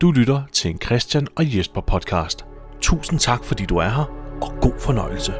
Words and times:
Du 0.00 0.10
lytter 0.10 0.42
til 0.52 0.70
en 0.70 0.80
Christian 0.80 1.26
og 1.36 1.56
Jesper 1.56 1.80
podcast. 1.80 2.44
Tusind 2.80 3.18
tak, 3.20 3.44
fordi 3.44 3.64
du 3.66 3.76
er 3.76 3.88
her, 3.88 4.04
og 4.42 4.52
god 4.60 4.80
fornøjelse. 4.80 5.32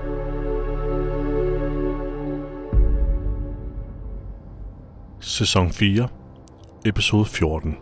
Sæson 5.20 5.70
4, 5.70 6.08
episode 6.86 7.24
14. 7.24 7.76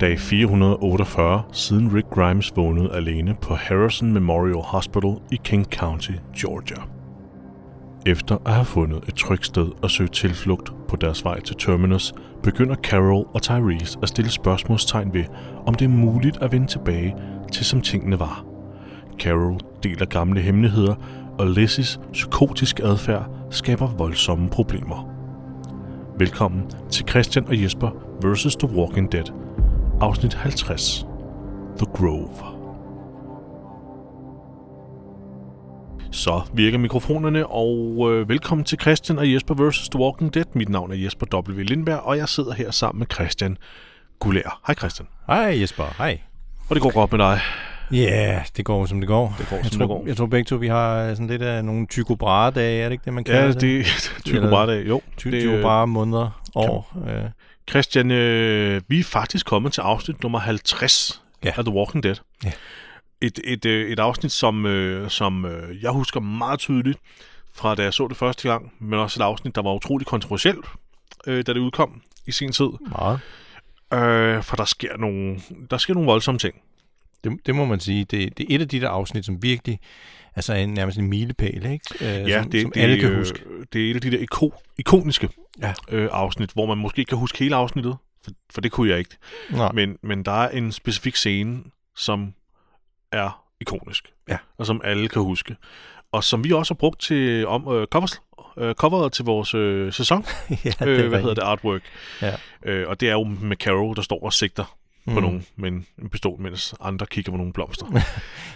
Dag 0.00 0.20
448 0.20 1.42
siden 1.52 1.96
Rick 1.96 2.10
Grimes 2.10 2.52
vågnede 2.56 2.92
alene 2.94 3.36
på 3.42 3.54
Harrison 3.54 4.12
Memorial 4.12 4.62
Hospital 4.64 5.16
i 5.32 5.40
King 5.44 5.64
County, 5.64 6.12
Georgia. 6.38 6.99
Efter 8.06 8.38
at 8.46 8.54
have 8.54 8.64
fundet 8.64 9.04
et 9.08 9.14
trygt 9.14 9.46
sted 9.46 9.68
at 9.82 9.90
søge 9.90 10.08
tilflugt 10.08 10.72
på 10.88 10.96
deres 10.96 11.24
vej 11.24 11.40
til 11.40 11.56
Terminus, 11.56 12.12
begynder 12.42 12.74
Carol 12.74 13.26
og 13.34 13.42
Tyrese 13.42 13.98
at 14.02 14.08
stille 14.08 14.30
spørgsmålstegn 14.30 15.14
ved, 15.14 15.24
om 15.66 15.74
det 15.74 15.84
er 15.84 15.88
muligt 15.88 16.36
at 16.42 16.52
vende 16.52 16.66
tilbage 16.66 17.16
til 17.52 17.64
som 17.64 17.80
tingene 17.80 18.20
var. 18.20 18.44
Carol 19.18 19.60
deler 19.82 20.06
gamle 20.06 20.40
hemmeligheder, 20.40 20.94
og 21.38 21.46
Lizzys 21.46 22.00
psykotiske 22.12 22.84
adfærd 22.84 23.30
skaber 23.50 23.86
voldsomme 23.86 24.48
problemer. 24.48 25.08
Velkommen 26.18 26.62
til 26.90 27.08
Christian 27.08 27.46
og 27.48 27.62
Jesper 27.62 27.90
vs. 28.24 28.56
The 28.56 28.76
Walking 28.76 29.12
Dead, 29.12 29.32
afsnit 30.00 30.34
50. 30.34 31.06
The 31.78 31.86
Grove. 31.86 32.59
Så 36.12 36.42
virker 36.54 36.78
mikrofonerne, 36.78 37.46
og 37.46 38.06
øh, 38.12 38.28
velkommen 38.28 38.64
til 38.64 38.78
Christian 38.80 39.18
og 39.18 39.32
Jesper 39.32 39.54
vs. 39.70 39.88
The 39.88 40.00
Walking 40.00 40.34
Dead. 40.34 40.44
Mit 40.54 40.68
navn 40.68 40.92
er 40.92 40.96
Jesper 40.96 41.26
W. 41.50 41.60
Lindberg, 41.62 41.98
og 41.98 42.16
jeg 42.16 42.28
sidder 42.28 42.52
her 42.52 42.70
sammen 42.70 42.98
med 42.98 43.06
Christian 43.14 43.56
Gulær. 44.18 44.60
Hej 44.66 44.74
Christian. 44.74 45.08
Hej 45.26 45.60
Jesper, 45.60 45.94
hej. 45.98 46.20
Og 46.68 46.74
det 46.74 46.82
går 46.82 46.90
godt 46.92 47.12
med 47.12 47.18
dig. 47.18 47.40
Ja, 47.92 47.96
yeah, 47.96 48.44
det 48.56 48.64
går 48.64 48.86
som 48.86 49.00
det 49.00 49.08
går. 49.08 49.34
Det 49.38 49.48
går, 49.48 49.56
jeg 49.56 49.64
som 49.66 49.78
tror, 49.78 49.86
det 49.86 49.88
går. 49.88 50.06
Jeg 50.06 50.16
tror 50.16 50.26
begge 50.26 50.44
to, 50.48 50.56
vi 50.56 50.68
har 50.68 51.08
sådan 51.14 51.26
lidt 51.26 51.42
af 51.42 51.64
nogle 51.64 51.86
Tycho 51.86 52.14
Brahe-dage, 52.14 52.80
er 52.82 52.84
det 52.88 52.92
ikke 52.92 53.04
det, 53.04 53.12
man 53.14 53.24
kalder 53.24 53.40
Ja, 53.42 53.52
det? 53.52 53.80
er 53.80 54.20
Tycho 54.24 54.48
Brahe 54.48 54.72
Jo, 54.72 55.00
Ty- 55.16 55.28
det, 55.28 55.40
Tycho 55.42 55.52
øh, 55.52 55.62
Brahe 55.62 55.86
måneder, 55.86 56.42
år. 56.54 56.96
Øh, 57.08 57.30
Christian, 57.70 58.10
øh, 58.10 58.80
vi 58.88 59.00
er 59.00 59.04
faktisk 59.04 59.46
kommet 59.46 59.72
til 59.72 59.80
afsnit 59.80 60.22
nummer 60.22 60.38
50 60.38 61.22
Ja. 61.44 61.52
af 61.56 61.64
The 61.64 61.74
Walking 61.74 62.02
Dead. 62.02 62.14
Ja. 62.44 62.52
Et, 63.22 63.40
et, 63.44 63.64
øh, 63.66 63.90
et 63.90 63.98
afsnit, 63.98 64.32
som, 64.32 64.66
øh, 64.66 65.10
som 65.10 65.44
øh, 65.44 65.82
jeg 65.82 65.90
husker 65.90 66.20
meget 66.20 66.58
tydeligt 66.58 66.98
fra 67.52 67.74
da 67.74 67.82
jeg 67.82 67.94
så 67.94 68.08
det 68.08 68.16
første 68.16 68.48
gang, 68.48 68.72
men 68.78 68.98
også 68.98 69.22
et 69.22 69.24
afsnit, 69.24 69.54
der 69.54 69.62
var 69.62 69.74
utrolig 69.74 70.06
kontroversielt, 70.06 70.66
øh, 71.26 71.36
da 71.46 71.52
det 71.52 71.60
udkom 71.60 72.02
i 72.26 72.32
sin 72.32 72.52
tid. 72.52 72.68
meget. 72.98 73.20
Øh, 73.94 74.42
for 74.42 74.56
der 74.56 74.64
sker, 74.64 74.96
nogle, 74.96 75.40
der 75.70 75.78
sker 75.78 75.94
nogle 75.94 76.06
voldsomme 76.06 76.38
ting. 76.38 76.54
Det, 77.24 77.32
det 77.46 77.54
må 77.54 77.64
man 77.64 77.80
sige. 77.80 78.04
Det, 78.04 78.38
det 78.38 78.46
er 78.50 78.54
et 78.54 78.60
af 78.60 78.68
de 78.68 78.80
der 78.80 78.88
afsnit, 78.88 79.24
som 79.26 79.42
virkelig 79.42 79.80
altså 80.36 80.54
en, 80.54 80.74
nærmest 80.74 80.98
en 80.98 81.06
milepæl, 81.08 81.66
ikke? 81.66 81.84
Øh, 82.00 82.28
ja, 82.28 82.42
som, 82.42 82.50
det, 82.50 82.62
som 82.62 82.72
det, 82.72 82.80
alle 82.80 82.98
kan 83.00 83.10
øh, 83.10 83.18
huske. 83.18 83.40
Det 83.72 83.86
er 83.86 83.90
et 83.90 83.94
af 83.94 84.00
de 84.00 84.10
der 84.10 84.18
iko, 84.18 84.54
ikoniske 84.78 85.28
Ja. 85.62 85.74
øh, 85.90 86.08
afsnit, 86.12 86.50
hvor 86.52 86.66
man 86.66 86.78
måske 86.78 86.98
ikke 86.98 87.08
kan 87.08 87.18
huske 87.18 87.38
hele 87.38 87.56
afsnittet, 87.56 87.96
for, 88.24 88.30
for 88.54 88.60
det 88.60 88.72
kunne 88.72 88.90
jeg 88.90 88.98
ikke. 88.98 89.16
Nej. 89.50 89.72
Men, 89.72 89.96
men 90.02 90.22
der 90.24 90.32
er 90.32 90.48
en 90.48 90.72
specifik 90.72 91.16
scene, 91.16 91.58
som 91.96 92.34
er 93.12 93.44
ikonisk. 93.60 94.12
Ja. 94.28 94.36
Og 94.58 94.66
som 94.66 94.80
alle 94.84 95.08
kan 95.08 95.22
huske. 95.22 95.56
Og 96.12 96.24
som 96.24 96.44
vi 96.44 96.52
også 96.52 96.74
har 96.74 96.76
brugt 96.78 97.00
til 97.00 97.46
om 97.46 97.68
øh, 97.74 97.86
covers, 97.86 98.22
øh, 98.58 98.74
coveret 98.74 99.12
til 99.12 99.24
vores 99.24 99.54
øh, 99.54 99.92
sæson. 99.92 100.24
ja, 100.50 100.54
det 100.54 100.80
øh, 100.80 100.86
hvad 100.86 100.88
rigtigt. 100.88 101.20
hedder 101.20 101.34
det? 101.34 101.42
Artwork. 101.42 101.82
Ja. 102.22 102.34
Øh, 102.62 102.88
og 102.88 103.00
det 103.00 103.08
er 103.08 103.12
jo 103.12 103.24
med 103.24 103.56
Carol, 103.56 103.96
der 103.96 104.02
står 104.02 104.24
og 104.24 104.32
sigter 104.32 104.76
mm. 105.06 105.12
på 105.14 105.20
Mm. 105.20 105.26
nogen 105.26 105.46
med 105.56 105.68
en, 105.72 105.86
pistol, 106.12 106.40
mens 106.40 106.74
andre 106.80 107.06
kigger 107.06 107.32
på 107.32 107.36
nogle 107.36 107.52
blomster. 107.52 107.86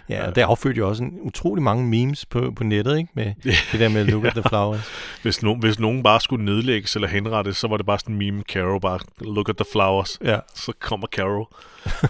Ja, 0.09 0.27
og 0.27 0.35
det 0.37 0.43
affødte 0.43 0.79
jo 0.79 0.89
også 0.89 1.03
en 1.03 1.19
utrolig 1.21 1.63
mange 1.63 1.87
memes 1.87 2.27
på, 2.27 2.53
på 2.57 2.65
nettet, 2.65 2.99
ikke? 2.99 3.11
Med 3.15 3.35
det 3.73 3.81
der 3.81 3.89
med 3.89 4.05
look 4.05 4.25
at 4.25 4.33
the 4.33 4.43
flowers. 4.53 4.91
hvis, 5.23 5.43
no, 5.43 5.55
hvis 5.55 5.79
nogen 5.79 6.03
bare 6.03 6.21
skulle 6.21 6.45
nedlægges 6.45 6.95
eller 6.95 7.09
henrettes, 7.09 7.57
så 7.57 7.69
var 7.69 7.77
det 7.77 7.87
bare 7.87 7.99
sådan 7.99 8.15
en 8.15 8.19
meme, 8.19 8.43
Carol 8.43 8.81
bare, 8.81 8.99
look 9.21 9.49
at 9.49 9.57
the 9.57 9.65
flowers. 9.73 10.19
Ja. 10.25 10.39
Så 10.55 10.73
kommer 10.81 11.07
Carol 11.07 11.47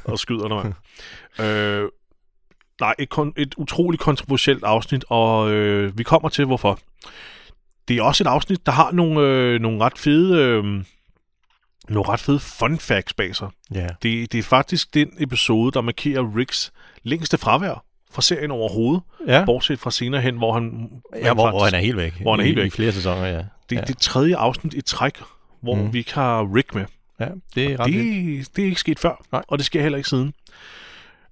og 0.04 0.18
skyder 0.18 0.48
dig. 0.48 0.72
øh, 1.46 1.88
nej, 2.80 2.94
et, 2.98 3.08
kon- 3.18 3.32
et 3.36 3.54
utroligt 3.56 4.02
kontroversielt 4.02 4.64
afsnit, 4.64 5.04
og 5.08 5.50
øh, 5.50 5.98
vi 5.98 6.02
kommer 6.02 6.28
til, 6.28 6.44
hvorfor. 6.44 6.78
Det 7.88 7.96
er 7.96 8.02
også 8.02 8.24
et 8.24 8.28
afsnit, 8.28 8.66
der 8.66 8.72
har 8.72 8.92
nogle, 8.92 9.20
øh, 9.20 9.60
nogle 9.60 9.84
ret 9.84 9.98
fede... 9.98 10.38
Øh, 10.38 10.84
nogle 11.88 12.08
ret 12.08 12.20
fede 12.20 12.38
fun 12.38 12.78
facts 12.78 13.14
bag 13.14 13.36
sig. 13.36 13.48
Ja. 13.74 13.88
Det, 14.02 14.32
det 14.32 14.38
er 14.38 14.42
faktisk 14.42 14.94
den 14.94 15.10
episode, 15.18 15.72
der 15.72 15.80
markerer 15.80 16.36
Ricks 16.36 16.72
længste 17.02 17.38
fravær 17.38 17.84
fra 18.12 18.22
serien 18.22 18.50
overhovedet, 18.50 19.02
Ja, 19.26 19.44
bortset 19.44 19.78
fra 19.78 19.90
senere 19.90 20.20
hen, 20.20 20.36
hvor 20.36 20.52
han... 20.52 20.90
ja 21.16 21.34
hvor, 21.34 21.50
hvor 21.50 21.64
han 21.64 21.74
er 21.74 21.78
helt 21.78 21.96
væk. 21.96 22.20
Hvor 22.20 22.32
han 22.32 22.40
er 22.40 22.44
helt 22.44 22.58
I, 22.58 22.60
væk. 22.60 22.66
I 22.66 22.70
flere 22.70 22.92
sæsoner, 22.92 23.26
ja. 23.26 23.44
Det 23.70 23.76
er 23.76 23.80
ja. 23.80 23.80
det 23.80 23.98
tredje 23.98 24.36
afsnit 24.36 24.74
i 24.74 24.80
træk, 24.80 25.18
hvor 25.60 25.74
mm. 25.74 25.92
Vi 25.92 25.98
ikke 25.98 26.14
har 26.14 26.54
Rick 26.54 26.74
med. 26.74 26.84
Ja, 27.20 27.28
det 27.54 27.72
er 27.72 27.80
ret 27.80 27.92
vildt. 27.92 28.46
Det, 28.46 28.56
det 28.56 28.62
er 28.62 28.66
ikke 28.66 28.80
sket 28.80 28.98
før, 28.98 29.24
Nej. 29.32 29.42
og 29.48 29.58
det 29.58 29.66
sker 29.66 29.82
heller 29.82 29.96
ikke 29.96 30.08
siden. 30.08 30.34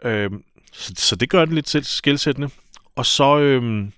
Øhm, 0.05 0.43
så, 0.73 0.93
så 0.97 1.17
det 1.17 1.31
gør 1.31 1.45
det 1.45 1.55
lidt 1.55 1.69
selv 1.69 1.85
skældsættende. 1.85 2.51
Og 2.97 3.07
så, 3.07 3.39
øhm, 3.39 3.93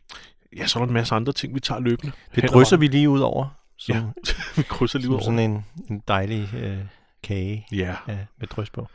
ja, 0.57 0.67
så 0.67 0.79
er 0.79 0.83
der 0.83 0.89
en 0.89 0.95
masse 0.95 1.15
andre 1.15 1.33
ting, 1.33 1.55
vi 1.55 1.61
tager 1.61 1.81
løbende. 1.81 2.13
Det 2.35 2.51
drysser 2.51 2.77
vi 2.77 2.87
lige 2.87 3.09
ud 3.11 3.21
over. 3.21 3.47
Som, 3.79 3.95
Ja, 3.97 4.03
vi 4.57 4.63
krydser 4.63 4.99
lige 4.99 5.07
som 5.07 5.15
over. 5.15 5.23
sådan 5.25 5.39
en, 5.39 5.65
en 5.91 6.03
dejlig 6.09 6.55
øh, 6.55 6.79
kage 7.23 7.67
Ja, 7.73 7.97
ja, 8.09 8.17
med 8.41 8.47
drys 8.49 8.71
på. 8.71 8.89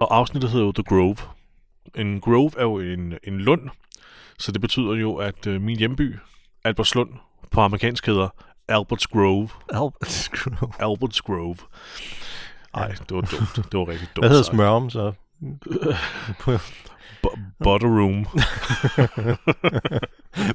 og 0.00 0.16
afsnittet 0.16 0.50
hedder 0.50 0.66
jo 0.66 0.72
The 0.72 0.82
Grove. 0.82 1.16
En 1.94 2.20
grove 2.20 2.50
er 2.58 2.62
jo 2.62 2.78
en, 2.80 3.14
en 3.24 3.38
lund, 3.40 3.68
så 4.38 4.52
det 4.52 4.60
betyder 4.60 4.94
jo, 4.94 5.14
at 5.16 5.46
øh, 5.46 5.60
min 5.62 5.78
hjemby, 5.78 6.16
Albertslund, 6.64 7.10
på 7.50 7.60
amerikansk 7.60 8.06
hedder 8.06 8.28
Alberts 8.68 9.06
Grove. 9.06 9.48
Albert 9.72 10.30
Alberts 10.80 11.22
Grove. 11.22 11.56
Ej, 12.74 12.88
det 12.88 13.10
var 13.10 13.20
dumt. 13.20 13.56
Det 13.72 13.78
var 13.78 13.88
rigtig 13.88 14.08
dumt. 14.16 14.22
Hvad 14.22 14.28
hedder 14.28 14.42
smørum 14.42 14.90
så? 14.90 15.12
Bu- 17.24 17.38
Butter 17.64 17.88
Room. 17.88 18.26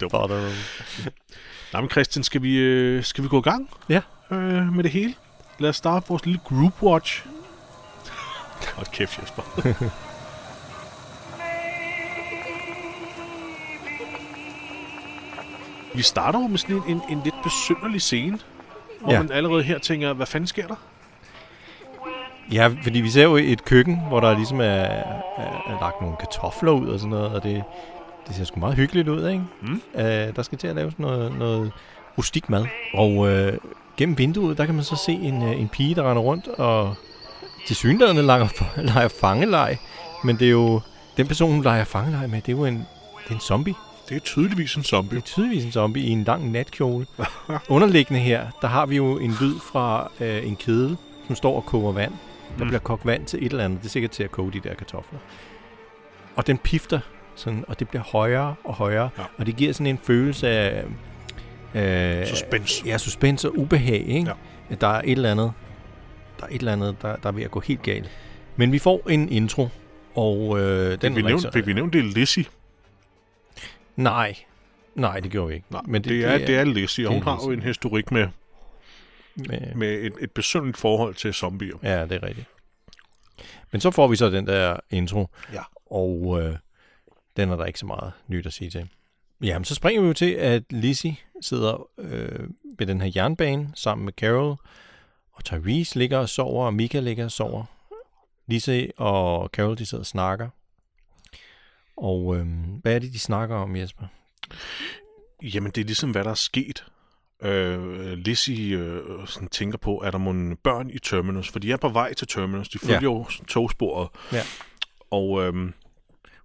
Dumt. 0.01 0.11
Butter. 0.11 0.49
Nej, 1.73 1.81
men 1.81 1.89
Christian, 1.89 2.23
skal 2.23 2.41
vi, 2.41 2.57
øh, 2.57 3.03
skal 3.03 3.23
vi 3.23 3.29
gå 3.29 3.39
i 3.39 3.41
gang 3.41 3.69
Ja. 3.89 4.01
øh, 4.31 4.73
med 4.73 4.83
det 4.83 4.91
hele? 4.91 5.13
Lad 5.59 5.69
os 5.69 5.75
starte 5.75 6.07
vores 6.09 6.25
lille 6.25 6.39
group 6.45 6.83
watch. 6.83 7.25
Hold 8.75 8.87
kæft, 8.93 9.19
Jesper. 9.21 9.43
vi 15.95 16.01
starter 16.01 16.39
jo 16.41 16.47
med 16.47 16.57
sådan 16.57 16.75
en, 16.75 16.83
en, 16.87 17.01
en 17.09 17.21
lidt 17.23 17.35
besynderlig 17.43 18.01
scene, 18.01 18.39
hvor 19.01 19.11
Ja. 19.13 19.19
man 19.21 19.31
allerede 19.31 19.63
her 19.63 19.77
tænker, 19.79 20.13
hvad 20.13 20.25
fanden 20.25 20.47
sker 20.47 20.67
der? 20.67 20.75
Ja, 22.53 22.69
fordi 22.83 23.01
vi 23.01 23.09
ser 23.09 23.23
jo 23.23 23.35
et 23.35 23.65
køkken, 23.65 24.01
hvor 24.07 24.19
der 24.19 24.35
ligesom 24.35 24.59
er, 24.59 24.63
er, 24.63 25.03
er 25.67 25.77
lagt 25.81 26.01
nogle 26.01 26.15
kartofler 26.19 26.71
ud 26.71 26.87
og 26.87 26.99
sådan 26.99 27.09
noget, 27.09 27.31
og 27.31 27.43
det, 27.43 27.63
det 28.27 28.35
ser 28.35 28.43
sgu 28.43 28.59
meget 28.59 28.75
hyggeligt 28.75 29.07
ud, 29.07 29.27
ikke? 29.27 29.43
Mm. 29.61 29.81
Uh, 29.95 30.01
der 30.35 30.41
skal 30.41 30.57
til 30.57 30.67
at 30.67 30.75
laves 30.75 30.99
noget, 30.99 31.37
noget 31.37 31.71
rustik 32.17 32.49
mad. 32.49 32.65
Og 32.93 33.15
uh, 33.17 33.29
gennem 33.97 34.17
vinduet, 34.17 34.57
der 34.57 34.65
kan 34.65 34.75
man 34.75 34.83
så 34.83 34.95
se 34.95 35.11
en, 35.11 35.41
uh, 35.41 35.61
en 35.61 35.67
pige, 35.69 35.95
der 35.95 36.09
render 36.09 36.21
rundt 36.23 36.47
og 36.47 36.95
til 37.67 37.75
synligheden 37.75 38.25
leger, 38.25 38.47
leger 38.93 39.07
fangelej. 39.07 39.77
Men 40.23 40.35
det 40.39 40.47
er 40.47 40.51
jo, 40.51 40.81
den 41.17 41.27
person, 41.27 41.51
hun 41.51 41.63
leger 41.63 41.83
fangelej 41.83 42.27
med, 42.27 42.41
det 42.41 42.53
er 42.53 42.57
jo 42.57 42.65
en, 42.65 42.75
det 43.23 43.29
er 43.29 43.33
en 43.33 43.39
zombie. 43.39 43.73
Det 44.09 44.15
er 44.15 44.19
tydeligvis 44.19 44.75
en 44.75 44.81
Det 44.81 44.87
zombie. 44.89 45.17
er 45.17 45.21
tydeligvis 45.21 45.65
en 45.65 45.71
zombie 45.71 46.03
i 46.03 46.09
en 46.09 46.23
lang 46.23 46.51
natkjole. 46.51 47.05
Underliggende 47.69 48.19
her, 48.19 48.47
der 48.61 48.67
har 48.67 48.85
vi 48.85 48.95
jo 48.95 49.17
en 49.17 49.37
lyd 49.41 49.55
fra 49.71 50.11
øh, 50.19 50.47
en 50.47 50.55
kedel, 50.55 50.97
som 51.27 51.35
står 51.35 51.55
og 51.55 51.65
koger 51.65 51.91
vand. 51.91 52.13
Der 52.57 52.63
Mm. 52.63 52.67
bliver 52.69 52.79
kogt 52.79 53.05
vand 53.05 53.25
til 53.25 53.45
et 53.45 53.51
eller 53.51 53.65
andet. 53.65 53.79
Det 53.79 53.85
er 53.85 53.89
sikkert 53.89 54.11
til 54.11 54.23
at 54.23 54.31
koge 54.31 54.51
de 54.53 54.59
der 54.59 54.73
kartofler. 54.73 55.19
Og 56.35 56.47
den 56.47 56.57
pifter, 56.57 56.99
sådan, 57.35 57.65
og 57.67 57.79
det 57.79 57.89
bliver 57.89 58.03
højere 58.03 58.55
og 58.63 58.73
højere. 58.73 59.09
Ja. 59.17 59.23
Og 59.37 59.45
det 59.45 59.55
giver 59.55 59.73
sådan 59.73 59.87
en 59.87 59.97
følelse 59.97 60.47
af... 60.49 60.83
Øh, 61.75 62.27
Suspense. 62.27 62.83
Ja, 62.85 62.97
suspens 62.97 63.45
og 63.45 63.57
ubehag, 63.57 64.05
ikke? 64.07 64.33
Ja. 64.69 64.75
Der 64.75 64.87
er 64.87 65.01
et 65.01 65.11
eller 65.11 65.31
andet, 65.31 65.51
der 66.39 66.45
er 66.45 66.49
et 66.51 66.59
eller 66.59 66.73
andet, 66.73 66.95
der, 67.01 67.15
der 67.15 67.27
er 67.29 67.33
ved 67.33 67.43
at 67.43 67.51
gå 67.51 67.59
helt 67.59 67.81
galt. 67.83 68.09
Men 68.55 68.71
vi 68.71 68.79
får 68.79 69.09
en 69.09 69.29
intro, 69.31 69.67
og 70.15 70.59
øh, 70.59 70.91
den 70.91 70.99
Fik 71.01 71.15
vi, 71.15 71.21
er 71.21 71.25
nævnt, 71.25 71.53
fik 71.53 71.67
vi 71.67 71.73
nævnt, 71.73 71.93
det 71.93 71.99
er 71.99 72.03
Lizzie? 72.03 72.45
Nej, 73.95 74.35
nej, 74.95 75.19
det 75.19 75.31
gjorde 75.31 75.47
vi 75.47 75.53
ikke. 75.53 75.65
Nej, 75.69 75.81
men 75.85 76.01
det, 76.03 76.09
det, 76.11 76.25
er, 76.25 76.37
det 76.37 76.57
er 76.57 76.63
Lizzie, 76.63 77.07
og 77.07 77.13
det 77.13 77.23
hun 77.23 77.27
er 77.27 77.35
har 77.37 77.43
jo 77.45 77.51
en 77.51 77.61
historik 77.61 78.11
med, 78.11 78.27
med, 79.47 79.75
med 79.75 79.93
et, 79.93 80.13
et 80.21 80.31
besynderligt 80.31 80.77
forhold 80.77 81.15
til 81.15 81.33
zombier. 81.33 81.75
Ja, 81.83 82.03
det 82.03 82.11
er 82.11 82.23
rigtigt. 82.23 82.47
Men 83.71 83.81
så 83.81 83.91
får 83.91 84.07
vi 84.07 84.15
så 84.15 84.29
den 84.29 84.47
der 84.47 84.77
intro, 84.89 85.27
Ja. 85.53 85.61
og 85.91 86.41
øh, 86.41 86.55
den 87.37 87.49
er 87.49 87.55
der 87.55 87.65
ikke 87.65 87.79
så 87.79 87.85
meget 87.85 88.11
nyt 88.27 88.45
at 88.45 88.53
sige 88.53 88.69
til. 88.69 88.89
Jamen, 89.43 89.65
så 89.65 89.75
springer 89.75 90.01
vi 90.01 90.07
jo 90.07 90.13
til, 90.13 90.31
at 90.31 90.63
Lizzie 90.69 91.17
sidder 91.41 91.87
øh, 91.97 92.49
ved 92.77 92.87
den 92.87 93.01
her 93.01 93.11
jernbane 93.15 93.71
sammen 93.75 94.05
med 94.05 94.13
Carol, 94.13 94.57
og 95.31 95.43
Tyrese 95.43 95.97
ligger 95.99 96.17
og 96.17 96.29
sover, 96.29 96.65
og 96.65 96.73
Mika 96.73 96.99
ligger 96.99 97.25
og 97.25 97.31
sover. 97.31 97.63
Lisa 98.47 98.85
og 98.97 99.49
Carol, 99.53 99.77
de 99.77 99.85
sidder 99.85 100.01
og 100.01 100.05
snakker. 100.05 100.49
Og 101.97 102.37
øhm, 102.37 102.47
hvad 102.81 102.95
er 102.95 102.99
det, 102.99 103.13
de 103.13 103.19
snakker 103.19 103.55
om, 103.55 103.75
Jesper? 103.75 104.05
Jamen, 105.43 105.71
det 105.71 105.81
er 105.81 105.85
ligesom, 105.85 106.11
hvad 106.11 106.23
der 106.23 106.29
er 106.29 106.33
sket. 106.35 106.85
Øh, 107.43 108.11
Lizzie 108.13 108.77
øh, 108.77 109.01
sådan 109.27 109.47
tænker 109.49 109.77
på, 109.77 110.01
er 110.05 110.11
der 110.11 110.17
nogle 110.17 110.55
børn 110.55 110.89
i 110.89 110.99
Terminus? 110.99 111.49
For 111.49 111.59
de 111.59 111.71
er 111.71 111.77
på 111.77 111.89
vej 111.89 112.13
til 112.13 112.27
Terminus. 112.27 112.69
De 112.69 112.79
følger 112.79 112.95
Ja. 112.95 113.03
jo 113.03 113.25
togsporet. 113.47 114.09
Ja. 114.33 114.41
Og 115.11 115.43
øhm, 115.43 115.73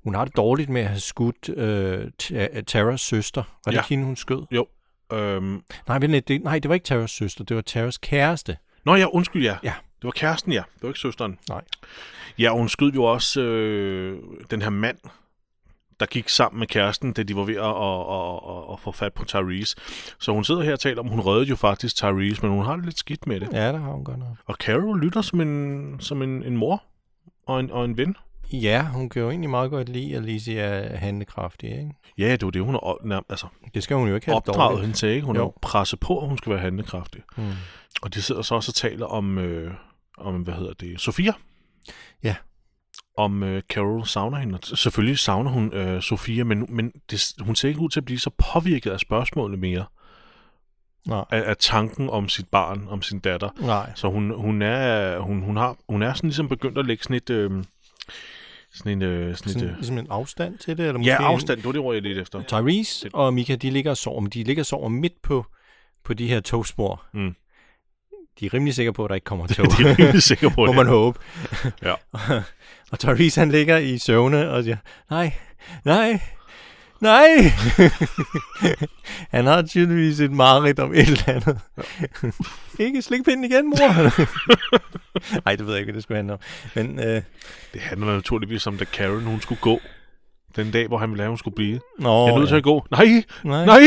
Hun 0.05 0.15
har 0.15 0.25
det 0.25 0.37
dårligt 0.37 0.69
med 0.71 0.81
at 0.81 0.89
have 0.89 1.01
skudt 1.01 1.49
øh, 1.49 2.11
Ta- 2.19 2.61
Taras 2.61 3.01
søster. 3.01 3.43
Var 3.65 3.73
det 3.73 3.79
Ja. 3.79 3.83
hende, 3.89 4.05
hun 4.05 4.17
skød? 4.17 4.43
øhm, 5.13 5.63
Nej, 5.89 5.99
lidt, 5.99 6.29
det, 6.29 6.43
nej, 6.43 6.59
det 6.59 6.69
var 6.69 6.75
ikke 6.75 6.85
Taras 6.85 7.11
søster, 7.11 7.45
det 7.45 7.57
var 7.57 7.63
Taras 7.63 7.99
kæreste. 7.99 8.57
Nå 8.85 8.95
ja, 8.95 9.07
undskyld 9.07 9.43
ja. 9.43 9.57
Ja. 9.63 9.73
Det 9.99 10.05
var 10.05 10.11
kæresten, 10.11 10.53
ja. 10.53 10.63
Det 10.75 10.83
var 10.83 10.89
ikke 10.89 11.01
søsteren. 11.01 11.39
Nej. 11.49 11.63
Ja, 12.39 12.51
og 12.51 12.59
hun 12.59 12.69
skød 12.69 12.93
jo 12.93 13.05
også 13.05 13.41
øh, 13.41 14.19
den 14.51 14.63
her 14.63 14.71
mand, 14.71 14.99
der 16.05 16.11
gik 16.11 16.29
sammen 16.29 16.59
med 16.59 16.67
kæresten, 16.67 17.13
da 17.13 17.23
de 17.23 17.37
var 17.37 17.43
ved 17.43 17.55
at, 17.55 17.61
at, 17.61 18.01
at, 18.17 18.67
at, 18.69 18.73
at 18.73 18.81
få 18.81 18.93
fat 18.93 19.13
på 19.13 19.25
Tyrese. 19.25 19.77
Så 20.21 20.33
hun 20.33 20.45
sidder 20.45 20.63
her 20.63 20.73
og 20.73 20.81
taler 20.81 21.01
om, 21.01 21.09
hun 21.09 21.21
reddede 21.21 21.45
jo 21.49 21.57
faktisk 21.57 21.97
Tyrese, 21.97 22.43
men 22.43 22.51
hun 22.51 22.65
har 22.65 22.77
det 22.77 22.85
lidt 22.85 22.99
skidt 22.99 23.27
med 23.27 23.41
det. 23.41 23.49
Ja, 23.53 23.73
der 23.73 23.79
har 23.79 23.93
hun 23.93 24.05
godt 24.05 24.19
nok. 24.19 24.37
Og 24.47 24.55
Carol 24.55 25.01
lytter 25.01 25.23
som 25.23 25.41
en, 25.41 25.97
som 26.01 26.23
en, 26.23 26.43
en 26.43 26.57
mor 26.57 26.83
og 27.47 27.61
en, 27.61 27.71
og 27.71 27.85
en 27.85 27.97
ven. 27.97 28.17
Ja, 28.53 28.83
hun 28.89 29.09
kan 29.09 29.23
jo 29.23 29.31
egentlig 29.31 29.51
meget 29.51 29.71
godt 29.71 29.89
lide, 29.89 30.17
at 30.17 30.25
Lizzie 30.25 30.59
er 30.61 30.97
handlekraftig, 30.97 31.71
ikke? 31.71 31.91
Ja, 32.19 32.33
det 32.33 32.43
var 32.45 32.51
det, 32.51 32.63
hun 32.63 32.75
nærm- 33.13 33.27
altså, 33.29 33.47
Det 33.75 33.83
skal 33.83 33.97
hun 33.97 34.09
jo 34.09 34.15
ikke 34.15 34.27
have 34.27 34.41
det 34.41 34.49
opdraget 34.49 34.81
hende 34.81 34.95
til. 34.95 35.09
Ikke? 35.09 35.27
Hun 35.27 35.37
Jo. 35.37 35.43
jo 35.43 35.53
presset 35.63 36.01
på, 36.01 36.21
at 36.21 36.29
hun 36.29 36.39
skal 36.39 36.51
være 36.53 36.61
handlekraftig. 36.61 37.23
Hmm. 37.37 37.51
Og 38.03 38.15
de 38.15 38.23
sidder 38.23 38.43
så 38.43 38.55
også 38.55 38.71
og 38.71 38.75
taler 38.75 39.07
om, 39.07 39.39
øh, 39.39 39.75
om 40.19 40.35
hvad 40.43 40.55
hedder 40.55 40.73
det, 40.73 41.01
Sofia. 41.01 41.33
Ja. 42.23 42.35
Om 43.17 43.43
øh, 43.43 43.63
Carol 43.63 44.07
savner 44.07 44.39
hende. 44.39 44.59
Selvfølgelig 44.77 45.19
savner 45.19 45.51
hun 45.51 45.75
øh, 45.75 46.03
Sofia, 46.03 46.45
men, 46.45 46.67
men 46.69 46.93
det, 47.11 47.25
hun 47.41 47.57
ser 47.57 47.69
ikke 47.69 47.81
ud 47.81 47.89
til 47.89 48.01
at 48.01 48.05
blive 48.05 48.19
så 48.19 48.31
påvirket 48.53 48.91
af 48.91 49.01
spørgsmålene 49.01 49.61
mere. 49.61 49.85
Nej. 51.07 51.25
Af, 51.31 51.43
af 51.47 51.57
tanken 51.57 52.11
om 52.11 52.29
sit 52.29 52.49
barn, 52.49 52.87
om 52.89 53.03
sin 53.03 53.19
datter. 53.19 53.51
Nej. 53.61 53.93
Så 53.95 54.09
hun, 54.09 54.31
hun, 54.41 54.63
er, 54.63 55.19
hun, 55.19 55.43
hun, 55.43 55.57
har, 55.57 55.77
hun 55.89 56.03
er 56.03 56.15
sådan 56.15 56.29
ligesom 56.29 56.49
begyndt 56.49 56.79
at 56.79 56.87
lægge 56.87 57.03
sådan 57.03 57.17
et... 57.17 57.31
Øh, 57.31 57.51
sådan 58.75 58.93
en... 58.93 59.03
Øh, 59.03 59.37
sådan 59.37 59.53
Sådan, 59.53 59.69
et 59.69 59.71
øh, 59.71 59.77
ligesom 59.77 59.99
en 59.99 60.07
afstand 60.11 60.59
til 60.59 60.79
det? 60.79 60.87
Eller 60.87 60.99
måske 60.99 61.13
ja, 61.13 61.23
afstand. 61.23 61.57
Det 61.57 61.67
var 61.67 61.73
det 61.73 61.81
ord, 61.81 61.95
jeg 61.95 62.03
lidt 62.03 62.19
efter. 62.19 62.43
Tyrese 62.43 63.09
og 63.13 63.35
Mika, 63.35 63.55
de 63.55 63.71
ligger 63.71 63.91
og 63.91 63.97
sover, 63.97 64.21
men 64.21 64.31
de 64.31 64.43
ligger 64.43 64.63
og 64.63 64.67
sover 64.67 64.89
midt 64.89 65.23
på, 65.23 65.47
på 66.05 66.15
de 66.15 66.29
her 66.29 66.41
togspor. 66.41 67.03
Mm. 67.13 67.35
De 68.41 68.47
er 68.47 68.55
rimelig 68.55 68.75
sikre 68.75 68.93
på, 68.93 69.05
at 69.05 69.09
der 69.09 69.15
ikke 69.15 69.25
kommer 69.25 69.47
tog. 69.55 69.67
De 69.67 69.83
er 69.83 69.99
rimelig 69.99 70.23
sikre 70.23 70.51
på 70.51 70.61
Må 70.65 70.67
det. 70.67 70.77
man 70.77 70.87
håbe. 70.87 71.19
Ja. 71.83 71.95
og 72.93 72.99
Tyrese, 72.99 73.41
han 73.41 73.51
ligger 73.51 73.77
i 73.79 73.99
søvne 73.99 74.51
og 74.51 74.65
siger, 74.65 74.77
nej, 75.11 75.33
nej, 75.85 76.21
nej. 77.01 77.29
han 79.31 79.47
har 79.47 79.63
tydeligvis 79.63 80.21
et 80.21 80.31
mareridt 80.33 80.79
om 80.79 80.95
et 80.95 80.99
eller 81.09 81.23
andet. 81.29 81.59
ikke 82.79 83.03
slikpinden 83.03 83.45
igen, 83.45 83.67
mor. 83.67 84.03
Nej, 85.45 85.57
det 85.57 85.67
ved 85.67 85.73
jeg 85.75 85.81
ikke, 85.81 85.93
hvad 85.93 85.95
det 85.95 86.03
skulle 86.03 86.17
handle 86.17 86.33
om. 86.33 86.39
Men 86.75 86.99
øh, 86.99 87.23
Det 87.73 87.81
handler 87.81 88.07
naturligvis 88.15 88.67
om, 88.67 88.79
da 88.79 88.85
Karen 88.85 89.25
hun 89.25 89.41
skulle 89.41 89.61
gå. 89.61 89.81
Den 90.57 90.71
dag, 90.71 90.89
hvor 90.89 90.99
han 90.99 91.11
ville 91.11 91.23
have, 91.23 91.29
hun 91.31 91.39
skulle 91.39 91.55
blive. 91.55 91.81
nå, 91.99 92.27
Jeg 92.27 92.35
er 92.35 92.39
nødt 92.39 92.49
til 92.49 92.55
ja. 92.55 92.59
at 92.59 92.65
gå. 92.65 92.87
Nej, 92.91 93.25
nej. 93.45 93.65
nej, 93.67 93.81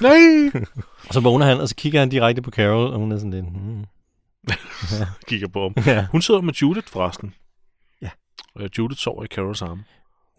nej. 0.00 0.62
Og 1.08 1.14
så 1.14 1.20
vågner 1.20 1.46
han, 1.46 1.60
og 1.60 1.68
så 1.68 1.74
kigger 1.76 1.98
han 2.00 2.08
direkte 2.08 2.42
på 2.42 2.50
Carol, 2.50 2.92
og 2.92 2.98
hun 2.98 3.12
er 3.12 3.16
sådan 3.16 3.30
lidt, 3.30 3.44
hmm. 3.44 3.84
Kigger 5.28 5.48
på 5.48 5.62
ham. 5.62 5.74
ja. 5.86 6.06
Hun 6.12 6.22
sidder 6.22 6.40
med 6.40 6.54
Judith 6.54 6.86
forresten. 6.88 7.34
Ja. 8.02 8.08
Og 8.54 8.78
Judith 8.78 8.98
sover 9.00 9.24
i 9.24 9.26
Carols 9.26 9.62
arme. 9.62 9.84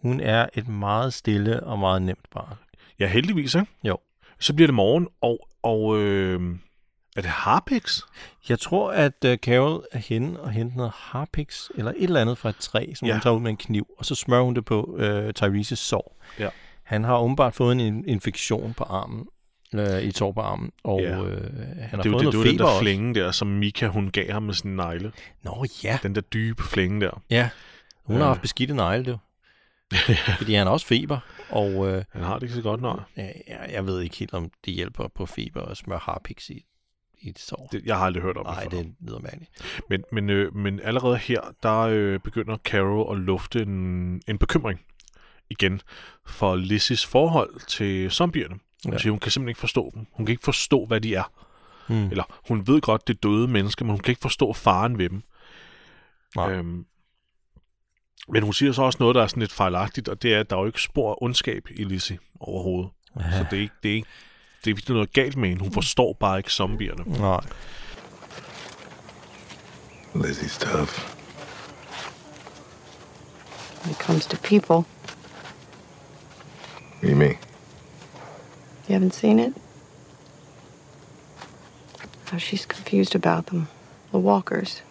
Hun 0.02 0.20
er 0.20 0.46
et 0.54 0.68
meget 0.68 1.14
stille 1.14 1.62
og 1.62 1.78
meget 1.78 2.02
nemt 2.02 2.30
barn. 2.34 2.56
Ja, 3.00 3.06
heldigvis, 3.08 3.54
ikke? 3.54 3.66
Jo. 3.84 3.98
Så 4.40 4.54
bliver 4.54 4.66
det 4.66 4.74
morgen, 4.74 5.08
og, 5.20 5.48
og 5.62 5.98
øh, 5.98 6.40
er 7.16 7.20
det 7.22 7.30
Harpix? 7.30 8.00
Jeg 8.48 8.58
tror, 8.58 8.92
at 8.92 9.12
uh, 9.26 9.34
Carol 9.34 9.84
er 9.92 9.98
henne 9.98 10.40
og 10.40 10.50
henter 10.50 10.76
noget 10.76 10.92
harpix, 10.96 11.68
eller 11.74 11.90
et 11.90 12.02
eller 12.02 12.20
andet 12.20 12.38
fra 12.38 12.48
et 12.48 12.56
træ, 12.56 12.86
som 12.94 13.08
ja. 13.08 13.14
Hun 13.14 13.20
tager 13.20 13.34
ud 13.36 13.40
med 13.40 13.50
en 13.50 13.56
kniv, 13.56 13.86
og 13.98 14.04
så 14.04 14.14
smører 14.14 14.42
hun 14.42 14.54
det 14.54 14.64
på 14.64 14.84
uh, 14.84 15.28
Tyrese's 15.40 15.74
sår. 15.74 16.20
Ja. 16.38 16.48
Han 16.82 17.04
har 17.04 17.18
åbenbart 17.18 17.54
fået 17.54 17.80
en 17.88 18.08
infektion 18.08 18.74
på 18.74 18.84
armen, 18.84 19.26
uh, 19.74 19.80
i 19.80 20.08
et 20.08 20.16
sår 20.16 20.32
på 20.32 20.40
armen, 20.40 20.70
og 20.84 21.00
Ja. 21.00 21.20
uh, 21.20 21.26
han 21.28 21.34
har 21.38 21.42
Det 21.42 21.90
fået 21.90 22.04
det, 22.04 22.10
noget 22.12 22.32
det 22.32 22.38
var 22.38 22.44
den 22.44 22.52
feber 22.52 22.64
der 22.66 22.80
flænge 22.80 23.14
der, 23.14 23.30
som 23.30 23.48
Mika 23.48 23.86
hun 23.86 24.10
gav 24.10 24.32
ham 24.32 24.42
med 24.42 24.54
sin 24.54 24.76
negle. 24.76 25.12
Nå 25.42 25.64
ja, 25.84 25.98
Den 26.02 26.14
der 26.14 26.20
dybe 26.20 26.62
flænge 26.62 27.00
der. 27.00 27.22
ja. 27.30 27.48
Hun 28.04 28.16
har 28.16 28.22
Øh. 28.22 28.28
haft 28.28 28.40
beskidte 28.40 28.74
negle, 28.74 29.04
det 29.04 29.18
Fordi 30.38 30.54
han 30.54 30.66
har 30.66 30.72
også 30.72 30.86
feber, 30.86 31.18
og 31.50 31.74
uh, 31.74 31.86
Han 31.88 32.22
har 32.22 32.34
det 32.34 32.42
ikke 32.42 32.54
så 32.54 32.62
godt, 32.62 32.80
nej. 32.82 32.96
jeg, 33.16 33.34
jeg 33.72 33.86
ved 33.86 34.00
ikke 34.00 34.16
helt, 34.16 34.34
om 34.34 34.50
det 34.64 34.74
hjælper 34.74 35.08
på 35.14 35.26
feber 35.26 35.62
at 35.62 35.76
smøre 35.76 35.98
harpix 36.02 36.48
i, 36.48 36.64
i 37.24 37.28
et 37.28 37.38
sår. 37.38 37.68
Det, 37.72 37.82
jeg 37.84 37.98
har 37.98 38.06
aldrig 38.06 38.22
hørt 38.22 38.36
om 38.36 38.46
Nej, 38.46 38.62
det 38.62 38.70
før. 38.72 38.78
det 38.78 38.94
lyder 39.00 39.18
mærkeligt. 39.18 39.50
Men, 39.90 40.04
men, 40.12 40.30
øh, 40.30 40.56
men 40.56 40.80
allerede 40.80 41.16
her, 41.16 41.40
der 41.62 41.78
øh, 41.80 42.20
begynder 42.20 42.56
Carol 42.56 43.16
at 43.16 43.22
lufte 43.24 43.62
en, 43.62 44.22
en 44.28 44.38
bekymring 44.38 44.80
igen 45.50 45.80
for 46.26 46.56
Lizzies 46.56 47.06
forhold 47.06 47.66
til 47.66 48.10
zombierne. 48.10 48.54
Hun 48.84 48.92
Ja. 48.92 48.98
siger, 48.98 49.10
hun 49.10 49.20
kan 49.20 49.30
simpelthen 49.30 49.48
ikke 49.50 49.60
forstå 49.60 49.90
dem. 49.94 50.06
Hun 50.12 50.26
kan 50.26 50.32
ikke 50.32 50.44
forstå, 50.44 50.86
hvad 50.86 51.00
de 51.00 51.14
er. 51.14 51.32
Hmm. 51.88 52.10
Eller 52.10 52.40
hun 52.48 52.66
ved 52.66 52.80
godt, 52.80 53.08
det 53.08 53.14
er 53.14 53.18
døde 53.22 53.48
mennesker, 53.48 53.84
men 53.84 53.90
hun 53.90 54.00
kan 54.00 54.12
ikke 54.12 54.22
forstå 54.22 54.52
faren 54.52 54.98
ved 54.98 55.08
dem. 55.08 55.22
Nej. 56.36 56.52
Øhm, 56.52 56.86
men 58.28 58.42
hun 58.42 58.52
siger 58.52 58.72
så 58.72 58.82
også 58.82 58.96
noget, 59.00 59.14
der 59.14 59.22
er 59.22 59.26
sådan 59.26 59.40
lidt 59.40 59.52
fejlagtigt, 59.52 60.08
og 60.08 60.22
det 60.22 60.34
er, 60.34 60.40
at 60.40 60.50
der 60.50 60.56
er 60.56 60.60
jo 60.60 60.66
ikke 60.66 60.82
spor 60.82 61.10
af 61.12 61.16
ondskab 61.20 61.62
i 61.70 61.84
Lizzie 61.84 62.18
overhovedet. 62.40 62.90
Ja. 63.20 63.30
Så 63.38 63.44
det 63.50 63.56
er 63.56 63.62
ikke, 63.62 63.74
det 63.82 63.90
er 63.90 63.94
ikke 63.94 64.08
det 64.64 64.70
er 64.70 64.74
virkelig 64.74 64.94
noget 64.94 65.12
galt 65.12 65.36
med 65.36 65.48
hende. 65.48 65.62
Hun 65.62 65.72
forstår 65.72 66.12
bare 66.20 66.38
ikke 66.38 66.52
zombierne. 66.52 67.04
Nej. 67.20 67.40
Lizzie's 70.14 70.58
tough. 70.58 70.92
When 73.82 73.90
it 73.90 73.98
comes 73.98 74.26
to 74.26 74.36
people, 74.36 74.76
What 74.76 74.86
do 77.02 77.08
you 77.08 77.16
mean? 77.16 77.36
you 78.88 78.94
haven't 78.94 79.14
seen 79.14 79.38
it? 79.38 79.52
How 82.30 82.38
she's 82.38 82.66
confused 82.66 83.14
about 83.14 83.46
them. 83.46 83.66
The 84.12 84.18
walkers. 84.18 84.82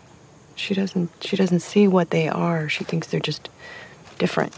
She 0.55 0.75
doesn't 0.75 1.09
she 1.21 1.35
doesn't 1.37 1.61
see 1.61 1.87
what 1.87 2.09
they 2.09 2.27
are. 2.29 2.69
She 2.69 2.83
thinks 2.83 3.07
they're 3.07 3.27
just 3.27 3.49
different. 4.19 4.53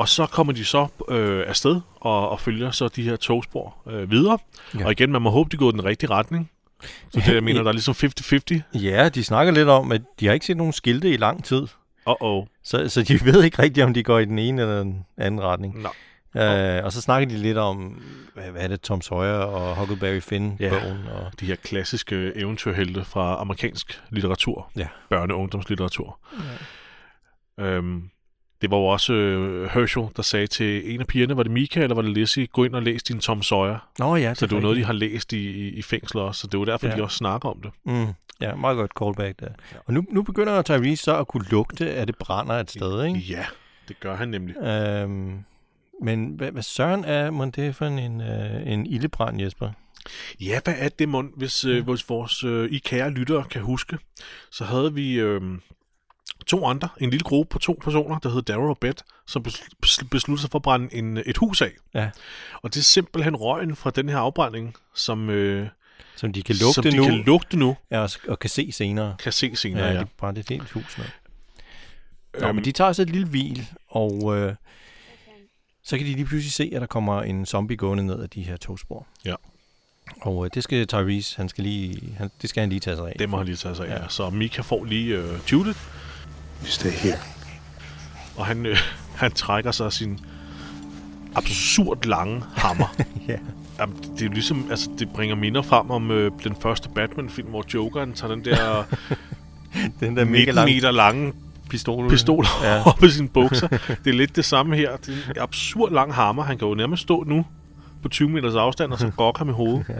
Og 0.00 0.08
så 0.08 0.26
kommer 0.26 0.52
de 0.52 0.64
så 0.64 0.86
øh, 1.08 1.44
afsted 1.46 1.80
og, 2.00 2.28
og 2.30 2.40
følger 2.40 2.70
så 2.70 2.88
de 2.88 3.02
her 3.02 3.16
togspor 3.16 3.76
øh, 3.90 4.10
videre. 4.10 4.38
Ja. 4.78 4.84
Og 4.84 4.92
igen, 4.92 5.12
man 5.12 5.22
må 5.22 5.30
håbe, 5.30 5.48
de 5.52 5.56
går 5.56 5.68
i 5.68 5.72
den 5.72 5.84
rigtige 5.84 6.10
retning. 6.10 6.50
Så 7.10 7.20
det, 7.26 7.34
jeg 7.34 7.44
mener, 7.44 7.62
der 7.62 7.68
er 7.68 7.72
ligesom 7.72 7.94
50-50. 8.74 8.78
Ja, 8.80 9.08
de 9.08 9.24
snakker 9.24 9.52
lidt 9.52 9.68
om, 9.68 9.92
at 9.92 10.02
de 10.20 10.26
har 10.26 10.32
ikke 10.34 10.46
set 10.46 10.56
nogen 10.56 10.72
skilte 10.72 11.10
i 11.10 11.16
lang 11.16 11.44
tid. 11.44 11.62
Uh-oh. 12.08 12.60
Så, 12.64 12.88
så 12.88 13.02
de 13.02 13.24
ved 13.32 13.44
ikke 13.44 13.62
rigtigt, 13.62 13.84
om 13.84 13.94
de 13.94 14.02
går 14.02 14.18
i 14.18 14.24
den 14.24 14.38
ene 14.38 14.62
eller 14.62 14.78
den 14.78 15.04
anden 15.18 15.40
retning. 15.40 15.82
Nå. 15.82 15.88
Øh, 16.40 16.84
og 16.84 16.92
så 16.92 17.00
snakker 17.00 17.28
de 17.28 17.36
lidt 17.36 17.58
om, 17.58 18.02
hvad, 18.34 18.50
hvad 18.50 18.62
er 18.62 18.68
det, 18.68 18.80
Tom 18.80 19.02
Sawyer 19.02 19.32
og 19.32 19.76
Huckleberry 19.76 20.20
Finn-bogen. 20.20 20.98
Ja. 21.06 21.12
Og, 21.12 21.40
De 21.40 21.46
her 21.46 21.56
klassiske 21.56 22.32
eventyrhelte 22.36 23.04
fra 23.04 23.40
amerikansk 23.40 24.00
litteratur. 24.10 24.70
Ja. 24.76 24.86
Børne- 25.14 25.32
og 25.32 25.38
ungdomslitteratur. 25.38 26.18
Ja. 27.58 27.64
Øhm, 27.64 28.10
det 28.62 28.70
var 28.70 28.76
jo 28.76 28.84
også 28.84 29.12
øh, 29.12 29.70
Herschel, 29.70 30.06
der 30.16 30.22
sagde 30.22 30.46
til 30.46 30.94
en 30.94 31.00
af 31.00 31.06
pigerne, 31.06 31.36
var 31.36 31.42
det 31.42 31.52
Mika 31.52 31.82
eller 31.82 31.94
var 31.94 32.02
det 32.02 32.10
Lizzie, 32.10 32.46
gå 32.46 32.64
ind 32.64 32.74
og 32.74 32.82
læs 32.82 33.02
din 33.02 33.20
Tom 33.20 33.42
Sawyer. 33.42 33.88
Nå 33.98 34.16
ja, 34.16 34.34
Så 34.34 34.46
det 34.46 34.54
var 34.54 34.60
noget, 34.60 34.76
de 34.76 34.84
har 34.84 34.92
læst 34.92 35.32
i, 35.32 35.50
i, 35.50 35.68
i 35.68 35.82
fængsler 35.82 36.22
også, 36.22 36.40
så 36.40 36.46
det 36.46 36.60
var 36.60 36.64
derfor, 36.64 36.86
ja. 36.86 36.96
de 36.96 37.02
også 37.02 37.16
snakker 37.16 37.48
om 37.48 37.62
det. 37.62 37.70
Mm, 37.84 38.06
ja, 38.40 38.54
meget 38.54 38.76
godt 38.76 38.90
callback 38.98 39.40
der. 39.40 39.48
Og 39.86 39.94
nu, 39.94 40.04
nu 40.10 40.22
begynder 40.22 40.62
Tyrese 40.62 41.02
så 41.02 41.18
at 41.18 41.28
kunne 41.28 41.44
lugte, 41.50 41.90
at 41.90 42.08
det 42.08 42.16
brænder 42.16 42.54
et 42.54 42.70
sted, 42.70 43.04
ikke? 43.04 43.18
Ja, 43.18 43.44
det 43.88 44.00
gør 44.00 44.16
han 44.16 44.28
nemlig. 44.28 44.56
Øhm, 44.56 45.44
men 46.02 46.28
hvad, 46.28 46.50
hvad 46.50 46.62
søren 46.62 47.04
er 47.04 47.30
mon 47.30 47.50
det 47.50 47.74
for 47.74 47.86
en, 47.86 48.20
øh, 48.20 48.72
en 48.72 48.86
ildebrand, 48.86 49.40
Jesper? 49.40 49.70
Ja, 50.40 50.60
hvad 50.64 50.74
er 50.78 50.88
det, 50.88 51.08
mon? 51.08 51.32
Hvis, 51.36 51.64
øh, 51.64 51.88
hvis 51.88 52.08
vores 52.08 52.44
øh, 52.44 52.72
I 52.72 52.78
kære 52.78 53.10
lyttere 53.10 53.44
kan 53.50 53.62
huske, 53.62 53.98
så 54.50 54.64
havde 54.64 54.94
vi 54.94 55.20
øh, 55.20 55.40
to 56.50 56.66
andre, 56.66 56.88
en 57.00 57.10
lille 57.10 57.24
gruppe 57.24 57.52
på 57.52 57.58
to 57.58 57.78
personer, 57.84 58.18
der 58.18 58.30
hed 58.30 58.42
Darrow 58.42 58.68
og 58.68 58.78
Beth, 58.78 59.02
som 59.26 59.44
bes- 59.48 59.68
bes- 59.86 60.08
besluttede 60.10 60.40
sig 60.40 60.50
for 60.50 60.58
at 60.58 60.62
brænde 60.62 60.94
en, 60.94 61.16
et 61.26 61.36
hus 61.36 61.62
af. 61.62 61.70
Ja. 61.94 62.10
Og 62.62 62.74
det 62.74 62.80
er 62.80 62.84
simpelthen 62.84 63.36
røgen 63.36 63.76
fra 63.76 63.90
den 63.90 64.08
her 64.08 64.18
afbrænding, 64.18 64.74
som, 64.94 65.30
øh, 65.30 65.68
Som 66.16 66.32
de 66.32 66.42
kan 66.42 66.56
lugte 66.56 66.74
som 66.74 66.84
de 66.84 66.96
nu, 66.96 67.04
kan 67.04 67.14
lugte 67.14 67.56
nu, 67.56 67.76
ja, 67.90 68.00
og, 68.00 68.10
og 68.28 68.38
kan 68.38 68.50
se 68.50 68.72
senere. 68.72 69.16
kan 69.22 69.32
se 69.32 69.56
senere. 69.56 69.86
Ja, 69.86 69.92
Ja, 69.92 70.00
de 70.00 70.06
brændte 70.18 70.40
et 70.40 70.48
helt 70.48 70.70
hus 70.70 70.98
ned. 70.98 71.06
Nå, 72.40 72.46
Øhm, 72.46 72.54
men 72.54 72.64
de 72.64 72.72
tager 72.72 72.92
så 72.92 73.02
et 73.02 73.10
lille 73.10 73.26
hvil, 73.28 73.66
og 73.88 74.36
øh, 74.38 74.54
så 75.84 75.96
kan 75.98 76.06
de 76.06 76.12
lige 76.12 76.24
pludselig 76.24 76.52
se, 76.52 76.70
at 76.74 76.80
der 76.80 76.86
kommer 76.86 77.22
en 77.22 77.46
zombie 77.46 77.76
gående 77.76 78.06
ned 78.06 78.22
af 78.22 78.30
de 78.30 78.42
her 78.42 78.56
togspor. 78.56 79.06
Ja. 79.24 79.34
Og 80.22 80.44
øh, 80.44 80.50
det 80.54 80.62
skal 80.64 80.86
Tyrese, 80.86 81.36
han 81.36 81.48
skal 81.48 81.64
lige, 81.64 82.14
han, 82.18 82.30
det 82.42 82.50
skal 82.50 82.60
han 82.60 82.68
lige 82.70 82.80
tage 82.80 82.96
sig 82.96 83.06
af. 83.08 83.14
Det 83.18 83.28
må 83.28 83.36
han 83.36 83.46
lige 83.46 83.56
tage 83.56 83.74
sig 83.74 83.86
af. 83.86 83.90
Ja. 83.96 84.02
Ja. 84.02 84.08
Så 84.08 84.30
Mika 84.30 84.62
får 84.62 84.84
lige 84.84 85.16
øh, 85.16 85.52
Judith, 85.52 85.78
You 86.62 86.66
stay 86.66 86.90
here. 86.90 87.16
Og 88.36 88.46
han, 88.46 88.66
øh, 88.66 88.76
han 89.16 89.32
trækker 89.32 89.70
sig 89.70 89.92
sin 89.92 90.18
absurd 91.34 92.04
lange 92.04 92.42
hammer. 92.56 92.94
Ja. 93.28 93.36
Jamen, 93.78 93.96
det 94.18 94.26
er 94.26 94.30
ligesom, 94.30 94.66
altså, 94.70 94.90
det 94.98 95.08
bringer 95.08 95.36
minder 95.36 95.62
frem 95.62 95.90
om 95.90 96.10
øh, 96.10 96.32
den 96.44 96.56
første 96.62 96.88
Batman-film, 96.88 97.48
hvor 97.48 97.64
Jokeren 97.74 98.12
tager 98.12 98.34
den 98.34 98.44
der 98.44 98.84
Den 100.00 100.16
der 100.16 100.24
mega 100.24 100.38
19 100.38 100.54
lange 100.54 100.74
meter 100.74 100.90
lange 100.90 101.32
pistol. 101.70 102.08
pistol 102.10 102.46
Ja. 102.62 102.82
op 102.90 103.02
i 103.04 103.10
sine 103.10 103.28
bukser. 103.28 103.68
Det 103.68 104.06
er 104.06 104.12
lidt 104.12 104.36
det 104.36 104.44
samme 104.44 104.76
her. 104.76 104.96
Det 104.96 105.08
er 105.08 105.30
en 105.30 105.38
absurd 105.40 105.92
lang 105.92 106.14
hammer. 106.14 106.42
Han 106.42 106.58
kan 106.58 106.68
jo 106.68 106.74
nærmest 106.74 107.02
stå 107.02 107.24
nu 107.26 107.44
på 108.02 108.08
20 108.08 108.28
meters 108.28 108.54
afstand, 108.54 108.92
og 108.92 108.98
så 108.98 109.10
gokke 109.16 109.38
ham 109.38 109.48
i 109.48 109.52
hovedet. 109.52 109.84
ja. 109.88 109.94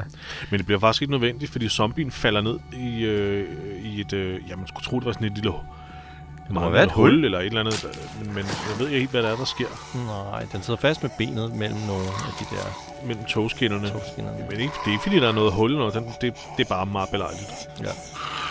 Men 0.50 0.58
det 0.58 0.66
bliver 0.66 0.80
faktisk 0.80 1.02
ikke 1.02 1.12
nødvendigt, 1.12 1.52
fordi 1.52 1.68
zombien 1.68 2.10
falder 2.10 2.40
ned 2.40 2.58
i, 2.72 3.02
øh, 3.04 3.48
i 3.84 4.00
et... 4.00 4.12
Øh, 4.12 4.38
ja, 4.48 4.56
man 4.56 4.66
skulle 4.68 4.84
tro, 4.84 4.98
det 4.98 5.06
var 5.06 5.12
sådan 5.12 5.26
et 5.26 5.34
lille 5.34 5.50
må 6.54 6.60
meget 6.60 6.72
være 6.72 6.82
et 6.82 6.88
lille 6.88 6.94
hul, 6.96 7.24
eller 7.24 7.38
et 7.38 7.46
eller 7.46 7.60
andet. 7.60 7.86
Men, 8.18 8.34
men 8.34 8.44
jeg 8.46 8.78
ved 8.78 8.86
ikke 8.86 8.98
helt, 8.98 9.10
hvad 9.10 9.22
der 9.22 9.28
er, 9.30 9.36
der 9.36 9.44
sker 9.44 9.66
Nej, 10.30 10.46
den 10.52 10.62
sidder 10.62 10.80
fast 10.80 11.02
med 11.02 11.10
benet 11.18 11.54
mellem 11.54 11.78
nogle 11.78 12.04
af 12.04 12.32
de 12.40 12.44
der 12.56 12.62
mellem 13.06 13.24
togskinnerne. 13.24 13.88
togskinnerne. 13.90 14.38
Men 14.50 14.60
ikke, 14.60 14.74
det 14.84 14.86
er 14.86 14.92
ikke, 14.92 15.02
fordi 15.02 15.20
der 15.20 15.28
er 15.28 15.32
noget 15.32 15.52
hul 15.52 15.70
eller 15.70 15.78
noget. 15.78 15.94
Den, 15.94 16.04
det, 16.20 16.34
det 16.56 16.64
er 16.64 16.68
bare 16.68 16.86
meget 16.86 17.08
belejligt. 17.10 17.50
Ja. 17.80 17.90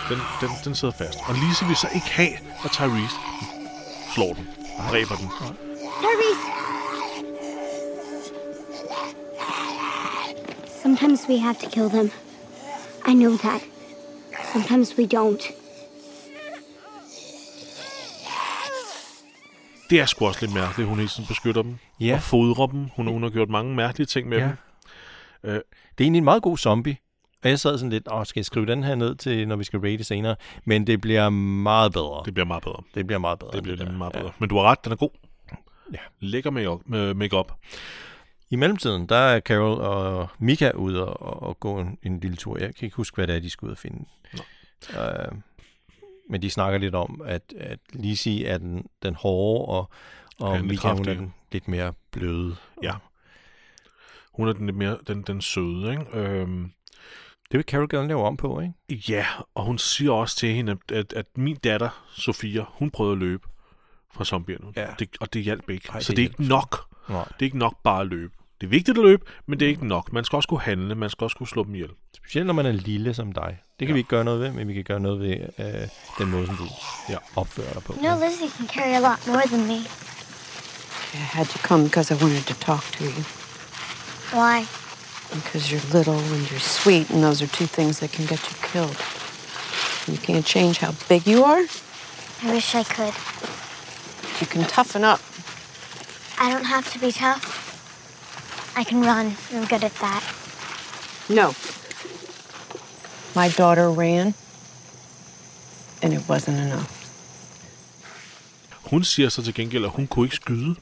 Den, 0.08 0.18
den, 0.40 0.50
den 0.64 0.74
sidder 0.74 0.94
fast. 0.94 1.18
Og 1.28 1.34
Lise 1.34 1.64
vil 1.66 1.76
så 1.76 1.88
ikke 1.94 2.10
have, 2.10 2.32
at 2.64 2.70
Tyrese 2.70 3.16
slår 4.14 4.32
den. 4.32 4.48
Dræber 4.90 5.14
den. 5.16 5.28
Tyrese! 6.02 6.46
Sometimes 10.82 11.20
we 11.28 11.38
have 11.38 11.54
to 11.54 11.68
kill 11.70 11.88
them. 11.90 12.10
I 13.08 13.12
know 13.14 13.36
that. 13.36 13.60
Sometimes 14.52 14.96
we 14.98 15.06
don't. 15.06 15.59
Det 19.90 20.00
er 20.00 20.06
sgu 20.06 20.26
også 20.26 20.40
lidt 20.46 20.54
mærkeligt, 20.54 20.88
hun 20.88 20.98
hele 20.98 21.08
tiden 21.08 21.26
beskytter 21.28 21.62
dem. 21.62 21.78
Ja. 22.00 22.14
Og 22.14 22.22
fodrer 22.22 22.66
dem. 22.66 22.88
Hun, 22.96 23.06
hun 23.06 23.22
har 23.22 23.30
gjort 23.30 23.48
mange 23.48 23.74
mærkelige 23.74 24.06
ting 24.06 24.28
med 24.28 24.38
Ja. 24.38 24.44
dem. 24.44 24.52
Øh, 25.44 25.54
Det 25.54 25.60
er 25.98 26.02
egentlig 26.04 26.18
en 26.18 26.24
meget 26.24 26.42
god 26.42 26.58
zombie. 26.58 26.96
Og 27.44 27.48
jeg 27.50 27.60
sad 27.60 27.78
sådan 27.78 27.90
lidt, 27.90 28.08
åh, 28.12 28.26
skal 28.26 28.40
jeg 28.40 28.44
skrive 28.44 28.66
den 28.66 28.84
her 28.84 28.94
ned 28.94 29.14
til, 29.14 29.48
når 29.48 29.56
vi 29.56 29.64
skal 29.64 29.78
rate 29.80 30.04
senere? 30.04 30.36
Men 30.64 30.86
det 30.86 31.00
bliver 31.00 31.28
meget 31.28 31.92
bedre. 31.92 32.22
Det 32.24 32.34
bliver 32.34 32.46
meget 32.46 32.62
bedre. 32.62 32.82
Det 32.94 33.06
bliver 33.06 33.18
meget 33.18 33.38
bedre. 33.38 33.52
Det 33.52 33.62
bliver 33.62 33.76
der. 33.76 33.84
nemlig 33.84 33.98
meget 33.98 34.12
bedre. 34.12 34.30
Men 34.38 34.48
du 34.48 34.56
har 34.56 34.62
ret, 34.62 34.84
den 34.84 34.92
er 34.92 34.96
god. 34.96 35.10
Ja. 35.92 35.98
Lækker 36.20 36.50
make-up. 36.50 36.80
med 36.86 37.14
make-up. 37.14 37.52
I 38.50 38.56
mellemtiden, 38.56 39.06
der 39.06 39.16
er 39.16 39.40
Carol 39.40 39.80
og 39.80 40.28
Mika 40.38 40.70
ude 40.70 41.06
og, 41.08 41.42
og, 41.42 41.60
gå 41.60 41.78
en, 41.80 41.98
en 42.02 42.20
lille 42.20 42.36
tur. 42.36 42.58
Jeg 42.58 42.74
kan 42.74 42.84
ikke 42.86 42.96
huske, 42.96 43.14
hvad 43.14 43.26
det 43.26 43.36
er, 43.36 43.40
de 43.40 43.50
skal 43.50 43.66
ud 43.66 43.70
og 43.72 43.78
finde. 43.78 44.04
Øh, 44.90 45.32
men 46.30 46.42
de 46.42 46.50
snakker 46.50 46.78
lidt 46.78 46.94
om, 46.94 47.22
at, 47.24 47.42
at 47.56 47.78
Lizzie 47.92 48.46
er 48.46 48.58
den, 48.58 48.86
den 49.02 49.14
hårde, 49.14 49.68
og, 49.68 49.90
og 50.38 50.64
Mika 50.64 50.92
hun 50.92 51.08
er 51.08 51.14
den 51.14 51.34
lidt 51.52 51.68
mere 51.68 51.92
bløde. 52.10 52.56
Ja. 52.82 52.92
Hun 54.32 54.48
er 54.48 54.52
den 54.52 54.66
lidt 54.66 54.76
mere 54.76 54.98
den, 55.06 55.22
den 55.22 55.40
søde, 55.40 55.90
ikke? 55.90 56.04
Øhm, 56.12 56.72
Det 57.50 57.58
vil 57.58 57.64
Carol 57.64 57.88
gerne 57.88 58.08
lave 58.08 58.22
om 58.22 58.36
på, 58.36 58.60
ikke? 58.60 59.12
ja, 59.12 59.26
og 59.54 59.64
hun 59.64 59.78
siger 59.78 60.12
også 60.12 60.36
til 60.36 60.54
hende, 60.54 60.76
at, 60.92 61.12
at, 61.12 61.26
min 61.36 61.56
datter, 61.56 62.04
Sofia, 62.12 62.64
hun 62.68 62.90
prøvede 62.90 63.12
at 63.12 63.18
løbe 63.18 63.48
fra 64.12 64.24
zombierne. 64.24 64.72
Ja. 64.76 64.86
Det, 64.98 65.16
og 65.20 65.32
det 65.32 65.42
hjalp 65.42 65.70
ikke. 65.70 65.88
Ej, 65.88 65.94
det 65.96 66.06
så 66.06 66.12
det 66.12 66.18
er 66.18 66.28
ikke 66.28 66.44
nok. 66.48 66.76
Nej. 67.08 67.24
Det 67.24 67.40
er 67.40 67.42
ikke 67.42 67.58
nok 67.58 67.82
bare 67.82 68.00
at 68.00 68.06
løbe. 68.06 68.32
Det 68.60 68.66
er 68.66 68.70
vigtigt 68.70 68.98
at 68.98 69.04
løbe, 69.04 69.22
men 69.46 69.60
det 69.60 69.66
er 69.66 69.70
ikke 69.70 69.86
nok. 69.86 70.12
Man 70.12 70.24
skal 70.24 70.36
også 70.36 70.48
kunne 70.48 70.60
handle, 70.60 70.94
man 70.94 71.10
skal 71.10 71.24
også 71.24 71.36
kunne 71.36 71.48
slå 71.48 71.64
dem 71.64 71.74
ihjel. 71.74 71.90
Specielt 72.16 72.46
når 72.46 72.54
man 72.54 72.66
er 72.66 72.72
lille 72.72 73.14
som 73.14 73.32
dig. 73.32 73.58
Det 73.78 73.86
kan 73.86 73.88
Ja. 73.88 73.92
vi 73.92 73.98
ikke 73.98 74.08
gøre 74.08 74.24
noget 74.24 74.40
ved, 74.40 74.50
men 74.52 74.68
vi 74.68 74.74
kan 74.74 74.84
gøre 74.84 75.00
noget 75.00 75.20
ved 75.20 75.36
øh, 75.58 75.88
den 76.18 76.30
måde, 76.30 76.46
som 76.46 76.56
du 76.56 76.66
Ja. 77.08 77.16
opfører 77.36 77.72
dig 77.72 77.82
på. 77.82 77.92
You 77.92 78.00
know, 78.00 78.28
Lizzie 78.28 78.48
can 78.56 78.68
carry 78.68 78.94
a 78.94 78.98
lot 79.00 79.26
more 79.26 79.46
than 79.46 79.66
me. 79.66 79.78
I 81.14 81.16
had 81.16 81.46
to 81.46 81.58
come 81.58 81.84
because 81.84 82.14
I 82.14 82.16
wanted 82.22 82.42
to 82.44 82.54
talk 82.54 82.82
to 82.92 83.04
you. 83.04 83.22
Why? 84.40 84.66
Because 85.32 85.62
you're 85.72 85.96
little 85.96 86.18
and 86.36 86.42
you're 86.50 86.66
sweet, 86.82 87.10
and 87.10 87.22
those 87.22 87.44
are 87.44 87.48
two 87.58 87.66
things 87.66 87.98
that 88.00 88.10
can 88.12 88.26
get 88.26 88.40
you 88.50 88.56
killed. 88.72 88.96
You 90.08 90.18
can't 90.26 90.46
change 90.46 90.74
how 90.84 90.92
big 91.08 91.26
you 91.26 91.44
are. 91.44 91.62
I 92.42 92.52
wish 92.54 92.74
I 92.74 92.84
could. 92.84 93.14
You 94.40 94.46
can 94.52 94.64
toughen 94.76 95.04
up. 95.12 95.20
I 96.44 96.46
don't 96.52 96.66
have 96.74 96.86
to 96.92 96.98
be 96.98 97.12
tough. 97.12 97.69
I 98.76 98.84
can 98.84 99.00
run. 99.04 99.26
I'm 99.52 99.66
good 99.68 99.84
at 99.84 99.92
that. 100.00 100.22
No. 101.28 101.52
My 103.36 103.48
daughter 103.58 103.88
ran, 103.90 104.34
and 106.02 106.12
it 106.12 106.28
wasn't 106.28 106.58
enough. 106.66 106.90
Hun 108.90 109.04
siger 109.04 109.28
så 109.28 109.42
til 109.42 109.54
gengæld, 109.54 109.84
at 109.84 109.90
hun 109.90 110.06
kunne 110.06 110.26
ikke 110.26 110.36
skyde, 110.36 110.74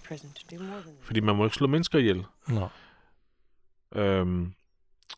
fordi 1.02 1.20
man 1.20 1.36
må 1.36 1.44
ikke 1.44 1.56
slå 1.56 1.66
mennesker 1.66 1.98
ihjel. 1.98 2.24
Nå. 2.48 2.68
Øhm, 3.94 4.52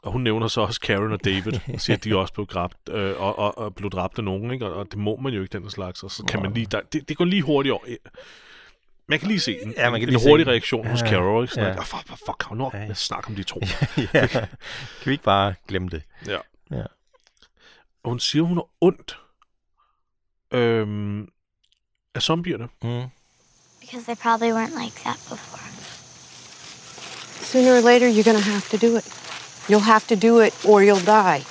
og 0.03 0.13
hun 0.13 0.23
nævner 0.23 0.49
så 0.49 0.61
også 0.61 0.81
Karen 0.81 1.13
og 1.13 1.25
David, 1.25 1.53
og 1.75 1.81
siger, 1.81 1.97
at 1.97 2.05
de 2.05 2.17
også 2.17 2.35
blev 2.35 2.47
dræbt, 2.47 2.77
øh, 2.91 3.21
og, 3.21 3.39
og, 3.39 3.59
og 3.59 3.75
blev 3.75 3.91
dræbt 3.91 4.19
af 4.19 4.25
nogen, 4.25 4.51
ikke? 4.51 4.67
Og, 4.67 4.75
og 4.75 4.87
det 4.91 4.99
må 4.99 5.17
man 5.17 5.33
jo 5.33 5.43
ikke, 5.43 5.59
den 5.59 5.71
slags. 5.71 6.03
Og 6.03 6.11
så 6.11 6.25
kan 6.25 6.43
man 6.43 6.53
lige, 6.53 6.67
der, 6.67 6.81
det, 6.93 7.09
det 7.09 7.17
går 7.17 7.25
lige 7.25 7.43
hurtigt 7.43 7.73
over. 7.73 7.85
Man 9.11 9.19
kan 9.19 9.29
lige 9.29 9.41
se 9.41 9.63
en, 9.63 9.75
Ja, 9.77 9.91
man 9.91 10.01
kan 10.01 10.09
en 10.09 10.13
lige 10.13 10.23
se 10.23 10.29
hurtig 10.29 10.47
den. 10.47 10.53
reaktion 10.53 10.87
hos 10.87 11.01
Ja, 11.01 11.07
Carol, 11.07 11.43
ikke? 11.45 11.55
Sådan, 11.55 11.75
ja. 11.75 11.81
fuck, 11.83 12.09
fuck, 12.09 12.19
fuck, 12.27 12.39
kan 12.49 12.57
nu 12.57 12.71
Ja. 12.75 12.79
ja. 12.79 12.95
snak 12.95 13.29
om 13.29 13.35
de 13.35 13.43
to. 13.43 13.61
ja. 14.15 14.27
Kan 14.27 14.49
vi 15.05 15.11
ikke 15.13 15.25
bare 15.25 15.55
glemme 15.69 15.89
det? 15.89 16.03
ja. 16.27 16.39
Ja. 16.71 16.83
Og 18.05 18.11
hun 18.11 18.21
siger, 18.21 18.43
hun 18.43 18.59
er 18.59 18.63
ondt 18.81 19.19
øhm, 20.53 21.29
af 22.15 22.23
zombierne. 22.23 22.69
Mm. 22.83 23.03
Because 23.81 24.05
they 24.05 24.15
probably 24.23 24.51
weren't 24.53 24.85
like 24.85 24.97
that 25.05 25.17
before. 25.31 25.61
Sooner 27.53 27.73
or 27.79 27.81
later, 27.81 28.09
you're 28.15 28.25
going 28.31 28.39
to 28.45 28.51
have 28.51 28.79
to 28.79 28.87
do 28.87 28.97
it. 28.97 29.05
You'll 29.69 29.89
have 29.95 30.07
to 30.09 30.17
do 30.29 30.41
it 30.41 30.53
or 30.65 30.81
you'll 30.83 31.07
die. 31.07 31.43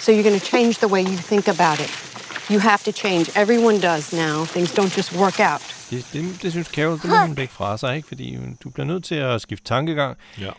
So 0.00 0.12
you're 0.12 0.28
going 0.28 0.40
to 0.40 0.46
change 0.46 0.74
the 0.78 0.88
way 0.88 1.02
you 1.02 1.16
think 1.32 1.48
about 1.48 1.78
it. 1.80 1.90
You 2.50 2.60
have 2.60 2.82
to 2.84 2.92
change. 2.92 3.24
Everyone 3.34 3.78
does 3.80 4.12
now. 4.12 4.44
Things 4.44 4.74
don't 4.74 4.92
just 4.96 5.12
work 5.12 5.40
out. 5.40 5.62
Det, 5.90 6.10
det, 6.12 6.42
det 6.42 6.50
synes 6.52 6.66
Carol, 6.66 6.92
det 6.98 7.04
må 7.08 7.16
hun 7.26 7.34
lægge 7.34 7.52
fra 7.52 7.78
sig, 7.78 7.96
ikke? 7.96 8.08
Fordi 8.08 8.38
du 8.64 8.70
bliver 8.70 8.86
nødt 8.86 9.04
til 9.04 9.14
at 9.14 9.40
skifte 9.40 9.64
tankegang. 9.64 10.18
Ja. 10.40 10.50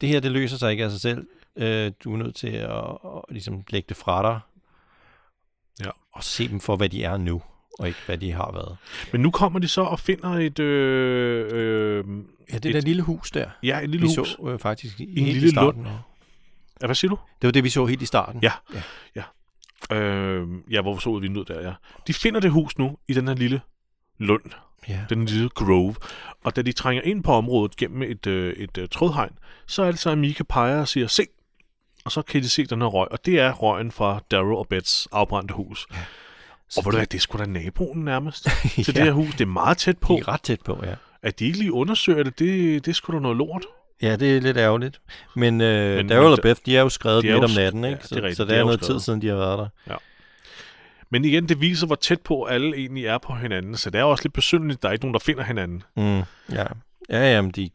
Det 0.00 0.08
her, 0.08 0.20
det 0.20 0.30
løser 0.30 0.56
sig 0.56 0.70
ikke 0.70 0.84
af 0.84 0.90
sig 0.90 1.00
selv. 1.00 1.26
Øh, 1.56 1.92
du 2.04 2.12
er 2.12 2.16
nødt 2.16 2.36
til 2.36 2.48
at, 2.48 2.70
at 3.04 3.22
ligesom 3.30 3.62
lægge 3.70 3.86
det 3.88 3.96
fra 3.96 4.22
dig. 4.22 4.40
Ja. 5.86 5.90
Og 6.12 6.24
se 6.24 6.48
dem 6.48 6.60
for, 6.60 6.76
hvad 6.76 6.88
de 6.88 7.04
er 7.04 7.16
nu, 7.16 7.42
og 7.78 7.86
ikke 7.88 7.98
hvad 8.06 8.18
de 8.18 8.32
har 8.32 8.52
været. 8.52 8.76
Men 9.12 9.20
nu 9.20 9.30
kommer 9.30 9.58
de 9.58 9.68
så 9.68 9.80
og 9.82 10.00
finder 10.00 10.28
et... 10.30 10.58
Øh, 10.58 11.46
øh, 11.52 12.04
Ja, 12.52 12.58
det 12.58 12.66
et, 12.68 12.74
der 12.74 12.80
lille 12.80 13.02
hus 13.02 13.30
der, 13.30 13.50
Ja, 13.62 13.80
et 13.82 13.90
lille 13.90 14.06
vi 14.06 14.14
hus. 14.18 14.28
så 14.28 14.48
øh, 14.48 14.58
faktisk 14.58 15.00
i, 15.00 15.02
en 15.18 15.24
helt 15.24 15.32
lille 15.32 15.48
i 15.48 15.50
starten. 15.50 15.82
lund. 15.82 15.94
Ja. 16.80 16.86
Hvad 16.86 16.94
siger 16.94 17.08
du? 17.08 17.18
Det 17.42 17.46
var 17.46 17.52
det, 17.52 17.64
vi 17.64 17.68
så 17.68 17.86
helt 17.86 18.02
i 18.02 18.06
starten. 18.06 18.42
Ja. 18.42 18.52
Ja. 18.74 18.82
ja. 19.90 19.96
Øh, 19.96 20.48
ja, 20.70 20.82
hvor 20.82 20.94
vi 20.94 21.00
så 21.00 21.10
ud 21.10 21.20
vinduet 21.20 21.48
der, 21.48 21.60
ja. 21.68 21.72
De 22.06 22.14
finder 22.14 22.40
det 22.40 22.50
hus 22.50 22.78
nu 22.78 22.98
i 23.08 23.12
den 23.14 23.28
her 23.28 23.34
lille 23.34 23.60
lund, 24.18 24.42
ja. 24.88 24.98
den 25.08 25.24
lille 25.26 25.48
grove. 25.48 25.94
Og 26.44 26.56
da 26.56 26.62
de 26.62 26.72
trænger 26.72 27.02
ind 27.02 27.24
på 27.24 27.32
området 27.32 27.76
gennem 27.76 28.02
et, 28.02 28.26
øh, 28.26 28.52
et 28.52 28.78
øh, 28.78 28.88
trådhegn, 28.88 29.32
så 29.66 29.82
er 29.82 29.90
det 29.90 30.00
så, 30.00 30.10
at 30.10 30.18
Mika 30.18 30.42
peger 30.48 30.80
og 30.80 30.88
siger, 30.88 31.06
se! 31.06 31.22
Og 32.04 32.12
så 32.12 32.22
kan 32.22 32.42
de 32.42 32.48
se 32.48 32.66
den 32.66 32.80
her 32.80 32.88
røg, 32.88 33.08
og 33.12 33.26
det 33.26 33.40
er 33.40 33.52
røgen 33.52 33.92
fra 33.92 34.20
Daryl 34.30 34.54
og 34.54 34.66
Bets 34.70 35.08
afbrændte 35.12 35.54
hus. 35.54 35.86
Ja. 35.92 35.96
Så 36.68 36.80
Og 36.80 36.84
ved 36.84 36.92
du 36.92 36.96
de- 36.96 36.98
hvad, 36.98 37.06
det 37.06 37.16
er 37.18 37.20
sgu 37.20 37.38
da 37.38 37.46
naboen 37.46 38.04
nærmest 38.04 38.42
til 38.74 38.84
Ja. 38.86 38.92
det 38.92 39.02
her 39.02 39.12
hus. 39.12 39.30
Det 39.32 39.40
er 39.40 39.46
meget 39.46 39.78
tæt 39.78 39.98
på. 39.98 40.12
De 40.12 40.18
er 40.18 40.28
ret 40.28 40.42
tæt 40.42 40.60
på, 40.64 40.80
ja. 40.84 40.94
At 41.22 41.38
de 41.38 41.44
ikke 41.44 41.58
lige 41.58 41.72
undersøger 41.72 42.22
det, 42.22 42.38
det, 42.38 42.84
det 42.84 42.90
er 42.90 42.94
sgu 42.94 43.12
da 43.12 43.18
noget 43.18 43.36
lort. 43.36 43.62
Ja, 44.02 44.16
det 44.16 44.36
er 44.36 44.40
lidt 44.40 44.56
ærgerligt. 44.56 45.00
Men, 45.36 45.60
øh, 45.60 45.96
Men- 45.96 46.08
Daryl 46.08 46.32
og 46.32 46.38
Beth, 46.42 46.60
de 46.66 46.76
er 46.76 46.80
jo 46.80 46.88
skrevet 46.88 47.24
midt 47.24 47.44
om 47.44 47.50
natten, 47.56 47.84
ja, 47.84 47.90
ikke? 47.90 47.98
det 47.98 48.04
er 48.04 48.08
så, 48.08 48.14
rigtigt, 48.14 48.36
så 48.36 48.44
de 48.44 48.48
der 48.48 48.54
er 48.54 48.60
er 48.60 48.64
noget 48.64 48.80
tid 48.80 48.84
skrevet. 48.86 49.02
siden, 49.02 49.22
de 49.22 49.28
har 49.28 49.36
været 49.36 49.58
der. 49.86 49.98
Men 51.10 51.24
igen, 51.24 51.48
det 51.48 51.60
viser, 51.60 51.86
hvor 51.86 51.96
tæt 51.96 52.20
på 52.20 52.44
alle 52.44 52.76
egentlig 52.76 53.06
er 53.06 53.18
på 53.18 53.34
hinanden. 53.34 53.76
Så 53.76 53.90
det 53.90 53.98
er 53.98 54.04
også 54.04 54.24
lidt 54.24 54.32
besynderligt, 54.32 54.78
at 54.78 54.82
der 54.82 54.88
er 54.88 54.92
ikke 54.92 55.04
nogen, 55.04 55.14
der 55.14 55.20
finder 55.20 55.42
hinanden. 55.42 55.82
Mm, 55.96 56.18
ja, 56.52 56.64
ja 57.10 57.34
jamen, 57.34 57.50
de, 57.50 57.70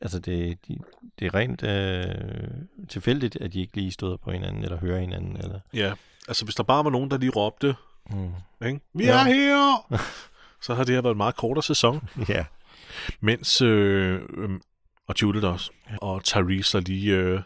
altså 0.00 0.18
det, 0.18 0.58
de, 0.68 0.78
det 1.18 1.26
er 1.26 1.34
rent 1.34 1.62
øh, 1.62 2.84
tilfældigt, 2.88 3.36
at 3.36 3.52
de 3.52 3.60
ikke 3.60 3.76
lige 3.76 3.90
støder 3.92 4.16
på 4.16 4.30
hinanden, 4.30 4.64
eller 4.64 4.78
hører 4.78 5.00
hinanden. 5.00 5.36
Eller, 5.36 5.60
Ja, 5.74 5.92
altså 6.28 6.44
hvis 6.44 6.54
der 6.54 6.62
bare 6.62 6.84
var 6.84 6.90
nogen, 6.90 7.10
der 7.10 7.18
lige 7.18 7.30
råbte, 7.30 7.74
mm. 8.10 8.66
ikke? 8.66 8.80
vi 8.94 9.04
Ja. 9.04 9.10
er 9.12 9.24
her, 9.24 9.98
så 10.66 10.74
har 10.74 10.84
det 10.84 10.94
her 10.94 11.02
været 11.02 11.14
en 11.14 11.18
meget 11.18 11.36
kortere 11.36 11.62
sæson. 11.62 12.08
Ja. 12.28 12.44
Mens, 13.20 13.60
øh, 13.62 14.20
øh, 14.36 14.50
og 15.06 15.14
Judith 15.22 15.46
også, 15.46 15.70
og 16.00 16.24
Therese 16.24 16.78
der 16.78 16.84
lige 16.84 17.14
øh, 17.16 17.40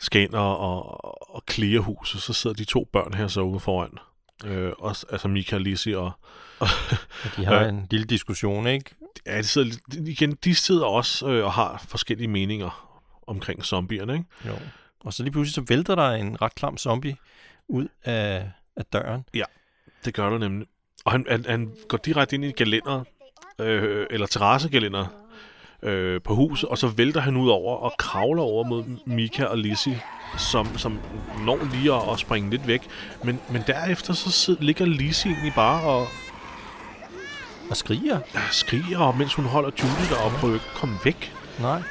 skal 0.00 0.22
ind 0.22 0.34
og, 0.34 0.58
og, 0.58 1.34
og 1.34 1.42
clear 1.50 1.80
huset, 1.80 2.22
så 2.22 2.32
sidder 2.32 2.56
de 2.56 2.64
to 2.64 2.88
børn 2.92 3.14
her 3.14 3.28
så 3.28 3.40
ude 3.40 3.60
foran. 3.60 3.98
Øh, 4.44 4.72
også, 4.78 5.06
altså 5.10 5.28
Mika 5.28 5.56
og 5.56 5.60
Lizzie 5.60 5.98
og, 5.98 6.10
Og 6.58 6.68
de 7.36 7.44
har 7.44 7.54
Ja. 7.54 7.68
en 7.68 7.86
lille 7.90 8.06
diskussion, 8.06 8.66
ikke? 8.66 8.94
ja, 9.26 9.38
de 9.38 9.42
sidder, 9.44 9.76
igen, 10.06 10.32
de 10.44 10.54
sidder 10.54 10.86
også 10.86 11.28
øh, 11.28 11.44
og 11.44 11.52
har 11.52 11.84
forskellige 11.88 12.28
meninger 12.28 13.00
omkring 13.26 13.64
zombierne, 13.64 14.12
ikke? 14.12 14.24
Jo. 14.46 14.52
Og 15.00 15.12
så 15.12 15.22
lige 15.22 15.32
pludselig 15.32 15.54
så 15.54 15.74
vælter 15.74 15.94
der 15.94 16.10
en 16.10 16.42
ret 16.42 16.54
klam 16.54 16.78
zombie 16.78 17.16
ud 17.68 17.88
af, 18.04 18.50
af 18.76 18.84
døren. 18.84 19.24
Det 20.04 20.14
gør 20.14 20.30
der 20.30 20.38
nemlig. 20.38 20.66
Og 21.04 21.12
han, 21.12 21.26
han, 21.30 21.44
han 21.48 21.72
går 21.88 21.98
direkte 21.98 22.36
ind 22.36 22.44
i 22.44 22.50
galænder, 22.52 23.04
øh, 23.58 24.06
eller 24.10 24.26
terrassegalænder 24.26 25.06
øh, 25.86 26.20
på 26.22 26.34
huset, 26.34 26.68
og 26.68 26.78
så 26.78 26.86
vælter 26.86 27.20
han 27.20 27.36
ud 27.36 27.48
over 27.48 27.76
og 27.76 27.92
kravler 27.98 28.42
over 28.42 28.64
mod 28.64 28.84
Mika 29.06 29.44
og 29.44 29.58
Lizzie, 29.58 30.00
som, 30.38 30.78
som 30.78 30.98
når 31.44 31.58
lige 31.72 31.94
at, 31.94 32.02
at 32.12 32.18
springe 32.18 32.50
lidt 32.50 32.66
væk. 32.66 32.82
Men, 33.24 33.40
men 33.50 33.62
derefter 33.66 34.12
så 34.14 34.30
sid, 34.30 34.56
ligger 34.60 34.84
Lizzie 34.86 35.30
egentlig 35.32 35.52
bare 35.54 35.82
og 35.82 36.08
Og 37.70 37.76
skriger. 37.76 38.18
ja, 38.34 38.40
skriger, 38.50 39.12
mens 39.18 39.34
hun 39.34 39.44
holder 39.44 39.70
deroppe 39.70 40.16
og 40.16 40.30
prøver 40.40 40.54
ikke 40.54 40.66
at 40.74 40.74
komme 40.80 40.98
væk. 41.04 41.32
Nej. 41.60 41.82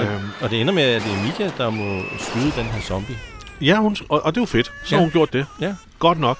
Øhm, 0.00 0.24
Og 0.42 0.50
det 0.50 0.60
ender 0.60 0.74
med, 0.74 0.82
at 0.82 1.02
det 1.02 1.12
er 1.12 1.22
Mika, 1.26 1.50
der 1.58 1.70
må 1.70 2.02
skyde 2.18 2.50
den 2.56 2.64
her 2.64 2.80
zombie. 2.80 3.16
ja, 3.60 3.76
hun, 3.76 3.96
og, 4.08 4.22
og 4.24 4.34
det 4.34 4.40
er 4.40 4.42
jo 4.42 4.46
fedt. 4.46 4.66
Så 4.66 4.72
Ja. 4.90 4.96
har 4.96 5.02
hun 5.02 5.10
gjort 5.10 5.32
det. 5.32 5.46
Ja. 5.60 5.74
Godt 5.98 6.20
nok. 6.20 6.38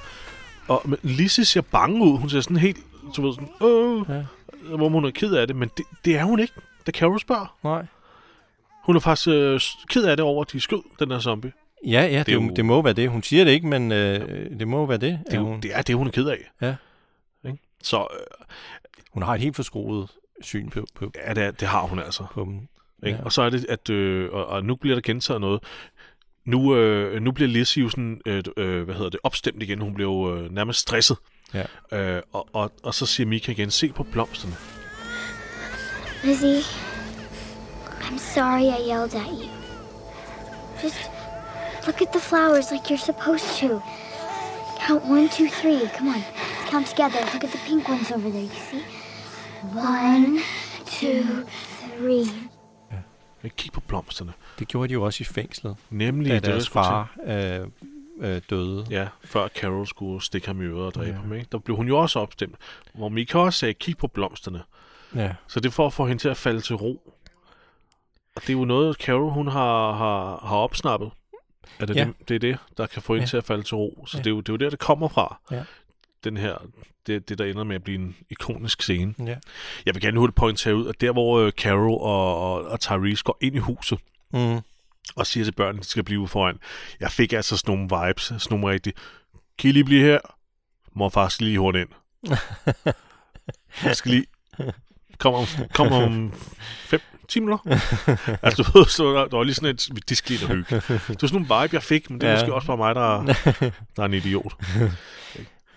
Og 0.68 0.82
men 0.84 0.98
Lizzie 1.02 1.44
ser 1.44 1.60
bange 1.60 2.02
ud. 2.04 2.18
Hun 2.18 2.30
ser 2.30 2.40
sådan 2.40 2.56
helt, 2.56 2.76
du 3.16 3.22
ved, 3.26 3.34
sådan, 3.34 3.48
øh, 3.68 4.16
Ja. 4.70 4.76
hvor 4.76 4.88
hun 4.88 5.04
er 5.04 5.10
ked 5.10 5.32
af 5.34 5.46
det. 5.46 5.56
Men 5.56 5.70
det, 5.76 5.84
det 6.04 6.16
er 6.18 6.24
hun 6.24 6.40
ikke, 6.40 6.52
da 6.86 6.92
Carol 6.92 7.20
spørger. 7.20 7.56
Nej. 7.64 7.86
Hun 8.84 8.96
er 8.96 9.00
faktisk 9.00 9.28
øh, 9.28 9.60
ked 9.88 10.04
af 10.04 10.16
det 10.16 10.24
over, 10.24 10.44
at 10.44 10.52
de 10.52 10.60
skød 10.60 10.82
den 10.98 11.10
her 11.10 11.18
zombie. 11.18 11.52
Ja, 11.86 12.06
ja, 12.06 12.18
det, 12.18 12.26
det, 12.26 12.34
jo... 12.34 12.50
det 12.56 12.64
må 12.64 12.82
være 12.82 12.92
det. 12.92 13.10
Hun 13.10 13.22
siger 13.22 13.44
det 13.44 13.50
ikke, 13.50 13.66
men 13.66 13.92
øh, 13.92 14.58
det 14.58 14.68
må 14.68 14.86
være 14.86 14.98
det. 14.98 15.20
Det 15.26 15.34
er, 15.34 15.40
hun, 15.40 15.60
det 15.60 15.70
er 15.74 15.82
det, 15.82 15.96
hun 15.96 16.06
er 16.06 16.10
ked 16.10 16.28
af. 16.28 16.50
Ja. 16.60 16.74
Ikke? 17.46 17.58
Så 17.82 17.96
øh, 17.98 18.46
hun 19.12 19.22
har 19.22 19.34
et 19.34 19.40
helt 19.40 19.56
forskroet 19.56 20.10
syn 20.40 20.70
på, 20.70 20.84
på, 20.94 21.10
ja, 21.26 21.34
det, 21.34 21.42
er, 21.42 21.50
det 21.50 21.68
har 21.68 21.82
hun 21.82 21.98
altså. 21.98 22.26
på 22.32 22.44
dem. 22.44 22.68
Ikke? 23.06 23.18
Ja. 23.18 23.24
Og 23.24 23.32
så 23.32 23.42
er 23.42 23.50
det, 23.50 23.66
at 23.68 23.90
øh, 23.90 24.30
og, 24.32 24.46
og 24.46 24.64
nu 24.64 24.76
bliver 24.76 24.96
der 24.96 25.02
gentaget 25.02 25.40
noget. 25.40 25.62
Nu, 26.44 26.76
øh, 26.76 27.22
nu 27.22 27.32
bliver 27.32 27.48
Lizzie 27.48 27.82
jo 27.82 27.88
sådan, 27.88 28.20
øh, 28.26 28.42
øh, 28.56 28.82
hvad 28.82 28.94
hedder 28.94 29.10
det, 29.10 29.20
opstemt 29.22 29.62
igen. 29.62 29.80
Hun 29.80 29.94
bliver 29.94 30.10
jo 30.10 30.36
øh, 30.36 30.52
nærmest 30.52 30.80
stresset. 30.80 31.16
Ja. 31.54 31.64
Øh, 31.92 32.22
og, 32.32 32.48
og, 32.52 32.72
og 32.82 32.94
så 32.94 33.06
siger 33.06 33.26
Mika 33.26 33.52
igen, 33.52 33.70
se 33.70 33.92
på 33.92 34.02
blomsterne. 34.02 34.75
Lizzie, 36.26 36.62
I'm 38.06 38.18
sorry 38.18 38.68
I 38.70 38.78
yelled 38.90 39.14
at 39.14 39.30
you. 39.40 39.48
Just 40.82 41.10
look 41.86 42.02
at 42.02 42.12
the 42.12 42.18
flowers 42.20 42.70
like 42.72 42.84
you're 42.90 43.06
supposed 43.12 43.48
to. 43.60 43.80
Count 44.86 45.04
one, 45.04 45.28
two, 45.28 45.48
three. 45.48 45.80
Come 45.96 46.08
on. 46.08 46.14
Let's 46.14 46.70
count 46.70 46.86
together. 46.86 47.18
Look 47.32 47.44
at 47.44 47.50
the 47.50 47.58
pink 47.68 47.88
ones 47.88 48.10
over 48.10 48.28
there. 48.30 48.42
You 48.42 48.60
see? 48.70 48.82
One, 49.74 50.40
two, 50.86 51.44
three. 51.98 52.26
Ikke? 53.44 53.56
Kig 53.56 53.72
på 53.72 53.80
blomsterne. 53.80 54.32
Det 54.58 54.68
gjorde 54.68 54.88
de 54.88 54.92
jo 54.92 55.02
også 55.02 55.22
i 55.22 55.24
fængslet, 55.24 55.76
Nemlig 55.90 56.30
da 56.30 56.34
det, 56.34 56.42
jeg 56.42 56.52
deres 56.52 56.64
skulle 56.64 56.84
far 56.84 57.16
øh, 57.26 57.66
øh, 58.20 58.40
døde. 58.50 58.84
til- 58.84 58.92
Ja, 58.92 59.08
før 59.24 59.48
Carol 59.48 59.86
skulle 59.86 60.22
stikke 60.24 60.46
ham 60.46 60.60
i 60.60 60.64
øret 60.64 60.86
og 60.86 60.94
dræbe 60.94 61.06
Ja. 61.06 61.12
ja. 61.14 61.20
ham. 61.20 61.32
Ikke? 61.32 61.46
Der 61.52 61.58
blev 61.58 61.76
hun 61.76 61.88
jo 61.88 61.98
også 61.98 62.18
opstemt. 62.18 62.54
Hvor 62.94 63.08
Mika 63.08 63.38
også 63.38 63.58
sagde, 63.58 63.74
kig 63.74 63.96
på 63.98 64.06
blomsterne. 64.06 64.62
Ja. 65.14 65.34
Så 65.48 65.60
det 65.60 65.68
er 65.68 65.72
for 65.72 65.86
at 65.86 65.92
få 65.92 66.06
hende 66.06 66.22
til 66.22 66.28
at 66.28 66.36
falde 66.36 66.60
til 66.60 66.76
ro. 66.76 67.12
Og 68.36 68.42
det 68.42 68.48
er 68.48 68.52
jo 68.52 68.64
noget, 68.64 68.96
Carol 68.96 69.30
hun 69.32 69.48
har, 69.48 69.92
har, 69.92 70.46
har 70.46 70.56
opsnappet. 70.56 71.10
At 71.78 71.88
det, 71.88 71.96
Ja. 71.96 72.04
det, 72.04 72.28
det 72.28 72.34
er 72.34 72.38
det, 72.38 72.58
der 72.76 72.86
kan 72.86 73.02
få 73.02 73.12
hende 73.14 73.22
Ja. 73.24 73.26
til 73.28 73.36
at 73.36 73.44
falde 73.44 73.62
til 73.62 73.74
ro. 73.76 74.04
Så 74.06 74.16
Ja. 74.16 74.22
det, 74.22 74.26
er 74.26 74.30
jo, 74.34 74.40
det 74.40 74.48
er 74.48 74.52
jo 74.52 74.56
der, 74.56 74.70
det 74.70 74.78
kommer 74.78 75.08
fra. 75.08 75.40
Ja. 75.50 75.64
Den 76.24 76.36
her, 76.36 76.56
det, 77.06 77.28
det, 77.28 77.38
der 77.38 77.44
ender 77.44 77.64
med 77.64 77.76
at 77.76 77.84
blive 77.84 77.98
en 77.98 78.16
ikonisk 78.30 78.82
scene. 78.82 79.14
ja. 79.18 79.36
Jeg 79.86 79.94
vil 79.94 80.02
gerne 80.02 80.18
hurtigt 80.18 80.36
pointere 80.36 80.76
ud, 80.76 80.86
at 80.88 81.00
der, 81.00 81.12
hvor 81.12 81.38
øh, 81.38 81.52
Carol 81.52 81.90
og, 82.00 82.52
og, 82.52 82.64
og 82.64 82.80
Tyrese 82.80 83.24
går 83.24 83.38
ind 83.40 83.56
i 83.56 83.58
huset, 83.58 83.98
Mm. 84.32 84.60
og 85.16 85.26
siger 85.26 85.44
til 85.44 85.52
børnene, 85.52 85.78
at 85.78 85.84
de 85.84 85.88
skal 85.88 86.02
blive 86.04 86.28
foran. 86.28 86.58
Jeg 87.00 87.10
fik 87.10 87.32
altså 87.32 87.56
sådan 87.56 87.74
nogle 87.88 88.06
vibes, 88.08 88.22
sådan 88.22 88.40
nogle 88.50 88.72
rigtig, 88.74 88.92
kan 89.58 89.68
I 89.68 89.72
lige 89.72 89.84
blive 89.84 90.00
her? 90.02 90.18
Må 90.92 91.08
faktisk 91.08 91.40
lige 91.40 91.58
hurtigt 91.58 91.88
ind. 91.88 91.96
Jeg 93.84 93.96
skal 93.96 94.10
lige, 94.10 94.26
kommer 95.18 95.38
om, 95.40 95.46
kommer 95.74 95.96
om 96.02 96.32
5 96.86 97.00
10 97.28 97.40
minutter. 97.40 97.64
altså, 98.42 98.62
du 98.62 98.78
ved, 98.78 98.86
så 98.86 99.14
der, 99.14 99.26
der 99.26 99.36
var 99.36 99.44
lige 99.44 99.54
sådan 99.54 99.70
et, 99.70 100.18
skal 100.18 100.36
lige 100.36 100.48
hygge. 100.48 100.64
Det 100.70 100.82
var 100.90 101.28
sådan 101.28 101.46
nogle 101.48 101.62
vibe, 101.62 101.74
jeg 101.74 101.82
fik, 101.82 102.10
men 102.10 102.20
det 102.20 102.26
er 102.26 102.30
ja. 102.30 102.36
måske 102.36 102.54
også 102.54 102.66
bare 102.66 102.76
mig, 102.76 102.94
der, 102.94 103.22
der 103.96 104.02
er 104.02 104.06
en 104.06 104.14
idiot. 104.14 104.54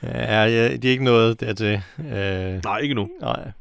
Ja, 0.03 0.43
ja, 0.43 0.73
det 0.73 0.85
er 0.85 0.91
ikke 0.91 1.03
noget 1.03 1.39
dertil. 1.39 1.81
Øh, 1.99 2.63
Nej, 2.63 2.77
ikke 2.77 2.95
nu. 2.95 3.09
nej. 3.21 3.51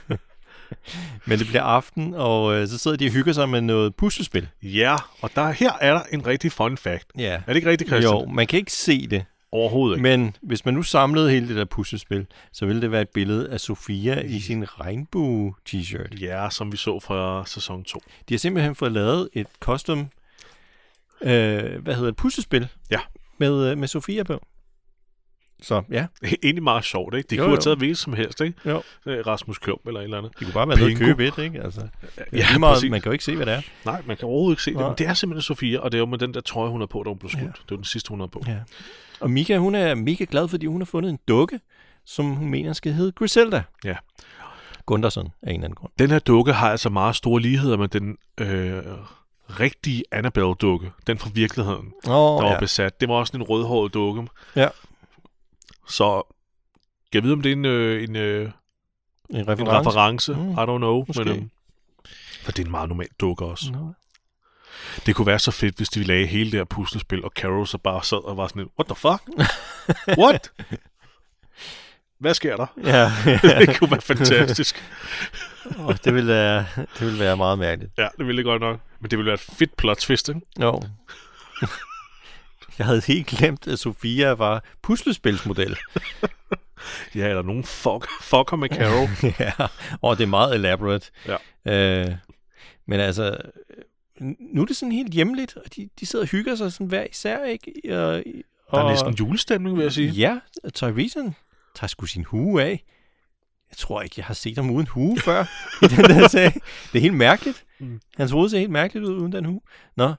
Men 1.26 1.38
det 1.38 1.46
bliver 1.46 1.62
aften, 1.62 2.14
og 2.14 2.54
øh, 2.54 2.68
så 2.68 2.78
sidder 2.78 2.96
de 2.96 3.06
og 3.06 3.12
hygger 3.12 3.32
sig 3.32 3.48
med 3.48 3.60
noget 3.60 3.94
puslespil. 3.94 4.48
Ja, 4.62 4.96
og 5.22 5.30
der, 5.34 5.50
her 5.50 5.72
er 5.80 5.92
der 5.92 6.02
en 6.12 6.26
rigtig 6.26 6.52
fun 6.52 6.76
fact. 6.76 7.06
Ja. 7.18 7.32
Er 7.32 7.40
det 7.46 7.56
ikke 7.56 7.70
rigtigt, 7.70 7.90
Christian? 7.90 8.14
Jo, 8.14 8.26
man 8.26 8.46
kan 8.46 8.58
ikke 8.58 8.72
se 8.72 9.06
det, 9.06 9.24
Overhovedet 9.52 9.96
ikke. 9.96 10.02
men 10.02 10.36
hvis 10.42 10.64
man 10.64 10.74
nu 10.74 10.82
samlede 10.82 11.30
hele 11.30 11.48
det 11.48 11.56
der 11.56 11.64
puslespil, 11.64 12.26
så 12.52 12.66
ville 12.66 12.82
det 12.82 12.90
være 12.90 13.02
et 13.02 13.08
billede 13.08 13.48
af 13.50 13.60
Sofia 13.60 14.20
i 14.20 14.40
sin 14.40 14.64
regnbue-t-shirt. 14.80 16.20
Ja, 16.20 16.48
som 16.50 16.72
vi 16.72 16.76
så 16.76 17.00
fra 17.00 17.46
sæson 17.46 17.84
2. 17.84 18.02
De 18.28 18.34
har 18.34 18.38
simpelthen 18.38 18.74
fået 18.74 18.92
lavet 18.92 19.28
et 19.32 19.46
custom, 19.60 19.98
øh, 21.22 21.82
hvad 21.82 21.94
hedder 21.94 22.06
det, 22.10 22.16
puslespil 22.16 22.68
Ja. 22.90 22.98
med, 23.38 23.70
øh, 23.70 23.78
med 23.78 23.88
Sofia 23.88 24.22
på. 24.22 24.46
Så 25.62 25.82
ja, 25.90 26.06
Egentlig 26.42 26.62
meget 26.62 26.84
sjovt, 26.84 27.14
ikke? 27.14 27.26
De 27.30 27.36
Jo, 27.36 27.42
kunne 27.42 27.50
jo. 27.50 27.54
have 27.56 27.60
taget 27.60 27.78
hvilket 27.78 27.98
som 27.98 28.12
helst, 28.12 28.40
ikke? 28.40 28.58
jo. 28.70 28.82
Øh, 29.06 29.26
Rasmus 29.26 29.58
Klump 29.58 29.86
eller 29.86 30.00
et 30.00 30.04
eller 30.04 30.18
andet. 30.18 30.32
Det 30.38 30.46
kunne 30.46 30.54
bare 30.54 30.68
være 30.68 30.78
noget 30.78 30.96
Bingo. 30.98 31.04
købe 31.04 31.26
et, 31.28 31.38
ikke? 31.38 31.62
Altså, 31.62 31.88
Ja, 32.32 32.58
meget, 32.58 32.74
præcis. 32.74 32.90
man 32.90 33.00
kan 33.00 33.08
jo 33.10 33.12
ikke 33.12 33.24
se, 33.24 33.36
hvad 33.36 33.46
det 33.46 33.54
er. 33.54 33.62
Nej, 33.84 34.02
man 34.06 34.16
kan 34.16 34.28
overhovedet 34.28 34.52
ikke 34.54 34.62
se 34.62 34.70
det. 34.70 34.78
Nej. 34.78 34.88
Men 34.88 34.98
det 34.98 35.06
er 35.06 35.14
simpelthen 35.14 35.42
Sofia, 35.42 35.78
og 35.78 35.92
det 35.92 35.98
er 35.98 36.00
jo 36.00 36.06
med 36.06 36.18
den 36.18 36.34
der 36.34 36.40
trøje, 36.40 36.70
hun 36.70 36.80
har 36.80 36.86
på, 36.86 37.02
da 37.02 37.08
hun 37.08 37.18
blev 37.18 37.30
skudt. 37.30 37.42
Ja. 37.42 37.46
Ja. 37.46 37.52
Det 37.62 37.70
var 37.70 37.76
den 37.76 37.84
sidste, 37.84 38.08
hun 38.08 38.20
havde 38.20 38.30
på. 38.30 38.42
Ja. 38.46 38.56
Og 39.20 39.30
Mika, 39.30 39.56
hun 39.58 39.74
er 39.74 39.94
mega 39.94 40.26
glad, 40.30 40.48
fordi 40.48 40.66
hun 40.66 40.80
har 40.80 40.86
fundet 40.86 41.10
en 41.10 41.18
dukke, 41.28 41.60
som 42.04 42.26
hun 42.34 42.48
mener 42.50 42.72
skal 42.72 42.92
hedde 42.92 43.12
Griselda. 43.12 43.62
Ja. 43.84 43.96
Gunderson 44.86 45.28
af 45.42 45.48
en 45.50 45.54
eller 45.54 45.64
anden 45.64 45.74
grund. 45.74 45.92
Den 45.98 46.10
her 46.10 46.18
dukke 46.18 46.52
har 46.52 46.70
altså 46.70 46.90
meget 46.90 47.16
store 47.16 47.40
ligheder 47.40 47.76
med 47.76 47.88
den 47.88 48.18
øh, 48.38 48.82
rigtige 49.60 50.04
Annabelle-dukke. 50.12 50.90
Den 51.06 51.18
fra 51.18 51.30
virkeligheden, 51.34 51.92
Åh, 52.06 52.12
der 52.12 52.42
var 52.42 52.52
ja. 52.52 52.58
besat. 52.58 53.00
Det 53.00 53.08
var 53.08 53.14
også 53.14 53.36
en 53.36 53.42
rødhåret 53.42 53.94
dukke. 53.94 54.26
Ja. 54.56 54.68
Så 55.88 56.22
kan 57.12 57.18
jeg 57.18 57.22
vide, 57.22 57.32
om 57.32 57.42
det 57.42 57.48
er 57.48 57.56
en, 57.56 57.64
øh, 57.64 58.02
en, 58.04 58.16
øh, 58.16 58.50
En 59.30 59.36
en 59.36 59.48
reference. 59.48 59.88
reference? 59.88 60.32
Mm. 60.34 60.50
I 60.50 60.54
don't 60.54 60.76
know. 60.76 61.04
Måske. 61.08 61.24
Men, 61.24 61.36
øhm, 61.36 61.50
for 62.42 62.52
det 62.52 62.58
er 62.58 62.64
en 62.64 62.70
meget 62.70 62.88
normal 62.88 63.08
dukke 63.20 63.44
også. 63.44 63.72
Nå. 63.72 63.92
Det 65.06 65.14
kunne 65.14 65.26
være 65.26 65.38
så 65.38 65.50
fedt, 65.50 65.76
hvis 65.76 65.88
de 65.88 66.02
lagde 66.04 66.26
hele 66.26 66.50
det 66.50 66.58
her 66.58 66.64
puslespil, 66.64 67.24
og 67.24 67.32
Carol 67.36 67.66
så 67.66 67.78
bare 67.78 68.04
sad 68.04 68.24
og 68.24 68.36
var 68.36 68.48
sådan 68.48 68.62
en, 68.62 68.68
what 68.78 68.86
the 68.86 68.96
fuck? 68.96 69.48
What? 70.18 70.50
Hvad 72.20 72.34
sker 72.34 72.56
der? 72.56 72.66
Ja, 72.84 73.12
det 73.66 73.76
kunne 73.78 73.90
være 73.90 74.00
fantastisk. 74.00 74.84
og 75.86 76.04
det 76.04 76.14
ville, 76.14 76.32
være, 76.32 76.66
det 76.76 77.00
ville 77.00 77.18
være 77.18 77.36
meget 77.36 77.58
mærkeligt. 77.58 77.92
Ja, 77.98 78.08
det 78.18 78.26
ville 78.26 78.36
det 78.36 78.44
godt 78.44 78.62
nok. 78.62 78.80
Men 79.00 79.10
det 79.10 79.18
ville 79.18 79.26
være 79.26 79.34
et 79.34 79.40
fedt 79.58 79.76
plot 79.76 79.96
twist, 79.96 80.28
ikke? 80.28 80.40
Jo. 80.60 80.82
Jeg 82.78 82.86
havde 82.86 83.02
helt 83.06 83.26
glemt, 83.26 83.66
at 83.66 83.78
Sofia 83.78 84.30
var 84.30 84.64
puslespilsmodel. 84.82 85.76
Ja, 87.14 87.28
eller 87.28 87.42
nogen 87.42 87.64
fuck, 87.64 88.08
fucker 88.20 88.56
med 88.56 88.68
Carol. 88.68 89.08
ja, 89.40 89.52
og 90.02 90.18
det 90.18 90.22
er 90.22 90.28
meget 90.28 90.54
elaborate. 90.54 91.10
Ja. 91.26 91.36
Øh, 92.04 92.14
men 92.86 93.00
altså, 93.00 93.36
nu 94.38 94.62
er 94.62 94.66
det 94.66 94.76
sådan 94.76 94.92
helt 94.92 95.12
hjemligt, 95.12 95.56
og 95.56 95.62
de, 95.76 95.88
de 96.00 96.06
sidder 96.06 96.24
og 96.24 96.28
hygger 96.28 96.54
sig 96.54 96.72
sådan 96.72 96.86
hver 96.86 97.06
især, 97.10 97.44
ikke? 97.44 97.72
Og, 97.84 97.90
Der 97.92 98.78
er 98.78 98.82
og, 98.82 98.90
næsten 98.90 99.14
julestemning, 99.14 99.76
vil 99.76 99.82
jeg 99.82 99.92
sige. 99.92 100.08
Ja, 100.10 100.38
Tyrese 100.74 101.32
tager 101.74 101.88
sgu 101.88 102.06
sin 102.06 102.24
hue 102.24 102.62
af. 102.62 102.84
Jeg 103.70 103.76
tror 103.76 104.02
ikke, 104.02 104.14
jeg 104.18 104.24
har 104.24 104.34
set 104.34 104.56
ham 104.56 104.70
uden 104.70 104.86
hue 104.86 105.18
før 105.18 105.44
i 105.82 105.86
den 105.86 106.04
der 106.04 106.28
sag. 106.38 106.52
Det 106.92 106.98
er 106.98 107.00
helt 107.02 107.14
mærkeligt. 107.14 107.64
Mm. 107.78 108.00
Hans 108.16 108.30
hoved 108.30 108.48
ser 108.50 108.58
helt 108.58 108.70
mærkeligt 108.70 109.06
ud 109.06 109.16
uden 109.16 109.32
den 109.32 109.44
hue. 109.44 109.60
Nå, 109.96 110.14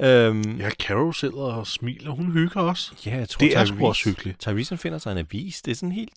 øhm, 0.00 0.56
Ja, 0.58 0.70
Carol 0.70 1.14
sidder 1.14 1.36
og 1.42 1.66
smiler. 1.66 2.10
Hun 2.10 2.32
hygger 2.32 2.60
også. 2.60 2.92
ja, 3.06 3.16
jeg 3.16 3.28
tror, 3.28 3.38
Det 3.38 3.56
er 3.56 3.64
Tyrese- 3.64 3.66
sgu 3.76 3.86
også 3.86 4.08
hyggeligt. 4.08 4.40
Tyrese 4.40 4.76
finder 4.76 4.98
sig 4.98 5.12
en 5.12 5.18
avis. 5.18 5.62
Det 5.62 5.70
er 5.70 5.74
sådan 5.74 5.92
helt 5.92 6.12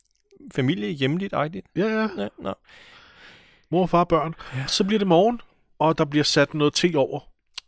familie 0.55 0.89
hjemligt 0.91 1.33
agtigt. 1.33 1.65
Ja, 1.75 1.85
ja. 1.87 2.07
Ja, 2.17 2.27
nå. 2.39 2.53
Mor, 3.71 3.85
far, 3.85 4.03
børn. 4.03 4.33
Ja. 4.55 4.67
Så 4.67 4.83
bliver 4.83 4.99
det 4.99 5.07
morgen, 5.07 5.41
og 5.79 5.97
der 5.97 6.05
bliver 6.05 6.23
sat 6.23 6.53
noget 6.53 6.73
te 6.73 6.91
over 6.95 7.19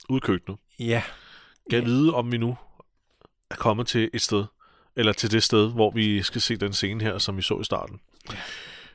ude 0.10 0.18
i 0.18 0.26
køkkenet. 0.26 0.58
ja. 0.80 1.04
Kan 1.70 1.80
jeg 1.80 1.86
vide, 1.86 2.14
om 2.14 2.32
vi 2.32 2.38
nu 2.38 2.58
er 3.52 3.56
kommet 3.56 3.88
til 3.88 4.10
et 4.14 4.22
sted, 4.22 4.46
eller 4.96 5.14
til 5.14 5.32
det 5.32 5.44
sted, 5.44 5.72
hvor 5.72 5.92
vi 5.92 6.24
skal 6.24 6.42
se 6.42 6.56
den 6.56 6.74
scene 6.74 7.04
her, 7.04 7.18
som 7.18 7.38
vi 7.38 7.42
så 7.42 7.60
i 7.60 7.64
starten. 7.64 8.00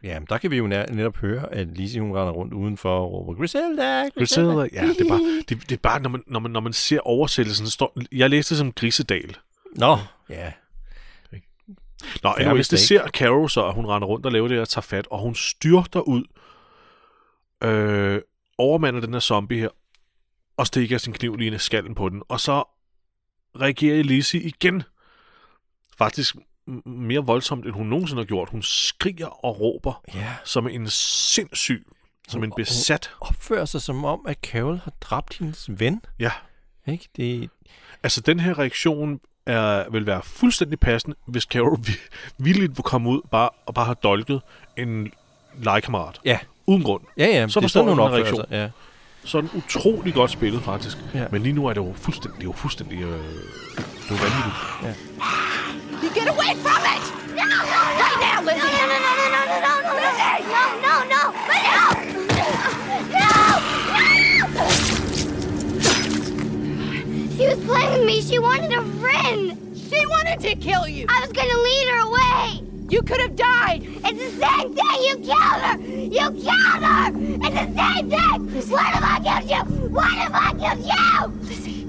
Ja, 0.03 0.21
men 0.21 0.27
der 0.31 0.39
kan 0.39 0.51
vi 0.51 0.57
jo 0.57 0.67
netop 0.67 1.17
høre, 1.17 1.53
at 1.53 1.67
Lizzie 1.67 2.01
hun 2.01 2.13
render 2.13 2.33
rundt 2.33 2.55
udenfor 2.55 2.99
og 2.99 3.13
råber, 3.13 3.35
Griselda, 3.35 4.09
Griselda, 4.09 4.69
ja, 4.73 4.87
det 4.87 5.01
er 5.01 5.09
bare, 5.09 5.21
det, 5.49 5.69
det 5.69 5.73
er 5.73 5.81
bare 5.83 6.01
når, 6.03 6.11
man, 6.11 6.23
når, 6.27 6.41
man, 6.41 6.51
når 6.51 6.61
man 6.61 6.73
ser 6.73 7.01
oversættelsen, 7.01 7.67
står, 7.67 7.99
jeg 8.13 8.31
læste 8.31 8.55
det 8.55 8.59
som 8.59 8.73
Grisedal. 8.73 9.37
Nå, 9.77 9.99
ja. 10.29 10.53
Nå, 12.23 12.33
Fair 12.37 12.49
anyways, 12.49 12.69
det 12.69 12.79
ser 12.79 13.09
Carol 13.09 13.51
så, 13.51 13.67
at 13.67 13.75
hun 13.75 13.87
render 13.87 14.09
rundt 14.09 14.27
og 14.27 14.33
laver 14.33 14.49
det 14.49 14.61
og 14.61 14.69
tager 14.69 14.83
fat, 14.83 15.07
og 15.11 15.19
hun 15.19 15.35
styrter 15.35 16.01
ud, 16.01 16.25
øh, 17.65 18.21
overmander 18.59 19.01
den 19.01 19.13
her 19.13 19.21
zombie 19.21 19.59
her, 19.61 19.69
og 20.57 20.67
stikker 20.67 20.99
sin 20.99 21.13
kniv 21.13 21.37
lige 21.37 21.55
i 21.55 21.59
skallen 21.59 21.95
på 21.95 22.09
den, 22.09 22.23
og 22.29 22.41
så 22.41 22.65
reagerer 23.61 24.03
Lizzie 24.03 24.41
igen, 24.41 24.83
faktisk 25.99 26.37
mere 26.87 27.21
voldsomt, 27.21 27.67
end 27.67 27.75
hun 27.75 27.87
nogensinde 27.87 28.21
har 28.23 28.27
gjort. 28.27 28.49
Hun 28.51 28.63
skriger 28.63 29.45
og 29.45 29.61
råber 29.61 30.03
Ja. 30.15 30.35
som 30.45 30.69
en 30.69 30.89
sindssyg, 30.91 31.87
som 32.29 32.45
en 32.45 32.51
Hun- 32.51 32.57
besat. 32.57 33.11
Opfører 33.21 33.65
sig 33.65 33.83
som 33.83 34.05
om, 34.05 34.27
at 34.29 34.39
Carol 34.43 34.77
har 34.85 34.91
dræbt 35.01 35.39
hendes 35.39 35.67
ven. 35.81 36.01
Ja, 36.19 36.31
Ikke? 36.87 37.09
Det, 37.17 37.51
altså 38.03 38.21
den 38.21 38.41
her 38.41 38.59
reaktion 38.59 39.21
er, 39.47 39.91
vil 39.91 40.07
være 40.07 40.23
fuldstændig 40.23 40.81
passende, 40.81 41.17
hvis 41.27 41.43
Carol 41.43 41.79
vi- 41.87 41.99
vildt 42.39 42.61
vil 42.77 42.83
komme 42.85 43.11
ud 43.11 43.21
bare, 43.31 43.49
og 43.67 43.75
bare 43.75 43.87
har 43.87 43.95
dolket 43.95 44.41
en 44.77 45.13
legekammerat. 45.55 46.21
ja. 46.25 46.39
Uden 46.67 46.83
grund. 46.85 47.03
Ja, 47.17 47.27
ja. 47.27 47.49
Så 47.49 47.61
det 47.61 47.65
er 47.65 47.69
forstår 47.69 47.81
sådan, 47.81 47.99
opfører 47.99 48.23
reaktion. 48.25 48.45
Ja. 48.51 48.69
Så 49.25 49.37
er 49.39 49.41
den 49.43 49.51
utrolig 49.55 50.15
godt 50.15 50.31
spillet, 50.31 50.63
faktisk. 50.63 50.99
Ja. 51.15 51.25
Men 51.31 51.43
lige 51.43 51.53
nu 51.53 51.67
er 51.67 51.73
det 51.73 51.81
jo 51.81 51.93
fuldstændig, 51.97 52.37
det 52.41 52.43
er 52.47 52.49
jo 52.49 52.53
fuldstændig, 52.53 52.99
øh, 53.03 53.09
det 53.09 53.17
er 53.79 54.11
jo 54.11 54.17
vanvittigt. 54.25 54.57
You 56.03 56.11
get 56.19 56.29
away 56.35 56.53
from 56.65 56.83
it! 56.95 57.05
No! 57.37 57.43
Right 58.03 58.19
now, 58.27 58.41
No, 58.41 58.51
Lizzie! 58.51 58.73
no, 58.81 58.87
no, 58.93 58.99
no, 59.07 59.13
no, 59.19 59.31
no, 59.35 59.43
no, 59.47 59.75
no, 59.77 59.95
no, 59.97 60.11
no, 60.11 60.33
no, 60.55 60.65
no, 60.87 60.95
no, 61.15 61.23
She 67.37 67.47
was 67.49 67.59
playing 67.67 67.93
with 67.99 68.07
me. 68.07 68.21
She 68.23 68.39
wanted 68.39 68.73
a 68.73 68.83
friend. 69.03 69.41
She 69.91 70.07
wanted 70.07 70.39
to 70.41 70.55
kill 70.57 70.87
you! 70.89 71.07
I 71.09 71.21
was 71.21 71.33
gonna 71.33 71.59
lead 71.69 71.87
her 71.89 72.01
away. 72.09 72.74
You 72.95 73.03
could 73.09 73.23
have 73.27 73.37
died! 73.37 73.81
It's 74.07 74.21
the 74.25 74.33
same 74.47 74.69
thing. 74.79 74.99
You 75.07 75.15
killed 75.29 75.61
her. 75.67 75.77
You 76.17 76.27
killed 76.45 76.83
her. 76.91 77.07
It's 77.45 77.57
the 77.61 77.69
same 77.81 78.05
thing. 78.15 78.39
What 78.75 78.91
if 78.99 79.05
I 79.15 79.17
killed 79.27 79.47
you? 79.55 79.63
What 79.97 80.13
if 80.27 80.35
I 80.47 80.49
killed 80.63 80.83
you? 80.93 81.07
Lizzie. 81.49 81.81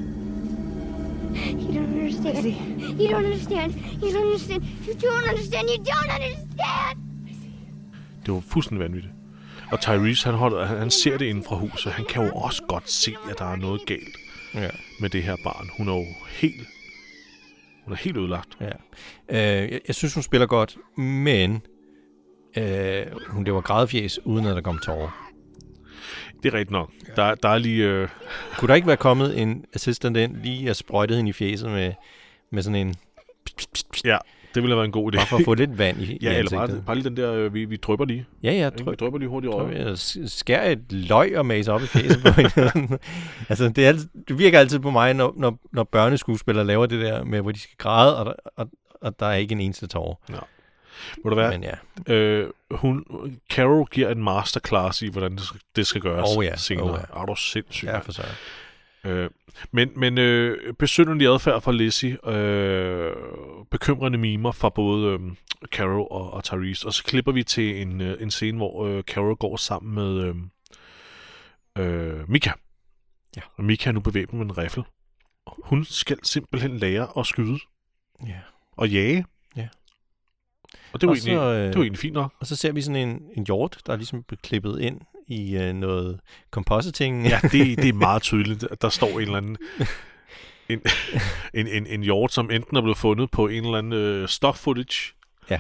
You 1.66 1.72
don't 1.74 1.96
understand. 1.96 2.46
You 3.02 3.08
don't 3.14 3.26
understand. 3.26 3.72
You 4.02 4.12
don't 4.14 4.26
understand. 4.26 4.64
You 4.88 4.94
don't 5.04 5.30
understand. 5.30 5.70
You 5.70 5.78
don't 5.78 6.12
understand. 6.16 6.98
Det 8.26 8.34
var 8.34 8.40
fuldstændig 8.48 8.84
vanvittigt. 8.84 9.14
Og 9.72 9.80
Tyrese, 9.82 10.26
han, 10.26 10.36
holder, 10.36 10.66
han, 10.66 10.78
han 10.78 10.92
ser 10.92 11.18
det 11.18 11.26
inden 11.26 11.44
fra 11.44 11.56
huset. 11.56 11.92
Han 11.92 12.06
kan 12.06 12.24
jo 12.26 12.32
også 12.32 12.62
godt 12.68 12.92
se, 12.92 13.16
at 13.30 13.40
der 13.40 13.46
er 13.46 13.56
noget 13.56 13.82
galt 13.86 14.18
Ja. 14.54 14.70
med 15.00 15.10
det 15.10 15.24
her 15.24 15.36
barn. 15.44 15.70
Hun 15.78 15.90
er 15.90 15.94
jo 15.94 16.06
helt, 16.42 16.68
hun 17.86 17.94
er 17.94 17.98
helt 17.98 18.18
ødelagt. 18.18 18.58
Ja. 18.62 18.70
Øh, 19.30 19.72
jeg, 19.72 19.82
jeg 19.88 19.96
synes, 19.96 20.14
hun 20.14 20.24
spiller 20.24 20.48
godt, 20.48 20.78
men 20.98 21.62
øh, 22.58 23.06
hun 23.28 23.44
lever 23.44 23.62
grædefjes, 23.62 24.26
uden 24.26 24.46
at 24.46 24.56
der 24.56 24.62
kom 24.62 24.80
tårer. 24.80 25.32
Det 26.44 26.54
er 26.54 26.58
rigtigt 26.58 26.72
nok. 26.72 26.92
Der, 27.16 27.36
der 27.36 27.50
er 27.50 27.58
lige... 27.58 27.86
Øh, 27.86 28.10
Kunne 28.58 28.68
der 28.68 28.76
ikke 28.76 28.88
være 28.88 28.98
kommet 28.98 29.42
en 29.42 29.66
assistant 29.74 30.18
ind, 30.18 30.36
lige 30.36 30.70
at 30.70 30.76
sprøjtet 30.76 31.18
hende 31.18 31.30
i 31.30 31.34
fjeset 31.34 31.72
med, 31.72 31.94
med 32.52 32.64
sådan 32.64 32.88
en... 32.88 32.96
ja, 34.06 34.18
det 34.56 34.64
ville 34.64 34.74
have 34.74 34.78
været 34.78 34.86
en 34.88 34.92
god 34.92 35.14
idé. 35.14 35.18
Bare 35.18 35.28
for 35.28 35.38
at 35.38 35.46
få 35.46 35.54
lidt 35.54 35.78
vand 35.78 36.02
i, 36.02 36.18
ja, 36.22 36.32
i 36.32 36.38
eller 36.38 36.50
bare, 36.52 36.62
ansigtet. 36.64 36.86
bare 36.86 36.96
lige 36.96 37.10
den 37.10 37.18
der, 37.18 37.34
øh, 37.34 37.54
vi, 37.54 37.66
vi 37.66 37.76
drypper 37.78 38.06
lige. 38.06 38.26
Ja, 38.44 38.52
ja, 38.52 38.66
Ikke? 38.80 38.90
Vi 38.90 38.96
drypper 38.96 39.20
lige 39.20 39.30
hurtigt 39.30 39.54
over. 39.54 39.96
Skær 40.26 40.62
et 40.62 40.92
løg 40.92 41.38
og 41.38 41.46
mase 41.46 41.72
op 41.74 41.82
i 41.84 41.86
fjeset 41.88 42.22
på 42.24 42.30
hende. 42.42 42.98
altså, 43.50 43.70
det, 43.70 43.88
er, 43.88 43.94
det 44.28 44.40
virker 44.40 44.60
altid 44.60 44.80
på 44.80 44.92
mig, 44.92 45.14
når, 45.14 45.34
når, 45.38 45.60
når 45.72 45.84
børneskuespillere 45.84 46.66
laver 46.66 46.86
det 46.86 47.02
der 47.02 47.24
med, 47.24 47.42
hvor 47.42 47.52
de 47.52 47.60
skal 47.60 47.76
græde, 47.78 48.18
og 48.18 48.26
der, 48.26 48.34
og, 48.56 48.70
og 49.02 49.20
der 49.20 49.26
er 49.26 49.34
ikke 49.36 49.52
en 49.52 49.62
eneste 49.62 49.88
tårer. 49.88 50.16
Må 51.24 51.30
du 51.30 51.36
være? 51.36 51.50
Men 51.52 51.64
ja, 51.64 52.14
Øh, 52.14 52.50
hun, 52.72 53.06
Carol 53.52 53.86
giver 53.92 54.10
en 54.10 54.24
masterclass 54.24 55.02
i, 55.02 55.10
hvordan 55.10 55.32
det 55.32 55.42
skal, 55.42 55.60
det 55.76 55.88
skal 55.88 56.02
gøres 56.02 56.30
Oh 56.38 56.46
ja, 56.46 56.56
senere. 56.56 56.92
oh 57.14 57.22
Er 57.22 57.26
du 57.26 57.36
sindssyg? 57.36 57.86
ja 57.88 57.98
for 57.98 58.12
så. 58.12 58.22
Øh, 59.06 59.30
men 59.72 59.90
men 59.96 60.18
øh, 60.18 60.74
besynderlig 60.74 61.28
adfærd 61.28 61.62
fra 61.62 61.72
Lizzie, 61.72 62.30
øh, 62.30 63.16
bekymrende 63.72 64.18
mimer 64.18 64.52
fra 64.52 64.70
både 64.70 65.08
øh, 65.08 65.20
Carol 65.66 66.08
og, 66.12 66.34
og 66.34 66.44
Tyrese, 66.44 66.88
og 66.88 66.94
så 66.94 67.04
klipper 67.04 67.32
vi 67.32 67.44
til 67.44 67.82
en, 67.82 68.02
øh, 68.02 68.22
en 68.22 68.32
scene, 68.32 68.58
hvor 68.58 68.86
øh, 68.86 69.04
Carol 69.04 69.36
går 69.36 69.58
sammen 69.58 69.96
med 69.96 70.18
øh, 70.18 70.36
øh, 71.86 72.30
Mika. 72.30 72.52
Ja. 73.38 73.42
Og 73.56 73.64
Mika 73.64 73.90
er 73.90 73.94
nu 73.94 74.00
bevæbnet 74.00 74.38
med 74.40 74.46
en 74.46 74.58
riffel. 74.58 74.84
Hun 75.64 75.86
skal 75.86 76.18
simpelthen 76.24 76.78
lære 76.78 77.08
at 77.20 77.26
skyde 77.26 77.60
Ja. 78.28 78.40
og 78.72 78.90
jage. 78.90 79.26
Ja. 79.56 79.68
Og 80.94 81.02
det 81.02 81.08
var, 81.08 81.14
Og 81.14 81.18
egentlig, 81.18 81.36
så, 81.36 81.42
øh, 81.42 81.68
det 81.68 81.76
var 81.76 81.82
egentlig 81.84 82.00
fint 82.00 82.14
nok. 82.14 82.34
Og 82.40 82.48
så 82.48 82.56
ser 82.56 82.72
vi 82.72 82.82
sådan 82.82 83.10
en, 83.10 83.22
en 83.38 83.46
hjort, 83.46 83.82
der 83.86 83.94
er 83.94 83.98
ligesom 83.98 84.24
klippet 84.44 84.82
ind 84.82 85.02
i 85.28 85.58
øh, 85.58 85.74
noget 85.74 86.20
compositing. 86.52 87.28
Ja, 87.28 87.40
det, 87.42 87.52
det 87.78 87.90
er 87.90 87.94
meget 87.94 88.22
tydeligt, 88.22 88.64
at 88.72 88.82
der 88.82 88.90
står 88.90 89.08
en 89.08 89.20
eller 89.22 89.38
anden 89.38 89.58
en, 90.70 90.82
en, 91.54 91.68
en, 91.68 91.88
en 91.88 92.04
hjort, 92.04 92.34
som 92.34 92.52
enten 92.52 92.78
er 92.78 92.82
blevet 92.82 92.98
fundet 92.98 93.32
på 93.32 93.48
en 93.48 93.66
eller 93.66 93.78
anden 93.78 93.94
øh, 93.94 94.28
stock 94.28 94.56
footage, 94.58 95.14
Det 95.50 95.60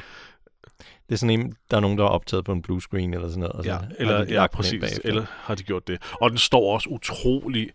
er 1.13 1.15
sådan 1.15 1.39
en, 1.39 1.55
der 1.71 1.77
er 1.77 1.81
nogen, 1.81 1.97
der 1.97 2.03
har 2.03 2.09
optaget 2.11 2.45
på 2.45 2.51
en 2.51 2.61
blue 2.61 2.81
screen 2.81 3.13
eller 3.13 3.27
sådan 3.27 3.39
noget. 3.39 3.55
og 3.55 3.63
så 3.63 3.69
ja, 3.69 3.77
har 3.77 3.87
eller 3.99 4.25
de 4.25 4.33
ja, 4.33 4.47
præcis, 4.47 4.99
eller 5.03 5.25
har 5.29 5.55
de 5.55 5.63
gjort 5.63 5.87
det. 5.87 6.01
Og 6.11 6.29
den 6.29 6.37
står 6.37 6.73
også 6.73 6.89
utrolig 6.89 7.69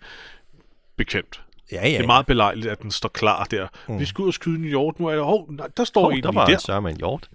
bekvemt. 0.96 1.42
Ja, 1.72 1.87
ja. 1.88 1.92
Det 1.96 2.03
er 2.03 2.07
meget 2.07 2.26
belejligt, 2.26 2.66
at 2.66 2.83
den 2.83 2.90
står 2.90 3.09
klar 3.09 3.44
der. 3.44 3.68
Mm. 3.88 3.98
Vi 3.98 4.05
skal 4.05 4.22
ud 4.22 4.26
og 4.29 4.35
skyde 4.35 4.57
en 4.59 4.64
hjort, 4.64 5.00
nu 5.00 5.07
er 5.07 5.14
der, 5.14 5.22
hov, 5.22 5.46
nej, 5.53 5.68
der 5.76 5.85
står 5.85 6.00
Hov, 6.00 6.11
en 6.12 6.22
der 6.22 6.33
var 6.33 6.46
der. 6.46 6.59
sørme 6.59 6.90
en 6.90 6.96
hjort. 6.96 7.29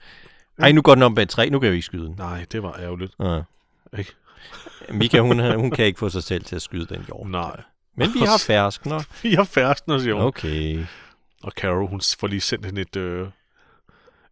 Ej, 0.59 0.71
nu 0.71 0.81
går 0.81 0.93
den 0.95 1.03
om 1.03 1.15
bag 1.15 1.29
træ. 1.29 1.49
Nu 1.49 1.59
kan 1.59 1.69
vi 1.69 1.75
ikke 1.75 1.85
skyde 1.85 2.05
den. 2.05 2.15
Nej, 2.17 2.45
det 2.51 2.63
var 2.63 2.79
ærgerligt. 2.79 3.13
Ja. 3.19 3.41
Ikke? 3.97 4.11
Mika, 4.89 5.19
hun, 5.19 5.55
hun 5.55 5.71
kan 5.71 5.85
ikke 5.85 5.99
få 5.99 6.09
sig 6.09 6.23
selv 6.23 6.43
til 6.43 6.55
at 6.55 6.61
skyde 6.61 6.85
den 6.95 7.03
hjort. 7.05 7.29
Nej. 7.29 7.61
Men 7.97 8.13
vi 8.13 8.19
har 8.19 8.37
ferskner. 8.47 9.03
Vi 9.23 9.33
har 9.33 9.43
færsten, 9.43 9.99
siger 10.01 10.13
hun. 10.13 10.23
Okay. 10.23 10.85
Og 11.43 11.51
Carol, 11.51 11.87
hun 11.89 12.01
får 12.19 12.27
lige 12.27 12.41
sendt 12.41 12.65
hende 12.65 12.81
et, 12.81 12.95
øh, 12.95 13.27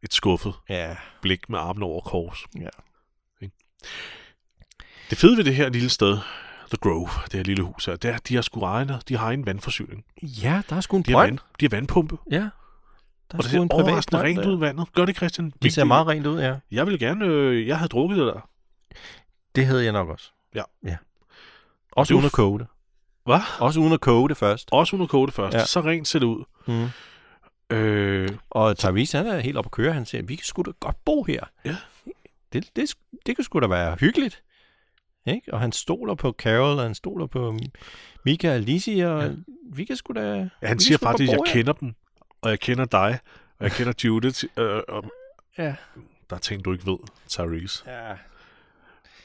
et 0.04 0.14
skuffet 0.14 0.54
Ja. 0.70 0.96
blik 1.22 1.50
med 1.50 1.60
armen 1.60 1.84
over 1.84 2.02
kors. 2.02 2.44
Ja. 2.60 2.68
Det 5.10 5.18
fede 5.18 5.38
ved 5.38 5.44
det 5.44 5.56
her 5.56 5.70
lille 5.70 5.90
sted, 5.90 6.18
The 6.70 6.78
Grove, 6.82 7.10
det 7.26 7.34
her 7.34 7.44
lille 7.44 7.64
hus 7.64 7.86
her, 7.86 7.96
det 7.96 8.12
er, 8.12 8.18
de 8.18 8.36
har 8.36 8.42
sgu 8.42 8.62
egen, 8.62 8.92
de 9.10 9.18
har 9.18 9.32
en 9.32 9.46
vandforsyning. 9.46 10.04
Ja, 10.24 10.62
der 10.70 10.76
er 10.76 10.82
sgu 10.82 10.98
en 10.98 11.04
De 11.04 11.12
brønd. 11.12 11.28
vand, 11.30 11.40
de 11.60 11.66
har 11.66 11.70
vandpumpe, 11.70 12.18
Ja. 12.32 12.38
Der 12.38 13.38
er 13.38 13.38
og 13.38 13.44
det 13.44 13.52
ser 13.52 13.62
en 13.62 13.72
overraskende 13.72 14.22
rent 14.22 14.46
ud 14.46 14.58
vandet. 14.58 14.94
Gør 14.94 15.06
det, 15.06 15.16
Christian? 15.16 15.54
Det 15.62 15.74
ser 15.74 15.84
meget 15.84 16.08
rent 16.08 16.28
ud, 16.28 16.40
ja. 16.42 16.56
Jeg 16.72 16.88
vil 16.88 17.00
gerne, 17.00 17.26
øh, 17.26 17.68
jeg 17.68 17.78
havde 17.78 17.90
drukket 17.90 18.18
det 18.18 18.26
der. 18.28 18.50
Det 19.56 19.66
havde 19.66 19.84
jeg 19.84 19.92
nok 19.92 20.10
også. 20.10 20.32
Ja. 20.56 20.64
ja. 20.86 20.98
Også 21.92 22.14
uden 22.14 22.26
at 22.26 22.32
koge 22.32 22.60
det. 22.60 22.68
Hvad? 23.26 23.40
Også 23.60 23.80
uden 23.80 23.94
at 23.94 24.02
koge 24.02 24.30
det 24.30 24.38
først. 24.38 24.70
Også 24.72 24.96
uden 24.96 25.04
at 25.04 25.10
koge 25.10 25.28
det 25.28 25.34
først. 25.36 25.58
Ja. 25.58 25.66
Så 25.66 25.82
rent 25.82 26.08
ser 26.08 26.20
det 26.20 26.26
ud. 26.26 26.44
Mm. 26.68 26.88
Øh, 27.76 28.30
Og 28.50 28.78
Tyrese, 28.78 29.18
han 29.18 29.28
er 29.28 29.40
helt 29.40 29.58
oppe 29.58 29.68
at 29.68 29.72
køre. 29.72 29.94
Han 29.94 30.06
siger, 30.06 30.24
vi 30.24 30.36
kan 30.36 30.46
sgu 30.46 30.62
da 30.62 30.72
godt 30.80 31.06
bo 31.06 31.24
her. 31.24 31.44
Ja. 31.66 31.76
Det, 32.54 32.70
det, 32.76 32.94
det 33.26 33.36
kan 33.36 33.44
sgu 33.46 33.60
da 33.60 33.68
være 33.68 33.96
hyggeligt. 34.00 34.44
Ikke? 35.26 35.54
Og 35.54 35.60
han 35.60 35.72
stoler 35.72 36.16
på 36.16 36.32
Carol, 36.32 36.78
og 36.78 36.84
han 36.84 36.96
stoler 36.96 37.26
på 37.28 37.58
Mika 38.26 38.54
og 38.54 38.60
Lizzie, 38.60 39.10
og 39.10 39.24
Ja. 39.24 39.32
vi 39.74 39.86
kan 39.86 39.96
sgu 39.96 40.14
da... 40.14 40.22
ja, 40.62 40.68
han 40.68 40.80
siger 40.80 40.98
faktisk, 40.98 41.32
jeg 41.32 41.40
her. 41.46 41.54
kender 41.54 41.74
dem, 41.74 41.94
og 42.42 42.50
jeg 42.50 42.60
kender 42.60 42.86
dig, 42.86 43.20
og 43.60 43.64
jeg 43.64 43.72
kender 43.72 43.94
Judith, 44.04 44.44
øh, 44.58 44.82
og 44.88 45.04
Ja. 45.58 45.76
der 46.30 46.36
er 46.36 46.40
ting, 46.40 46.66
du 46.66 46.74
ikke 46.74 46.86
ved, 46.86 46.98
Tyrese. 47.28 47.84
ja. 47.88 48.14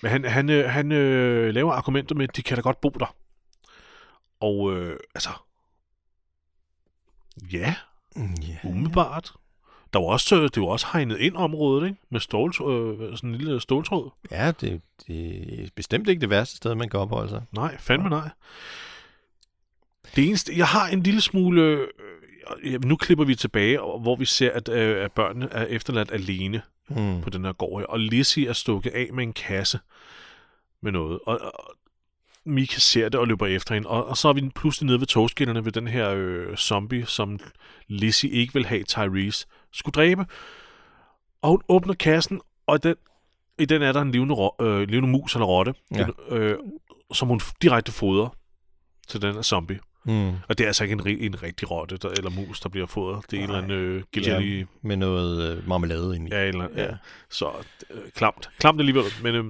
Men 0.02 0.10
han, 0.10 0.24
han, 0.24 0.50
øh, 0.50 0.70
han 0.70 0.92
øh, 0.92 1.54
laver 1.54 1.72
argumenter 1.72 2.14
med, 2.14 2.28
at 2.28 2.36
de 2.36 2.42
kan 2.42 2.56
da 2.56 2.60
godt 2.60 2.80
bo 2.80 2.88
der. 2.88 3.14
Og 4.40 4.76
øh, 4.76 4.98
altså, 5.14 5.30
ja, 7.52 7.74
ja. 8.16 8.68
umiddelbart. 8.68 9.32
Der 9.92 9.98
var 9.98 10.06
også, 10.06 10.36
øh, 10.36 10.42
det 10.54 10.62
var 10.62 10.68
også 10.68 10.86
hegnet 10.92 11.18
ind 11.18 11.36
området, 11.36 11.88
ikke? 11.88 12.00
Med 12.10 12.20
stål, 12.20 12.48
øh, 12.48 13.16
sådan 13.16 13.30
en 13.30 13.36
lille 13.36 13.60
ståltråd. 13.60 14.10
Ja, 14.30 14.52
det, 14.60 14.82
det 15.06 15.64
er 15.64 15.68
bestemt 15.76 16.08
ikke 16.08 16.20
det 16.20 16.30
værste 16.30 16.56
sted, 16.56 16.74
man 16.74 16.88
kan 16.88 17.00
opholde 17.00 17.28
sig. 17.28 17.42
Nej, 17.52 17.78
fandme 17.78 18.08
nej. 18.08 18.30
Det 20.16 20.26
eneste, 20.28 20.52
jeg 20.56 20.66
har 20.66 20.88
en 20.88 21.02
lille 21.02 21.20
smule... 21.20 21.88
Nu 22.84 22.96
klipper 22.96 23.24
vi 23.24 23.34
tilbage, 23.34 23.78
hvor 23.78 24.16
vi 24.16 24.24
ser, 24.24 24.52
at, 24.52 24.68
øh, 24.68 25.04
at 25.04 25.12
børnene 25.12 25.48
er 25.52 25.64
efterladt 25.64 26.12
alene 26.12 26.62
Mm. 26.90 27.20
på 27.22 27.30
den 27.30 27.44
her 27.44 27.52
gård. 27.52 27.84
Og 27.88 28.00
Lizzie 28.00 28.48
er 28.48 28.52
stukket 28.52 28.90
af 28.90 29.08
med 29.12 29.24
en 29.24 29.32
kasse 29.32 29.78
med 30.82 30.92
noget. 30.92 31.18
Og, 31.26 31.40
og 31.40 31.74
Mika 32.44 32.78
ser 32.80 33.08
det 33.08 33.20
og 33.20 33.26
løber 33.28 33.46
efter 33.46 33.74
hende. 33.74 33.88
Og, 33.88 34.06
og 34.06 34.16
så 34.16 34.28
er 34.28 34.32
vi 34.32 34.50
pludselig 34.54 34.86
nede 34.86 35.00
ved 35.00 35.06
togskinnerne 35.06 35.64
ved 35.64 35.72
den 35.72 35.86
her 35.88 36.10
øh, 36.16 36.56
zombie, 36.56 37.06
som 37.06 37.38
Lizzie 37.88 38.30
ikke 38.30 38.52
vil 38.54 38.66
have 38.66 38.82
Tyrese 38.84 39.46
skulle 39.72 39.92
dræbe. 39.94 40.26
Og 41.42 41.50
hun 41.50 41.62
åbner 41.68 41.94
kassen, 41.94 42.40
og 42.66 42.82
den, 42.82 42.94
i 43.58 43.64
den 43.64 43.82
er 43.82 43.92
der 43.92 44.00
en 44.02 44.10
levende, 44.10 44.34
ro, 44.34 44.54
øh, 44.60 44.88
levende 44.88 45.08
mus 45.08 45.34
eller 45.34 45.46
rotte, 45.46 45.74
Ja. 45.94 46.04
den, 46.04 46.12
øh, 46.38 46.58
som 47.12 47.28
hun 47.28 47.40
direkte 47.62 47.92
fodrer 47.92 48.28
til 49.08 49.22
den 49.22 49.34
her 49.34 49.42
zombie. 49.42 49.78
Mm. 50.04 50.28
Og 50.48 50.58
det 50.58 50.60
er 50.60 50.66
altså 50.66 50.84
ikke 50.84 50.92
en, 50.92 51.06
en 51.08 51.42
rigtig 51.42 51.70
rotte 51.70 51.96
der, 51.96 52.08
eller 52.08 52.30
mus, 52.30 52.60
der 52.60 52.68
bliver 52.68 52.86
fodret. 52.86 53.24
Det 53.30 53.38
er 53.38 53.44
en 53.44 53.50
eller 53.50 53.62
anden 53.62 53.78
øh, 53.78 54.02
gilly, 54.12 54.66
Med 54.82 54.96
noget 54.96 55.56
øh, 55.56 55.68
marmelade 55.68 56.16
i. 56.16 56.20
Ja, 56.30 56.44
eller, 56.44 56.68
ja. 56.76 56.82
Ja. 56.82 56.88
ja. 56.88 56.96
Så 57.30 57.50
øh, 57.90 58.00
klamt. 58.14 58.50
Klamt 58.58 58.80
alligevel. 58.80 59.04
Men, 59.22 59.34
øh, 59.34 59.44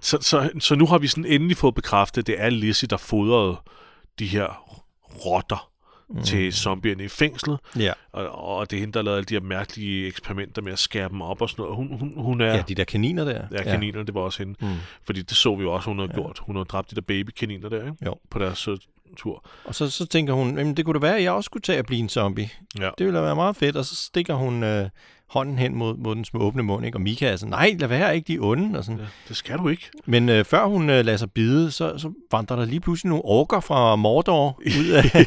så, 0.00 0.18
så, 0.20 0.50
så 0.58 0.74
nu 0.74 0.86
har 0.86 0.98
vi 0.98 1.06
sådan 1.06 1.24
endelig 1.24 1.56
fået 1.56 1.74
bekræftet, 1.74 2.22
at 2.22 2.26
det 2.26 2.40
er 2.40 2.50
Lizzie, 2.50 2.86
der 2.88 2.96
fodrede 2.96 3.56
de 4.18 4.26
her 4.26 4.78
rotter 5.26 5.70
mm. 6.10 6.22
til 6.22 6.52
zombierne 6.52 7.04
i 7.04 7.08
fængslet, 7.08 7.58
Ja. 7.78 7.92
og, 8.12 8.30
og 8.56 8.70
det 8.70 8.76
er 8.76 8.80
hende, 8.80 8.92
der 8.92 9.02
lavet 9.02 9.16
alle 9.16 9.24
de 9.24 9.34
her 9.34 9.40
mærkelige 9.40 10.06
eksperimenter 10.06 10.62
med 10.62 10.72
at 10.72 10.78
skære 10.78 11.08
dem 11.08 11.22
op 11.22 11.42
og 11.42 11.50
sådan 11.50 11.62
noget. 11.62 11.76
Hun, 11.76 11.98
hun, 11.98 12.12
hun 12.16 12.40
er... 12.40 12.54
ja, 12.54 12.62
de 12.68 12.74
der 12.74 12.84
kaniner 12.84 13.24
der. 13.24 13.46
Ja, 13.52 13.62
kaninerne, 13.62 14.06
det 14.06 14.14
var 14.14 14.20
også 14.20 14.38
hende. 14.38 14.54
Mm. 14.60 14.74
Fordi 15.04 15.22
det 15.22 15.36
så 15.36 15.54
vi 15.54 15.62
jo 15.62 15.72
også, 15.72 15.90
hun 15.90 15.98
havde 15.98 16.10
ja. 16.12 16.20
gjort. 16.20 16.38
Hun 16.38 16.56
havde 16.56 16.64
dræbt 16.66 16.90
de 16.90 16.94
der 16.94 17.00
babykaniner 17.00 17.68
der, 17.68 17.80
ikke? 17.84 17.96
Jo. 18.06 18.14
På 18.30 18.38
deres 18.38 18.68
øh, 18.68 18.76
tur. 19.16 19.44
Og 19.64 19.74
så, 19.74 19.90
så 19.90 20.06
tænker 20.06 20.32
hun, 20.32 20.58
jamen 20.58 20.76
det 20.76 20.84
kunne 20.84 20.94
da 20.94 21.06
være, 21.06 21.16
at 21.16 21.22
jeg 21.22 21.32
også 21.32 21.46
skulle 21.46 21.62
tage 21.62 21.78
at 21.78 21.86
blive 21.86 22.00
en 22.00 22.08
zombie. 22.08 22.50
Ja. 22.78 22.90
Det 22.98 23.06
ville 23.06 23.18
da 23.18 23.24
være 23.24 23.34
meget 23.34 23.56
fedt. 23.56 23.76
Og 23.76 23.84
så 23.84 23.96
stikker 23.96 24.34
hun 24.34 24.62
øh, 24.62 24.88
hånden 25.32 25.58
hen 25.58 25.74
mod, 25.74 25.96
mod 25.96 26.14
den 26.16 26.24
små 26.24 26.40
åbne 26.40 26.62
mund, 26.62 26.86
ikke? 26.86 26.96
Og 26.96 27.02
Mika 27.02 27.26
er 27.28 27.36
sådan, 27.36 27.50
nej, 27.50 27.74
lad 27.78 27.88
være, 27.88 28.16
ikke 28.16 28.26
de 28.26 28.34
er 28.34 28.38
onde. 28.42 28.78
Og 28.78 28.84
sådan. 28.84 29.00
ja. 29.00 29.06
Det 29.28 29.36
skal 29.36 29.58
du 29.58 29.68
ikke. 29.68 29.90
Men 30.06 30.28
øh, 30.28 30.44
før 30.44 30.64
hun 30.66 30.90
øh, 30.90 31.04
lader 31.04 31.16
sig 31.18 31.30
bide, 31.32 31.70
så, 31.70 31.98
så 31.98 32.12
vandrer 32.32 32.56
der 32.56 32.64
lige 32.64 32.80
pludselig 32.80 33.08
nogle 33.08 33.24
orker 33.24 33.60
fra 33.60 33.96
Mordor 33.96 34.60
ud 34.78 34.88
af, 34.88 35.04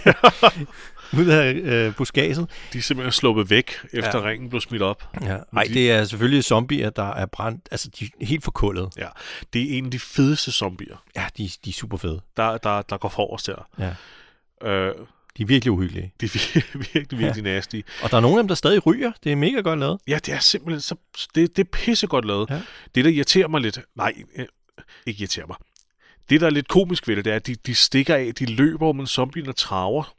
ud 1.19 1.25
af 1.25 1.53
øh, 1.53 1.95
buskaget. 1.95 2.49
De 2.73 2.77
er 2.77 2.81
simpelthen 2.81 3.11
sluppet 3.11 3.49
væk, 3.49 3.71
efter 3.93 4.19
Ja. 4.19 4.25
ringen 4.29 4.49
blev 4.49 4.61
smidt 4.61 4.81
op. 4.81 5.03
Ja. 5.21 5.37
Ej, 5.57 5.63
det 5.73 5.91
er 5.91 6.03
selvfølgelig 6.03 6.43
zombier, 6.43 6.89
der 6.89 7.13
er 7.13 7.25
brændt. 7.25 7.67
Altså, 7.71 7.89
de 7.99 8.09
er 8.21 8.25
helt 8.25 8.43
forkullet. 8.43 8.89
Ja. 8.97 9.07
Det 9.53 9.73
er 9.73 9.77
en 9.77 9.85
af 9.85 9.91
de 9.91 9.99
fedeste 9.99 10.51
zombier, 10.51 10.95
Ja, 11.15 11.25
de, 11.37 11.49
de 11.65 11.69
er 11.69 11.73
super 11.73 11.97
fede. 11.97 12.21
der, 12.37 12.57
der, 12.57 12.81
der 12.81 12.97
går 12.97 13.09
forrest 13.09 13.47
der. 13.47 13.67
Ja. 13.79 14.69
Øh, 14.71 14.95
De 15.37 15.43
er 15.43 15.47
virkelig 15.47 15.71
uhyggelige. 15.71 16.11
de 16.21 16.25
er 16.25 16.29
vir- 16.29 16.77
virkelig, 16.93 17.19
virkelig 17.19 17.43
ja. 17.45 17.53
nasty. 17.55 17.81
Og 18.03 18.11
der 18.11 18.17
er 18.17 18.21
nogle 18.21 18.37
af 18.37 18.43
dem, 18.43 18.47
der 18.47 18.55
stadig 18.55 18.85
ryger. 18.85 19.11
Det 19.23 19.31
er 19.31 19.35
mega 19.35 19.59
godt 19.61 19.79
lavet. 19.79 19.99
Ja, 20.07 20.19
det 20.25 20.33
er 20.33 20.39
simpelthen 20.39 20.81
så... 20.81 20.95
Det, 21.35 21.57
det 21.57 21.63
er 21.63 21.69
pissegodt 21.71 22.25
lavet. 22.25 22.49
Ja. 22.49 22.61
Det, 22.95 23.05
der 23.05 23.11
irriterer 23.11 23.47
mig 23.47 23.61
lidt... 23.61 23.79
Nej, 23.95 24.13
øh, 24.35 24.45
ikke 25.05 25.21
irriterer 25.21 25.47
mig. 25.47 25.57
Det, 26.29 26.41
der 26.41 26.47
er 26.47 26.51
lidt 26.51 26.67
komisk 26.67 27.07
ved 27.07 27.15
det, 27.15 27.25
det 27.25 27.31
er, 27.31 27.35
at 27.35 27.47
de, 27.47 27.55
de 27.55 27.75
stikker 27.75 28.15
af, 28.15 28.31
de 28.39 28.45
løber, 28.45 28.93
men 28.93 29.07
zombierne 29.07 29.53
traver 29.53 30.15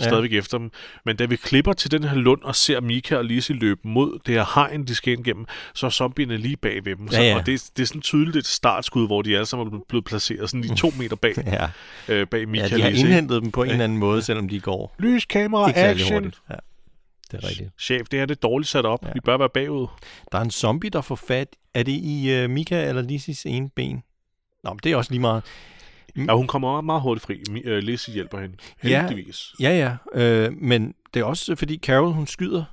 Ja. 0.00 0.04
stadigvæk 0.04 0.32
efter 0.32 0.58
dem. 0.58 0.70
Men 1.04 1.16
da 1.16 1.24
vi 1.24 1.36
klipper 1.36 1.72
til 1.72 1.90
den 1.90 2.04
her 2.04 2.14
lund 2.16 2.42
og 2.42 2.54
ser 2.56 2.80
Mika 2.80 3.16
og 3.16 3.24
Lise 3.24 3.52
løbe 3.52 3.80
mod 3.84 4.18
det 4.26 4.34
her 4.34 4.52
hegn, 4.54 4.84
de 4.84 4.94
skal 4.94 5.12
ind 5.12 5.24
gennem, 5.24 5.46
så 5.74 5.86
er 5.86 5.90
zombierne 5.90 6.36
lige 6.36 6.56
bag 6.56 6.84
ved 6.84 6.96
dem. 6.96 7.08
Så, 7.10 7.20
Ja, 7.20 7.28
ja. 7.28 7.36
Og 7.36 7.46
det, 7.46 7.64
det 7.76 7.82
er 7.82 7.86
sådan 7.86 8.02
tydeligt 8.02 8.36
et 8.36 8.46
startskud, 8.46 9.06
hvor 9.06 9.22
de 9.22 9.34
alle 9.34 9.46
sammen 9.46 9.74
er 9.74 9.80
blevet 9.88 10.04
placeret 10.04 10.50
sådan 10.50 10.60
lige 10.60 10.76
to 10.76 10.90
meter 10.98 11.16
bag, 11.16 11.32
Ja, 11.46 11.68
øh, 12.08 12.26
bag 12.26 12.48
Mika 12.48 12.66
ja 12.66 12.72
og 12.72 12.76
de 12.78 12.82
har 12.82 12.90
Lise. 12.90 13.00
ikke? 13.00 13.08
indhentet 13.08 13.42
dem 13.42 13.50
på 13.50 13.62
en 13.62 13.70
eller 13.70 13.84
anden 13.84 13.98
måde, 13.98 14.22
selvom 14.22 14.48
de 14.48 14.60
går 14.60 14.94
Lys, 14.98 15.24
kamera, 15.24 15.70
action. 15.74 16.12
hurtigt. 16.14 16.38
Ja, 16.50 16.54
det 17.30 17.44
er 17.44 17.48
rigtigt. 17.48 17.70
Chef, 17.80 18.08
det 18.10 18.18
her 18.18 18.26
det 18.26 18.36
er 18.36 18.40
dårligt 18.40 18.68
sat 18.70 18.86
op. 18.86 19.04
Ja. 19.06 19.10
Vi 19.14 19.20
bør 19.24 19.36
være 19.36 19.48
bagud. 19.54 19.86
Der 20.32 20.38
er 20.38 20.42
en 20.42 20.50
zombie, 20.50 20.90
der 20.90 21.00
får 21.00 21.14
fat. 21.14 21.48
Er 21.74 21.82
det 21.82 21.92
i 21.92 22.44
uh, 22.44 22.50
Mika 22.50 22.88
eller 22.88 23.02
Lisis 23.02 23.46
ene 23.46 23.68
ben? 23.76 24.02
Nå, 24.64 24.70
men 24.70 24.80
det 24.84 24.92
er 24.92 24.96
også 24.96 25.10
lige 25.10 25.20
meget. 25.20 25.42
Ja, 26.26 26.36
hun 26.36 26.46
kommer 26.46 26.70
meget, 26.72 26.84
meget 26.84 27.02
hurtigt 27.02 27.26
fri. 27.26 27.42
Øh, 27.64 27.78
Lise 27.82 28.12
hjælper 28.12 28.40
hende. 28.40 28.56
Ja. 28.84 29.06
Heldigvis. 29.08 29.54
Ja, 29.60 29.96
ja. 30.14 30.20
Øh, 30.22 30.52
men 30.52 30.94
det 31.14 31.20
er 31.20 31.24
også 31.24 31.56
fordi 31.56 31.78
Carol, 31.78 32.12
hun 32.12 32.26
skyder 32.26 32.64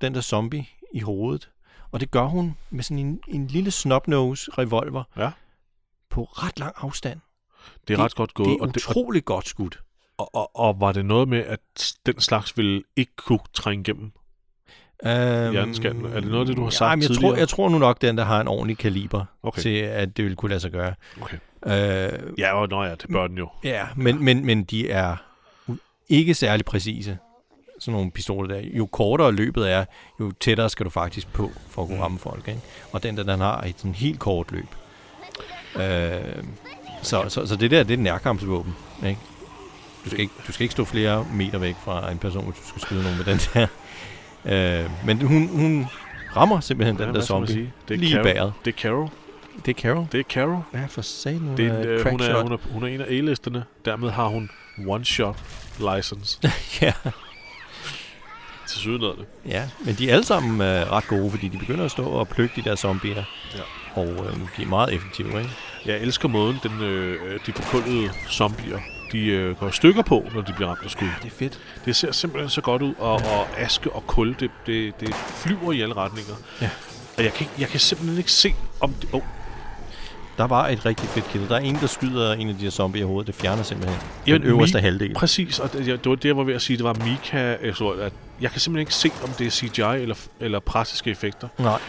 den 0.00 0.14
der 0.14 0.20
zombie 0.20 0.66
i 0.94 1.00
hovedet. 1.00 1.48
Og 1.92 2.00
det 2.00 2.10
gør 2.10 2.24
hun 2.24 2.56
med 2.70 2.82
sådan 2.84 2.98
en, 2.98 3.20
en 3.28 3.46
lille 3.46 3.70
snobnose 3.70 4.50
revolver 4.58 5.02
Ja. 5.16 5.30
på 6.10 6.22
ret 6.24 6.58
lang 6.58 6.74
afstand. 6.76 7.20
Det 7.88 7.94
er 7.94 7.96
Det- 7.96 8.04
ret 8.04 8.14
godt 8.14 8.34
gået. 8.34 8.46
Det 8.48 8.54
er 8.56 8.60
og, 8.60 8.68
det, 8.68 8.76
utroligt 8.76 9.24
godt 9.24 9.48
skudt. 9.48 9.80
og, 10.18 10.34
og, 10.34 10.56
og 10.56 10.80
var 10.80 10.92
det 10.92 11.04
noget 11.04 11.28
med, 11.28 11.38
at 11.38 11.94
den 12.06 12.20
slags 12.20 12.56
ville 12.56 12.82
ikke 12.96 13.12
kunne 13.16 13.38
trænge 13.54 13.80
igennem? 13.82 14.12
Um, 15.04 15.08
Hjerneskanten. 15.08 16.04
Er 16.06 16.20
det 16.20 16.30
noget 16.30 16.48
det, 16.48 16.56
du 16.56 16.62
har 16.62 16.70
sagt 16.70 16.88
ja, 16.88 17.00
jeg 17.00 17.02
tror, 17.08 17.14
tidligere? 17.14 17.38
jeg 17.38 17.48
tror 17.48 17.68
nu 17.68 17.78
nok, 17.78 18.00
den 18.02 18.18
der 18.18 18.24
har 18.24 18.40
en 18.40 18.48
ordentlig 18.48 18.78
kaliber 18.78 19.24
Okay. 19.42 19.62
til, 19.62 19.74
at 19.78 20.16
det 20.16 20.24
vil 20.24 20.36
kunne 20.36 20.48
lade 20.48 20.60
sig 20.60 20.70
gøre. 20.70 20.94
Okay. 21.22 21.36
Øh, 21.66 22.08
Ja, 22.38 22.52
og 22.52 22.68
nå 22.68 22.82
ja, 22.84 22.90
det 22.90 23.06
bør 23.12 23.26
den 23.26 23.38
jo. 23.38 23.48
Ja, 23.64 23.86
men, 23.96 24.24
men, 24.24 24.46
men 24.46 24.64
de 24.64 24.90
er 24.90 25.16
ikke 26.08 26.34
særlig 26.34 26.64
præcise, 26.66 27.18
sådan 27.78 27.92
nogle 27.94 28.10
pistoler 28.10 28.54
der. 28.54 28.60
Jo 28.72 28.86
kortere 28.86 29.32
løbet 29.32 29.72
er, 29.72 29.84
jo 30.20 30.32
tættere 30.40 30.70
skal 30.70 30.84
du 30.84 30.90
faktisk 30.90 31.32
på, 31.32 31.50
for 31.70 31.82
at 31.82 31.88
kunne 31.88 32.02
ramme 32.02 32.18
folk. 32.18 32.48
Ikke? 32.48 32.60
Og 32.92 33.02
den 33.02 33.16
der, 33.16 33.22
den 33.22 33.40
har 33.40 33.60
et 33.60 33.74
sådan 33.76 33.94
helt 33.94 34.18
kort 34.18 34.52
løb. 34.52 34.66
Øh, 35.76 36.42
så, 37.02 37.24
så, 37.28 37.46
så 37.46 37.56
det 37.56 37.70
der, 37.70 37.82
det 37.82 37.94
er 37.94 37.98
nærkampsvåben. 38.02 38.74
Ikke? 39.06 39.20
Du, 40.04 40.10
skal 40.10 40.20
ikke, 40.20 40.32
du 40.46 40.52
skal 40.52 40.64
ikke 40.64 40.72
stå 40.72 40.84
flere 40.84 41.26
meter 41.32 41.58
væk 41.58 41.74
fra 41.84 42.10
en 42.10 42.18
person, 42.18 42.44
hvis 42.44 42.56
du 42.62 42.68
skal 42.68 42.82
skyde 42.82 43.02
nogen 43.02 43.16
med 43.18 43.24
den 43.24 43.38
der. 43.54 43.66
Øh, 44.84 44.90
men 45.06 45.22
hun, 45.22 45.46
hun 45.48 45.86
rammer 46.36 46.60
simpelthen 46.60 46.96
Ja, 46.96 47.06
den 47.06 47.14
der 47.14 47.20
zombie 47.20 47.52
sige? 47.52 47.72
Det 47.88 47.94
er 47.94 47.98
lige 47.98 48.12
Carol. 48.12 48.24
bæret. 48.24 48.52
Det 48.64 48.74
er 48.74 48.78
Carol. 48.78 49.08
Det 49.66 49.76
er 49.76 49.80
Carol. 49.80 50.06
Det 50.12 50.20
er 50.20 50.24
Carol. 50.24 50.62
Ja, 50.74 50.86
for 50.88 51.02
satan. 51.02 51.56
Det 51.56 51.66
er, 51.66 51.78
en, 51.78 51.86
øh, 51.86 52.10
hun, 52.10 52.20
er, 52.20 52.42
hun, 52.42 52.52
er, 52.52 52.56
hun 52.72 52.82
er 52.82 52.86
en 52.86 53.00
af 53.00 53.04
A-listerne. 53.04 53.64
Dermed 53.84 54.10
har 54.10 54.26
hun 54.26 54.50
one-shot 54.78 55.36
license 55.96 56.38
ja. 56.82 56.92
til 58.68 58.78
sydlandet. 58.78 59.26
Ja, 59.46 59.68
men 59.84 59.94
de 59.94 60.10
er 60.10 60.12
alle 60.12 60.24
sammen 60.24 60.60
øh, 60.60 60.92
ret 60.92 61.08
gode, 61.08 61.30
fordi 61.30 61.48
de 61.48 61.58
begynder 61.58 61.84
at 61.84 61.90
stå 61.90 62.04
og 62.04 62.28
plukke 62.28 62.52
de 62.56 62.70
der 62.70 62.76
zombier. 62.76 63.24
Ja. 63.54 63.60
Og 64.00 64.08
øh, 64.08 64.36
de 64.56 64.62
er 64.62 64.66
meget 64.66 64.94
effektive, 64.94 65.38
ikke? 65.38 65.50
Jeg 65.86 65.98
elsker 65.98 66.28
måden, 66.28 66.56
den, 66.62 66.82
øh, 66.82 67.40
de 67.46 67.52
forkullede 67.52 68.10
zombier, 68.30 68.78
de 69.12 69.26
øh, 69.26 69.56
går 69.56 69.70
stykker 69.70 70.02
på, 70.02 70.28
når 70.34 70.40
de 70.40 70.52
bliver 70.52 70.68
ramt 70.68 70.84
af 70.84 70.90
skud. 70.90 71.08
Det 71.22 71.26
er 71.26 71.36
fedt. 71.36 71.60
Det 71.84 71.96
ser 71.96 72.12
simpelthen 72.12 72.50
så 72.50 72.60
godt 72.60 72.82
ud, 72.82 72.94
og, 72.98 73.12
og 73.12 73.60
aske 73.60 73.92
og 73.92 74.06
kul, 74.06 74.36
det, 74.40 74.50
det, 74.66 75.00
det 75.00 75.14
flyver 75.14 75.72
i 75.72 75.80
alle 75.80 75.94
retninger. 75.96 76.34
Ja. 76.60 76.70
Og 77.18 77.24
jeg 77.24 77.32
kan, 77.32 77.46
jeg 77.58 77.68
kan 77.68 77.80
simpelthen 77.80 78.18
ikke 78.18 78.32
se, 78.32 78.54
om 78.80 78.92
det... 78.92 79.08
Oh, 79.12 79.22
Der 80.42 80.48
var 80.48 80.68
et 80.68 80.86
rigtig 80.86 81.08
fedt 81.08 81.28
kill. 81.28 81.48
Der 81.48 81.54
er 81.56 81.60
en, 81.60 81.74
der 81.74 81.86
skyder 81.86 82.32
en 82.32 82.48
af 82.48 82.54
de 82.54 82.60
her 82.62 82.70
zombier 82.70 83.02
i 83.02 83.06
hovedet. 83.06 83.26
Det 83.26 83.34
fjerner 83.34 83.62
simpelthen 83.62 83.98
Jamen, 84.26 84.40
den 84.42 84.50
øverste 84.50 84.78
Mi- 84.78 84.80
halvdel. 84.80 85.14
præcis, 85.14 85.58
og 85.58 85.72
det, 85.72 85.86
det 85.86 86.08
var 86.10 86.14
det, 86.14 86.24
jeg 86.24 86.36
var 86.36 86.44
ved 86.44 86.54
at 86.54 86.62
sige. 86.62 86.76
Det 86.76 86.84
var 86.84 86.94
Mika, 86.94 87.56
øh, 87.60 87.74
så, 87.74 87.88
at 87.88 88.12
jeg 88.40 88.50
kan 88.50 88.60
simpelthen 88.60 88.80
ikke 88.82 88.94
se, 88.94 89.10
om 89.24 89.28
det 89.38 89.46
er 89.46 89.50
CGI 89.50 90.02
eller, 90.02 90.14
eller 90.40 90.58
praktiske 90.60 91.10
effekter. 91.10 91.48
Nej. 91.58 91.80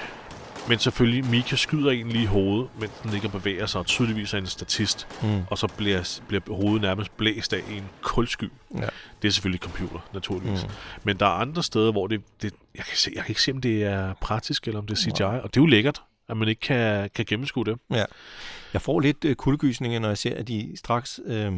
Men 0.70 0.80
selvfølgelig, 0.80 1.26
Mika 1.26 1.56
skyder 1.56 1.92
en 1.92 2.10
lige 2.10 2.24
i 2.24 2.26
hovedet, 2.26 2.68
mens 2.80 2.92
den 3.04 3.12
ligger 3.12 3.28
og 3.28 3.32
bevæger 3.32 3.66
sig, 3.66 3.80
og 3.80 3.86
tydeligvis 3.86 4.34
er 4.34 4.38
en 4.38 4.48
statist. 4.48 5.08
Mm. 5.24 5.42
Og 5.48 5.58
så 5.58 5.68
bliver, 5.68 6.20
bliver 6.28 6.56
hovedet 6.56 6.82
nærmest 6.82 7.18
blæst 7.18 7.54
af 7.54 7.60
en 7.72 7.84
kulsky. 8.02 8.52
Ja. 8.78 8.86
Det 9.22 9.28
er 9.28 9.32
selvfølgelig 9.32 9.62
computer, 9.62 10.00
naturligvis. 10.14 10.64
Mm. 10.64 10.70
Men 11.04 11.18
der 11.18 11.26
er 11.26 11.30
andre 11.30 11.64
steder, 11.64 11.92
hvor 11.92 12.08
det, 12.08 12.22
det 12.42 12.54
jeg, 12.76 12.86
kan 12.86 12.98
se, 12.98 13.12
jeg 13.16 13.24
kan 13.24 13.32
ikke 13.32 13.42
se, 13.42 13.52
om 13.52 13.62
det 13.62 13.84
er 13.84 14.14
praktisk, 14.22 14.68
eller 14.68 14.80
om 14.80 14.88
det 14.88 14.94
er 14.98 15.02
CGI. 15.12 15.24
Og 15.24 15.44
det 15.44 15.58
er 15.58 15.62
jo 15.62 15.66
lækkert, 15.66 16.02
at 16.30 16.38
man 16.38 16.48
ikke 16.48 16.60
kan, 16.60 17.10
kan 17.16 17.26
gennemskue 17.26 17.66
det. 17.66 17.78
Ja. 17.92 18.04
Jeg 18.74 18.82
får 18.82 19.00
lidt 19.00 19.26
øh, 19.26 19.36
kuldegysninger, 19.36 20.00
når 20.00 20.08
jeg 20.08 20.18
ser, 20.18 20.36
at 20.36 20.48
de 20.48 20.72
straks 20.76 21.20
øh, 21.26 21.54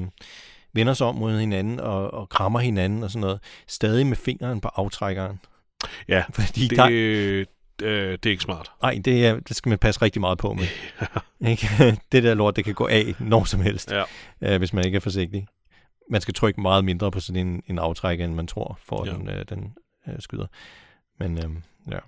vender 0.73 0.93
sig 0.93 1.07
om 1.07 1.15
mod 1.15 1.39
hinanden 1.39 1.79
og, 1.79 2.13
og 2.13 2.29
krammer 2.29 2.59
hinanden 2.59 3.03
og 3.03 3.09
sådan 3.11 3.21
noget. 3.21 3.39
Stadig 3.67 4.07
med 4.07 4.17
fingeren 4.17 4.61
på 4.61 4.67
aftrækkeren. 4.75 5.39
Ja, 6.07 6.23
Fordi 6.33 6.67
det, 6.67 6.77
der, 6.77 6.87
øh, 6.91 8.11
det 8.11 8.25
er 8.25 8.29
ikke 8.29 8.43
smart. 8.43 8.71
nej, 8.81 9.01
det, 9.05 9.25
er, 9.27 9.39
det 9.39 9.55
skal 9.55 9.69
man 9.69 9.77
passe 9.77 10.01
rigtig 10.01 10.19
meget 10.21 10.37
på 10.37 10.53
med. 10.53 10.65
Ikke? 11.51 11.67
det 12.11 12.23
der 12.23 12.33
lort, 12.33 12.55
det 12.55 12.65
kan 12.65 12.73
gå 12.73 12.87
af 12.87 13.13
når 13.19 13.43
som 13.43 13.61
helst. 13.61 13.91
Ja. 13.91 14.03
øh, 14.41 14.57
hvis 14.57 14.73
man 14.73 14.85
ikke 14.85 14.95
er 14.95 14.99
forsigtig. 14.99 15.47
Man 16.09 16.21
skal 16.21 16.33
trykke 16.33 16.61
meget 16.61 16.85
mindre 16.85 17.11
på 17.11 17.19
sådan 17.19 17.47
en, 17.47 17.63
en 17.67 17.79
aftrækker, 17.79 18.25
end 18.25 18.33
man 18.33 18.47
tror, 18.47 18.79
for 18.85 19.05
Ja. 19.05 19.11
den, 19.13 19.29
øh, 19.29 19.45
den 19.49 19.73
øh, 20.07 20.13
skyder. 20.19 20.45
Men 21.19 21.37
øh, 21.37 21.51
ja. 21.91 21.99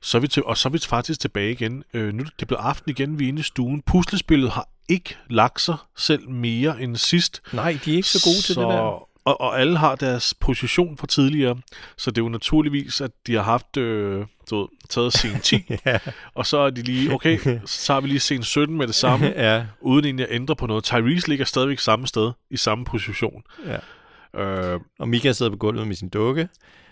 Så 0.00 0.18
er 0.18 0.20
vi 0.20 0.28
til, 0.28 0.44
og 0.44 0.56
så 0.56 0.68
er 0.68 0.70
vi 0.70 0.78
faktisk 0.78 1.20
tilbage 1.20 1.52
igen. 1.52 1.84
Øh, 1.94 2.14
nu 2.14 2.22
er 2.22 2.28
det 2.38 2.48
blevet 2.48 2.62
aften 2.62 2.90
igen, 2.90 3.18
vi 3.18 3.24
er 3.24 3.28
inde 3.28 3.40
i 3.40 3.42
stuen. 3.42 3.82
Puslespillet 3.82 4.50
har 4.50 4.68
ikke 4.88 5.16
lagt 5.30 5.60
sig 5.60 5.76
selv 5.96 6.30
mere 6.30 6.82
end 6.82 6.96
sidst. 6.96 7.42
Nej, 7.52 7.78
de 7.84 7.92
er 7.92 7.96
ikke 7.96 8.08
så 8.08 8.24
gode 8.24 8.42
til 8.42 8.54
så, 8.54 8.60
det 8.60 8.68
der. 8.68 8.78
Og, 9.24 9.40
og 9.40 9.60
alle 9.60 9.78
har 9.78 9.94
deres 9.94 10.34
position 10.40 10.96
fra 10.96 11.06
tidligere, 11.06 11.56
så 11.96 12.10
det 12.10 12.18
er 12.18 12.22
jo 12.24 12.28
naturligvis, 12.28 13.00
at 13.00 13.10
de 13.26 13.34
har 13.34 13.42
haft 13.42 13.76
øh, 13.76 14.26
du 14.50 14.58
ved, 14.60 14.68
taget 14.88 15.12
scene 15.12 15.38
10, 15.40 15.64
ja. 15.86 15.98
og 16.34 16.46
så 16.46 16.58
er 16.58 16.70
de 16.70 16.82
lige, 16.82 17.14
okay, 17.14 17.38
så 17.64 17.86
tager 17.86 18.00
vi 18.00 18.08
lige 18.08 18.20
scene 18.20 18.44
17 18.44 18.76
med 18.76 18.86
det 18.86 18.94
samme, 19.04 19.26
ja, 19.26 19.64
uden 19.80 20.04
egentlig 20.04 20.28
at 20.28 20.34
ændre 20.34 20.56
på 20.56 20.66
noget. 20.66 20.84
Tyrese 20.84 21.28
ligger 21.28 21.44
stadigvæk 21.44 21.78
samme 21.78 22.06
sted, 22.06 22.32
i 22.50 22.56
samme 22.56 22.84
position. 22.84 23.42
ja. 23.66 23.76
Øh, 24.40 24.80
Og 24.98 25.08
Mika 25.08 25.32
sidder 25.32 25.50
på 25.50 25.56
gulvet 25.58 25.86
med 25.86 25.96
sin 25.96 26.08
dukke. 26.08 26.48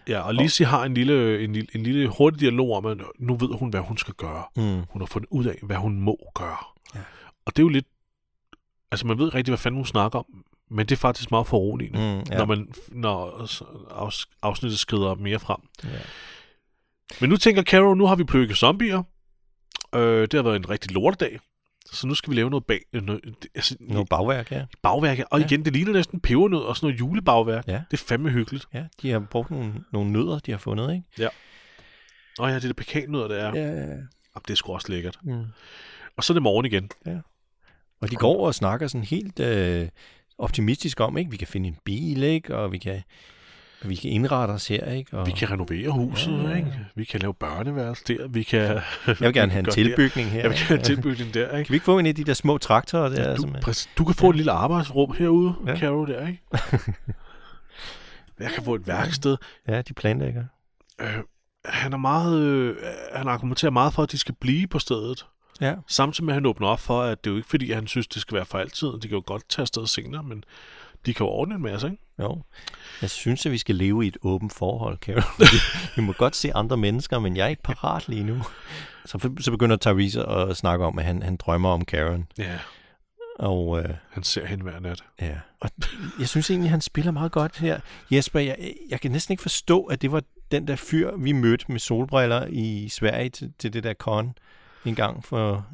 Ja, 0.08 0.20
og 0.20 0.34
Lizzie 0.34 0.66
har 0.66 0.84
en 0.84 0.94
lille, 0.94 1.44
en, 1.44 1.52
lille, 1.52 1.68
en 1.74 1.82
lille 1.82 2.08
hurtig 2.08 2.40
dialog 2.40 2.76
om, 2.76 2.86
at 2.86 2.98
nu 3.18 3.36
ved 3.36 3.48
hun, 3.58 3.70
hvad 3.70 3.80
hun 3.80 3.96
skal 3.98 4.14
gøre. 4.14 4.44
Mm. 4.56 4.82
Hun 4.90 5.02
har 5.02 5.06
fundet 5.06 5.28
ud 5.30 5.44
af, 5.44 5.58
hvad 5.62 5.76
hun 5.76 6.00
må 6.00 6.30
gøre. 6.34 6.56
Ja. 6.94 7.00
Og 7.46 7.56
det 7.56 7.58
er 7.58 7.64
jo 7.64 7.68
lidt... 7.68 7.86
Altså, 8.90 9.06
man 9.06 9.18
ved 9.18 9.34
rigtig, 9.34 9.50
hvad 9.50 9.58
fanden 9.58 9.76
hun 9.78 9.86
snakker 9.86 10.18
om, 10.18 10.24
men 10.70 10.86
det 10.86 10.92
er 10.92 10.96
faktisk 10.96 11.30
meget 11.30 11.46
foruroligende, 11.46 11.98
Mm, 11.98 12.32
ja. 12.32 12.38
når, 12.38 12.44
man, 12.44 12.68
når 12.88 13.46
afs, 13.90 14.28
afsnittet 14.42 14.78
skrider 14.78 15.14
mere 15.14 15.38
frem. 15.38 15.58
Ja. 15.84 15.88
Men 17.20 17.30
nu 17.30 17.36
tænker 17.36 17.62
Carol, 17.62 17.96
nu 17.96 18.06
har 18.06 18.16
vi 18.16 18.24
plukket 18.24 18.56
zombier. 18.56 19.02
Øh, 19.94 20.22
det 20.22 20.32
har 20.34 20.42
været 20.42 20.56
en 20.56 20.70
rigtig 20.70 20.92
lortedag. 20.92 21.38
Så 21.92 22.06
nu 22.06 22.14
skal 22.14 22.30
vi 22.30 22.36
lave 22.36 22.50
noget 22.50 22.64
bag... 22.64 22.80
øh, 22.92 23.02
Noget, 23.02 23.20
altså, 23.54 23.76
Noget 23.80 24.08
bagværk, 24.08 24.52
ja. 24.52 24.64
bagværk. 24.82 25.18
Og 25.30 25.40
Ja. 25.40 25.46
igen, 25.46 25.64
det 25.64 25.72
ligner 25.72 25.92
næsten 25.92 26.20
pebernød 26.20 26.60
og 26.60 26.76
sådan 26.76 26.86
noget 26.86 27.00
julebagværk. 27.00 27.68
Ja. 27.68 27.82
Det 27.90 28.00
er 28.00 28.04
fandme 28.08 28.30
hyggeligt. 28.30 28.66
Ja, 28.74 28.84
de 29.02 29.10
har 29.10 29.18
brugt 29.30 29.50
nogle, 29.50 29.72
nogle 29.92 30.12
nødder, 30.12 30.38
de 30.38 30.50
har 30.50 30.58
fundet, 30.58 30.92
ikke? 30.94 31.04
Og 32.38 32.48
ja, 32.48 32.54
det 32.54 32.62
der 32.62 32.72
pekannødder, 32.72 33.28
der 33.28 33.36
er. 33.36 33.52
Ja. 33.54 33.72
Ja. 33.72 33.80
Jamen, 33.80 34.44
det 34.48 34.50
er 34.50 34.54
sgu 34.54 34.72
også 34.72 34.92
lækkert. 34.92 35.18
Mm. 35.22 35.44
Og 36.16 36.24
så 36.24 36.32
er 36.32 36.34
det 36.34 36.42
morgen 36.42 36.66
igen. 36.66 36.90
Og 38.00 38.10
de 38.10 38.16
går 38.16 38.46
og 38.46 38.54
snakker 38.54 38.86
sådan 38.86 39.04
helt 39.04 39.40
øh, 39.40 39.88
optimistisk 40.38 41.00
om, 41.00 41.18
ikke? 41.18 41.30
Vi 41.30 41.36
kan 41.36 41.46
finde 41.46 41.68
en 41.68 41.76
bil, 41.84 42.22
ikke? 42.22 42.56
Og 42.56 42.72
vi 42.72 42.78
kan... 42.78 43.02
Vi 43.88 43.94
kan 43.94 44.10
indrette 44.10 44.52
os 44.52 44.68
her, 44.68 44.90
ikke? 44.92 45.18
Og 45.18 45.26
Vi 45.26 45.32
kan 45.32 45.50
renovere 45.50 45.90
huset, 45.90 46.42
ja, 46.42 46.48
ja. 46.48 46.56
ikke? 46.56 46.86
Vi 46.94 47.04
kan 47.04 47.20
lave 47.20 47.34
børneværelse 47.34 48.04
der. 48.08 48.28
Vi 48.28 48.42
kan... 48.42 48.60
jeg 48.60 49.16
vil 49.20 49.32
gerne 49.32 49.52
have 49.52 49.64
en 49.64 49.70
tilbygning 49.70 50.30
her. 50.30 50.40
Jeg 50.40 50.50
vil 50.50 50.58
gerne 50.58 50.66
have 50.68 50.78
en 50.78 50.84
tilbygning 50.84 51.34
der, 51.34 51.42
ikke? 51.56 51.66
Kan 51.66 51.72
vi 51.72 51.76
ikke 51.76 51.84
få 51.84 51.98
en 51.98 52.06
af 52.06 52.14
de 52.14 52.24
der 52.24 52.34
små 52.34 52.58
traktorer 52.58 53.08
der? 53.08 53.34
Du, 53.36 53.40
som 53.40 53.56
præcis, 53.62 53.88
du 53.98 54.04
kan 54.04 54.14
få 54.14 54.30
et 54.30 54.36
lille 54.36 54.52
arbejdsrum 54.52 55.14
herude, 55.18 55.54
Ja. 55.66 55.72
ja. 55.72 55.78
Caro, 55.78 56.06
der, 56.06 56.26
ikke? 56.26 56.42
Jeg 58.40 58.50
kan 58.50 58.64
få 58.64 58.74
et 58.74 58.86
værksted. 58.86 59.36
Ja, 59.68 59.82
de 59.82 59.94
planlægger. 59.94 60.44
Øh, 61.00 61.08
han 61.64 61.92
er 61.92 61.96
meget... 61.96 62.40
Øh, 62.40 62.76
han 63.14 63.28
argumenterer 63.28 63.70
meget 63.70 63.92
for, 63.92 64.02
at 64.02 64.12
de 64.12 64.18
skal 64.18 64.34
blive 64.40 64.66
på 64.66 64.78
stedet. 64.78 65.26
Ja. 65.60 65.74
Samtidig 65.86 66.24
med, 66.24 66.32
at 66.32 66.36
han 66.36 66.46
åbner 66.46 66.68
op 66.68 66.80
for, 66.80 67.02
at 67.02 67.24
det 67.24 67.30
er 67.30 67.32
jo 67.32 67.36
ikke 67.36 67.48
fordi, 67.48 67.72
han 67.72 67.86
synes, 67.86 68.06
det 68.06 68.22
skal 68.22 68.34
være 68.34 68.44
for 68.44 68.58
altid. 68.58 68.88
De 68.88 69.00
kan 69.00 69.10
jo 69.10 69.22
godt 69.26 69.48
tage 69.48 69.62
afsted 69.62 69.86
senere, 69.86 70.22
men 70.22 70.44
de 71.06 71.14
kan 71.14 71.26
jo 71.26 71.30
ordne 71.30 71.54
en 71.54 71.62
masse, 71.62 71.86
ikke? 71.86 72.02
Jo. 72.20 72.42
Jeg 73.02 73.10
synes, 73.10 73.46
at 73.46 73.52
vi 73.52 73.58
skal 73.58 73.74
leve 73.74 74.04
i 74.04 74.08
et 74.08 74.16
åbent 74.22 74.52
forhold, 74.52 74.98
Carol. 74.98 75.22
Vi 75.96 76.02
må 76.02 76.12
godt 76.12 76.36
se 76.36 76.54
andre 76.54 76.76
mennesker, 76.76 77.18
men 77.18 77.36
jeg 77.36 77.44
er 77.44 77.48
ikke 77.48 77.62
parat 77.62 78.08
lige 78.08 78.24
nu. 78.24 78.42
Så, 79.04 79.30
så 79.40 79.50
begynder 79.50 79.76
Therese 79.76 80.22
at 80.26 80.56
snakke 80.56 80.84
om, 80.84 80.98
at 80.98 81.04
han, 81.04 81.22
han 81.22 81.36
drømmer 81.36 81.68
om 81.70 81.84
Karen. 81.84 82.26
Ja, 82.38 82.58
Og, 83.38 83.78
øh, 83.82 83.88
han 84.10 84.22
ser 84.22 84.46
hende 84.46 84.62
hver 84.62 84.80
nat. 84.80 85.04
ja. 85.20 85.34
og 85.60 85.70
jeg 86.18 86.28
synes 86.28 86.50
egentlig, 86.50 86.70
han 86.70 86.80
spiller 86.80 87.12
meget 87.12 87.32
godt 87.32 87.58
her. 87.58 87.80
Jesper, 88.10 88.40
jeg, 88.40 88.74
jeg 88.90 89.00
kan 89.00 89.10
næsten 89.10 89.32
ikke 89.32 89.42
forstå, 89.42 89.84
at 89.84 90.02
det 90.02 90.12
var 90.12 90.22
den 90.50 90.68
der 90.68 90.76
fyr, 90.76 91.16
vi 91.16 91.32
mødte 91.32 91.64
med 91.68 91.78
solbriller 91.80 92.46
i 92.50 92.88
Sverige 92.88 93.28
til, 93.30 93.52
til 93.58 93.72
det 93.72 93.84
der 93.84 93.94
con 93.94 94.32
en 94.88 94.94
gang 94.94 95.24
for 95.24 95.66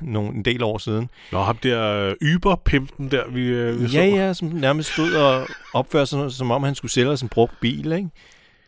nogle, 0.00 0.28
en 0.34 0.44
del 0.44 0.62
år 0.62 0.78
siden. 0.78 1.10
Nå, 1.32 1.42
ham 1.42 1.56
der 1.56 2.14
yberpimpen 2.22 3.10
der, 3.10 3.28
vi, 3.28 3.40
øh, 3.46 3.80
vi 3.82 3.88
så. 3.88 3.98
Ja, 3.98 4.04
ja, 4.06 4.32
som 4.32 4.48
nærmest 4.48 4.92
stod 4.92 5.12
og 5.14 5.46
opførte 5.74 6.06
sig, 6.06 6.32
som 6.32 6.50
om 6.50 6.62
han 6.62 6.74
skulle 6.74 6.92
sælge 6.92 7.10
os 7.10 7.22
en 7.22 7.28
brugt 7.28 7.54
bil, 7.60 7.92
ikke? 7.92 8.08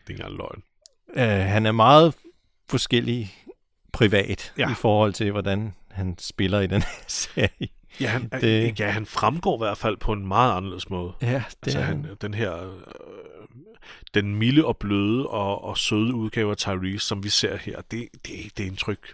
Det 0.07 0.19
er 0.19 0.25
ikke 0.25 0.37
løgn. 0.37 0.63
Uh, 1.17 1.45
han 1.51 1.65
er 1.65 1.71
meget 1.71 2.13
forskellig 2.69 3.33
privat 3.93 4.53
ja. 4.57 4.71
I 4.71 4.73
forhold 4.73 5.13
til, 5.13 5.31
hvordan 5.31 5.73
han 5.91 6.15
spiller 6.19 6.59
i 6.59 6.67
den 6.67 6.81
her 6.81 7.03
serie. 7.07 7.49
Ja 7.99 8.07
han, 8.07 8.29
Det- 8.41 8.79
ja, 8.79 8.89
han 8.89 9.05
fremgår 9.05 9.55
i 9.57 9.61
hvert 9.65 9.77
fald 9.77 9.97
på 9.97 10.13
en 10.13 10.27
meget 10.27 10.57
anderledes 10.57 10.89
måde. 10.89 11.11
Ja, 11.21 11.27
det 11.27 11.43
Altså, 11.63 11.79
er 11.79 11.83
han, 11.83 12.07
den 12.21 12.33
her... 12.33 12.53
Øh, 12.63 12.69
den 14.13 14.35
milde 14.35 14.65
og 14.65 14.77
bløde 14.77 15.27
og, 15.27 15.63
og 15.63 15.77
søde 15.77 16.13
udgave 16.13 16.51
af 16.51 16.57
Tyrese, 16.57 17.07
som 17.07 17.23
vi 17.23 17.29
ser 17.29 17.57
her, 17.57 17.81
det, 17.91 18.07
det 18.27 18.45
er 18.45 18.49
det 18.57 18.63
indtryk, 18.65 19.07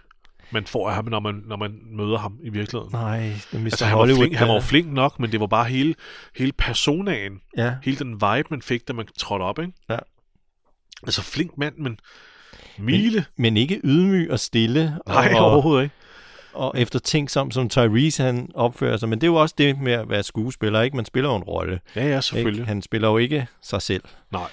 man 0.51 0.65
får 0.65 0.89
af 0.89 0.95
ham, 0.95 1.05
når 1.05 1.19
man, 1.19 1.43
når 1.45 1.55
man 1.55 1.79
møder 1.91 2.17
ham 2.17 2.37
i 2.43 2.49
virkeligheden. 2.49 2.91
Nej, 2.93 3.29
Mr. 3.51 3.57
Altså, 3.63 3.85
han, 3.85 3.93
var 3.93 3.99
Hollywood. 3.99 4.19
flink, 4.21 4.35
han 4.35 4.47
var 4.47 4.59
flink 4.59 4.87
nok, 4.93 5.19
men 5.19 5.31
det 5.31 5.39
var 5.39 5.47
bare 5.47 5.65
hele, 5.65 5.95
hele 6.35 6.51
personaen, 6.51 7.41
Ja, 7.57 7.73
hele 7.83 7.97
den 7.97 8.13
vibe, 8.13 8.47
man 8.49 8.61
fik, 8.61 8.87
da 8.87 8.93
man 8.93 9.07
trådte 9.17 9.43
op, 9.43 9.59
ikke? 9.59 9.73
Ja. 9.89 9.97
Altså, 11.03 11.21
flink 11.21 11.57
mand, 11.57 11.75
men 11.77 11.99
mile? 12.77 13.25
men 13.37 13.57
ikke 13.57 13.81
ydmyg 13.83 14.31
og 14.31 14.39
stille. 14.39 14.97
Nej, 15.07 15.33
og, 15.35 15.51
overhovedet 15.51 15.83
ikke. 15.83 15.95
og 16.53 16.73
efter 16.77 16.99
ting 16.99 17.29
som, 17.31 17.51
som 17.51 17.69
Tyrese 17.69 18.23
han 18.23 18.49
opfører 18.55 18.97
sig. 18.97 19.09
Men 19.09 19.21
det 19.21 19.27
er 19.27 19.31
jo 19.31 19.35
også 19.35 19.55
det 19.57 19.79
med 19.79 19.93
at 19.93 20.09
være 20.09 20.23
skuespiller, 20.23 20.81
ikke? 20.81 20.95
Man 20.95 21.05
spiller 21.05 21.29
jo 21.29 21.35
en 21.35 21.43
rolle. 21.43 21.79
Ja, 21.95 22.07
ja, 22.07 22.21
selvfølgelig. 22.21 22.59
Ikke? 22.61 22.67
Han 22.67 22.81
spiller 22.81 23.07
jo 23.07 23.17
ikke 23.17 23.47
sig 23.61 23.81
selv 23.81 24.03
Nej. 24.31 24.47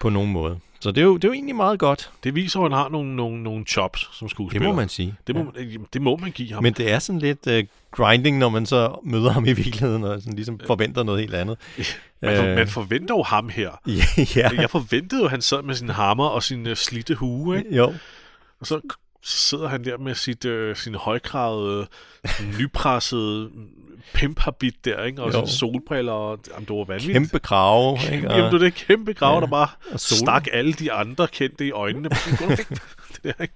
på 0.00 0.08
nogen 0.08 0.32
måde. 0.32 0.58
Så 0.84 0.90
det 0.90 0.98
er 1.00 1.04
jo, 1.04 1.16
det 1.16 1.24
er 1.24 1.28
jo 1.28 1.32
egentlig 1.32 1.56
meget 1.56 1.78
godt. 1.78 2.10
Det 2.24 2.34
viser, 2.34 2.60
at 2.60 2.64
han 2.64 2.72
har 2.72 2.88
nogle, 2.88 3.16
nogle, 3.16 3.42
nogle 3.42 3.64
chops 3.66 4.08
som 4.12 4.26
Det 4.26 4.30
skuespiller. 4.30 4.68
må 4.68 4.74
man 4.74 4.88
sige. 4.88 5.14
Det 5.26 5.34
må, 5.34 5.52
Ja. 5.56 5.60
det 5.92 6.02
må 6.02 6.16
man 6.16 6.30
give 6.30 6.52
ham. 6.52 6.62
Men 6.62 6.72
det 6.72 6.92
er 6.92 6.98
sådan 6.98 7.18
lidt 7.18 7.46
uh, 7.46 7.58
grinding, 7.90 8.38
når 8.38 8.48
man 8.48 8.66
så 8.66 9.00
møder 9.02 9.30
ham 9.30 9.44
i 9.46 9.52
virkeligheden, 9.52 10.04
og 10.04 10.20
sådan 10.20 10.32
ligesom 10.34 10.60
forventer 10.66 11.02
noget 11.02 11.20
helt 11.20 11.34
andet. 11.34 11.56
man, 12.22 12.36
for, 12.36 12.44
øh. 12.44 12.54
man 12.54 12.68
forventer 12.68 13.14
jo 13.14 13.22
ham 13.22 13.48
her. 13.48 13.70
ja, 14.36 14.48
Jeg 14.60 14.70
forventede 14.70 15.20
jo, 15.20 15.24
at 15.24 15.30
han 15.30 15.42
sad 15.42 15.62
med 15.62 15.74
sin 15.74 15.88
hammer 15.88 16.26
og 16.26 16.42
sin 16.42 16.66
uh, 16.66 16.74
slidte 16.74 17.14
hue, 17.14 17.58
ikke? 17.58 17.76
jo. 17.76 17.94
Og 18.60 18.66
så 18.66 18.80
k- 19.24 19.28
sidder 19.28 19.68
han 19.68 19.84
der 19.84 19.98
med 19.98 20.14
sit, 20.14 20.44
øh, 20.44 20.76
sin 20.76 20.94
højkravede, 20.94 21.86
nypressede 22.58 23.50
pimphabit 24.14 24.84
der, 24.84 25.04
ikke? 25.04 25.22
Og 25.22 25.32
Jo. 25.34 25.46
solbriller, 25.46 26.12
og 26.12 26.38
jamen, 26.50 26.68
det 26.68 26.76
var 26.76 26.84
vanvittigt. 26.84 27.12
Kæmpe 27.14 27.38
krave. 27.38 27.98
Ikke? 28.12 28.32
Jamen, 28.32 28.52
det 28.52 28.60
det 28.60 28.74
kæmpe 28.74 29.12
grav, 29.12 29.34
Ja. 29.34 29.40
der 29.40 29.46
bare 29.46 29.68
Og 29.92 30.00
sol- 30.00 30.16
stak 30.18 30.46
alle 30.52 30.72
de 30.72 30.92
andre 30.92 31.28
kendte 31.28 31.66
i 31.66 31.70
øjnene. 31.70 32.08
Det 32.08 33.22
der, 33.22 33.42
ikke? 33.42 33.54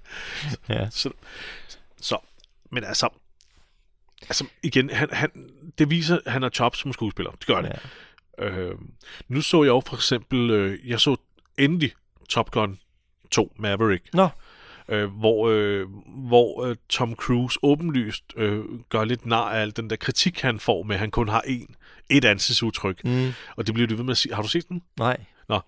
Ja. 0.69 0.91
Så, 0.91 1.11
så, 2.01 2.19
men 2.71 2.85
altså, 2.85 3.09
altså 4.23 4.45
igen, 4.63 4.91
han, 4.91 5.09
han, 5.13 5.31
det 5.79 5.91
viser, 5.91 6.19
at 6.27 6.33
han 6.33 6.43
har 6.43 6.51
chops 6.51 6.79
som 6.79 6.93
skuespiller. 6.93 7.31
Det 7.31 7.47
gør 7.47 7.61
det. 7.63 7.73
Ja. 8.39 8.45
Øh, 8.49 8.75
nu 9.29 9.41
så 9.41 9.63
jeg 9.63 9.69
jo 9.69 9.83
for 9.87 9.97
eksempel, 9.97 10.51
øh, 10.51 10.89
jeg 10.89 11.01
så 11.01 11.17
endelig 11.59 11.93
Top 12.29 12.51
Gun 12.51 12.79
2 13.31 13.53
Maverick, 13.59 14.05
Nå, 14.15 14.29
øh, 14.89 15.11
hvor, 15.11 15.49
øh, 15.49 15.87
hvor 16.29 16.65
øh, 16.65 16.77
Tom 16.89 17.15
Cruise 17.15 17.59
åbenlyst 17.63 18.25
øh, 18.37 18.61
gør 18.89 19.05
lidt 19.05 19.27
nar 19.27 19.51
af 19.51 19.61
al 19.61 19.77
den 19.77 19.91
der 19.91 19.97
kritik, 19.97 20.41
han 20.41 20.61
får 20.61 20.83
med, 20.83 20.95
at 20.95 21.01
han 21.01 21.11
kun 21.11 21.29
har 21.29 21.43
én, 21.47 21.75
et 22.11 22.25
ansigtsudtryk. 22.25 23.05
mm, 23.05 23.33
Og 23.57 23.67
det 23.67 23.75
bliver 23.75 23.87
de 23.87 23.99
ved 23.99 24.05
med 24.05 24.11
at 24.13 24.19
sige, 24.19 24.35
har 24.35 24.43
du 24.43 24.49
set 24.49 24.69
den? 24.69 24.83
nej. 24.99 25.17
Nå, 25.49 25.61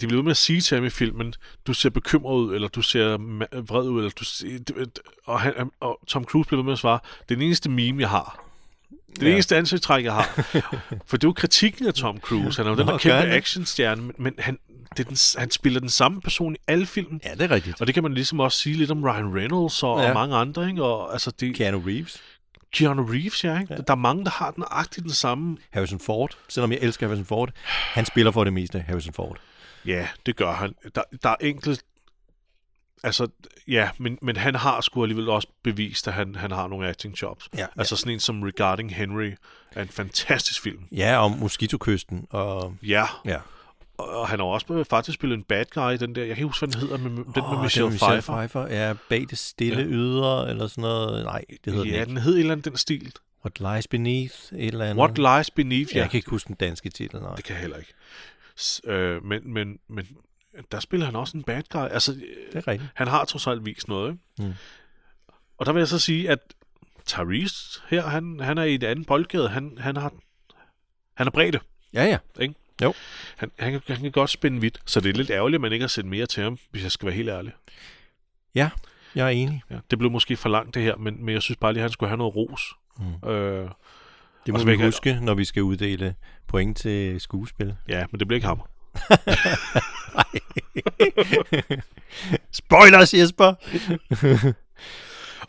de 0.00 0.06
bliver 0.06 0.14
ved 0.16 0.22
med 0.22 0.30
at 0.30 0.36
sige 0.36 0.60
til 0.60 0.74
ham 0.74 0.84
i 0.84 0.90
filmen, 0.90 1.34
du 1.66 1.72
ser 1.72 1.90
bekymret 1.90 2.36
ud, 2.36 2.54
eller 2.54 2.68
du 2.68 2.82
ser 2.82 3.16
vred 3.62 3.88
ud, 3.88 3.98
eller 3.98 4.10
du 4.10 4.24
ser, 4.24 4.48
det- 4.58 4.68
det- 4.76 4.98
og, 5.24 5.40
han, 5.40 5.70
og 5.80 6.00
Tom 6.06 6.24
Cruise 6.24 6.48
bliver 6.48 6.58
ved 6.60 6.64
med 6.64 6.72
at 6.72 6.78
svare, 6.78 6.98
det 7.28 7.34
er 7.34 7.38
den 7.38 7.42
eneste 7.46 7.70
meme, 7.70 8.00
jeg 8.00 8.10
har. 8.10 8.44
Det 8.90 9.16
er 9.16 9.20
det 9.20 9.26
Ja. 9.26 9.32
eneste 9.32 9.56
ansigtstræk, 9.56 10.04
jeg 10.04 10.12
har. 10.12 10.24
For 11.06 11.16
det 11.16 11.24
er 11.24 11.28
jo 11.28 11.32
kritikken 11.32 11.86
af 11.86 11.94
Tom 11.94 12.18
Cruise. 12.20 12.56
Han 12.62 12.66
er 12.66 12.70
jo 12.70 12.76
den 12.76 12.86
Nå, 12.86 12.92
der 12.92 12.98
gør 12.98 12.98
kæmpe 12.98 13.30
det? 13.30 13.36
actionstjerne, 13.36 14.02
men, 14.02 14.12
men 14.18 14.34
han, 14.38 14.58
det 14.96 15.04
er 15.04 15.08
den, 15.08 15.16
han 15.40 15.50
spiller 15.50 15.80
den 15.80 15.88
samme 15.88 16.20
person 16.20 16.54
i 16.54 16.58
alle 16.66 16.86
film. 16.86 17.20
Ja, 17.24 17.32
det 17.34 17.42
er 17.42 17.50
rigtigt. 17.50 17.80
Og 17.80 17.86
det 17.86 17.94
kan 17.94 18.02
man 18.02 18.14
ligesom 18.14 18.40
også 18.40 18.58
sige 18.58 18.76
lidt 18.76 18.90
om 18.90 19.04
Ryan 19.04 19.34
Reynolds 19.36 19.82
og, 19.82 20.00
Ja. 20.00 20.08
og 20.08 20.14
mange 20.14 20.36
andre. 20.36 20.68
Ikke? 20.68 20.84
Og, 20.84 21.12
altså 21.12 21.30
det, 21.30 21.54
Keanu 21.54 21.78
Reeves, 21.86 22.22
Keanu 22.72 23.02
Reeves, 23.04 23.44
ja, 23.44 23.60
ikke? 23.60 23.74
Ja. 23.74 23.80
Der 23.80 23.92
er 23.92 23.96
mange, 23.96 24.24
der 24.24 24.30
har 24.30 24.50
den 24.50 24.64
agtigt 24.70 25.04
den 25.04 25.12
samme. 25.12 25.56
Harrison 25.70 26.00
Ford. 26.00 26.36
Selvom 26.48 26.72
jeg 26.72 26.78
elsker 26.82 27.06
Harrison 27.06 27.24
Ford, 27.26 27.50
han 27.94 28.04
spiller 28.06 28.32
for 28.32 28.44
det 28.44 28.52
meste 28.52 28.80
Harrison 28.80 29.12
Ford. 29.14 29.38
Ja, 29.86 30.08
det 30.26 30.36
gør 30.36 30.52
han. 30.52 30.74
Der, 30.94 31.02
der 31.22 31.28
er 31.28 31.36
enkelt... 31.40 31.82
Altså, 33.02 33.28
ja, 33.68 33.90
men, 33.98 34.18
men 34.22 34.36
han 34.36 34.54
har 34.54 34.80
sgu 34.80 35.02
alligevel 35.02 35.28
også 35.28 35.48
bevist, 35.64 36.08
at 36.08 36.14
han, 36.14 36.34
han 36.34 36.50
har 36.50 36.66
nogle 36.68 36.88
acting 36.88 37.22
jobs. 37.22 37.48
Ja, 37.56 37.66
Altså 37.76 37.96
sådan 37.96 38.12
en 38.12 38.20
som 38.20 38.42
Regarding 38.42 38.94
Henry 38.94 39.30
er 39.74 39.82
en 39.82 39.88
fantastisk 39.88 40.62
film. 40.62 40.82
Ja, 40.92 41.24
om 41.24 41.30
Mosquito-kysten. 41.32 42.26
Og, 42.30 42.74
Ja, 42.82 43.04
ja. 43.24 43.38
Og, 43.98 44.28
han 44.28 44.38
har 44.38 44.46
også 44.46 44.84
faktisk 44.90 45.14
spillet 45.14 45.36
en 45.36 45.42
bad 45.44 45.64
guy 45.74 45.92
den 46.06 46.14
der, 46.14 46.20
jeg 46.24 46.36
kan 46.36 46.42
ikke 46.44 46.44
huske, 46.44 46.66
hvad 46.66 46.72
den 46.72 46.80
hedder, 46.80 46.98
men, 46.98 47.16
den 47.16 47.24
med 47.26 47.42
Åh, 47.42 47.62
Michelle, 47.62 47.90
det 47.92 48.00
Pfeiffer. 48.00 48.36
Pfeiffer. 48.36 48.66
Ja, 48.66 48.94
bag 49.08 49.20
det 49.30 49.38
stille 49.38 49.78
ja. 49.82 49.86
ydre, 49.88 50.50
eller 50.50 50.66
sådan 50.66 50.82
noget. 50.82 51.24
Nej, 51.24 51.44
det 51.64 51.72
hedder 51.72 51.86
Ja, 51.88 51.92
den 51.92 52.00
ikke. 52.00 52.08
den 52.10 52.16
hed 52.18 52.34
et 52.34 52.38
eller 52.40 52.52
andet 52.52 52.64
den 52.64 52.76
stil. 52.76 53.12
What 53.44 53.74
Lies 53.74 53.86
Beneath, 53.86 54.34
et 54.52 54.66
eller 54.66 54.84
andet. 54.84 54.96
What 55.04 55.18
Lies 55.38 55.50
Beneath, 55.50 55.90
Ja. 55.92 55.96
ja. 55.98 56.02
Jeg 56.02 56.10
kan 56.10 56.18
ikke 56.18 56.30
huske 56.30 56.48
den 56.48 56.56
danske 56.56 56.90
titel, 56.90 57.20
nej. 57.20 57.34
Det 57.34 57.44
kan 57.44 57.52
jeg 57.54 57.60
heller 57.60 57.76
ikke. 57.76 57.92
S- 58.60 58.80
øh, 58.84 59.24
men, 59.24 59.52
men, 59.54 59.78
men 59.88 60.06
der 60.72 60.80
spiller 60.80 61.06
han 61.06 61.16
også 61.16 61.36
en 61.36 61.42
bad 61.42 61.62
guy. 61.70 61.80
Altså, 61.90 62.12
Det 62.12 62.24
er 62.54 62.68
rigtigt. 62.68 62.90
han 62.94 63.08
har 63.08 63.24
trods 63.24 63.46
alt 63.46 63.64
vist 63.66 63.88
noget, 63.88 64.12
ikke? 64.12 64.22
Mm. 64.48 64.54
Og 65.58 65.66
der 65.66 65.72
vil 65.72 65.80
jeg 65.80 65.88
så 65.88 65.98
sige, 65.98 66.30
at 66.30 66.38
Tyrese 67.06 67.80
her, 67.88 68.02
han, 68.06 68.40
han 68.40 68.58
er 68.58 68.62
i 68.62 68.74
et 68.74 68.84
andet 68.84 69.06
boldgade. 69.06 69.48
Han, 69.48 69.78
han 69.80 69.96
har 69.96 70.12
han 71.14 71.26
er 71.26 71.30
bredde. 71.30 71.58
Ja, 71.94 72.04
ja. 72.04 72.18
Ikke? 72.40 72.54
Jo. 72.82 72.94
Han, 73.36 73.50
han, 73.58 73.72
kan, 73.72 73.80
han 73.86 73.96
kan 74.02 74.12
godt 74.12 74.30
spænde 74.30 74.60
vidt, 74.60 74.78
så 74.86 75.00
det 75.00 75.08
er 75.08 75.12
lidt 75.14 75.30
ærgerligt, 75.30 75.54
at 75.56 75.60
man 75.60 75.72
ikke 75.72 75.82
har 75.82 75.88
set 75.88 76.04
mere 76.04 76.26
til 76.26 76.42
ham, 76.42 76.58
hvis 76.70 76.82
jeg 76.82 76.92
skal 76.92 77.06
være 77.06 77.14
helt 77.16 77.28
ærlig. 77.28 77.52
Ja, 78.54 78.70
jeg 79.14 79.26
er 79.26 79.30
enig. 79.30 79.62
Ja, 79.70 79.78
det 79.90 79.98
blev 79.98 80.10
måske 80.10 80.36
for 80.36 80.48
langt 80.48 80.74
det 80.74 80.82
her, 80.82 80.96
men, 80.96 81.24
men 81.24 81.34
jeg 81.34 81.42
synes 81.42 81.56
bare 81.56 81.72
lige, 81.72 81.80
at 81.80 81.84
han 81.84 81.92
skulle 81.92 82.10
have 82.10 82.18
noget 82.18 82.36
ros. 82.36 82.62
Mm. 83.22 83.28
Øh, 83.28 83.68
Det 84.46 84.54
må 84.54 84.64
vi 84.64 84.76
huske, 84.82 85.18
når 85.22 85.34
vi 85.34 85.44
skal 85.44 85.62
uddele 85.62 86.14
point 86.46 86.76
til 86.78 87.20
skuespil. 87.20 87.76
ja, 87.88 88.04
men 88.10 88.20
det 88.20 88.28
bliver 88.28 88.36
ikke 88.36 88.46
ham. 88.46 88.60
Spoilers, 92.52 93.14
Jesper! 93.14 93.54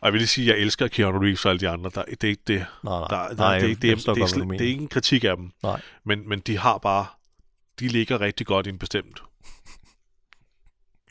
Og 0.02 0.06
jeg 0.06 0.14
vil 0.14 0.20
lige 0.20 0.28
sige, 0.28 0.52
at 0.52 0.56
jeg 0.58 0.64
elsker 0.64 0.88
Keanu 0.88 1.20
Reeves 1.20 1.46
og 1.46 1.50
alle 1.50 1.60
de 1.60 1.70
andre. 1.70 1.92
Der, 1.96 2.04
det 2.04 2.24
er 2.24 2.28
ikke 2.28 2.42
det. 2.48 2.66
Nej, 2.84 3.00
nej. 3.00 3.08
Der, 3.10 3.28
der, 3.28 3.36
nej, 3.36 3.60
det, 3.60 3.72
er 3.72 3.76
det, 3.76 3.88
jeg 3.88 3.98
forstår 3.98 4.14
det, 4.14 4.22
er 4.22 4.46
det 4.46 4.62
er 4.62 4.66
ikke 4.68 4.82
en 4.82 4.88
kritik 4.88 5.24
af 5.24 5.38
dem. 5.38 5.52
Nej. 5.64 5.82
Men, 6.06 6.30
men 6.30 6.40
de 6.40 6.58
har 6.58 6.78
bare... 6.78 7.06
De 7.80 7.88
ligger 7.88 8.22
rigtig 8.22 8.46
godt 8.48 8.68
i 8.68 8.70
en 8.70 8.80
bestemt 8.80 9.24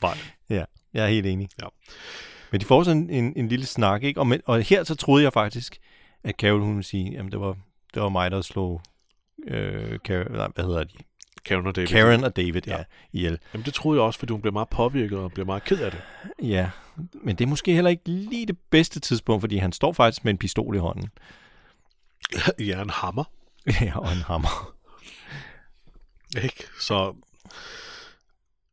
vej. 0.01 0.17
Ja, 0.49 0.63
jeg 0.93 1.03
er 1.03 1.09
helt 1.09 1.25
enig. 1.25 1.49
Ja. 1.61 1.67
Men 2.51 2.61
de 2.61 2.65
får 2.65 2.83
sådan 2.83 3.09
en, 3.09 3.33
en, 3.35 3.47
lille 3.47 3.65
snak, 3.65 4.03
ikke? 4.03 4.19
Og, 4.19 4.27
men, 4.27 4.41
og 4.45 4.61
her 4.61 4.83
så 4.83 4.95
troede 4.95 5.23
jeg 5.23 5.33
faktisk, 5.33 5.77
at 6.23 6.35
Carol 6.35 6.61
hun 6.61 6.75
ville 6.75 6.87
sige, 6.87 7.11
jamen 7.11 7.31
det 7.31 7.39
var, 7.39 7.57
det 7.93 8.01
var 8.01 8.09
mig, 8.09 8.31
der 8.31 8.41
slog 8.41 8.81
øh, 9.47 9.99
Carol, 9.99 10.31
nej, 10.31 10.47
hvad 10.55 10.65
hedder 10.65 10.83
de? 10.83 10.97
Karen 11.45 11.67
og 11.67 11.75
David. 11.75 11.87
Karen 11.87 12.23
og 12.23 12.35
David, 12.35 12.61
ja, 12.67 12.77
Ja. 12.77 12.83
ihjel. 13.13 13.39
Jamen 13.53 13.65
det 13.65 13.73
troede 13.73 13.99
jeg 13.99 14.05
også, 14.05 14.19
fordi 14.19 14.31
hun 14.31 14.41
blev 14.41 14.53
meget 14.53 14.69
påvirket 14.69 15.17
og 15.17 15.31
blev 15.31 15.45
meget 15.45 15.63
ked 15.63 15.79
af 15.79 15.91
det. 15.91 16.01
Ja, 16.41 16.69
men 17.13 17.35
det 17.35 17.43
er 17.45 17.49
måske 17.49 17.73
heller 17.73 17.89
ikke 17.89 18.09
lige 18.09 18.45
det 18.45 18.57
bedste 18.69 18.99
tidspunkt, 18.99 19.41
fordi 19.41 19.57
han 19.57 19.71
står 19.71 19.93
faktisk 19.93 20.25
med 20.25 20.33
en 20.33 20.37
pistol 20.37 20.75
i 20.75 20.79
hånden. 20.79 21.09
ja, 22.59 22.81
en 22.81 22.89
hammer. 22.89 23.23
ja, 23.81 23.99
og 23.99 24.11
en 24.11 24.21
hammer. 24.21 24.73
Ikke? 26.43 26.63
Så 26.79 27.15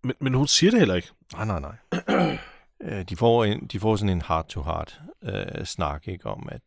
Men, 0.03 0.15
men 0.19 0.35
hun 0.35 0.47
siger 0.47 0.71
det 0.71 0.79
heller 0.79 0.95
ikke. 0.95 1.09
Nej, 1.33 1.45
nej, 1.45 1.61
nej. 1.61 2.39
Øh, 2.81 3.03
de, 3.03 3.17
får 3.17 3.45
en, 3.45 3.67
de 3.67 3.81
får 3.81 3.97
sådan 3.97 4.09
en 4.09 4.23
heart-to-heart 4.23 5.01
øh, 5.23 5.65
snak, 5.67 6.09
ikke, 6.09 6.27
om 6.27 6.49
at 6.53 6.61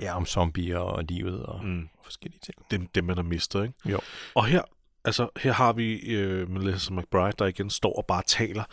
ja, 0.00 0.16
om 0.16 0.26
zombier 0.26 0.78
og 0.78 1.04
livet 1.04 1.42
og 1.42 1.64
mm. 1.64 1.88
forskellige 2.02 2.40
ting. 2.40 2.56
Det, 2.70 2.94
det 2.94 3.04
man 3.04 3.16
har 3.16 3.22
mistet, 3.22 3.62
ikke? 3.62 3.74
Jo. 3.84 4.00
Og 4.34 4.46
her, 4.46 4.62
altså, 5.04 5.28
her 5.36 5.52
har 5.52 5.72
vi 5.72 5.94
øh, 5.94 6.50
Melissa 6.50 6.92
McBride, 6.92 7.34
der 7.38 7.46
igen 7.46 7.70
står 7.70 7.96
og 7.96 8.06
bare 8.06 8.22
taler. 8.26 8.64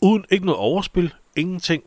Uden 0.00 0.24
ikke 0.30 0.46
noget 0.46 0.58
overspil, 0.58 1.14
ingenting. 1.36 1.84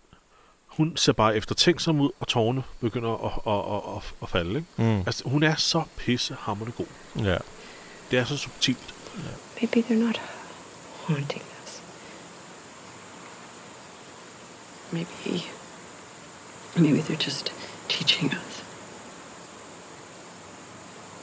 Hun 0.68 0.98
ser 0.98 1.14
bare 1.14 1.36
efter 1.36 1.56
tænksom 1.56 2.00
ud, 2.00 2.10
og 2.20 2.28
tårne 2.28 2.64
begynder 2.80 3.26
at, 3.26 3.54
at, 3.54 3.76
at, 3.76 3.98
at, 3.98 4.14
at 4.22 4.30
falde. 4.30 4.56
Ikke? 4.56 4.68
Mm. 4.78 4.98
Altså, 5.00 5.30
hun 5.30 5.44
er 5.44 5.56
så 5.56 5.84
pissehammerende 5.98 6.76
god. 6.78 6.88
Ja. 7.26 7.38
Det 8.12 8.20
er 8.20 8.26
så 8.26 8.38
subtilt. 8.38 8.94
Maybe 9.62 9.82
they're 9.82 10.06
not 10.06 10.22
haunting 11.06 11.44
us. 11.64 11.82
Maybe. 14.92 15.46
Maybe 16.76 17.02
they're 17.02 17.26
just 17.26 17.54
teaching 17.90 18.32
us. 18.32 18.64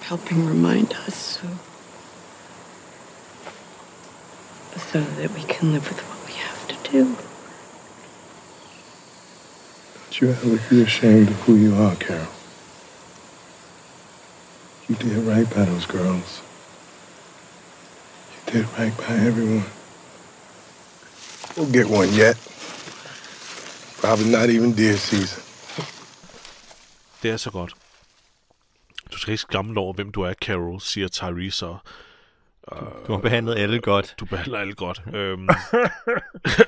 Helping 0.00 0.48
remind 0.48 0.94
us 1.08 1.14
so. 1.14 1.46
So 4.92 5.00
that 5.00 5.30
we 5.34 5.42
can 5.42 5.72
live 5.72 5.88
with 5.88 6.00
what 6.08 6.26
we 6.26 6.34
have 6.34 6.68
to 6.68 6.92
do. 6.92 7.16
Don't 9.94 10.20
you 10.20 10.28
ever 10.30 10.58
be 10.70 10.82
ashamed 10.82 11.28
of 11.28 11.40
who 11.46 11.54
you 11.56 11.74
are, 11.74 11.96
Carol. 11.96 12.28
You 14.88 14.94
did 14.94 15.16
right 15.26 15.48
by 15.50 15.64
those 15.64 15.86
girls. 15.86 16.42
Did 18.56 18.66
right 18.78 18.96
by 18.96 19.12
everyone. 19.28 19.64
We'll 21.56 21.72
get 21.72 21.86
one 21.90 22.08
yet. 22.08 22.36
Probably 24.00 24.30
not 24.30 24.48
even 24.50 24.72
deer 24.76 24.96
season. 24.96 25.42
Det 27.22 27.30
er 27.30 27.36
så 27.36 27.50
godt. 27.50 27.74
Du 29.12 29.18
skal 29.18 29.32
ikke 29.32 29.40
skamme 29.40 29.80
over, 29.80 29.92
hvem 29.92 30.12
du 30.12 30.22
er, 30.22 30.34
Carol, 30.34 30.80
siger 30.80 31.08
Tyrese 31.08 31.56
så. 31.56 31.76
Du 33.06 33.12
har 33.12 33.18
behandlet 33.20 33.58
alle 33.58 33.80
godt. 33.80 34.14
Du 34.20 34.24
behandler 34.24 34.58
alle 34.58 34.74
godt. 34.74 35.02
øhm, 35.14 35.48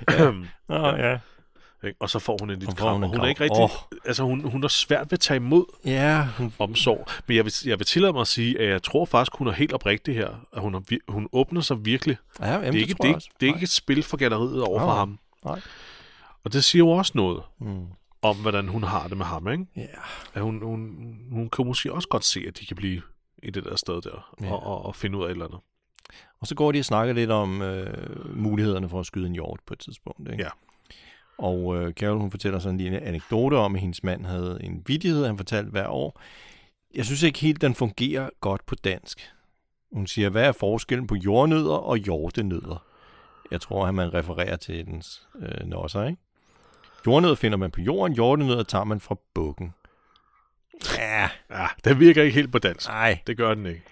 Åh, 0.09 0.35
oh, 0.93 0.99
ja. 0.99 1.19
Ikke? 1.85 1.97
og 2.01 2.11
så 2.11 2.19
får 2.19 2.37
hun 2.41 2.51
en 2.51 2.59
lille 2.59 2.75
kram, 2.75 3.01
hun 3.01 3.11
hun 3.11 3.21
er 3.21 3.27
ikke 3.27 3.41
rigtig... 3.45 3.63
Åh. 3.63 3.71
Altså, 4.05 4.23
hun, 4.23 4.51
hun 4.51 4.65
er 4.65 4.69
svært 4.69 5.07
ved 5.07 5.13
at 5.13 5.21
tage 5.21 5.37
imod 5.37 5.65
Ja, 5.85 6.27
hun, 6.39 6.53
omsorg. 6.59 7.07
Men 7.27 7.37
jeg 7.37 7.45
vil, 7.45 7.53
jeg 7.65 7.79
vil 7.79 7.87
tillade 7.87 8.13
mig 8.13 8.21
at 8.21 8.27
sige, 8.27 8.61
at 8.61 8.69
jeg 8.71 8.83
tror 8.83 9.05
faktisk, 9.05 9.37
hun 9.37 9.47
er 9.49 9.53
helt 9.53 9.73
oprigtig 9.73 10.15
her. 10.15 10.29
At 10.53 10.61
hun, 10.63 10.75
er, 10.75 10.81
hun 11.09 11.29
åbner 11.33 11.61
sig 11.61 11.85
virkelig. 11.85 12.17
ja 12.41 12.47
jamen, 12.53 12.73
det, 12.73 12.75
er 12.79 12.81
ikke, 12.83 12.95
det, 13.03 13.09
ikke- 13.09 13.21
det 13.41 13.49
er 13.49 13.55
ikke 13.55 13.63
et 13.65 13.69
spil 13.69 14.03
for 14.03 14.17
galleriet 14.17 14.63
over 14.63 14.81
for 14.81 14.91
ham. 14.91 15.19
Nej. 15.45 15.61
Og 16.45 16.53
det 16.53 16.65
siger 16.65 16.81
jo 16.85 16.89
også 16.91 17.13
noget 17.15 17.43
Mm. 17.61 17.87
om, 18.23 18.37
hvordan 18.37 18.69
hun 18.69 18.83
har 18.83 19.09
det 19.09 19.17
med 19.17 19.27
ham, 19.27 19.49
ikke? 19.49 19.67
Ja. 19.77 19.83
At 20.35 20.43
hun, 20.43 20.63
hun, 20.63 20.91
hun 21.33 21.51
kan 21.51 21.67
måske 21.67 21.93
også 21.93 22.09
godt 22.09 22.25
se, 22.25 22.45
at 22.49 22.59
de 22.61 22.67
kan 22.67 22.77
blive 22.77 23.03
i 23.43 23.51
det 23.51 23.65
der 23.65 23.77
sted 23.77 24.01
der, 24.03 24.35
ja. 24.43 24.53
og, 24.53 24.63
og, 24.63 24.85
og 24.87 24.95
finde 24.95 25.19
ud 25.19 25.23
af 25.23 25.27
et 25.27 25.31
eller 25.31 25.45
andet. 25.45 25.61
Og 26.41 26.47
så 26.47 26.55
går 26.55 26.73
de 26.73 26.79
og 26.79 26.85
snakker 26.85 27.15
lidt 27.15 27.31
om 27.31 27.63
øh, 27.63 28.37
mulighederne 28.37 28.89
for 28.89 29.01
at 29.01 29.07
skyde 29.07 29.27
en 29.27 29.33
hjort 29.33 29.61
på 29.67 29.75
et 29.75 29.79
tidspunkt. 29.81 30.31
Ikke? 30.33 30.43
Ja. 30.43 30.49
Og 31.39 31.77
øh, 31.77 31.93
Carol, 31.93 32.21
hun 32.21 32.31
fortæller 32.31 32.59
sådan 32.59 32.79
lige 32.79 32.89
en 32.97 33.03
anekdote 33.03 33.55
om, 33.55 33.75
at 33.75 33.81
hendes 33.81 34.03
mand 34.05 34.27
havde 34.27 34.59
en 34.63 34.83
vidighed, 34.87 35.27
han 35.27 35.37
fortalte 35.37 35.71
hver 35.71 35.89
år. 35.89 36.21
Jeg 36.95 37.05
synes 37.05 37.23
ikke 37.23 37.39
helt, 37.39 37.61
den 37.61 37.75
fungerer 37.75 38.31
godt 38.41 38.67
på 38.67 38.75
dansk. 38.75 39.31
Hun 39.93 40.07
siger, 40.07 40.29
hvad 40.29 40.45
er 40.45 40.53
forskellen 40.53 41.07
på 41.07 41.15
jordnødder 41.15 41.75
og 41.75 41.97
hjortenødder? 41.97 42.85
Jeg 43.51 43.61
tror, 43.61 43.87
at 43.87 43.95
man 43.95 44.15
refererer 44.15 44.57
til 44.57 44.87
dens 44.87 45.29
øh, 45.41 45.67
nosser, 45.67 46.05
ikke? 46.05 46.23
Jordnødder 47.07 47.35
finder 47.35 47.59
man 47.59 47.71
på 47.71 47.81
jorden, 47.81 48.15
hjortenødder 48.15 48.63
tager 48.63 48.85
man 48.85 49.01
fra 49.01 49.17
bukken. 49.35 49.75
Ja, 50.99 51.29
Ja, 51.51 51.67
det 51.85 52.01
virker 52.01 52.23
ikke 52.23 52.35
helt 52.35 52.53
på 52.53 52.59
dansk. 52.59 52.89
nej. 52.89 53.19
Det 53.27 53.37
gør 53.37 53.55
den 53.55 53.67
ikke. 53.67 53.83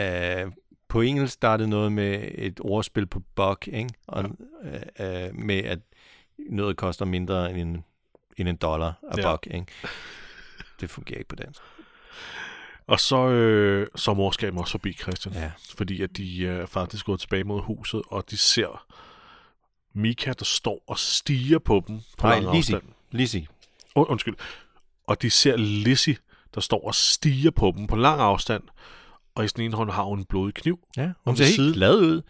Øh, 0.00 0.52
på 0.88 1.00
engelsk 1.00 1.42
det 1.42 1.68
noget 1.68 1.92
med 1.92 2.28
et 2.34 2.60
ordspil 2.60 3.06
på 3.06 3.20
buck, 3.34 3.68
ikke? 3.68 3.94
Og, 4.06 4.24
øh, 4.64 5.26
øh, 5.26 5.34
med 5.34 5.58
at 5.58 5.78
noget 6.38 6.76
koster 6.76 7.04
mindre 7.04 7.50
end 7.50 7.58
en, 7.60 7.84
end 8.36 8.48
en 8.48 8.56
dollar 8.56 8.92
af 9.12 9.16
Ja. 9.18 9.30
buck, 9.32 9.46
ikke? 9.50 9.66
Det 10.80 10.90
fungerer 10.90 11.18
ikke 11.18 11.28
på 11.28 11.36
dansk. 11.36 11.60
Og 12.86 13.00
så, 13.00 13.28
øh, 13.28 13.86
så 13.96 14.10
er 14.10 14.14
morskaben 14.14 14.58
også 14.58 14.70
forbi, 14.70 14.92
Christian. 14.92 15.34
Ja. 15.34 15.50
Fordi 15.76 16.02
at 16.02 16.16
de 16.16 16.38
øh, 16.42 16.66
faktisk 16.66 17.06
gået 17.06 17.20
tilbage 17.20 17.44
mod 17.44 17.62
huset, 17.62 18.02
og 18.06 18.30
de 18.30 18.36
ser 18.36 18.86
Mika, 19.92 20.32
der 20.38 20.44
står 20.44 20.82
og 20.86 20.98
stiger 20.98 21.58
på 21.58 21.84
dem 21.88 22.00
på 22.18 22.26
Nej, 22.26 22.40
lang 22.40 22.56
Lizzie. 22.56 22.74
afstand. 22.76 22.92
Lizzie. 23.10 23.46
Oh, 23.94 24.10
undskyld. 24.10 24.34
Og 25.06 25.22
de 25.22 25.30
ser 25.30 25.56
Lizzie, 25.56 26.16
der 26.54 26.60
står 26.60 26.86
og 26.86 26.94
stiger 26.94 27.50
på 27.50 27.72
dem 27.76 27.86
på 27.86 27.96
lang 27.96 28.20
afstand, 28.20 28.62
og 29.34 29.44
i 29.44 29.48
den 29.48 29.62
ene 29.64 29.76
hånd 29.76 29.90
har 29.90 30.02
hun 30.02 30.18
en 30.18 30.24
blodig 30.24 30.54
kniv. 30.54 30.78
Ja, 30.96 31.10
hun 31.24 31.36
ser 31.36 31.44
helt 31.44 31.54
siden. 31.56 31.72
glad 31.74 31.96
ud. 31.96 32.22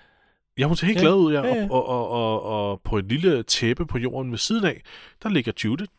Ja, 0.58 0.66
hun 0.66 0.76
ser 0.76 0.86
helt 0.86 0.96
Ja, 0.98 1.02
ja, 1.02 1.06
glad 1.08 1.16
ud, 1.16 1.32
ja. 1.32 1.42
ja, 1.42 1.54
ja. 1.54 1.68
Og, 1.70 1.86
og, 1.88 2.08
og, 2.10 2.42
og, 2.42 2.70
og 2.70 2.80
på 2.80 2.98
et 2.98 3.04
lille 3.04 3.42
tæppe 3.42 3.86
på 3.86 3.98
jorden 3.98 4.30
ved 4.30 4.38
siden 4.38 4.64
af, 4.64 4.82
der 5.22 5.28
ligger 5.28 5.52
Judith, 5.64 5.90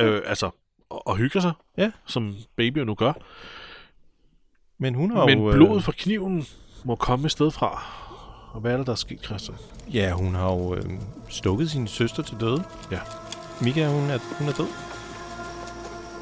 øh, 0.00 0.22
altså, 0.26 0.50
og, 0.90 1.06
og 1.06 1.16
hygger 1.16 1.40
sig, 1.40 1.52
Ja. 1.78 1.90
som 2.06 2.34
babyer 2.56 2.84
nu 2.84 2.94
gør. 2.94 3.12
Men 4.78 4.94
hun 4.94 5.10
har 5.10 5.26
Men 5.26 5.38
jo... 5.38 5.48
øh, 5.50 5.54
blodet 5.54 5.84
fra 5.84 5.92
kniven 5.96 6.46
må 6.84 6.94
komme 6.94 7.26
et 7.26 7.32
sted 7.32 7.50
fra. 7.50 7.82
Og 8.52 8.60
hvad 8.60 8.72
er 8.72 8.76
det, 8.76 8.86
der 8.86 8.92
er 8.92 8.96
sket, 8.96 9.24
Christian? 9.24 9.58
Ja, 9.92 10.12
hun 10.12 10.34
har 10.34 10.52
jo 10.52 10.74
øh, 10.74 10.84
stukket 11.28 11.70
sin 11.70 11.86
søster 11.86 12.22
til 12.22 12.36
døde. 12.40 12.64
Ja. 12.90 12.98
Mika, 13.60 13.88
hun 13.88 14.10
er, 14.10 14.18
hun 14.38 14.48
er 14.48 14.52
død. 14.52 14.66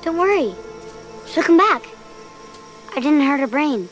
Don't 0.06 0.16
worry. 0.18 0.52
She'll 1.26 1.46
come 1.46 1.60
back. 1.72 1.84
I 2.96 3.00
didn't 3.00 3.24
hurt 3.28 3.40
her 3.40 3.46
brain. 3.46 3.88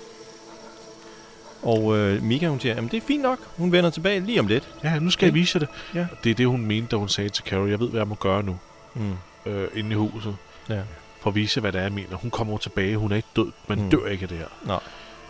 Og 1.67 1.97
øh, 1.97 2.23
Mika, 2.23 2.49
hun 2.49 2.61
siger, 2.61 2.75
jamen 2.75 2.91
det 2.91 2.97
er 2.97 3.07
fint 3.07 3.23
nok. 3.23 3.39
Hun 3.57 3.73
vender 3.73 3.91
tilbage 3.91 4.21
lige 4.21 4.41
om 4.41 4.47
lidt. 4.47 4.69
Ja, 4.85 4.99
nu 4.99 5.11
skal 5.11 5.27
jeg 5.27 5.35
vise 5.35 5.57
jer 5.57 5.67
det. 5.67 5.69
Ja. 5.95 6.07
Det 6.25 6.31
er 6.31 6.35
det, 6.35 6.47
hun 6.47 6.61
mente, 6.67 6.89
da 6.91 6.97
hun 6.97 7.09
sagde 7.09 7.29
til 7.31 7.45
Carrie, 7.45 7.71
jeg 7.71 7.81
ved, 7.81 7.89
hvad 7.91 8.01
jeg 8.01 8.09
må 8.09 8.15
gøre 8.15 8.43
nu, 8.43 8.57
Mm. 8.95 9.13
øh, 9.47 9.69
inde 9.75 9.91
i 9.91 9.95
huset. 9.95 10.37
Ja. 10.69 10.81
For 11.21 11.31
at 11.31 11.35
vise 11.35 11.61
hvad 11.61 11.73
det 11.73 11.79
er, 11.79 11.83
jeg 11.83 11.93
mener. 11.93 12.17
Hun 12.17 12.31
kommer 12.31 12.59
tilbage, 12.59 12.97
hun 12.97 13.13
er 13.13 13.17
ikke 13.17 13.29
død. 13.37 13.53
Man 13.69 13.79
Mm. 13.83 13.91
dør 13.91 14.07
ikke 14.07 14.23
af 14.23 14.29
det 14.29 14.39
her. 14.39 14.47
Nå. 14.65 14.79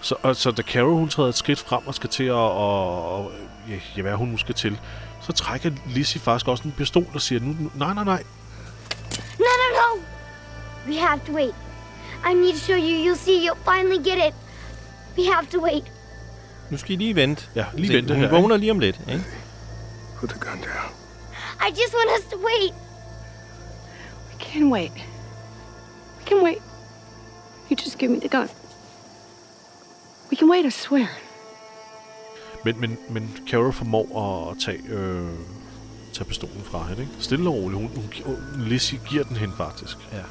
Så, 0.01 0.15
og, 0.23 0.37
så 0.37 0.51
da 0.51 0.63
Carol, 0.63 0.95
hun 0.95 1.09
træder 1.09 1.29
et 1.29 1.35
skridt 1.35 1.59
frem 1.59 1.87
og 1.87 1.95
skal 1.95 2.11
til 2.11 2.25
at, 2.25 2.33
og, 2.33 3.13
og, 3.19 3.31
ja, 3.69 3.75
ja, 3.97 4.03
hvad 4.03 4.13
hun 4.13 4.29
nu 4.29 4.37
skal 4.37 4.55
til, 4.55 4.79
så 5.23 5.33
trækker 5.33 5.71
Lizzie 5.87 6.21
faktisk 6.21 6.49
også 6.49 6.65
en 6.65 6.73
pistol 6.77 7.07
og 7.15 7.21
siger, 7.21 7.41
nu, 7.41 7.57
nu, 7.61 7.71
nej, 7.75 7.95
nej, 7.95 8.05
nej, 8.05 8.23
No, 9.39 9.45
no, 9.45 9.77
no! 9.81 10.03
We 10.89 10.99
have 11.01 11.21
to 11.27 11.33
wait. 11.33 11.55
I 12.31 12.35
need 12.35 12.53
to 12.53 12.59
show 12.59 12.77
you. 12.77 13.05
You'll 13.15 13.19
see. 13.19 13.49
You'll 13.49 13.71
finally 13.73 13.99
get 14.09 14.19
it. 14.29 14.35
We 15.19 15.25
have 15.35 15.47
to 15.53 15.65
wait. 15.65 15.85
Nu 16.71 16.77
skal 16.77 16.93
I 16.93 16.97
lige 16.97 17.17
vente. 17.17 17.49
Ja, 17.55 17.67
lige 17.75 17.87
Se, 17.87 17.95
vente 17.95 18.15
Hun 18.15 18.23
her, 18.23 18.31
vågner 18.31 18.57
lige 18.57 18.71
om 18.71 18.79
lidt, 18.79 19.01
ikke? 19.09 19.25
Put 20.17 20.31
the 20.31 20.39
gun 20.39 20.59
down. 20.59 20.91
I 21.61 21.71
just 21.71 21.95
want 21.95 22.11
us 22.19 22.25
to 22.33 22.39
wait. 22.39 22.75
We 24.29 24.39
can 24.39 24.73
wait. 24.73 24.93
We 26.19 26.25
can 26.27 26.43
wait. 26.43 26.63
You 27.71 27.77
just 27.85 27.99
give 27.99 28.11
me 28.11 28.21
the 28.21 28.29
gun. 28.29 28.49
We 30.31 30.37
can 30.37 30.51
wait, 30.51 30.65
I 30.65 30.71
swear. 30.71 31.07
Men, 32.65 32.81
men, 32.81 32.99
men 33.11 33.37
Carol 33.51 33.73
formår 33.73 34.51
at 34.51 34.57
tage, 34.61 34.83
øh, 34.89 35.31
tage 36.13 36.25
pistolen 36.25 36.63
fra 36.65 36.87
hende, 36.87 37.03
ikke? 37.03 37.15
Stille 37.21 37.49
og 37.49 37.55
roligt. 37.55 37.81
Hun, 37.81 37.91
hun, 37.95 38.13
hun, 38.25 38.69
Lizzie 38.69 39.01
giver 39.09 39.25
den 39.25 39.37
hende 39.37 39.55
faktisk. 39.57 39.97
Ja. 40.13 40.23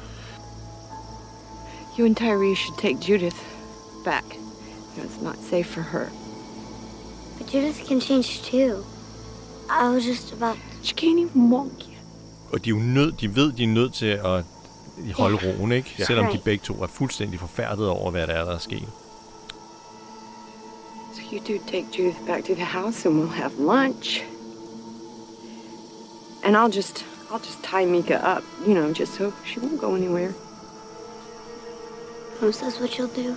You 1.98 2.06
and 2.06 2.16
Tyree 2.16 2.56
should 2.56 2.78
take 2.78 3.12
Judith 3.12 3.36
back. 4.04 4.24
You 4.34 5.02
know, 5.02 5.04
it's 5.04 5.22
not 5.22 5.36
safe 5.50 5.64
for 5.64 5.80
her. 5.80 6.25
But 7.38 7.52
Judith 7.52 7.86
can 7.88 8.00
change 8.00 8.42
too. 8.42 8.84
I 9.70 9.88
was 9.88 10.04
just 10.04 10.32
about. 10.32 10.56
She 10.82 10.94
can't 10.94 11.18
even 11.18 11.50
walk 11.50 11.88
yet. 11.88 11.96
Og 12.52 12.64
de 12.64 12.70
er 12.70 12.74
jo 12.74 12.80
nød, 12.80 13.12
de 13.12 13.36
ved, 13.36 13.52
de 13.52 13.64
er 13.64 13.68
nødt 13.68 13.94
til 13.94 14.06
at 14.06 14.44
holde 15.14 15.38
roen, 15.44 15.72
ikke? 15.72 15.94
Ja. 15.98 16.04
Selvom 16.04 16.32
de 16.32 16.38
begge 16.44 16.64
to 16.64 16.82
er 16.82 16.86
fuldstændig 16.86 17.40
forfærdet 17.40 17.88
over, 17.88 18.10
hvad 18.10 18.26
der 18.26 18.32
er, 18.32 18.44
der 18.44 18.54
er 18.54 18.58
sket. 18.58 18.88
So 21.14 21.22
you 21.32 21.38
do 21.38 21.64
take 21.66 21.86
Judith 21.98 22.26
back 22.26 22.44
to 22.44 22.54
the 22.54 22.64
house 22.64 23.08
and 23.08 23.20
we'll 23.20 23.34
have 23.34 23.52
lunch. 23.58 24.24
And 26.44 26.56
I'll 26.56 26.76
just 26.76 27.04
I'll 27.30 27.44
just 27.44 27.62
tie 27.64 27.86
Mika 27.86 28.36
up, 28.36 28.42
you 28.66 28.74
know, 28.74 28.92
just 28.92 29.14
so 29.14 29.32
she 29.44 29.60
won't 29.60 29.80
go 29.80 29.94
anywhere. 29.96 30.32
Promise 32.38 32.60
that's 32.60 32.80
what 32.80 32.98
you'll 32.98 33.16
do. 33.24 33.36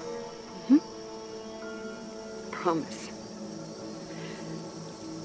Promise. 2.52 3.10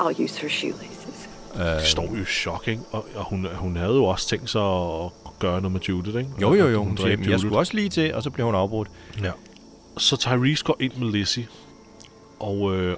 I'll 0.00 0.22
use 0.24 0.40
her 0.40 0.48
shoelaces. 0.48 1.28
De 1.54 1.86
står 1.86 2.16
jo 2.16 2.22
i 2.22 2.24
chok, 2.24 2.68
ikke? 2.68 2.82
Og, 2.90 3.06
og 3.14 3.24
hun, 3.24 3.46
hun 3.54 3.76
havde 3.76 3.94
jo 3.94 4.04
også 4.04 4.28
tænkt 4.28 4.50
sig 4.50 4.62
at 4.62 5.10
gøre 5.38 5.60
noget 5.60 5.72
med 5.72 5.80
Judith, 5.80 6.18
ikke? 6.18 6.30
Jo, 6.40 6.54
jo, 6.54 6.68
jo. 6.68 6.84
Hun 6.84 6.96
siger, 6.96 7.06
dræbte 7.08 7.22
"Men 7.22 7.30
jeg 7.30 7.40
skulle 7.40 7.58
også 7.58 7.74
lige 7.74 7.88
til, 7.88 8.14
og 8.14 8.22
så 8.22 8.30
bliver 8.30 8.46
hun 8.46 8.54
afbrudt. 8.54 8.88
Ja. 9.22 9.30
Så 9.98 10.16
Tyrese 10.16 10.64
går 10.64 10.76
ind 10.80 10.92
med 10.96 11.12
Lizzie, 11.12 11.46
og 12.40 12.76
øh, 12.76 12.96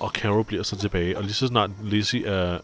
og 0.00 0.10
Carol 0.10 0.44
bliver 0.44 0.62
så 0.62 0.76
tilbage. 0.76 1.16
Og 1.16 1.22
lige 1.22 1.32
så 1.34 1.46
snart 1.46 1.70
Lizzie 1.84 2.26
er, 2.26 2.58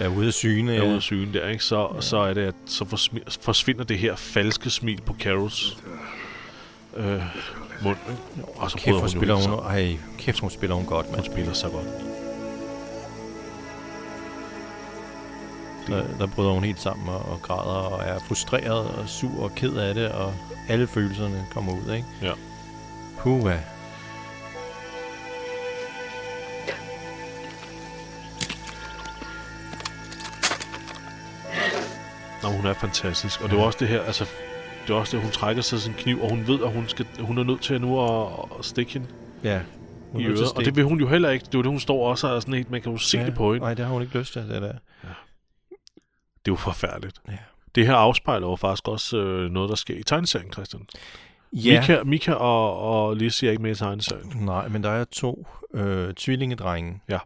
Er 0.00 0.08
ude 0.08 0.26
af 0.26 0.32
syne. 0.32 0.74
er 0.76 0.80
ude 0.80 0.88
Ja. 0.90 0.96
af 0.96 1.02
sygen 1.02 1.34
der, 1.34 1.48
ikke? 1.48 1.64
Så, 1.64 1.88
så 2.00 2.18
er 2.18 2.34
det, 2.34 2.40
at 2.42 2.54
så 2.66 2.84
forsmi- 2.84 3.38
forsvinder 3.40 3.84
det 3.84 3.98
her 3.98 4.16
falske 4.16 4.70
smil 4.70 5.00
på 5.06 5.14
Carols 5.20 5.78
øh, 6.96 7.22
mund. 7.82 7.96
Ikke? 8.10 8.48
Og 8.56 8.70
så 8.70 8.76
Kæft, 8.76 8.92
hvor 8.94 9.00
hun, 9.00 9.08
spiller 9.08 9.34
hun, 9.34 9.58
ej, 9.58 9.96
kæft, 10.18 10.38
hun 10.40 10.50
spiller 10.50 10.76
hun 10.76 10.84
godt, 10.86 11.06
mand. 11.10 11.20
Hun 11.20 11.32
spiller 11.32 11.52
så 11.52 11.68
godt. 11.68 11.86
Der, 15.86 16.04
der 16.18 16.26
bryder 16.26 16.50
hun 16.50 16.64
helt 16.64 16.80
sammen 16.80 17.08
og, 17.08 17.32
og 17.32 17.42
græder 17.42 17.88
og 17.92 18.02
er 18.04 18.18
frustreret 18.18 18.90
og 18.90 19.08
sur 19.08 19.42
og 19.42 19.54
ked 19.54 19.76
af 19.76 19.94
det, 19.94 20.08
og 20.08 20.34
alle 20.68 20.86
følelserne 20.86 21.46
kommer 21.50 21.72
ud, 21.72 21.94
ikke? 21.94 22.06
Ja. 22.22 22.32
Puha. 23.18 23.56
Nå, 32.42 32.48
hun 32.48 32.66
er 32.66 32.72
fantastisk. 32.74 33.40
Og 33.42 33.50
det 33.50 33.56
er 33.56 33.60
jo 33.60 33.66
også 33.66 33.78
det 33.80 33.88
her, 33.88 34.02
altså, 34.02 34.24
det 34.86 34.90
er 34.90 34.94
også 34.94 35.16
det, 35.16 35.22
hun 35.22 35.32
trækker 35.32 35.62
sig 35.62 35.80
sin 35.80 35.92
kniv, 35.92 36.22
og 36.22 36.30
hun 36.30 36.46
ved, 36.46 36.58
at 36.64 36.72
hun, 36.72 36.88
skal, 36.88 37.06
hun 37.20 37.38
er 37.38 37.44
nødt 37.44 37.60
til 37.60 37.74
at 37.74 37.80
nu 37.80 38.00
at, 38.00 38.28
at 38.58 38.64
stikke 38.64 38.92
hende 38.92 39.06
Ja. 39.44 39.60
Hun 40.12 40.20
i 40.20 40.24
er 40.24 40.28
nødt 40.28 40.38
til 40.38 40.44
at 40.44 40.48
øret. 40.48 40.56
Og 40.56 40.64
det 40.64 40.76
vil 40.76 40.84
hun 40.84 41.00
jo 41.00 41.08
heller 41.08 41.30
ikke. 41.30 41.44
Det 41.44 41.54
er 41.54 41.58
jo 41.58 41.62
det, 41.62 41.70
hun 41.70 41.80
står 41.80 42.06
også 42.10 42.28
og 42.28 42.36
er 42.36 42.40
sådan 42.40 42.54
helt, 42.54 42.70
man 42.70 42.82
kan 42.82 42.92
jo 42.92 42.98
se 42.98 43.18
ja. 43.18 43.26
det 43.26 43.34
på 43.34 43.52
hende. 43.52 43.64
Nej, 43.64 43.74
det 43.74 43.84
har 43.84 43.92
hun 43.92 44.02
ikke 44.02 44.18
lyst 44.18 44.32
til, 44.32 44.42
det 44.42 44.62
der. 44.62 44.72
Det 46.44 46.50
er 46.50 46.52
jo 46.52 46.56
forfærdeligt. 46.56 47.20
Ja. 47.28 47.36
Det 47.74 47.86
her 47.86 47.94
afspejler 47.94 48.46
jo 48.46 48.56
faktisk 48.56 48.88
også 48.88 49.16
øh, 49.18 49.50
noget, 49.50 49.68
der 49.70 49.74
sker 49.76 49.96
i 49.96 50.02
tegneserien, 50.02 50.52
Christian. 50.52 50.86
Ja. 51.52 51.80
Mika, 51.80 52.02
Mika 52.04 52.32
og, 52.32 52.78
og 52.78 53.16
Lizzie 53.16 53.48
er 53.48 53.50
ikke 53.50 53.62
med 53.62 53.70
i 53.70 53.74
tegneserien. 53.74 54.32
Nej, 54.36 54.68
men 54.68 54.82
der 54.82 54.90
er 54.90 55.04
to 55.04 55.46
øh, 55.74 56.14
tvillingedrenge. 56.14 57.00
Ja. 57.08 57.18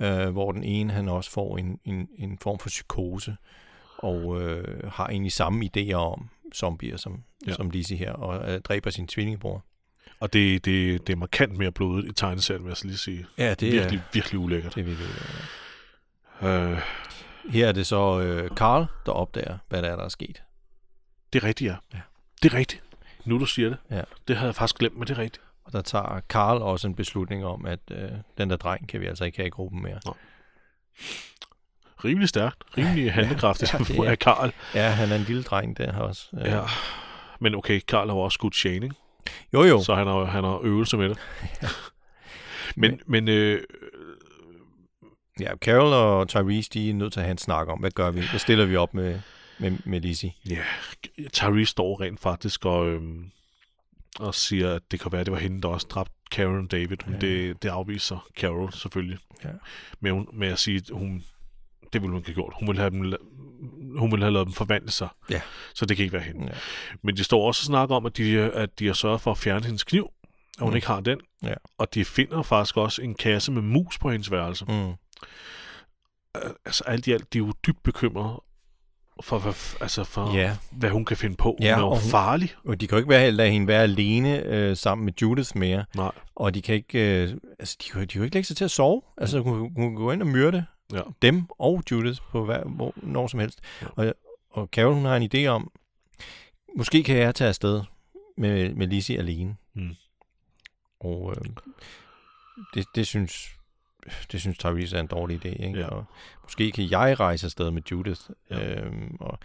Øh, 0.00 0.30
hvor 0.32 0.52
den 0.52 0.64
ene, 0.64 0.92
han 0.92 1.08
også 1.08 1.30
får 1.30 1.58
en, 1.58 1.78
en, 1.84 2.08
en 2.18 2.38
form 2.42 2.58
for 2.58 2.68
psykose, 2.68 3.36
og 3.98 4.42
øh, 4.42 4.90
har 4.92 5.06
egentlig 5.08 5.32
samme 5.32 5.70
idéer 5.76 5.94
om 5.94 6.28
zombier, 6.54 6.96
som, 6.96 7.22
Ja. 7.46 7.52
som 7.52 7.70
Lizzie 7.70 7.96
her, 7.96 8.12
og 8.12 8.52
øh, 8.52 8.60
dræber 8.60 8.90
sin 8.90 9.06
tvillingebror. 9.06 9.64
Og 10.20 10.32
det, 10.32 10.64
det, 10.64 11.06
det 11.06 11.12
er 11.12 11.16
markant 11.16 11.58
mere 11.58 11.72
blodet 11.72 12.08
i 12.08 12.12
tegneserien, 12.12 12.64
vil 12.64 12.70
jeg 12.70 12.76
lige 12.84 12.96
sige. 12.96 13.26
Ja, 13.38 13.54
Det 13.54 13.68
er 13.68 13.72
virkelig, 13.72 13.98
er, 13.98 14.02
virkelig 14.12 14.38
ulækkert. 14.38 14.74
det 14.74 14.80
er 14.80 14.84
virkelig. 14.84 15.08
Øh, 16.42 16.78
Her 17.48 17.68
er 17.68 17.72
det 17.72 17.86
så 17.86 18.20
øh, 18.20 18.50
Carl, 18.50 18.86
der 19.06 19.12
opdager, 19.12 19.58
hvad 19.68 19.82
der 19.82 19.88
er, 19.90 19.96
der 19.96 20.04
er 20.04 20.08
sket. 20.08 20.42
det 21.32 21.42
er 21.42 21.48
rigtigt, 21.48 21.70
ja. 21.70 21.76
Ja. 21.94 22.00
Det 22.42 22.52
er 22.52 22.58
rigtigt. 22.58 22.82
Nu 23.24 23.38
du 23.40 23.46
siger 23.46 23.68
det. 23.68 23.78
Ja. 23.90 24.02
Det 24.28 24.36
havde 24.36 24.46
jeg 24.48 24.54
faktisk 24.54 24.78
glemt, 24.78 24.96
men 24.98 25.06
det 25.08 25.18
er 25.18 25.22
rigtigt. 25.22 25.44
Og 25.64 25.72
der 25.72 25.82
tager 25.82 26.20
Carl 26.28 26.62
også 26.62 26.86
en 26.88 26.94
beslutning 26.94 27.44
om, 27.46 27.66
at 27.66 27.80
øh, 27.90 28.10
den 28.38 28.50
der 28.50 28.56
dreng 28.56 28.88
kan 28.88 29.00
vi 29.00 29.06
altså 29.06 29.24
ikke 29.24 29.38
have 29.38 29.46
i 29.46 29.50
gruppen 29.50 29.82
mere. 29.82 30.00
Rimelig 32.04 32.28
stærkt. 32.28 32.62
Rimelig 32.78 33.04
ja, 33.04 33.20
det 33.22 33.42
ja, 33.94 34.04
er- 34.04 34.10
af 34.10 34.18
Karl. 34.18 34.52
Ja, 34.74 34.88
han 34.90 35.10
er 35.12 35.16
en 35.16 35.22
lille 35.22 35.42
dreng 35.42 35.76
der 35.76 35.98
også. 35.98 36.28
Øh, 36.40 36.46
Ja. 36.46 36.62
Men 37.40 37.54
okay, 37.54 37.80
Karl 37.88 38.08
har 38.08 38.16
også 38.16 38.34
skudt 38.34 38.56
Shane, 38.56 38.74
ikke? 38.86 38.94
Jo, 39.52 39.62
jo. 39.62 39.82
så 39.82 39.94
han 39.94 40.06
har, 40.06 40.24
han 40.24 40.44
har 40.44 40.60
øvelse 40.62 40.96
med 40.96 41.08
det. 41.08 41.18
men, 42.76 43.00
men 43.06 43.28
øh, 43.28 43.60
Ja, 45.40 45.56
Carol 45.56 45.92
og 45.92 46.28
Tyrese, 46.28 46.70
de 46.74 46.90
er 46.90 46.94
nødt 46.94 47.12
til 47.12 47.20
at 47.20 47.24
have 47.24 47.32
en 47.32 47.38
snak 47.38 47.68
om, 47.68 47.78
hvad 47.78 47.90
gør 47.90 48.10
vi? 48.10 48.20
Hvad 48.30 48.38
stiller 48.40 48.64
vi 48.64 48.76
op 48.76 48.94
med, 48.94 49.20
med, 49.58 49.72
med 49.84 50.00
Lizzie? 50.00 50.32
ja, 50.50 50.58
Tyrese 51.32 51.70
står 51.70 52.00
rent 52.00 52.20
faktisk 52.20 52.64
og, 52.64 52.88
øhm, 52.88 53.30
og 54.20 54.34
siger, 54.34 54.74
at 54.74 54.82
det 54.90 55.00
kan 55.00 55.12
være, 55.12 55.20
at 55.20 55.26
det 55.26 55.32
var 55.32 55.38
hende, 55.38 55.62
der 55.62 55.68
også 55.68 55.86
dræbte 55.90 56.12
Karen 56.30 56.64
og 56.64 56.70
David. 56.70 56.96
Men 57.06 57.14
Ja. 57.14 57.20
det, 57.20 57.62
det 57.62 57.68
afviser 57.68 58.28
Carol 58.38 58.72
selvfølgelig. 58.72 59.18
Ja. 59.44 59.48
Med, 60.00 60.10
hun, 60.10 60.28
med 60.32 60.48
at 60.48 60.58
sige, 60.58 60.76
at 60.76 60.90
hun, 60.92 61.24
det 61.92 62.02
ville 62.02 62.08
hun 62.12 62.16
ikke 62.18 62.28
have 62.28 62.34
gjort. 62.34 62.52
Hun 62.58 62.68
ville 62.68 62.80
have, 62.80 62.90
dem, 62.90 63.14
hun 63.98 64.10
ville 64.10 64.24
have 64.24 64.32
lavet 64.32 64.46
dem 64.46 64.52
forvandle 64.54 64.90
sig. 64.90 65.08
Ja. 65.30 65.40
Så 65.74 65.86
det 65.86 65.96
kan 65.96 66.04
ikke 66.04 66.12
være 66.12 66.22
hende. 66.22 66.44
Ja. 66.46 66.52
Men 67.02 67.16
de 67.16 67.24
står 67.24 67.46
også 67.46 67.62
og 67.62 67.66
snakker 67.66 67.94
om, 67.96 68.06
at 68.06 68.16
de, 68.16 68.38
at 68.40 68.78
de 68.78 68.86
har 68.86 68.92
sørget 68.94 69.20
for 69.20 69.30
at 69.30 69.38
fjerne 69.38 69.64
hendes 69.66 69.84
kniv, 69.84 70.04
og 70.58 70.64
hun 70.64 70.70
Mm. 70.70 70.76
ikke 70.76 70.86
har 70.86 71.00
den. 71.00 71.20
Ja. 71.42 71.54
Og 71.78 71.94
de 71.94 72.04
finder 72.04 72.42
faktisk 72.42 72.76
også 72.76 73.02
en 73.02 73.14
kasse 73.14 73.52
med 73.52 73.62
mus 73.62 73.98
på 73.98 74.10
hendes 74.10 74.30
værelse. 74.30 74.64
Mm. 74.68 74.92
Altså 76.64 76.84
alt 76.86 77.06
i 77.06 77.12
alt, 77.12 77.32
de 77.32 77.38
er 77.38 77.42
jo 77.42 77.52
dybt 77.66 77.82
bekymrede 77.82 78.42
for, 79.22 79.38
hvad, 79.38 79.52
altså 79.82 80.04
for 80.04 80.36
Ja. 80.36 80.56
hvad 80.72 80.90
hun 80.90 81.04
kan 81.04 81.16
finde 81.16 81.36
på. 81.36 81.56
Ja, 81.60 81.74
hun 81.74 81.80
er 81.82 81.86
jo 81.86 81.90
og 81.92 82.00
hun- 82.02 82.10
farlig. 82.10 82.54
Og 82.64 82.80
de 82.80 82.86
kan 82.86 82.96
jo 82.96 82.98
ikke 82.98 83.08
være, 83.08 83.30
lade 83.30 83.50
hende 83.50 83.66
være 83.66 83.82
alene 83.82 84.42
øh, 84.42 84.76
sammen 84.76 85.04
med 85.04 85.12
Judith 85.22 85.56
mere. 85.56 85.84
Nej. 85.96 86.12
Og 86.34 86.54
de 86.54 86.62
kan 86.62 86.74
ikke, 86.74 87.22
øh, 87.22 87.34
altså, 87.58 87.76
de 87.84 87.88
kan, 87.90 88.00
de 88.00 88.06
kan 88.06 88.18
jo 88.18 88.24
ikke 88.24 88.36
lægge 88.36 88.46
sig 88.46 88.56
til 88.56 88.64
at 88.64 88.70
sove. 88.70 89.02
Altså, 89.16 89.40
hun, 89.40 89.58
hun 89.58 89.70
kan 89.76 89.94
gå 89.94 90.10
ind 90.12 90.22
og 90.22 90.28
myrde 90.28 90.66
Ja. 90.92 91.00
dem 91.22 91.44
og 91.58 91.82
Judith 91.90 92.20
på 92.30 92.44
hver, 92.44 92.64
hvor, 92.64 92.92
når 92.96 93.26
som 93.26 93.40
helst. 93.40 93.60
Ja. 93.82 93.86
Og, 93.96 94.14
og 94.50 94.68
Carol, 94.72 94.94
hun 94.94 95.04
har 95.04 95.16
en 95.16 95.30
idé 95.34 95.46
om, 95.46 95.70
måske 96.76 97.02
kan 97.02 97.16
jeg 97.16 97.34
tage 97.34 97.48
afsted 97.48 97.82
med, 98.36 98.74
med 98.74 98.86
Lizzie 98.86 99.18
alene. 99.18 99.56
Mm. 99.74 99.94
Og 101.00 101.34
øh, 101.36 101.44
det, 102.74 102.86
det 102.94 103.06
synes 103.06 103.48
det 104.32 104.40
synes 104.40 104.58
Tyrese 104.58 104.96
er 104.96 105.00
en 105.00 105.06
dårlig 105.06 105.46
idé. 105.46 105.66
Ikke? 105.66 105.80
Ja. 105.80 105.86
Og 105.86 106.04
måske 106.42 106.72
kan 106.72 106.90
jeg 106.90 107.20
rejse 107.20 107.46
afsted 107.46 107.70
med 107.70 107.82
Judith. 107.90 108.20
Ja. 108.50 108.74
Øhm, 108.74 109.16
og 109.20 109.38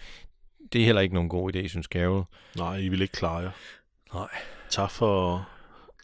det 0.73 0.81
er 0.81 0.85
heller 0.85 1.01
ikke 1.01 1.13
nogen 1.13 1.29
god 1.29 1.55
idé, 1.55 1.67
synes 1.67 1.85
Carol. 1.85 2.23
Nej, 2.57 2.77
I 2.77 2.89
vil 2.89 3.01
ikke 3.01 3.11
klare 3.11 3.37
jer. 3.37 3.51
Nej. 4.13 4.27
Tak 4.69 4.91
for, 4.91 5.47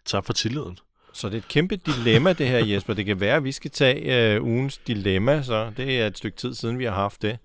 tak 0.06 0.26
for 0.26 0.34
tilliden. 0.34 0.78
Så 1.14 1.28
det 1.28 1.34
er 1.34 1.38
et 1.38 1.48
kæmpe 1.48 1.76
dilemma, 1.76 2.34
det 2.34 2.48
her, 2.48 2.66
Jesper. 2.66 2.94
Det 2.94 3.06
kan 3.06 3.20
være, 3.20 3.36
at 3.36 3.44
vi 3.44 3.52
skal 3.52 3.72
tage 3.72 4.34
øh, 4.36 4.44
ugens 4.44 4.78
dilemma, 4.78 5.42
så 5.42 5.72
det 5.78 6.02
er 6.02 6.08
et 6.08 6.18
stykke 6.18 6.38
tid 6.38 6.54
siden, 6.54 6.80
vi 6.80 6.86
har 6.86 6.94
haft 6.94 7.22
det. 7.22 7.38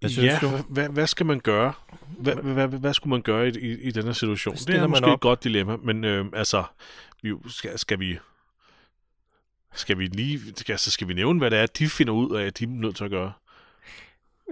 Hvad 0.00 0.10
synes 0.10 0.32
ja, 0.32 0.38
du? 0.42 0.48
Hvad, 0.68 0.88
hvad, 0.88 1.06
skal 1.06 1.26
man 1.26 1.40
gøre? 1.40 1.72
Hvad, 2.18 2.34
hvad, 2.34 2.52
hvad, 2.52 2.68
hvad 2.78 2.94
skulle 2.94 3.10
man 3.10 3.22
gøre 3.22 3.48
i, 3.48 3.50
i, 3.50 3.80
i 3.80 3.90
den 3.90 4.04
her 4.04 4.12
situation? 4.12 4.54
Det 4.54 4.74
er 4.74 4.86
måske 4.86 5.06
op. 5.06 5.14
et 5.14 5.20
godt 5.20 5.44
dilemma, 5.44 5.76
men 5.76 6.04
øh, 6.04 6.24
altså, 6.32 6.64
vi, 7.22 7.32
skal, 7.48 7.78
skal 7.78 8.00
vi... 8.00 8.18
Skal 9.74 9.98
vi 9.98 10.06
lige... 10.06 10.40
Skal, 10.56 10.72
altså, 10.72 10.90
skal 10.90 11.08
vi 11.08 11.14
nævne, 11.14 11.38
hvad 11.38 11.50
det 11.50 11.58
er, 11.58 11.66
de 11.66 11.88
finder 11.88 12.12
ud 12.12 12.36
af, 12.36 12.46
at 12.46 12.58
de 12.58 12.64
er 12.64 12.68
nødt 12.68 12.96
til 12.96 13.04
at 13.04 13.10
gøre? 13.10 13.32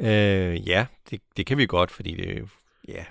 Øh, 0.01 0.69
ja, 0.69 0.87
det, 1.11 1.21
det 1.37 1.47
kan 1.47 1.59
vi 1.59 1.67
godt, 1.67 1.91
fordi 1.91 2.15
det 2.15 2.39
er 2.39 2.43
Ja. 2.89 3.05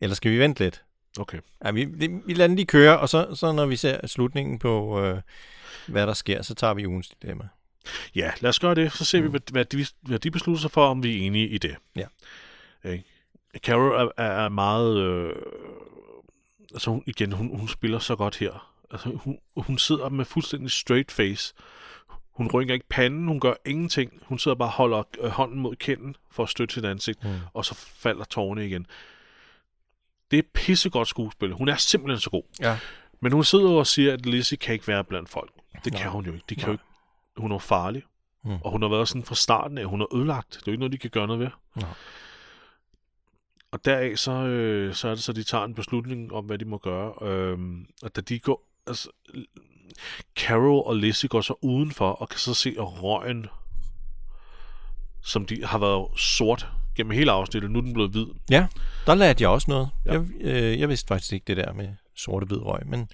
Eller 0.00 0.14
skal 0.16 0.32
vi 0.32 0.38
vente 0.38 0.64
lidt? 0.64 0.82
Okay. 1.18 1.38
Ja, 1.64 1.70
vi, 1.70 1.84
det, 1.84 2.22
vi 2.26 2.34
lader 2.34 2.46
den 2.46 2.56
lige 2.56 2.66
køre, 2.66 2.98
og 2.98 3.08
så, 3.08 3.34
så 3.34 3.52
når 3.52 3.66
vi 3.66 3.76
ser 3.76 4.06
slutningen 4.06 4.58
på, 4.58 5.00
øh, 5.00 5.20
hvad 5.86 6.06
der 6.06 6.14
sker, 6.14 6.42
så 6.42 6.54
tager 6.54 6.74
vi 6.74 6.86
ugens 6.86 7.08
dilemma. 7.22 7.48
Ja, 8.14 8.32
lad 8.40 8.48
os 8.48 8.58
gøre 8.58 8.74
det. 8.74 8.92
Så 8.92 9.04
ser 9.04 9.20
vi, 9.20 9.28
hvad, 9.28 9.40
hvad, 9.52 9.64
de, 9.64 9.86
hvad 10.00 10.18
de 10.18 10.30
beslutter 10.30 10.60
sig 10.60 10.70
for, 10.70 10.86
om 10.86 11.02
vi 11.02 11.16
er 11.16 11.26
enige 11.26 11.48
i 11.48 11.58
det. 11.58 11.76
Ja. 11.96 12.06
Ikke? 12.84 13.04
Carol 13.58 14.12
er, 14.16 14.22
er 14.22 14.48
meget... 14.48 14.96
Øh, 14.96 15.36
altså 16.74 16.90
hun, 16.90 17.02
igen, 17.06 17.32
hun, 17.32 17.58
hun 17.58 17.68
spiller 17.68 17.98
så 17.98 18.16
godt 18.16 18.36
her. 18.36 18.77
Altså, 18.90 19.08
hun, 19.08 19.38
hun 19.56 19.78
sidder 19.78 20.08
med 20.08 20.24
fuldstændig 20.24 20.70
straight 20.70 21.12
face. 21.12 21.54
Hun 22.32 22.50
rynker 22.54 22.74
ikke 22.74 22.88
panden, 22.88 23.28
hun 23.28 23.40
gør 23.40 23.54
ingenting. 23.66 24.12
Hun 24.22 24.38
sidder 24.38 24.54
bare 24.54 24.68
og 24.68 24.72
holder 24.72 25.02
øh, 25.20 25.30
hånden 25.30 25.58
mod 25.58 25.76
kinden 25.76 26.16
for 26.30 26.42
at 26.42 26.48
støtte 26.48 26.74
sit 26.74 26.84
ansigt, 26.84 27.24
Mm. 27.24 27.30
og 27.54 27.64
så 27.64 27.74
falder 27.74 28.24
tårerne 28.24 28.66
igen. 28.66 28.86
Det 30.30 30.38
er 30.38 30.42
pissegodt 30.54 31.08
skuespil. 31.08 31.52
Hun 31.52 31.68
er 31.68 31.76
simpelthen 31.76 32.20
så 32.20 32.30
god. 32.30 32.42
Ja. 32.60 32.78
Men 33.20 33.32
hun 33.32 33.44
sidder 33.44 33.70
og 33.70 33.86
siger, 33.86 34.12
at 34.12 34.26
Lizzie 34.26 34.58
kan 34.58 34.72
ikke 34.72 34.88
være 34.88 35.04
blandt 35.04 35.28
folk. 35.28 35.50
Det 35.84 35.92
Nej. 35.92 36.02
kan 36.02 36.10
hun 36.10 36.26
jo 36.26 36.32
ikke. 36.32 36.44
De 36.48 36.54
kan 36.54 36.62
Nej. 36.62 36.68
jo 36.68 36.72
ikke. 36.72 36.84
Hun 37.36 37.52
er 37.52 37.58
farlig. 37.58 38.02
Mm. 38.44 38.50
Og 38.64 38.70
hun 38.70 38.82
har 38.82 38.88
været 38.88 39.08
sådan 39.08 39.24
fra 39.24 39.34
starten 39.34 39.78
af, 39.78 39.84
hun 39.84 40.00
er 40.00 40.14
ødelagt. 40.16 40.50
Det 40.50 40.56
er 40.56 40.62
jo 40.66 40.72
ikke 40.72 40.80
noget, 40.80 40.92
de 40.92 40.98
kan 40.98 41.10
gøre 41.10 41.26
noget 41.26 41.40
ved. 41.40 41.48
Nej. 41.76 41.88
Og 43.70 43.84
deraf 43.84 44.16
så, 44.18 44.32
øh, 44.32 44.94
så 44.94 45.08
er 45.08 45.14
det 45.14 45.24
så, 45.24 45.32
de 45.32 45.42
tager 45.42 45.64
en 45.64 45.74
beslutning 45.74 46.32
om, 46.32 46.44
hvad 46.44 46.58
de 46.58 46.64
må 46.64 46.78
gøre. 46.78 47.14
Øhm, 47.28 47.86
og 48.02 48.16
da 48.16 48.20
de 48.20 48.38
går... 48.38 48.67
Altså, 48.88 49.08
Carol 50.36 50.82
og 50.86 50.96
Lizzie 50.96 51.28
går 51.28 51.40
så 51.40 51.54
udenfor 51.62 52.10
og 52.10 52.28
kan 52.28 52.38
så 52.38 52.54
se 52.54 52.74
røgen, 52.78 53.46
som 55.22 55.46
de 55.46 55.64
har 55.64 55.78
været 55.78 56.20
sort 56.20 56.68
gennem 56.96 57.10
hele 57.10 57.30
afsnittet. 57.32 57.70
Nu 57.70 57.78
er 57.78 57.82
den 57.82 57.92
blevet 57.92 58.10
hvid. 58.10 58.26
Ja, 58.50 58.66
der 59.06 59.14
lærte 59.14 59.42
jeg 59.42 59.50
også 59.50 59.70
noget. 59.70 59.88
Ja. 60.06 60.12
Ja. 60.14 60.20
Jeg, 60.40 60.46
øh, 60.46 60.80
jeg 60.80 60.88
vidste 60.88 61.08
faktisk 61.08 61.32
ikke 61.32 61.44
det 61.46 61.56
der 61.56 61.72
med 61.72 61.88
sorte-hvid 62.16 62.58
røg, 62.58 62.86
men 62.86 63.08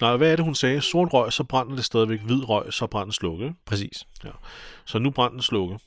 Nej, 0.00 0.16
hvad 0.16 0.32
er 0.32 0.36
det, 0.36 0.44
hun 0.44 0.54
sagde? 0.54 0.80
Sort 0.80 1.12
røg, 1.12 1.32
så 1.32 1.44
brænder 1.44 1.74
det 1.76 1.84
stadigvæk. 1.84 2.20
Hvid 2.20 2.48
røg, 2.48 2.72
så 2.72 2.86
brænder 2.86 3.12
slukke. 3.12 3.54
præcis. 3.66 4.06
Så 4.84 4.98
nu 4.98 5.10
brænder 5.10 5.32
den 5.32 5.42
slukke. 5.42 5.78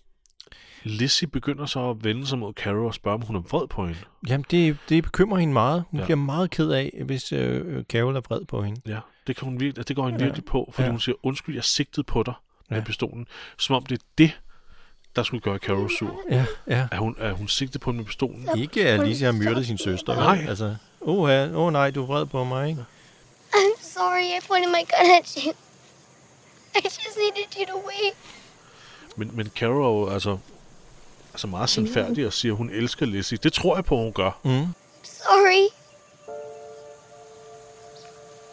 Lizzie 0.83 1.27
begynder 1.27 1.65
så 1.65 1.89
at 1.89 2.03
vende 2.03 2.27
sig 2.27 2.37
mod 2.39 2.53
Carol 2.53 2.85
og 2.85 2.93
spørge, 2.93 3.15
om 3.15 3.21
hun 3.21 3.35
er 3.35 3.39
vred 3.39 3.67
på 3.67 3.85
hende. 3.85 3.99
Jamen, 4.27 4.45
det, 4.51 4.77
det 4.89 5.03
bekymrer 5.03 5.39
hende 5.39 5.53
meget. 5.53 5.83
Hun 5.91 5.99
Ja. 5.99 6.05
bliver 6.05 6.17
meget 6.17 6.49
ked 6.51 6.69
af, 6.71 7.01
hvis 7.05 7.31
øh, 7.31 7.83
Carol 7.83 8.15
er 8.15 8.21
vred 8.21 8.45
på 8.45 8.63
hende. 8.63 8.81
Ja, 8.85 8.99
det, 9.27 9.35
kan 9.35 9.45
hun 9.45 9.59
virkelig, 9.59 9.87
det 9.87 9.95
går 9.95 10.05
hende 10.05 10.19
Ja. 10.19 10.25
virkelig 10.25 10.45
på, 10.45 10.69
fordi 10.73 10.85
Ja. 10.85 10.91
hun 10.91 10.99
siger, 10.99 11.15
undskyld, 11.23 11.55
jeg 11.55 11.63
sigtede 11.63 12.03
på 12.03 12.23
dig 12.23 12.33
med 12.69 12.77
Ja. 12.77 12.83
pistolen. 12.83 13.27
Som 13.57 13.75
om 13.75 13.85
det 13.85 13.99
er 13.99 14.03
det, 14.17 14.31
der 15.15 15.23
skulle 15.23 15.41
gøre 15.41 15.57
Carol 15.57 15.89
sur. 15.99 16.21
Ja, 16.31 16.45
ja. 16.67 16.87
Er 16.91 16.97
hun, 16.99 17.15
er 17.19 17.31
hun 17.33 17.47
sigtet 17.47 17.81
på 17.81 17.89
hende 17.91 17.97
med 17.97 18.05
pistolen? 18.05 18.47
Ikke 18.57 18.87
at 18.87 18.99
Alicia 18.99 19.25
har 19.31 19.33
myrdet 19.39 19.65
sin 19.65 19.77
søster. 19.77 20.13
vel? 20.15 20.23
Nej. 20.23 20.45
Altså, 20.49 20.75
åh 21.01 21.29
ja, 21.29 21.49
åh 21.55 21.73
nej, 21.73 21.91
du 21.91 22.01
er 22.01 22.05
vred 22.07 22.25
på 22.25 22.43
mig, 22.43 22.69
ikke? 22.69 22.85
I'm 23.53 23.81
sorry 23.81 24.21
I 24.37 24.47
pointed 24.47 24.69
my 24.69 24.83
gun 24.91 25.11
at 25.21 25.37
you. 25.45 25.51
I 26.75 26.79
just 26.83 26.99
needed 27.17 27.51
you 27.59 27.75
to 27.75 27.87
wait. 27.87 28.13
Men, 29.15 29.31
men 29.33 29.47
Carol 29.47 30.07
er 30.07 30.11
altså, 30.13 30.37
altså 31.39 31.47
meget 31.47 31.69
sandfærdig 31.69 32.25
og 32.25 32.33
siger, 32.33 32.53
at 32.53 32.57
hun 32.57 32.69
elsker 32.69 33.05
Lizzie. 33.05 33.37
Det 33.43 33.53
tror 33.53 33.75
jeg 33.75 33.85
på, 33.85 33.95
hun 33.95 34.13
gør. 34.13 34.39
Mm. 34.43 34.67
Sorry. 35.03 35.67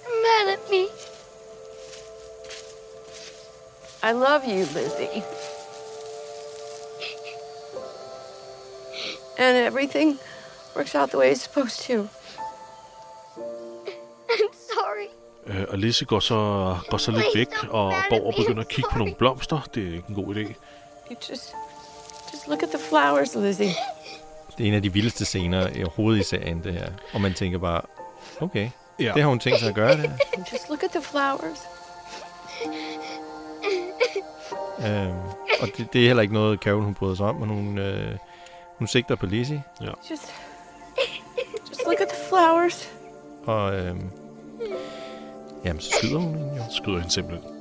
You're 0.04 0.20
mad 0.26 0.52
at 0.52 0.58
me. 0.70 0.82
I 4.08 4.12
love 4.12 4.42
you, 4.46 4.58
Lizzie. 4.58 5.22
And 9.38 9.56
everything 9.56 10.18
works 10.76 10.94
out 10.94 11.08
the 11.08 11.18
way 11.18 11.32
it's 11.32 11.42
supposed 11.42 11.78
to. 11.86 12.08
I'm 14.30 14.54
sorry. 14.74 15.08
Øh, 15.46 15.64
og 15.68 15.78
Lizzie 15.78 16.06
går 16.06 16.20
så, 16.20 16.34
går 16.90 16.98
så 16.98 17.10
lidt 17.10 17.26
væk, 17.34 17.48
og 17.70 17.92
Borg 18.10 18.34
begynder 18.36 18.62
at 18.62 18.68
kigge 18.68 18.90
på 18.92 18.98
nogle 18.98 19.14
blomster. 19.14 19.60
Det 19.74 19.82
er 19.82 19.92
ikke 19.96 20.08
en 20.08 20.14
god 20.14 20.34
idé. 20.34 20.54
You 21.10 21.16
just, 21.30 21.54
just 22.32 22.48
look 22.48 22.62
at 22.62 22.68
the 22.68 22.78
flowers, 22.78 23.34
Lizzie. 23.34 23.74
Det 24.58 24.64
er 24.64 24.68
en 24.68 24.74
af 24.74 24.82
de 24.82 24.92
vildeste 24.92 25.24
scener 25.24 25.68
i 25.68 25.82
overhovedet 25.84 26.20
i 26.20 26.24
serien, 26.24 26.64
det 26.64 26.72
her. 26.72 26.88
Og 27.14 27.20
man 27.20 27.34
tænker 27.34 27.58
bare, 27.58 27.80
okay, 28.40 28.70
Ja. 29.00 29.12
det 29.14 29.22
har 29.22 29.28
hun 29.28 29.38
tænkt 29.38 29.58
sig 29.58 29.68
at 29.68 29.74
gøre, 29.74 29.92
det 29.96 30.00
her. 30.00 30.16
Just 30.52 30.68
look 30.68 30.82
at 30.82 30.90
the 30.90 31.02
flowers. 31.02 31.58
Øhm, 34.86 35.18
og 35.60 35.68
det, 35.76 35.92
det 35.92 36.02
er 36.02 36.06
heller 36.06 36.22
ikke 36.22 36.34
noget, 36.34 36.60
Carol 36.60 36.82
hun 36.82 36.94
bryder 36.94 37.14
sig 37.14 37.26
om, 37.26 37.34
men 37.34 37.48
hun, 37.48 37.78
øh, 37.78 38.16
hun 38.78 38.86
sigter 38.88 39.14
på 39.14 39.26
Lizzie. 39.26 39.62
Just, 40.10 40.32
just 41.70 41.80
look 41.86 42.00
at 42.00 42.08
the 42.08 42.18
flowers. 42.28 42.88
Og 43.46 43.74
øhm, 43.74 44.10
jamen, 45.64 45.80
så 45.80 45.90
skyder 45.98 46.18
hun 46.18 46.34
hende 46.34 46.56
jo. 46.56 46.62
Skyder 46.82 46.98
hende 46.98 47.12
simpelthen. 47.12 47.55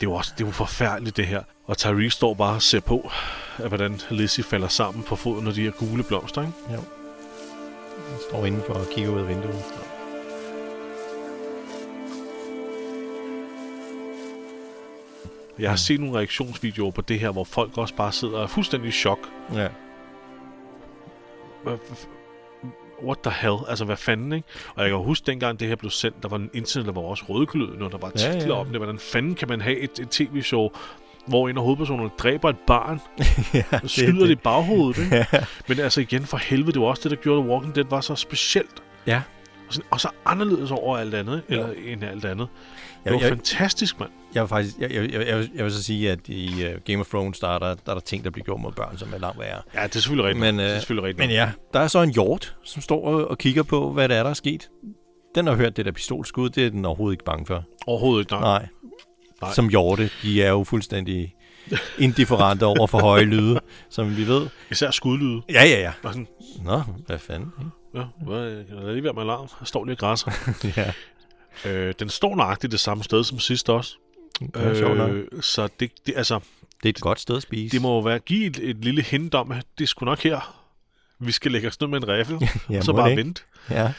Det 0.00 0.06
er 0.06 0.10
jo 0.10 0.16
også 0.16 0.32
det 0.38 0.44
er 0.44 0.48
jo 0.48 0.52
forfærdeligt, 0.52 1.16
det 1.16 1.26
her. 1.26 1.42
Og 1.66 1.78
Tyrese 1.78 2.10
står 2.10 2.34
bare 2.34 2.54
og 2.54 2.62
ser 2.62 2.80
på, 2.80 3.10
af 3.58 3.68
hvordan 3.68 4.00
Lizzie 4.10 4.44
falder 4.44 4.68
sammen 4.68 5.04
på 5.04 5.16
foden 5.16 5.46
af 5.46 5.54
de 5.54 5.62
her 5.62 5.70
gule 5.70 6.02
blomster, 6.02 6.40
ikke? 6.40 6.52
Jo. 6.72 6.76
Hun 8.10 8.18
står 8.28 8.46
indenfor 8.46 8.74
og 8.74 8.86
kigger 8.94 9.12
ud 9.12 9.20
af 9.20 9.28
vinduet. 9.28 9.64
Jeg 15.58 15.70
har 15.70 15.76
set 15.76 16.00
nogle 16.00 16.18
reaktionsvideoer 16.18 16.90
på 16.90 17.00
det 17.00 17.20
her, 17.20 17.30
hvor 17.30 17.44
folk 17.44 17.78
også 17.78 17.94
bare 17.94 18.12
sidder 18.12 18.36
og 18.36 18.42
er 18.42 18.46
fuldstændig 18.46 18.88
i 18.88 18.92
chok. 18.92 19.18
Ja. 19.54 19.68
What 23.04 23.18
the 23.24 23.32
hell? 23.40 23.56
Altså, 23.68 23.84
hvad 23.84 23.96
fanden, 23.96 24.32
ikke? 24.32 24.48
Og 24.74 24.82
jeg 24.82 24.90
kan 24.90 24.98
huske, 24.98 25.26
dengang 25.26 25.60
det 25.60 25.68
her 25.68 25.76
blev 25.76 25.90
sendt, 25.90 26.22
der 26.22 26.28
var 26.28 26.36
en 26.36 26.50
internet, 26.54 26.86
der 26.86 26.92
var 26.92 27.00
også 27.02 27.24
rødglødende, 27.28 27.84
og 27.86 27.92
der 27.92 27.98
var 27.98 28.12
Ja, 28.14 28.18
titler 28.18 28.32
ja. 28.32 28.46
ja, 28.46 28.46
ja. 28.54 28.60
om 28.60 28.66
det. 28.66 28.76
Hvordan 28.76 28.98
fanden 28.98 29.34
kan 29.34 29.48
man 29.48 29.60
have 29.60 29.76
et, 29.78 29.98
et 29.98 30.08
tv-show, 30.10 30.68
hvor 31.26 31.48
en 31.48 31.56
af 31.56 31.62
hovedpersonerne 31.62 32.10
dræber 32.18 32.50
et 32.50 32.58
barn, 32.66 33.00
ja 33.54 33.64
og 33.82 33.90
skyder 33.90 34.24
det, 34.26 34.30
i 34.30 34.34
baghovedet, 34.34 34.98
ikke? 35.04 35.16
Ja. 35.32 35.44
Men 35.68 35.78
altså 35.80 36.00
igen, 36.00 36.24
for 36.26 36.36
helvede, 36.36 36.72
det 36.72 36.80
var 36.80 36.86
også 36.88 37.02
det, 37.08 37.10
der 37.10 37.22
gjorde, 37.22 37.42
at 37.42 37.48
Walking 37.48 37.74
Dead 37.74 37.86
var 37.90 38.00
så 38.00 38.14
specielt. 38.14 38.82
Ja. 39.06 39.22
Og, 39.68 39.74
sådan, 39.74 39.86
og 39.90 40.00
så 40.00 40.08
anderledes 40.24 40.70
over 40.70 40.96
alt 40.98 41.14
andet, 41.14 41.42
Ja. 41.48 41.54
eller 41.54 41.68
end 41.86 42.04
alt 42.04 42.24
andet. 42.24 42.48
Det 42.48 43.04
Jeg, 43.04 43.12
var 43.14 43.20
jeg, 43.20 43.28
fantastisk, 43.28 44.00
mand. 44.00 44.10
Jeg, 44.34 44.42
vil 44.42 44.48
faktisk, 44.48 44.78
jeg, 44.78 44.90
jeg, 44.90 45.12
jeg, 45.12 45.26
jeg, 45.26 45.38
vil- 45.38 45.50
jeg 45.54 45.64
vil 45.64 45.72
så 45.72 45.82
sige, 45.82 46.10
at 46.10 46.28
i 46.28 46.48
uh, 46.66 46.80
Game 46.84 47.00
of 47.00 47.06
Thrones, 47.08 47.38
der 47.38 47.48
er 47.48 47.58
der, 47.58 47.74
der 47.74 47.90
er 47.90 47.94
der 47.94 48.00
ting, 48.00 48.24
der 48.24 48.30
bliver 48.30 48.44
gjort 48.44 48.60
mod 48.60 48.72
børn, 48.72 48.98
som 48.98 49.14
er 49.14 49.18
langt 49.18 49.38
værre. 49.38 49.62
Ja, 49.74 49.82
det 49.82 49.96
er 49.96 50.00
selvfølgelig 50.00 50.24
rigtigt. 50.28 50.40
Men, 50.40 50.58
det 50.58 50.70
er 50.70 50.78
selvfølgelig 50.78 51.04
rigtigt. 51.08 51.28
Men 51.28 51.30
ja, 51.36 51.50
der 51.72 51.80
er 51.80 51.88
så 51.88 52.02
en 52.02 52.10
hjort, 52.10 52.56
som 52.64 52.82
står 52.82 53.04
og, 53.06 53.28
og 53.30 53.38
kigger 53.38 53.62
på, 53.62 53.92
hvad 53.92 54.08
der 54.08 54.14
er, 54.16 54.22
der 54.22 54.30
er 54.30 54.34
sket. 54.34 54.68
Den 55.34 55.46
har 55.46 55.54
hørt 55.54 55.76
det 55.76 55.84
der 55.86 55.92
pistolskud, 55.92 56.48
det 56.50 56.66
er 56.66 56.70
den 56.70 56.84
overhovedet 56.84 57.14
ikke 57.14 57.24
bange 57.24 57.46
for. 57.46 57.64
Overhovedet 57.86 58.20
ikke, 58.24 58.32
nej. 58.32 58.40
Nej. 58.42 58.66
Nej. 59.42 59.52
Som 59.52 59.68
hjorte, 59.68 60.10
de 60.22 60.42
er 60.42 60.50
jo 60.50 60.64
fuldstændig 60.64 61.34
indifferente 61.98 62.64
over 62.66 62.86
for 62.86 63.00
høje 63.00 63.22
lyde, 63.24 63.60
som 63.90 64.16
vi 64.16 64.26
ved. 64.26 64.46
Især 64.70 64.90
skudlyde. 64.90 65.42
Ja, 65.52 65.64
ja, 65.64 65.80
ja. 65.80 65.92
Sådan, 66.02 66.26
Nå, 66.64 66.80
hvad 67.06 67.18
fanden? 67.18 67.52
ja, 67.94 68.02
hvad, 68.26 68.42
jeg 68.42 68.76
er 68.88 68.92
lige 68.92 69.02
ved 69.02 69.12
med 69.12 69.22
alarm. 69.22 69.48
Jeg 69.60 69.66
står 69.66 69.84
lige 69.84 69.94
og 69.94 69.98
græsser. 69.98 70.30
ja, 70.76 70.92
øh, 71.70 71.94
den 71.98 72.08
står 72.08 72.36
nøjagtigt 72.36 72.70
det 72.70 72.80
samme 72.80 73.04
sted 73.04 73.24
som 73.24 73.38
sidst 73.38 73.70
også. 73.70 73.96
Er 74.54 74.74
sjovt 74.74 74.96
nok. 74.96 75.10
Øh, 75.10 75.26
så 75.42 75.68
det, 75.80 75.90
det, 76.06 76.14
altså, 76.16 76.40
Det 76.82 76.84
er 76.84 76.88
et 76.88 77.00
godt 77.00 77.20
sted 77.20 77.36
at 77.36 77.42
spise. 77.42 77.72
det 77.76 77.82
må 77.82 77.94
jo 77.94 78.00
være 78.00 78.18
give 78.18 78.46
et, 78.46 78.58
et 78.70 78.76
lille 78.84 79.02
hint 79.02 79.34
om, 79.34 79.52
at 79.52 79.66
det 79.78 79.88
sgu 79.88 80.04
nok 80.04 80.18
her. 80.22 80.56
Vi 81.18 81.32
skal 81.32 81.52
lægge 81.52 81.68
os 81.68 81.80
ned 81.80 81.88
med 81.88 81.98
en 82.02 82.08
riffel, 82.08 82.38
Ja, 82.70 82.78
og 82.78 82.84
så 82.84 82.92
bare 82.92 83.10
ikke? 83.10 83.20
vente. 83.22 83.42
Ja. 83.70 83.92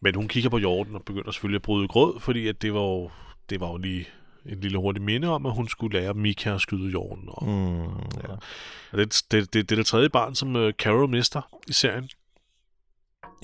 Men 0.00 0.14
hun 0.14 0.28
kigger 0.28 0.50
på 0.50 0.58
jorden 0.58 0.94
og 0.94 1.02
begynder 1.02 1.30
selvfølgelig 1.32 1.58
at 1.58 1.62
bryde 1.62 1.88
gråd, 1.88 2.20
fordi 2.20 2.48
at 2.48 2.62
det 2.62 2.74
var 2.74 2.80
jo, 2.80 3.10
det 3.50 3.60
var 3.60 3.68
jo 3.70 3.76
lige 3.76 4.08
et 4.46 4.58
lille 4.58 4.78
hurtigt 4.78 5.04
minde 5.04 5.28
om, 5.28 5.46
at 5.46 5.52
hun 5.52 5.68
skulle 5.68 6.00
lære 6.00 6.14
Mika 6.14 6.54
at 6.54 6.60
skyde 6.60 6.90
jorden. 6.92 7.24
Og, 7.28 7.44
Mm, 7.48 7.82
ja. 8.22 8.32
og 8.92 8.98
det, 8.98 9.22
det, 9.30 9.52
det, 9.54 9.54
det 9.54 9.72
er 9.72 9.76
det 9.76 9.86
tredje 9.86 10.08
barn, 10.08 10.34
som 10.34 10.56
uh, 10.56 10.70
Carol 10.70 11.08
mister 11.08 11.60
i 11.68 11.72
serien. 11.72 12.08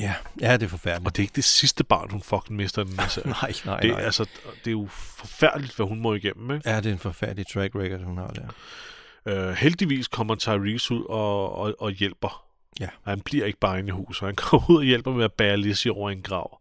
Ja, 0.01 0.15
ja, 0.41 0.53
det 0.53 0.63
er 0.63 0.69
forfærdeligt. 0.69 1.07
Og 1.07 1.17
det 1.17 1.23
er 1.23 1.25
ikke 1.25 1.37
det 1.37 1.45
sidste 1.45 1.85
barn, 1.85 2.11
hun 2.11 2.23
fucking 2.23 2.57
mister 2.57 2.85
den 2.85 2.99
her 2.99 3.09
serie. 3.09 3.29
Nej, 3.43 3.53
nej, 3.65 3.81
det, 3.81 3.91
er 3.91 3.95
nej. 3.95 4.05
altså, 4.05 4.25
det 4.59 4.67
er 4.67 4.71
jo 4.71 4.89
forfærdeligt, 4.91 5.77
hvad 5.77 5.87
hun 5.87 6.01
må 6.01 6.15
igennem. 6.15 6.51
Ikke? 6.51 6.71
Ja, 6.71 6.77
det 6.77 6.87
er 6.87 6.93
en 6.93 6.99
forfærdelig 6.99 7.47
track 7.47 7.75
record, 7.75 8.01
hun 8.01 8.19
har 8.19 8.29
der. 8.29 9.49
Uh, 9.49 9.55
heldigvis 9.55 10.09
kommer 10.09 10.35
Tyrese 10.35 10.95
ud 10.95 11.05
og, 11.09 11.55
og, 11.55 11.75
og 11.79 11.91
hjælper. 11.91 12.45
Ja. 12.81 12.89
Han 13.05 13.21
bliver 13.21 13.47
ikke 13.47 13.59
bare 13.59 13.79
inde 13.79 13.89
i 13.89 13.91
huset. 13.91 14.27
Han 14.27 14.35
kommer 14.37 14.71
ud 14.71 14.77
og 14.77 14.85
hjælper 14.85 15.13
med 15.13 15.25
at 15.25 15.33
bære 15.33 15.57
Lizzie 15.57 15.93
over 15.93 16.11
en 16.11 16.23
grav, 16.23 16.61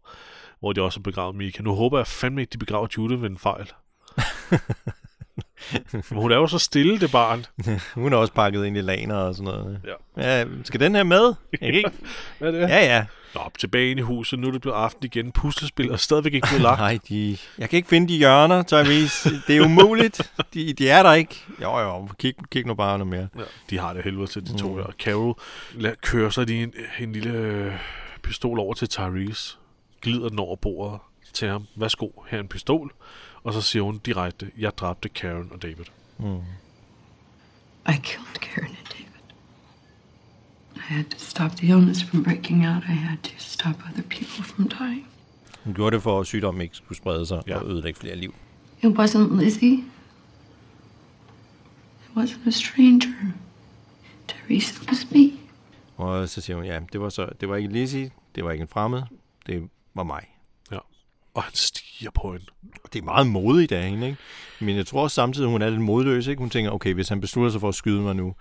hvor 0.60 0.72
de 0.72 0.82
også 0.82 0.98
har 0.98 1.02
begravet 1.02 1.34
Mika. 1.36 1.62
Nu 1.62 1.74
håber 1.74 1.98
jeg 1.98 2.06
fandme 2.06 2.40
ikke, 2.40 2.52
de 2.52 2.58
begraver 2.58 2.86
Judith 2.96 3.22
ved 3.22 3.30
en 3.30 3.38
fejl. 3.38 3.72
Men 5.92 6.02
hun 6.22 6.32
er 6.32 6.36
jo 6.36 6.46
så 6.46 6.58
stille, 6.58 7.00
det 7.00 7.10
barn. 7.12 7.46
Hun 7.94 8.12
er 8.12 8.16
også 8.16 8.32
pakket 8.32 8.64
ind 8.66 8.76
i 8.76 8.80
laner 8.80 9.14
og 9.16 9.34
sådan 9.34 9.44
noget. 9.52 9.80
Ja. 10.16 10.38
ja 10.38 10.44
skal 10.64 10.80
den 10.80 10.94
her 10.94 11.02
med? 11.02 11.34
Ikke... 11.62 11.90
Hvad 12.38 12.48
er 12.48 12.52
det? 12.60 12.68
Ja, 12.68 12.84
ja. 12.96 13.04
Nå, 13.34 13.40
tilbage 13.58 13.90
ind 13.90 13.98
i 14.00 14.02
huset. 14.02 14.38
Nu 14.38 14.48
er 14.48 14.52
det 14.52 14.60
blevet 14.60 14.76
aften 14.76 15.04
igen. 15.04 15.32
Puslespil 15.32 15.90
er 15.90 15.96
stadigvæk 15.96 16.34
ikke 16.34 16.46
blevet 16.48 16.62
lagt. 16.62 16.78
Nej, 16.80 16.98
de... 17.08 17.36
Jeg 17.58 17.70
kan 17.70 17.76
ikke 17.76 17.88
finde 17.88 18.08
de 18.08 18.16
hjørner, 18.18 18.62
Tyrese. 18.62 19.30
Det 19.46 19.56
er 19.56 19.64
umuligt. 19.64 20.32
De, 20.54 20.72
de 20.72 20.88
er 20.88 21.02
der 21.02 21.12
ikke. 21.12 21.44
Jo, 21.62 21.78
jo. 21.78 22.08
Kig, 22.18 22.34
kig 22.50 22.66
nu 22.66 22.74
bare 22.74 22.98
noget 22.98 23.10
mere. 23.10 23.28
Ja, 23.38 23.42
de 23.70 23.78
har 23.78 23.92
det 23.92 24.04
helvede 24.04 24.26
til, 24.26 24.46
de 24.46 24.58
to 24.58 24.68
Mm. 24.68 24.76
her. 24.76 24.84
Carol 25.02 25.34
la- 25.74 25.94
kører 26.02 26.30
så 26.30 26.44
lige 26.44 26.62
en, 26.62 26.72
en 27.00 27.12
lille 27.12 27.30
øh, 27.32 27.72
pistol 28.22 28.58
over 28.58 28.74
til 28.74 28.88
Tyrese. 28.88 29.56
Glider 30.02 30.28
den 30.28 30.38
over 30.38 30.56
bordet 30.56 31.00
til 31.32 31.48
ham. 31.48 31.66
Værsgo, 31.76 32.08
her 32.28 32.38
er 32.38 32.42
en 32.42 32.48
pistol. 32.48 32.92
Og 33.44 33.52
så 33.52 33.60
siger 33.60 33.82
hun 33.82 33.98
direkte, 33.98 34.50
jeg 34.58 34.78
dræbte 34.78 35.08
Karen 35.08 35.48
og 35.52 35.62
David. 35.62 35.84
Mm. 36.18 36.36
I 37.88 37.92
killed 38.02 38.34
Karen 38.40 38.68
and 38.68 38.86
David. 38.90 39.06
I 40.76 40.78
had 40.78 41.04
to 41.04 41.18
stop 41.18 41.50
the 41.50 41.66
illness 41.68 42.04
from 42.04 42.24
breaking 42.24 42.66
out. 42.68 42.82
I 42.82 42.92
had 42.92 43.18
to 43.22 43.30
stop 43.38 43.74
other 43.90 44.02
people 44.02 44.44
from 44.44 44.68
dying. 44.68 45.06
Hun 45.64 45.74
gjorde 45.74 45.94
det 45.96 46.02
for, 46.02 46.20
at 46.20 46.26
sygdommen 46.26 46.60
ikke 46.62 46.76
skulle 46.76 46.98
sprede 46.98 47.26
sig 47.26 47.42
Ja. 47.46 47.56
og 47.58 47.66
ødelægge 47.70 48.00
flere 48.00 48.16
liv. 48.16 48.34
It 48.82 48.98
wasn't 48.98 49.40
Lizzie. 49.42 49.72
It 52.04 52.16
wasn't 52.16 52.46
a 52.48 52.50
stranger. 52.50 53.32
Teresa, 54.28 54.74
was 54.88 55.06
me. 55.10 55.30
Og 55.96 56.28
så 56.28 56.40
siger 56.40 56.56
hun, 56.56 56.64
ja, 56.64 56.80
det 56.92 57.00
var, 57.00 57.08
så, 57.08 57.28
det 57.40 57.48
var 57.48 57.56
ikke 57.56 57.68
Lizzie, 57.72 58.10
det 58.34 58.44
var 58.44 58.50
ikke 58.50 58.62
en 58.62 58.68
fremmed, 58.68 59.02
det 59.46 59.68
var 59.94 60.02
mig. 60.02 60.24
Og 61.34 61.42
han 61.42 61.54
stiger 61.54 62.10
på 62.10 62.32
hende. 62.32 62.46
Det 62.92 62.98
er 62.98 63.02
meget 63.04 63.26
modigt 63.26 63.72
af 63.72 63.88
hende, 63.90 64.06
ikke? 64.06 64.18
Men 64.60 64.76
jeg 64.76 64.86
tror 64.86 65.02
også 65.02 65.14
samtidig, 65.14 65.48
hun 65.48 65.62
er 65.62 65.70
lidt 65.70 65.80
modløs, 65.80 66.26
ikke? 66.26 66.40
Hun 66.40 66.50
tænker, 66.50 66.70
okay, 66.70 66.94
hvis 66.94 67.08
han 67.08 67.20
beslutter 67.20 67.50
sig 67.50 67.60
for 67.60 67.68
at 67.68 67.74
skyde 67.74 68.00
mig 68.00 68.16
nu, 68.16 68.34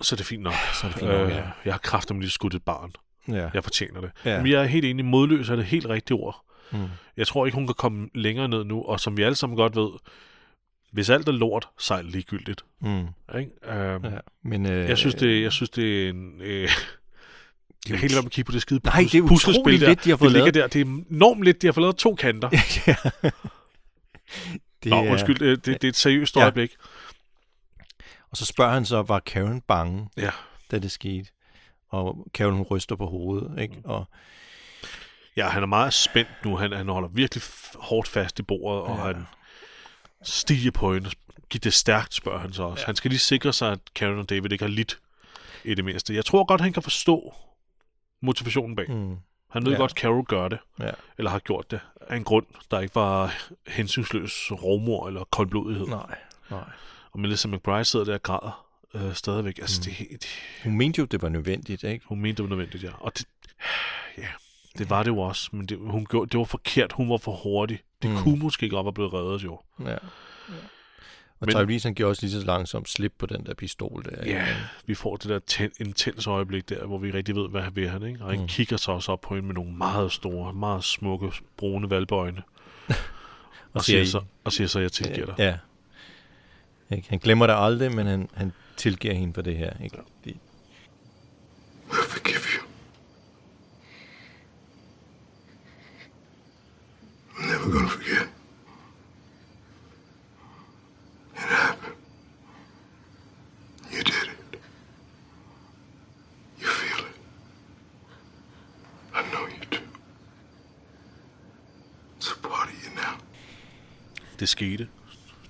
Så 0.00 0.14
er 0.14 0.16
det 0.16 0.26
fint 0.26 0.42
nok. 0.42 0.52
så 0.74 0.86
er 0.86 0.90
det 0.90 0.98
fint 1.00 1.10
nok, 1.10 1.28
ja. 1.30 1.42
Jeg 1.64 1.74
har 1.74 1.78
kraftigt 1.78 2.20
lige 2.20 2.30
skudt 2.30 2.54
et 2.54 2.62
barn. 2.62 2.92
ja. 3.28 3.48
Jeg 3.54 3.64
fortjener 3.64 4.00
det. 4.00 4.10
Ja. 4.24 4.42
Men 4.42 4.52
jeg 4.52 4.60
er 4.62 4.66
helt 4.66 4.84
enig, 4.84 5.04
modløs 5.04 5.48
er 5.48 5.56
det 5.56 5.64
helt 5.64 5.86
rigtige 5.86 6.16
ord. 6.16 6.44
Mm. 6.72 6.78
Jeg 7.16 7.26
tror 7.26 7.46
ikke, 7.46 7.54
hun 7.56 7.66
kan 7.66 7.74
komme 7.74 8.08
længere 8.14 8.48
ned 8.48 8.64
nu, 8.64 8.82
og 8.82 9.00
som 9.00 9.16
vi 9.16 9.22
alle 9.22 9.34
sammen 9.34 9.56
godt 9.56 9.76
ved, 9.76 9.88
hvis 10.92 11.10
alt 11.10 11.28
er 11.28 11.32
lort, 11.32 11.68
så 11.78 11.94
er 11.94 12.02
det 12.02 12.10
ligegyldigt. 12.12 12.64
Mm. 12.80 13.06
Ikke? 13.38 13.50
Um, 13.96 14.04
Ja. 14.04 14.18
Men, 14.42 14.66
øh, 14.66 14.88
jeg, 14.88 14.98
synes, 14.98 15.14
det, 15.14 15.42
jeg 15.42 15.52
synes, 15.52 15.70
det 15.70 16.04
er 16.04 16.10
en... 16.10 16.40
Øh, 16.40 16.68
ikke 17.90 18.02
lade 18.02 18.14
være 18.14 18.22
med 18.22 18.26
at 18.26 18.32
kigge 18.32 18.46
på 18.46 18.52
det 18.52 18.62
skide 18.62 18.80
Nej, 18.84 19.08
det 19.12 19.14
er 19.14 19.22
utroligt 19.22 19.80
der. 19.80 19.88
lidt, 19.88 20.04
de 20.04 20.10
har 20.10 20.16
fået 20.16 20.28
det 20.28 20.32
ligger 20.44 20.52
lavet. 20.52 20.54
der. 20.54 20.66
Det 20.66 20.88
er 20.88 21.14
enormt 21.16 21.44
lidt. 21.44 21.62
De 21.62 21.66
har 21.66 21.72
fået 21.72 21.82
lavet 21.82 21.96
to 21.96 22.14
kanter. 22.14 22.48
ja. 22.86 22.96
det 24.82 24.90
Nå, 24.90 25.04
er- 25.04 25.10
undskyld. 25.10 25.38
Det, 25.38 25.66
det, 25.66 25.82
det 25.82 25.84
er 25.84 25.88
et 25.88 25.96
seriøst 25.96 26.36
Ja. 26.36 26.40
øjeblik. 26.42 26.70
Og 28.30 28.36
så 28.36 28.44
spørger 28.44 28.72
han 28.72 28.84
så, 28.84 29.02
var 29.02 29.18
Karen 29.20 29.60
bange, 29.60 30.08
Ja. 30.16 30.30
da 30.70 30.78
det 30.78 30.90
skete? 30.90 31.26
Og 31.90 32.26
Karen, 32.34 32.54
hun 32.54 32.62
ryster 32.62 32.96
på 32.96 33.06
hovedet, 33.06 33.62
ikke? 33.62 33.74
Mm. 33.74 33.82
Og 33.84 34.04
Ja, 35.36 35.48
han 35.48 35.62
er 35.62 35.66
meget 35.66 35.94
spændt 35.94 36.30
nu. 36.44 36.56
Han, 36.56 36.72
han 36.72 36.88
holder 36.88 37.08
virkelig 37.08 37.42
hårdt 37.74 38.08
fast 38.08 38.38
i 38.38 38.42
bordet, 38.42 38.82
og 38.82 38.96
Ja. 38.98 39.04
han 39.14 39.26
stiger 40.24 40.70
på 40.70 40.94
hende. 40.94 41.10
Giv 41.50 41.60
det 41.60 41.74
stærkt, 41.74 42.14
spørger 42.14 42.38
han 42.38 42.52
så 42.52 42.62
også. 42.62 42.80
Ja. 42.82 42.86
Han 42.86 42.96
skal 42.96 43.10
lige 43.10 43.18
sikre 43.18 43.52
sig, 43.52 43.72
at 43.72 43.78
Karen 43.94 44.18
og 44.18 44.28
David 44.30 44.52
ikke 44.52 44.64
har 44.64 44.70
lidt. 44.70 44.98
i 45.64 45.74
det 45.74 45.84
mindste. 45.84 46.14
Jeg 46.14 46.24
tror 46.24 46.44
godt, 46.44 46.60
han 46.60 46.72
kan 46.72 46.82
forstå 46.82 47.34
motivationen 48.22 48.76
bag. 48.76 48.90
Mm. 48.90 49.16
Han 49.50 49.64
ved 49.64 49.72
Ja. 49.72 49.78
godt, 49.78 49.90
at 49.90 49.96
Carol 49.98 50.24
gør 50.24 50.48
det, 50.48 50.58
Ja. 50.80 50.90
eller 51.18 51.30
har 51.30 51.38
gjort 51.38 51.70
det, 51.70 51.80
af 52.00 52.16
en 52.16 52.24
grund, 52.24 52.46
der 52.70 52.80
ikke 52.80 52.94
var 52.94 53.34
hensynsløs 53.68 54.48
rovmor 54.52 55.08
eller 55.08 55.24
koldblodighed. 55.24 55.86
Nej, 55.86 56.18
nej. 56.50 56.64
Og 57.12 57.20
Melissa 57.20 57.48
McBride 57.48 57.84
sidder 57.84 58.04
der 58.04 58.14
og 58.14 58.22
græder 58.22 58.66
øh, 58.94 59.14
stadigvæk. 59.14 59.58
Altså, 59.58 59.90
mm. 59.90 59.94
det, 60.08 60.22
det, 60.22 60.28
Hun 60.64 60.76
mente 60.76 60.98
jo, 60.98 61.04
det 61.04 61.22
var 61.22 61.28
nødvendigt, 61.28 61.84
ikke? 61.84 62.06
hun 62.08 62.20
mente, 62.20 62.42
det 62.42 62.50
var 62.50 62.56
nødvendigt, 62.56 62.84
ja. 62.84 62.90
Og 63.00 63.18
det, 63.18 63.26
ja, 64.18 64.28
det 64.78 64.90
var 64.90 65.02
det 65.02 65.10
jo 65.10 65.18
også, 65.18 65.48
men 65.52 65.66
det, 65.66 65.78
hun 65.78 66.06
gjorde, 66.10 66.30
det 66.30 66.38
var 66.38 66.44
forkert. 66.44 66.92
Hun 66.92 67.10
var 67.10 67.16
for 67.16 67.32
hurtig. 67.32 67.80
Det 68.02 68.10
Mm. 68.10 68.16
kunne 68.16 68.38
måske 68.38 68.68
godt 68.68 68.84
have 68.86 68.92
blevet 68.92 69.12
reddet, 69.12 69.44
jo. 69.44 69.60
Ja. 69.80 69.90
ja. 69.90 69.96
Og 71.42 71.46
Men- 71.46 71.66
Tyrese, 71.66 71.88
han 71.88 71.94
gjorde 71.94 72.10
også 72.10 72.22
lige 72.26 72.40
så 72.40 72.46
langsomt 72.46 72.88
slip 72.88 73.12
på 73.18 73.26
den 73.26 73.46
der 73.46 73.54
pistol 73.54 74.04
der. 74.04 74.10
Ja, 74.26 74.40
ikke? 74.42 74.56
vi 74.86 74.94
får 74.94 75.16
det 75.16 75.28
der 75.28 75.38
ten, 75.46 75.70
intens 75.80 76.26
øjeblik 76.26 76.68
der, 76.68 76.86
hvor 76.86 76.98
vi 76.98 77.10
rigtig 77.10 77.34
ved, 77.36 77.48
hvad 77.48 77.62
han 77.62 77.76
vil 77.76 77.88
han, 77.88 78.02
ikke? 78.02 78.24
Og 78.24 78.30
han 78.30 78.40
Mm. 78.40 78.46
kigger 78.46 78.76
så 78.76 78.92
også 78.92 79.12
op 79.12 79.20
på 79.20 79.34
hende 79.34 79.46
med 79.46 79.54
nogle 79.54 79.72
meget 79.72 80.12
store, 80.12 80.52
meget 80.52 80.84
smukke, 80.84 81.32
brune 81.56 81.90
valbøjne. 81.90 82.42
og, 82.88 82.94
og, 83.72 83.84
siger 83.84 84.04
så, 84.04 84.22
og 84.44 84.52
siger 84.52 84.68
så, 84.68 84.80
jeg 84.80 84.92
tilgiver 84.92 85.26
dig. 85.26 85.34
Ja. 85.38 85.58
Ikke? 86.96 87.08
Han 87.10 87.18
glemmer 87.18 87.46
det 87.46 87.54
aldrig, 87.58 87.92
men 87.94 88.06
han, 88.06 88.28
han 88.34 88.52
tilgiver 88.76 89.14
hende 89.14 89.34
for 89.34 89.42
det 89.42 89.56
her. 89.56 89.72
Ikke? 89.84 89.96
Det, 90.24 90.30
I 90.30 91.94
forgive 92.08 92.38
you. 92.58 92.66
I'm 97.36 97.46
never 97.46 97.72
gonna 97.72 97.88
forget. 97.88 98.28
It 101.36 101.48
happened. 101.48 101.94
You 103.92 103.98
did 104.02 104.28
it. 104.32 104.58
You 106.62 106.68
feel 106.68 107.06
it. 107.06 107.16
I 109.14 109.22
know 109.32 109.46
you 109.46 109.60
do. 109.70 109.78
It's 112.18 112.30
a 112.32 112.48
part 112.48 112.68
of 112.68 112.74
you 112.84 112.90
now. 112.94 113.14
Det 114.42 114.48
skete. 114.48 114.88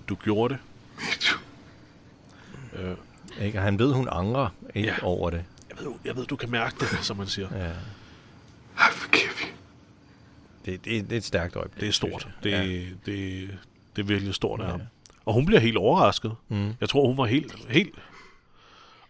Du 0.09 0.15
gjorde 0.15 0.55
det. 0.55 0.61
Øh, 2.77 2.97
ikke? 3.47 3.59
Og 3.59 3.65
han 3.65 3.79
ved, 3.79 3.93
hun 3.93 4.09
angrer 4.13 4.49
ikke 4.75 4.89
Ja. 4.89 5.03
over 5.05 5.31
det. 5.31 5.45
jeg, 5.71 5.79
ved, 5.87 5.93
jeg 6.05 6.17
ved, 6.17 6.27
du 6.27 6.37
kan 6.37 6.51
mærke 6.51 6.77
det, 6.81 6.89
som 7.03 7.17
man 7.17 7.27
siger. 7.27 7.49
Ja. 7.65 7.71
I 8.77 8.93
forgive 8.93 9.31
you. 9.43 9.49
Det, 10.65 10.85
det, 10.85 11.05
det 11.05 11.13
er 11.13 11.17
et 11.17 11.25
stærkt 11.25 11.57
øjeblik. 11.57 11.81
Det 11.81 11.89
er 11.89 11.93
stort. 11.93 12.29
Det, 12.43 12.51
jeg. 12.51 12.65
det, 12.67 12.99
det, 13.07 13.59
det 13.97 14.03
er 14.03 14.07
virkelig 14.07 14.35
stort 14.35 14.61
af 14.61 14.65
Ja. 14.65 14.71
ham. 14.71 14.81
Og 15.25 15.35
hun 15.35 15.47
bliver 15.47 15.61
helt 15.61 15.77
overrasket. 15.77 16.35
Mm. 16.49 16.73
Jeg 16.81 16.89
tror, 16.89 17.07
hun 17.07 17.17
var 17.17 17.25
helt, 17.27 17.69
helt 17.69 17.95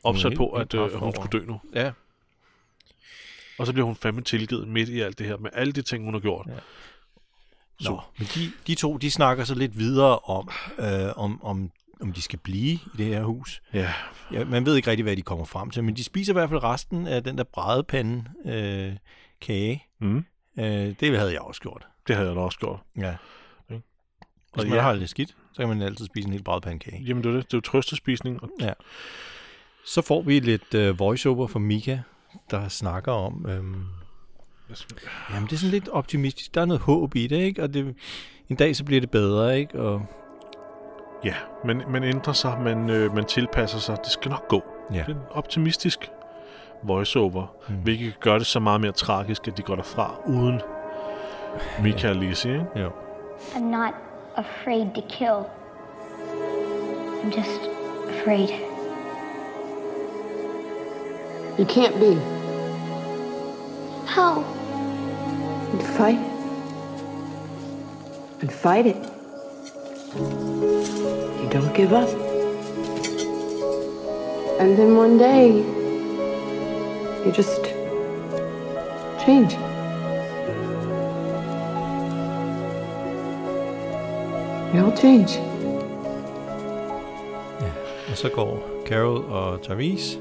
opsat 0.05 0.31
helt- 0.31 0.39
på, 0.39 0.49
at 0.51 0.75
øh, 0.75 0.95
hun 0.95 1.15
skulle 1.15 1.41
dø 1.41 1.45
nu. 1.47 1.61
Ja. 1.75 1.85
ja. 1.85 1.93
Og 3.59 3.67
så 3.67 3.73
bliver 3.73 3.87
hun 3.87 3.97
fandme 3.97 4.21
tilgivet 4.23 4.69
midt 4.69 4.89
i 4.89 5.01
alt 5.01 5.19
det 5.19 5.27
her, 5.27 5.37
med 5.37 5.51
alle 5.53 5.73
de 5.73 5.83
ting, 5.83 6.05
hun 6.05 6.15
har 6.15 6.21
gjort. 6.21 6.47
Ja. 6.49 6.53
Så, 7.83 7.91
Nå, 7.91 8.01
men 8.19 8.29
de, 8.35 8.53
de 8.67 8.75
to, 8.75 8.97
de 8.97 9.11
snakker 9.11 9.45
så 9.45 9.55
lidt 9.55 9.79
videre 9.79 10.19
om, 10.19 10.51
øh, 10.79 11.13
om, 11.17 11.45
om, 11.45 11.71
om 12.01 12.13
de 12.13 12.23
skal 12.23 12.39
blive 12.39 12.73
i 12.73 12.81
det 12.99 13.07
her 13.07 13.23
hus. 13.25 13.63
ja, 13.73 13.93
Ja, 14.33 14.45
man 14.45 14.67
ved 14.67 14.77
ikke 14.77 14.91
rigtig, 14.91 15.03
hvad 15.03 15.17
de 15.17 15.23
kommer 15.23 15.45
frem 15.45 15.71
til, 15.71 15.85
men 15.85 15.97
de 15.97 16.05
spiser 16.05 16.33
i 16.33 16.35
hvert 16.35 16.49
fald 16.49 16.65
resten 16.65 17.07
af 17.07 17.25
den 17.25 17.39
der 17.39 17.45
brædepande 17.45 18.25
øh, 18.45 18.97
kage. 19.41 19.85
mm, 20.01 20.25
Øh, 20.59 20.95
det 21.01 21.19
havde 21.19 21.33
jeg 21.33 21.41
også 21.41 21.61
gjort. 21.61 21.87
det 22.09 22.17
havde 22.17 22.29
jeg 22.29 22.37
da 22.37 22.41
også 22.41 22.59
gjort. 22.59 22.81
Ja. 22.97 23.15
Ikke? 23.71 23.83
Hvis 24.55 24.63
Og 24.65 24.69
man 24.69 24.77
ja. 24.77 24.83
har 24.83 24.91
det 24.91 24.99
lidt 24.99 25.11
skidt, 25.11 25.37
så 25.53 25.63
kan 25.63 25.69
man 25.69 25.83
altid 25.83 26.07
spise 26.07 26.27
en 26.27 26.33
hel 26.33 26.43
brædepande 26.43 26.79
kage. 26.79 27.03
Jamen 27.03 27.25
det 27.25 27.31
er 27.31 27.35
det. 27.35 27.45
Det 27.47 27.55
er 27.55 27.57
jo 27.57 27.61
trøstespisning. 27.61 28.43
Og, 28.43 28.51
Ja. 28.61 28.73
Så 29.87 30.03
får 30.03 30.23
vi 30.23 30.41
lidt 30.41 30.75
øh, 30.75 30.99
voiceover 30.99 31.47
fra 31.47 31.59
Mika, 31.59 31.99
der 32.51 32.69
snakker 32.69 33.13
om... 33.13 33.47
Øhm, 33.49 33.85
jamen, 35.35 35.47
det 35.49 35.53
er 35.53 35.57
sådan 35.59 35.71
lidt 35.71 35.89
optimistisk. 35.89 36.55
Der 36.55 36.61
er 36.61 36.65
noget 36.65 36.83
håb 36.83 37.15
i 37.17 37.27
det, 37.27 37.37
ikke? 37.37 37.63
Og 37.63 37.75
det, 37.75 37.95
en 38.49 38.57
dag 38.57 38.77
så 38.77 38.85
bliver 38.85 39.01
det 39.01 39.11
bedre, 39.11 39.59
ikke? 39.59 39.81
Og 39.81 40.03
ja, 41.25 41.35
man, 41.65 41.83
man 41.89 42.05
ændrer 42.05 42.33
sig, 42.33 42.59
man, 42.61 42.91
øh, 42.91 43.15
man 43.15 43.25
tilpasser 43.25 43.79
sig. 43.79 43.97
Det 44.05 44.13
skal 44.13 44.31
nok 44.31 44.49
gå. 44.49 44.63
ja. 44.93 44.99
Det 44.99 45.05
er 45.09 45.15
en 45.15 45.21
optimistisk 45.31 46.11
voiceover, 46.83 47.47
Mm. 47.69 47.75
hvilket 47.75 48.21
gør 48.21 48.39
det 48.39 48.47
så 48.47 48.61
meget 48.61 48.81
mere 48.81 48.93
tragisk, 48.93 49.49
at 49.49 49.57
de 49.57 49.63
går 49.63 49.77
derfra 49.77 50.15
uden 50.27 50.61
og 52.11 52.17
Lizzie, 52.17 52.53
ikke? 52.53 52.67
Jo. 52.81 52.91
I'm 53.55 53.59
not 53.61 53.95
afraid 54.37 54.87
to 54.95 55.01
kill. 55.09 55.45
I'm 57.23 57.39
just 57.39 57.61
afraid. 58.09 58.49
You 61.59 61.65
can't 61.67 61.99
be. 62.01 62.15
How? 64.07 64.45
You 65.73 65.79
fight. 65.79 66.19
And 68.41 68.53
fight 68.53 68.87
it. 68.87 68.97
You 70.15 71.49
don't 71.51 71.75
give 71.75 71.93
up. 71.93 72.09
And 74.61 74.77
then 74.77 74.97
one 74.97 75.19
day, 75.19 75.65
you 77.25 77.33
just 77.33 77.65
change. 79.25 79.55
You 84.75 84.85
all 84.85 84.97
change. 84.97 85.41
Og 88.11 88.19
så 88.19 88.29
går 88.29 88.63
Carol 88.87 89.25
og 89.25 89.63
Therese, 89.63 90.19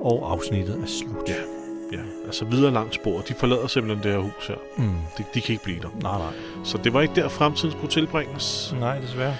og 0.00 0.32
afsnittet 0.32 0.80
er 0.82 0.86
slut. 0.86 1.28
Ja. 1.28 1.57
Ja, 1.92 1.98
altså 2.26 2.44
videre 2.44 2.72
langs 2.72 2.94
sporet. 2.94 3.28
De 3.28 3.34
forlader 3.34 3.66
simpelthen 3.66 4.02
det 4.04 4.12
her 4.12 4.18
hus 4.18 4.46
her. 4.48 4.54
Mm. 4.78 4.84
De, 5.18 5.24
de 5.34 5.40
kan 5.40 5.52
ikke 5.52 5.64
blive 5.64 5.80
der. 5.80 5.88
Nej, 6.02 6.18
nej. 6.18 6.32
Så 6.64 6.78
det 6.78 6.92
var 6.92 7.00
ikke 7.00 7.14
der, 7.14 7.28
fremtiden 7.28 7.72
skulle 7.72 7.90
tilbringes. 7.90 8.74
Nej, 8.80 8.98
desværre. 9.00 9.36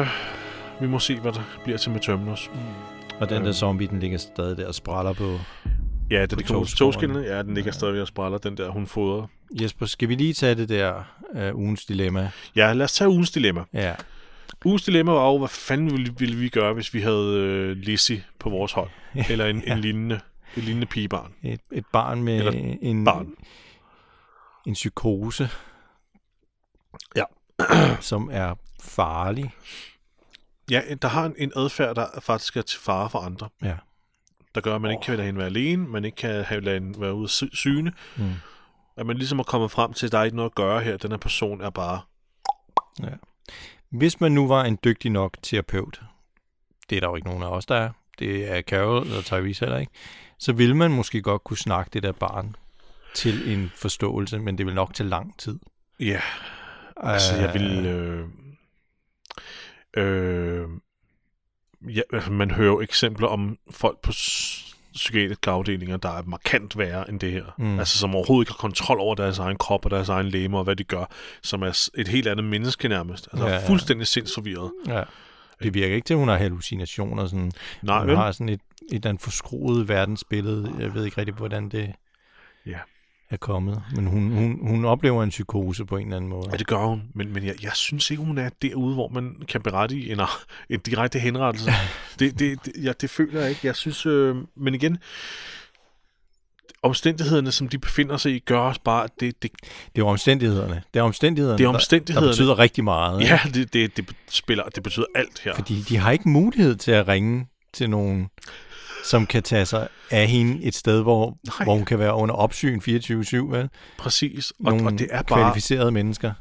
Øh, 0.00 0.06
vi 0.80 0.86
må 0.86 0.98
se, 0.98 1.16
hvad 1.20 1.32
der 1.32 1.42
bliver 1.64 1.78
til 1.78 1.90
med 1.90 2.00
Terminus. 2.00 2.50
Og 3.20 3.30
den 3.30 3.40
der 3.42 3.48
Øh. 3.48 3.54
zombie, 3.54 3.86
den 3.88 4.00
ligger 4.00 4.18
stadig 4.18 4.56
der 4.56 4.66
og 4.68 4.74
spræller 4.74 5.12
på. 5.12 5.38
Ja, 6.10 6.26
det 6.26 6.46
På 6.46 6.60
er 6.60 6.64
togskinnene. 6.76 7.20
Ja, 7.20 7.42
den 7.42 7.54
ligger 7.54 7.72
stadig 7.72 8.00
og 8.02 8.08
spræller, 8.08 8.38
den 8.38 8.56
der, 8.56 8.70
hun 8.70 8.86
fodrer. 8.86 9.26
Jesper, 9.62 9.86
skal 9.86 10.08
vi 10.08 10.14
lige 10.14 10.32
tage 10.32 10.54
det 10.54 10.68
der 10.68 10.94
uh, 11.50 11.58
ugens 11.58 11.84
dilemma? 11.86 12.30
Ja, 12.56 12.72
lad 12.72 12.84
os 12.84 12.92
tage 12.92 13.08
ugens 13.10 13.30
dilemma. 13.30 13.60
Ja. 13.74 13.92
Ugens 14.64 14.82
dilemma 14.82 15.12
var 15.12 15.26
jo, 15.32 15.38
hvad 15.38 15.48
fanden 15.48 15.90
ville, 15.90 16.12
ville 16.18 16.36
vi 16.36 16.48
gøre, 16.48 16.74
hvis 16.74 16.94
vi 16.94 17.00
havde 17.00 17.34
øh, 17.36 17.76
Lizzie 17.76 18.24
på 18.38 18.50
vores 18.50 18.72
hold? 18.72 18.88
Eller 19.30 19.46
en, 19.46 19.62
Ja. 19.66 19.72
en 19.74 19.80
lignende, 19.80 20.20
et 20.56 20.62
lignende 20.64 20.86
pigebarn. 20.86 21.34
Et, 21.42 21.60
et 21.72 21.86
barn 21.92 22.22
med 22.22 22.38
Eller 22.38 22.76
en, 22.82 23.04
barn. 23.04 23.34
en 24.66 24.74
psykose, 24.74 25.50
Ja. 27.16 27.24
som 28.00 28.28
er 28.32 28.54
farlig. 28.82 29.54
Ja, 30.70 30.82
der 31.02 31.08
har 31.08 31.24
en, 31.26 31.34
en 31.38 31.52
adfærd, 31.56 31.96
der 31.96 32.06
faktisk 32.20 32.56
er 32.56 32.62
til 32.62 32.80
fare 32.80 33.10
for 33.10 33.18
andre. 33.18 33.48
Ja. 33.62 33.76
Der 34.54 34.60
gør, 34.60 34.74
at 34.74 34.80
man 34.80 34.90
ikke 34.90 35.02
kan 35.02 35.16
lade 35.16 35.26
hende 35.26 35.38
være 35.38 35.46
alene, 35.48 35.86
man 35.88 36.04
ikke 36.04 36.16
kan 36.16 36.44
have, 36.44 36.60
lade 36.60 36.74
hende 36.80 37.00
være 37.00 37.14
ude 37.14 37.24
af 37.24 37.48
syne. 37.52 37.92
Mm. 38.16 38.32
At 38.96 39.06
man 39.06 39.16
ligesom 39.16 39.38
er 39.38 39.42
kommet 39.42 39.70
frem 39.70 39.92
til, 39.92 40.06
at 40.06 40.12
der 40.12 40.18
er 40.18 40.24
ikke 40.24 40.36
noget 40.36 40.50
at 40.50 40.54
gøre 40.54 40.80
her. 40.80 40.96
Den 40.96 41.10
her 41.10 41.18
person 41.18 41.60
er 41.60 41.70
bare... 41.70 42.00
Ja. 43.02 43.08
Hvis 43.90 44.20
man 44.20 44.32
nu 44.32 44.48
var 44.48 44.64
en 44.64 44.78
dygtig 44.84 45.10
nok 45.10 45.36
terapeut, 45.42 46.02
det 46.90 46.96
er 46.96 47.00
der 47.00 47.08
jo 47.08 47.16
ikke 47.16 47.28
nogen 47.28 47.42
af 47.42 47.48
os, 47.48 47.66
der 47.66 47.74
er, 47.74 47.90
det 48.18 48.50
er 48.56 48.62
Carol 48.62 49.02
eller 49.06 49.22
Tyrese 49.22 49.60
heller 49.64 49.78
ikke, 49.78 49.92
så 50.40 50.52
ville 50.52 50.76
man 50.76 50.90
måske 50.90 51.22
godt 51.22 51.44
kunne 51.44 51.58
snakke 51.58 51.90
det 51.92 52.02
der 52.02 52.12
barn 52.12 52.56
til 53.14 53.52
en 53.52 53.72
forståelse, 53.74 54.38
men 54.38 54.58
det 54.58 54.66
vil 54.66 54.74
nok 54.74 54.94
tage 54.94 55.08
lang 55.08 55.38
tid. 55.38 55.58
Ja, 56.00 56.20
altså 56.96 57.36
jeg 57.36 57.54
vil... 57.54 57.86
Øh, 57.86 58.24
Øh, 59.96 60.60
øh, 60.60 60.68
ja, 61.96 62.00
altså, 62.12 62.32
man 62.32 62.50
hører 62.50 62.68
jo 62.68 62.80
eksempler 62.80 63.28
om 63.28 63.58
folk 63.70 64.00
på 64.02 64.12
psykiatriske 64.92 65.50
afdelinger, 65.50 65.96
der 65.96 66.08
er 66.08 66.22
markant 66.22 66.78
værre 66.78 67.08
end 67.08 67.20
det 67.20 67.32
her. 67.32 67.44
Mm. 67.58 67.78
Altså 67.78 67.98
som 67.98 68.14
overhovedet 68.14 68.42
ikke 68.42 68.52
har 68.52 68.58
kontrol 68.58 69.00
over 69.00 69.14
deres 69.14 69.38
egen 69.38 69.56
krop 69.56 69.84
og 69.84 69.90
deres 69.90 70.08
egen 70.08 70.28
læme 70.28 70.58
og 70.58 70.64
hvad 70.64 70.76
de 70.76 70.84
gør, 70.84 71.04
som 71.42 71.62
er 71.62 71.88
et 71.94 72.08
helt 72.08 72.26
andet 72.26 72.44
menneske 72.44 72.88
nærmest. 72.88 73.28
Altså 73.32 73.46
ja. 73.46 73.54
ja. 73.54 73.68
fuldstændig 73.68 74.06
sindsforvirret. 74.06 74.72
Ja. 74.86 75.02
Det 75.62 75.74
virker 75.74 75.94
ikke 75.94 76.04
til, 76.06 76.14
at 76.14 76.18
hun 76.18 76.28
har 76.28 76.36
hallucinationer. 76.36 77.26
Sådan. 77.26 77.52
Nej, 77.82 77.98
hun 77.98 78.08
vel? 78.08 78.16
har 78.16 78.32
sådan 78.32 78.48
et, 78.48 78.52
et 78.52 78.94
eller 78.94 79.08
andet 79.08 79.22
forskruet 79.22 79.88
verdensbillede. 79.88 80.74
Jeg 80.78 80.94
ved 80.94 81.04
ikke 81.04 81.18
rigtig, 81.18 81.34
hvordan 81.34 81.68
det 81.68 81.92
Ja. 82.66 82.78
er 83.30 83.36
kommet. 83.36 83.82
Men 83.96 84.06
hun, 84.06 84.30
hun, 84.32 84.58
hun 84.68 84.84
oplever 84.84 85.22
en 85.22 85.28
psykose 85.30 85.84
på 85.84 85.96
en 85.96 86.06
eller 86.06 86.16
anden 86.16 86.30
måde. 86.30 86.48
Ja, 86.52 86.56
det 86.56 86.66
gør 86.66 86.76
hun, 86.86 87.02
men, 87.14 87.32
men 87.32 87.44
jeg, 87.44 87.54
jeg 87.62 87.72
synes 87.74 88.10
ikke, 88.10 88.22
hun 88.22 88.38
er 88.38 88.50
derude, 88.62 88.94
hvor 88.94 89.08
man 89.08 89.36
kan 89.48 89.62
berette 89.62 89.96
i 89.96 90.12
en, 90.12 90.20
en 90.70 90.80
direkte 90.80 91.18
henrettelse. 91.18 91.70
det, 92.18 92.38
det, 92.38 92.64
det, 92.64 92.72
ja, 92.84 92.92
det 93.00 93.10
føler 93.10 93.40
jeg 93.40 93.48
ikke. 93.50 93.66
Jeg 93.66 93.76
synes, 93.76 94.06
øh, 94.06 94.36
men 94.56 94.74
igen, 94.74 94.98
omstændighederne, 96.82 97.52
som 97.52 97.68
de 97.68 97.78
befinder 97.78 98.16
sig 98.16 98.32
i, 98.34 98.38
gør 98.38 98.58
også 98.58 98.80
bare, 98.84 99.08
det, 99.20 99.42
det, 99.42 99.50
Det 99.96 100.02
er 100.02 100.06
omstændighederne. 100.06 100.82
Det 100.94 101.00
er 101.00 101.04
omstændighederne, 101.04 101.58
det 101.58 101.64
er 101.64 101.68
der- 101.68 101.74
omstændighederne. 101.74 102.26
der 102.26 102.32
betyder 102.32 102.58
rigtig 102.58 102.84
meget. 102.84 103.20
Ja, 103.20 103.40
det, 103.54 103.72
det, 103.72 103.96
det 103.96 104.14
spiller, 104.30 104.64
det 104.64 104.82
betyder 104.82 105.06
alt 105.14 105.40
her. 105.44 105.54
Fordi 105.54 105.82
de 105.88 105.96
har 105.96 106.10
ikke 106.10 106.28
mulighed 106.28 106.76
til 106.76 106.90
at 106.92 107.08
ringe 107.08 107.46
til 107.72 107.90
nogen 107.90 108.28
som 109.04 109.26
kan 109.26 109.42
tage 109.42 109.66
sig 109.66 109.88
af 110.10 110.28
hende 110.28 110.62
et 110.64 110.74
sted, 110.74 111.02
hvor, 111.02 111.38
Nej. 111.58 111.64
hvor 111.64 111.74
hun 111.74 111.84
kan 111.84 111.98
være 111.98 112.14
under 112.14 112.34
opsyn 112.34 112.80
24-7, 112.80 113.36
vel? 113.36 113.68
Præcis. 113.98 114.50
Og, 114.50 114.56
Nogle 114.72 114.86
og 114.86 114.98
det 114.98 115.08
er 115.10 115.22
bare 115.22 115.40
kvalificerede 115.42 115.90
mennesker. 115.90 116.32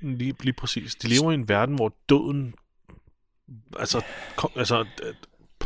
lige, 0.00 0.34
lige 0.40 0.52
præcis. 0.52 0.94
De 0.94 1.08
lever 1.08 1.30
i 1.30 1.34
en 1.34 1.48
verden, 1.48 1.74
hvor 1.74 1.94
døden... 2.08 2.54
Altså, 3.78 4.00
kom, 4.36 4.50
altså 4.56 4.84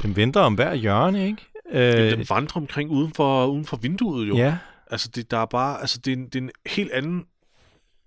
Den 0.03 0.16
venter 0.16 0.41
om 0.41 0.55
hver 0.55 0.74
hjørne, 0.74 1.27
ikke? 1.27 1.43
Øh, 1.72 2.10
den 2.10 2.26
vandrer 2.30 2.60
omkring 2.60 2.90
uden 2.90 3.12
for, 3.14 3.46
uden 3.46 3.64
for 3.64 3.76
vinduet 3.76 4.28
jo. 4.28 4.36
ja, 4.36 4.58
Altså, 4.90 5.08
det, 5.14 5.30
der 5.30 5.38
er 5.38 5.46
bare... 5.46 5.80
Altså, 5.80 5.98
det 5.98 6.12
er, 6.12 6.16
en, 6.16 6.24
det 6.24 6.34
er 6.36 6.42
en 6.42 6.50
helt 6.66 6.90
anden... 6.92 7.24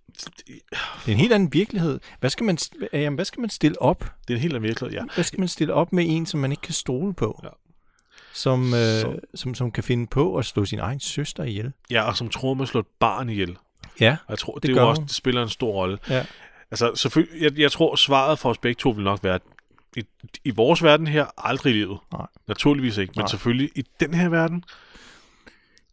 det 0.07 1.07
er 1.07 1.11
en 1.11 1.17
helt 1.17 1.33
anden 1.33 1.53
virkelighed. 1.53 1.99
Hvad 2.19 2.29
skal 2.29 2.43
man, 2.45 2.57
st- 2.61 2.87
jamen, 2.93 3.15
hvad 3.15 3.25
skal 3.25 3.41
man 3.41 3.49
stille 3.49 3.81
op? 3.81 3.99
Det 4.27 4.33
er 4.33 4.37
en 4.37 4.41
helt 4.41 4.53
anden 4.53 4.67
virkelighed, 4.67 4.97
ja. 4.99 5.03
Hvad 5.15 5.23
skal 5.23 5.39
man 5.39 5.47
stille 5.47 5.73
op 5.73 5.93
med 5.93 6.05
en, 6.07 6.25
som 6.25 6.39
man 6.39 6.51
ikke 6.51 6.61
kan 6.61 6.73
stole 6.73 7.13
på? 7.13 7.39
Ja. 7.43 7.49
Som, 8.33 8.73
øh, 8.73 9.15
som, 9.35 9.55
som 9.55 9.71
kan 9.71 9.83
finde 9.83 10.07
på 10.07 10.35
at 10.37 10.45
slå 10.45 10.65
sin 10.65 10.79
egen 10.79 10.99
søster 10.99 11.43
ihjel. 11.43 11.71
Ja, 11.91 12.01
og 12.03 12.17
som 12.17 12.29
tror, 12.29 12.53
man 12.53 12.67
slår 12.67 12.79
et 12.81 12.87
barn 12.99 13.29
ihjel. 13.29 13.57
Ja, 13.99 14.11
Og 14.25 14.29
jeg 14.29 14.37
tror, 14.39 14.53
det, 14.53 14.63
Det 14.63 14.77
er 14.77 14.81
jo 14.81 14.89
også, 14.89 15.01
det 15.01 15.11
spiller 15.11 15.43
en 15.43 15.49
stor 15.49 15.71
rolle. 15.71 15.97
ja. 16.09 16.25
Altså, 16.71 16.91
selvfølgelig, 16.95 17.41
jeg, 17.41 17.59
jeg 17.59 17.71
tror, 17.71 17.95
svaret 17.95 18.39
for 18.39 18.49
os 18.49 18.57
begge 18.57 18.79
to 18.79 18.89
vil 18.89 19.03
nok 19.03 19.23
være, 19.23 19.35
at 19.35 19.41
i, 19.95 20.03
i 20.43 20.49
vores 20.51 20.83
verden 20.83 21.07
her, 21.07 21.25
aldrig 21.37 21.71
i 21.71 21.73
livet. 21.73 21.99
Nej. 22.13 22.27
Naturligvis 22.47 22.97
ikke, 22.97 23.13
men 23.15 23.21
Nej. 23.21 23.27
selvfølgelig 23.27 23.69
i 23.75 23.83
den 23.99 24.13
her 24.13 24.29
verden, 24.29 24.63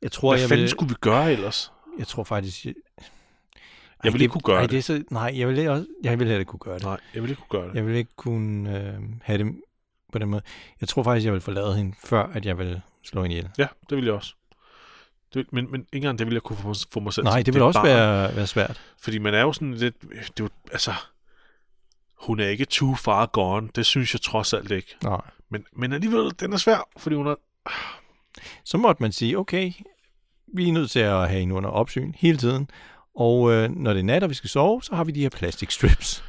Jeg 0.03 0.12
tror, 0.12 0.30
hvad 0.32 0.40
jeg 0.40 0.49
fanden 0.49 0.62
vil, 0.62 0.70
skulle 0.70 0.88
vi 0.88 0.94
gøre 1.01 1.32
ellers? 1.32 1.72
jeg 1.99 2.07
tror 2.07 2.24
faktisk... 2.24 2.64
Jeg, 2.64 2.74
Jeg 4.05 4.12
vil 4.12 4.22
ikke 4.22 4.32
kunne 4.32 4.42
gøre 4.42 4.57
ej, 4.57 4.62
det. 4.62 4.70
det. 4.70 4.84
Så, 4.84 5.03
nej, 5.11 5.32
jeg 5.36 5.49
vil, 5.49 5.68
også, 5.68 5.86
jeg 6.05 6.18
vil 6.18 6.26
heller 6.26 6.38
ikke 6.40 6.51
kunne 6.51 6.59
gøre 6.61 6.74
det. 6.74 6.84
Nej, 6.84 7.01
jeg 7.14 7.22
vil 7.22 7.30
ikke 7.30 7.42
kunne 7.49 7.61
gøre 7.61 7.68
det. 7.68 7.74
Jeg 7.74 7.86
vil 7.86 7.94
ikke 7.97 8.16
kunne 8.16 8.78
øh, 8.78 8.94
have 9.22 9.38
det 9.38 9.55
på 10.12 10.18
den 10.18 10.28
måde. 10.28 10.42
Jeg 10.80 10.88
tror 10.88 11.03
faktisk, 11.03 11.24
jeg 11.24 11.32
vil 11.32 11.40
forlade 11.40 11.76
hende, 11.76 11.94
før 12.05 12.22
at 12.26 12.47
jeg 12.47 12.59
vil 12.59 12.80
slå 13.05 13.22
hende 13.22 13.36
ihjel. 13.36 13.51
Ja, 13.59 13.66
det 13.90 13.97
vil 13.97 14.05
jeg 14.05 14.14
også. 14.14 14.34
Det, 15.34 15.47
men, 15.53 15.70
men 15.70 15.80
ikke 15.80 15.88
engang 15.97 16.18
det 16.18 16.26
vil 16.26 16.32
jeg 16.34 16.42
kunne 16.42 16.57
få, 16.57 16.74
få 16.92 17.01
mig 17.01 17.12
selv 17.12 17.24
Nej, 17.24 17.42
det 17.42 17.55
vil 17.55 17.62
er 17.62 17.66
også 17.66 17.82
være, 17.82 18.36
være 18.36 18.47
svært. 18.47 18.80
Fordi 19.01 19.18
man 19.18 19.34
er 19.34 19.40
jo 19.40 19.53
sådan 19.53 19.74
lidt... 19.74 20.03
Det 20.03 20.11
er 20.11 20.24
jo, 20.40 20.49
altså, 20.72 20.92
hun 22.20 22.40
er 22.40 22.48
ikke 22.48 22.64
too 22.64 22.94
far 22.94 23.26
gone. 23.26 23.68
Det 23.74 23.86
synes 23.86 24.14
jeg 24.14 24.20
trods 24.20 24.52
alt 24.52 24.70
ikke. 24.70 24.94
Nej. 25.02 25.20
Men, 25.50 25.64
men 25.76 25.92
alligevel, 25.92 26.32
den 26.40 26.52
er 26.52 26.56
svær, 26.56 26.88
fordi 26.96 27.16
hun 27.16 27.26
er... 27.26 27.34
Så 28.64 28.78
måtte 28.78 29.02
man 29.02 29.12
sige, 29.12 29.38
okay, 29.38 29.72
vi 30.54 30.68
er 30.68 30.72
nødt 30.72 30.90
til 30.90 30.98
at 30.98 31.28
have 31.28 31.40
hende 31.40 31.54
under 31.54 31.70
opsyn 31.70 32.12
hele 32.16 32.38
tiden. 32.38 32.70
Og 33.16 33.52
øh, 33.52 33.70
når 33.70 33.92
det 33.92 34.00
er 34.00 34.04
nat, 34.04 34.22
og 34.22 34.30
vi 34.30 34.34
skal 34.34 34.50
sove, 34.50 34.82
så 34.82 34.94
har 34.94 35.04
vi 35.04 35.12
de 35.12 35.20
her 35.22 35.28
plastic 35.28 35.72
strips. 35.72 36.24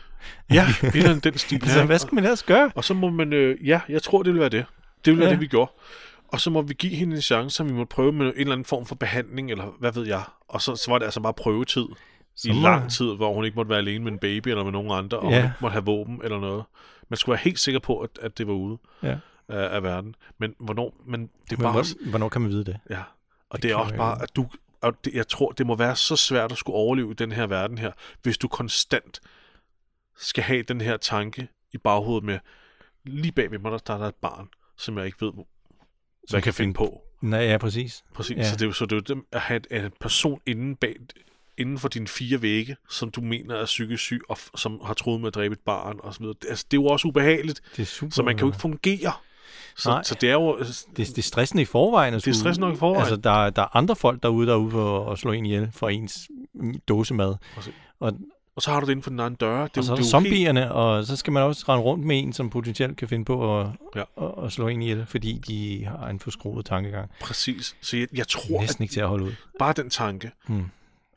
Ja, 0.52 0.66
eller 0.96 1.20
den 1.20 1.38
stil 1.48 1.56
Altså, 1.56 1.80
her. 1.80 1.86
hvad 1.86 2.00
skal 2.00 2.16
man 2.16 2.24
ellers 2.24 2.44
gøre? 2.44 2.72
Og 2.76 2.84
så 2.84 2.94
må 2.94 3.10
man, 3.10 3.34
øh, 3.34 3.68
ja, 3.68 3.82
jeg 3.90 4.04
tror, 4.04 4.24
det 4.24 4.34
vil 4.34 4.40
være 4.40 4.50
det. 4.50 4.66
Det 5.06 5.14
vil 5.14 5.20
være 5.20 5.28
Ja. 5.30 5.34
det, 5.34 5.42
vi 5.42 5.48
gjorde. 5.48 5.72
Og 6.28 6.40
så 6.42 6.50
må 6.50 6.62
vi 6.62 6.74
give 6.74 6.96
hende 6.96 7.16
en 7.16 7.22
chance, 7.22 7.56
så 7.56 7.64
vi 7.64 7.74
må 7.74 7.86
prøve 7.86 8.12
med 8.12 8.26
en 8.26 8.34
eller 8.38 8.52
anden 8.52 8.66
form 8.66 8.86
for 8.86 8.96
behandling, 8.96 9.52
eller 9.52 9.66
hvad 9.80 9.92
ved 9.92 10.08
jeg. 10.08 10.24
Og 10.48 10.62
så, 10.62 10.76
så 10.76 10.92
var 10.92 10.98
det 10.98 11.06
altså 11.06 11.20
bare 11.20 11.34
prøvetid. 11.34 11.86
Så 12.38 12.50
I 12.50 12.52
lang 12.54 12.92
tid, 12.92 13.06
hvor 13.16 13.34
hun 13.34 13.46
ikke 13.46 13.56
måtte 13.56 13.70
være 13.70 13.78
alene 13.80 14.04
med 14.04 14.12
en 14.12 14.20
baby, 14.20 14.48
eller 14.48 14.64
med 14.64 14.72
nogen 14.72 14.92
andre, 14.92 15.20
og 15.20 15.32
Ja. 15.32 15.36
hun 15.42 15.46
ikke 15.46 15.58
måtte 15.62 15.74
have 15.74 15.86
våben 15.86 16.22
eller 16.24 16.40
noget. 16.40 16.64
Man 17.10 17.18
skulle 17.18 17.34
være 17.34 17.44
helt 17.44 17.60
sikker 17.60 17.80
på, 17.80 18.00
at, 18.00 18.10
at 18.22 18.38
det 18.38 18.48
var 18.48 18.54
ude 18.54 18.78
Ja. 19.04 19.18
af, 19.48 19.76
af 19.76 19.84
verden. 19.84 20.16
Men 20.38 20.56
hvornår, 20.60 21.02
men 21.06 21.22
det 21.22 21.28
er 21.52 21.56
Men 21.58 21.62
bare... 21.64 21.72
hvor, 21.72 22.10
hvornår 22.10 22.30
kan 22.30 22.42
man 22.42 22.50
vide 22.52 22.66
det? 22.66 22.80
Ja, 22.90 23.02
og 23.50 23.58
det, 23.58 23.64
Det 23.64 23.72
er 23.72 23.76
også 23.76 23.96
bare, 23.96 24.22
at 24.22 24.36
du, 24.36 24.48
og 24.82 25.06
det, 25.06 25.14
jeg 25.14 25.28
tror, 25.28 25.52
det 25.52 25.66
må 25.68 25.76
være 25.76 25.96
så 25.96 26.16
svært 26.16 26.52
at 26.52 26.58
skulle 26.58 26.76
overleve 26.76 27.12
i 27.12 27.14
den 27.14 27.32
her 27.32 27.48
verden 27.48 27.78
her, 27.78 27.92
hvis 28.22 28.38
du 28.38 28.48
konstant 28.48 29.20
skal 30.18 30.44
have 30.44 30.62
den 30.64 30.82
her 30.82 30.98
tanke 30.98 31.48
i 31.74 31.78
baghovedet 31.78 32.24
med, 32.24 32.40
lige 33.04 33.32
bag 33.32 33.52
ved 33.52 33.60
mig, 33.60 33.72
der, 33.72 33.78
der 33.78 33.94
er 33.94 33.98
der 33.98 34.08
et 34.08 34.16
barn, 34.16 34.48
som 34.78 34.98
jeg 34.98 35.06
ikke 35.06 35.22
ved, 35.26 35.32
hvad 35.34 35.44
jeg 36.34 36.44
kan 36.44 36.54
finde 36.54 36.74
på. 36.74 37.02
Nej, 37.22 37.40
ja, 37.40 37.58
præcis. 37.58 38.04
Præcis. 38.14 38.38
Ja. 38.38 38.44
Så 38.44 38.56
det 38.56 38.62
er 38.62 38.66
jo 38.66 38.72
så 38.74 38.86
det 38.86 38.92
er 38.92 38.96
jo 38.96 39.16
dem, 39.16 39.28
at 39.32 39.42
have 39.42 39.72
en 39.86 39.92
person 40.00 40.42
inden, 40.46 40.76
bag, 40.76 40.96
inden 41.58 41.78
for 41.80 41.88
dine 41.88 42.08
fire 42.08 42.42
vægge, 42.42 42.76
som 42.90 43.12
du 43.12 43.22
mener 43.22 43.56
er 43.56 43.66
psykisk 43.66 44.04
syg, 44.04 44.22
og 44.30 44.38
f- 44.38 44.50
som 44.56 44.80
har 44.86 44.94
troet 44.94 45.20
med 45.22 45.28
at 45.28 45.36
dræbe 45.36 45.54
et 45.54 45.60
barn, 45.66 46.00
og 46.04 46.14
så 46.14 46.20
videre. 46.20 46.36
Det, 46.42 46.50
altså, 46.50 46.66
det 46.72 46.78
er 46.78 46.82
jo 46.82 46.86
også 46.88 47.08
ubehageligt, 47.08 47.62
Det 47.76 47.82
er 47.82 47.86
super. 47.86 48.14
så 48.14 48.24
man 48.24 48.38
kan 48.38 48.46
jo 48.46 48.52
ikke 48.52 48.62
fungere. 48.62 49.12
Så, 49.78 49.90
Nej. 49.90 50.04
så 50.04 50.16
det 50.22 50.30
er 50.30 50.34
jo... 50.34 50.60
det, 50.60 50.86
det 50.98 51.18
er 51.18 51.22
stressende 51.22 51.62
i 51.62 51.66
forvejen. 51.66 52.14
At 52.14 52.26
Det 52.26 52.32
er 52.32 52.36
stressende 52.36 52.74
i 52.74 52.76
forvejen. 52.76 53.02
Altså, 53.02 53.16
der, 53.16 53.50
der 53.50 53.62
er 53.62 53.76
andre 53.78 53.96
folk 53.96 54.24
derude, 54.24 54.48
der 54.48 54.54
er 54.54 54.58
ude 54.58 54.72
for 54.72 55.12
at 55.12 55.20
slå 55.20 55.32
en 55.32 55.46
ihjel 55.46 55.70
for 55.74 55.90
ens 55.90 56.30
dåsemad. 56.88 57.36
Præcis. 57.56 57.74
Og, 58.00 58.14
Og 58.56 58.62
så 58.62 58.72
har 58.72 58.80
du 58.80 58.86
det 58.86 58.92
inden 58.92 59.04
for 59.04 59.10
den 59.10 59.20
anden 59.20 59.36
døre. 59.36 59.64
Det, 59.68 59.78
og 59.78 59.84
så 59.84 59.92
er 59.92 59.96
der 59.96 60.02
jo 60.02 60.04
helt- 60.04 60.12
zombierne, 60.12 60.72
og 60.72 61.06
så 61.06 61.16
skal 61.16 61.34
man 61.34 61.44
også 61.44 61.66
rende 61.70 61.84
rundt 61.84 62.06
med 62.06 62.20
en, 62.20 62.34
som 62.34 62.50
potentielt 62.50 62.98
kan 62.98 63.08
finde 63.08 63.26
på 63.26 63.60
at, 63.62 63.68
Ja. 63.96 64.02
at, 64.22 64.46
at 64.46 64.52
slå 64.52 64.68
en 64.68 64.82
ihjel, 64.82 65.06
fordi 65.06 65.42
de 65.48 65.86
har 65.86 66.08
en 66.08 66.20
forskruet 66.20 66.66
tankegang. 66.66 67.12
Præcis. 67.22 67.76
Så 67.82 67.98
jeg, 67.98 68.08
jeg 68.14 68.28
tror, 68.28 68.54
er 68.56 68.58
at 68.58 68.62
næsten 68.62 68.84
ikke 68.84 68.94
til 68.94 69.00
at 69.02 69.08
holde 69.08 69.26
ud. 69.26 69.32
bare 69.60 69.74
den 69.74 69.90
tanke, 69.90 70.32
Hmm. 70.48 70.66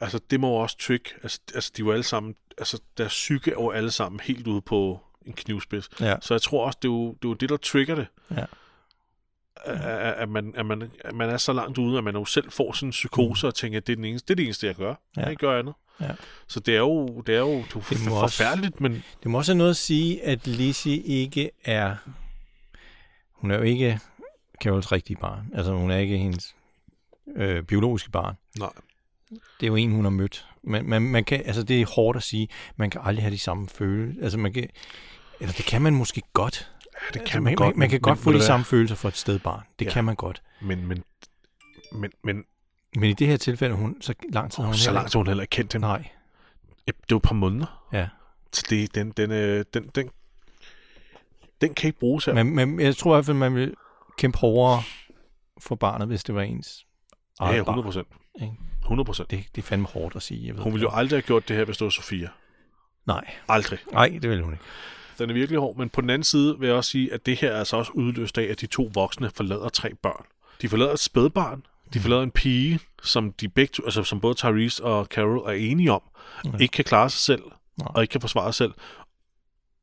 Altså 0.00 0.20
det 0.30 0.40
må 0.40 0.50
også 0.50 0.76
trick, 0.78 1.14
altså, 1.22 1.40
altså 1.54 1.72
de 1.76 1.80
jo 1.80 1.92
alle 1.92 2.02
sammen, 2.02 2.34
altså 2.58 2.80
deres 2.98 3.12
psyke 3.12 3.50
er 3.50 3.54
jo 3.54 3.70
alle 3.70 3.90
sammen 3.90 4.20
helt 4.24 4.46
ude 4.46 4.60
på 4.60 5.00
en 5.26 5.32
knivspids. 5.32 5.88
Ja. 6.00 6.16
Så 6.20 6.34
jeg 6.34 6.42
tror 6.42 6.66
også, 6.66 6.78
det 6.82 6.88
er 6.88 6.92
jo 6.92 7.08
det, 7.12 7.24
er 7.24 7.28
jo 7.28 7.34
det 7.34 7.48
der 7.48 7.56
trigger 7.56 7.94
det. 7.94 8.06
Ja. 8.30 8.44
At, 9.64 9.80
at, 10.14 10.28
man, 10.28 10.52
at, 10.56 10.66
man, 10.66 10.90
at 11.04 11.14
man 11.14 11.30
er 11.30 11.36
så 11.36 11.52
langt 11.52 11.78
ude, 11.78 11.98
at 11.98 12.04
man 12.04 12.14
jo 12.16 12.24
selv 12.24 12.50
får 12.50 12.72
sådan 12.72 12.88
en 12.88 12.90
psykose 12.90 13.46
og 13.46 13.54
tænker, 13.54 13.78
at 13.78 13.86
det 13.86 13.92
er, 13.92 13.96
den 13.96 14.04
eneste, 14.04 14.26
det 14.28 14.32
er 14.34 14.36
det 14.36 14.44
eneste, 14.44 14.66
jeg 14.66 14.74
gør. 14.74 14.94
Ja. 15.16 15.20
Jeg 15.20 15.30
ikke 15.30 15.40
gør 15.40 15.58
andet. 15.58 15.74
Ja. 16.00 16.10
Så 16.48 16.60
det 16.60 16.74
er 16.74 16.78
jo, 16.78 17.20
det 17.20 17.34
er 17.34 17.38
jo, 17.38 17.50
det 17.56 17.74
er 17.74 17.80
Det 17.90 18.04
må 18.04 18.10
for, 18.10 18.20
også- 18.20 18.36
forfærdeligt, 18.36 18.80
men 18.80 18.92
Det 19.22 19.30
må 19.30 19.38
også 19.38 19.52
have 19.52 19.58
noget 19.58 19.70
at 19.70 19.76
sige, 19.76 20.22
at 20.22 20.46
Lizzie 20.46 20.96
ikke 21.02 21.50
er... 21.64 21.96
Hun 23.32 23.50
er 23.50 23.56
jo 23.56 23.62
ikke 23.62 24.00
Carols 24.62 24.92
rigtige 24.92 25.16
barn. 25.16 25.50
Altså, 25.54 25.72
hun 25.72 25.90
er 25.90 25.96
ikke 25.96 26.18
hendes 26.18 26.54
øh, 27.36 27.62
biologiske 27.62 28.10
barn. 28.10 28.36
nej. 28.58 28.70
Det 29.30 29.62
er 29.62 29.66
jo 29.66 29.76
en, 29.76 29.90
hun 29.92 30.04
har 30.04 30.10
mødt. 30.10 30.46
Men 30.62 30.88
man, 30.90 31.02
man 31.02 31.24
kan, 31.24 31.42
altså, 31.44 31.62
det 31.62 31.80
er 31.80 31.86
hårdt 31.94 32.16
at 32.16 32.22
sige. 32.22 32.48
Man 32.76 32.90
kan 32.90 33.00
aldrig 33.04 33.22
have 33.22 33.32
de 33.32 33.38
samme 33.38 33.68
følelser. 33.68 34.22
Altså, 34.22 34.38
man 34.38 34.52
kan, 34.52 34.68
eller 35.40 35.52
det 35.54 35.64
kan 35.64 35.82
man 35.82 35.94
måske 35.94 36.22
godt. 36.32 36.70
Ja, 36.84 36.98
det 37.06 37.12
kan 37.14 37.20
altså, 37.22 37.36
man, 37.40 37.44
man, 37.44 37.54
godt. 37.54 37.76
Man, 37.76 37.78
man 37.78 37.88
kan 37.90 37.96
men, 37.96 38.00
godt 38.02 38.18
ved 38.18 38.22
få 38.22 38.32
de 38.32 38.42
samme 38.42 38.64
følelser 38.64 38.96
for 38.96 39.08
et 39.08 39.16
stedbarn. 39.16 39.62
Det 39.78 39.84
Ja. 39.84 39.90
kan 39.90 40.04
man 40.04 40.14
godt. 40.14 40.42
Men, 40.62 40.86
men, 40.86 41.04
men, 41.92 42.10
men 42.24 42.44
Men 42.96 43.04
i 43.10 43.12
det 43.12 43.26
her 43.26 43.36
tilfælde, 43.36 43.74
hun, 43.74 43.96
så 44.00 44.14
lang 44.32 44.50
tid 44.52 44.56
har 44.62 44.66
hun 44.66 44.74
så 44.74 44.92
langt 44.92 45.12
har 45.12 45.18
hun 45.18 45.26
heller 45.26 45.42
ikke 45.42 45.50
kendt 45.50 45.72
dem. 45.72 45.80
Nej, 45.80 46.08
Det 46.86 46.94
jo 47.10 47.16
et 47.16 47.22
par 47.22 47.34
måneder. 47.34 47.86
ja. 47.92 48.08
Så 48.52 48.66
det, 48.70 48.94
den, 48.94 49.10
den, 49.10 49.30
øh, 49.32 49.64
den, 49.74 49.90
den, 49.94 50.10
den 51.60 51.74
kan 51.74 51.88
ikke 51.88 51.98
bruges 51.98 52.24
her. 52.24 52.34
Men, 52.34 52.54
men 52.54 52.80
jeg 52.80 52.96
tror 52.96 53.14
i 53.14 53.16
hvert 53.16 53.26
fald, 53.26 53.36
man 53.36 53.54
vil 53.54 53.74
kæmpe 54.18 54.38
hårdere 54.38 54.82
for 55.60 55.74
barnet, 55.74 56.06
hvis 56.08 56.24
det 56.24 56.34
var 56.34 56.42
ens 56.42 56.86
ja, 57.40 57.44
eget 57.44 57.56
ja, 57.56 57.62
barn. 57.62 57.78
100 57.78 57.86
procent. 57.86 58.08
Ikke? 58.90 59.00
100 59.00 59.06
procent. 59.06 59.30
Det, 59.30 59.44
det 59.54 59.62
er 59.62 59.66
fandme 59.66 59.86
hårdt 59.86 60.16
at 60.16 60.22
sige. 60.22 60.46
Jeg 60.46 60.54
ved 60.56 60.62
Hun 60.62 60.72
ville 60.72 60.82
jo 60.82 60.90
aldrig 60.92 61.16
have 61.16 61.22
gjort 61.26 61.48
det 61.48 61.56
her, 61.56 61.64
hvis 61.64 61.76
det 61.76 61.84
var 61.84 61.90
Sofia. 61.90 62.28
Nej, 63.06 63.24
Aldrig. 63.48 63.78
nej, 63.92 64.18
det 64.22 64.30
vil 64.30 64.42
hun 64.42 64.52
ikke. 64.52 64.64
Den 65.18 65.30
er 65.30 65.34
virkelig 65.34 65.60
hård, 65.60 65.76
men 65.76 65.88
på 65.88 66.00
den 66.00 66.10
anden 66.10 66.24
side 66.24 66.58
vil 66.58 66.66
jeg 66.66 66.76
også 66.76 66.90
sige, 66.90 67.12
at 67.14 67.26
det 67.26 67.36
her 67.36 67.50
er 67.52 67.58
altså 67.58 67.76
også 67.76 67.92
udløst 67.92 68.38
af, 68.38 68.42
at 68.42 68.60
de 68.60 68.66
to 68.66 68.90
voksne 68.94 69.30
forlader 69.34 69.68
tre 69.68 69.94
børn. 69.94 70.24
De 70.62 70.68
forlader 70.68 70.92
et 70.92 70.98
spædbarn, 70.98 71.62
de 71.94 72.00
forlader 72.00 72.22
en 72.22 72.30
pige, 72.30 72.80
som 73.02 73.32
de 73.32 73.48
begge 73.48 73.82
altså 73.84 74.02
som 74.04 74.20
både 74.20 74.34
Tyrese 74.34 74.84
og 74.84 75.04
Carol 75.06 75.38
er 75.38 75.50
enige 75.52 75.92
om, 75.92 76.02
Ja. 76.44 76.50
ikke 76.60 76.72
kan 76.72 76.84
klare 76.84 77.10
sig 77.10 77.20
selv, 77.20 77.42
Nej. 77.78 77.88
og 77.94 78.02
ikke 78.02 78.12
kan 78.12 78.20
forsvare 78.20 78.52
sig 78.52 78.54
selv. 78.54 78.72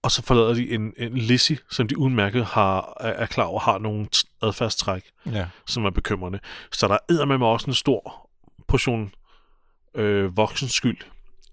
Og 0.03 0.11
så 0.11 0.21
forlader 0.23 0.53
de 0.53 0.71
en, 0.71 0.93
en 0.97 1.17
Lizzie, 1.17 1.57
som 1.71 1.87
de 1.87 1.97
udmærket 1.97 2.45
har, 2.45 2.97
er 2.99 3.09
er 3.09 3.25
klar 3.25 3.43
over 3.45 3.59
har 3.59 3.77
nogle 3.77 4.07
adfærdstræk, 4.41 5.03
Ja. 5.25 5.31
som 5.31 5.49
som 5.67 5.85
er 5.85 5.89
bekymrende. 5.89 6.39
Så 6.71 6.87
der 6.87 6.97
er 7.21 7.25
med 7.25 7.47
også 7.47 7.67
en 7.67 7.73
stor 7.73 8.26
portion 8.67 9.13
øh, 9.95 10.37
voksens 10.37 10.71
skyld 10.71 10.97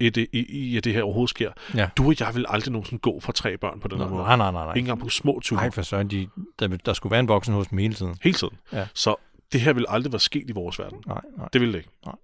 i 0.01 0.11
det, 0.11 0.27
i, 0.33 0.45
i, 0.49 0.77
at 0.77 0.85
det 0.85 0.95
her 0.95 1.03
overhovedet 1.03 1.31
sker. 1.31 1.53
Ja. 1.75 1.89
Du 1.97 2.07
og 2.07 2.15
jeg 2.21 2.35
vil 2.35 2.47
aldrig 2.49 2.73
nogensinde 2.73 3.01
gå 3.01 3.21
for 3.21 3.33
tre 3.33 3.57
børn 3.57 3.81
på 3.81 3.89
den 3.89 3.99
her 3.99 4.09
måde. 4.09 4.23
Nej, 4.23 4.37
nej, 4.37 4.53
nej, 4.53 4.65
nej. 4.65 4.73
Ikke 4.73 4.79
engang 4.79 5.01
på 5.01 5.09
små 5.09 5.41
ture. 5.41 5.61
Nej, 5.61 5.71
for 5.71 5.83
søren, 5.83 6.11
de, 6.11 6.29
der, 6.59 6.69
der 6.69 6.93
skulle 6.93 7.11
være 7.11 7.21
en 7.21 7.29
voksen 7.29 7.55
hos 7.55 7.67
dem 7.67 7.79
hele 7.79 7.95
tiden. 7.95 8.17
Hele 8.23 8.35
tiden. 8.35 8.59
Ja. 8.73 8.87
Så 8.95 9.15
det 9.53 9.61
her 9.61 9.73
vil 9.73 9.87
aldrig 9.89 10.13
være 10.13 10.21
sket 10.21 10.51
i 10.51 10.53
vores 10.53 10.79
verden. 10.79 11.03
Nej, 11.07 11.21
nej. 11.37 11.49
Det 11.53 11.61
vil 11.61 11.73
det 11.73 11.79
ikke. 11.79 11.91
Nej. 12.07 12.15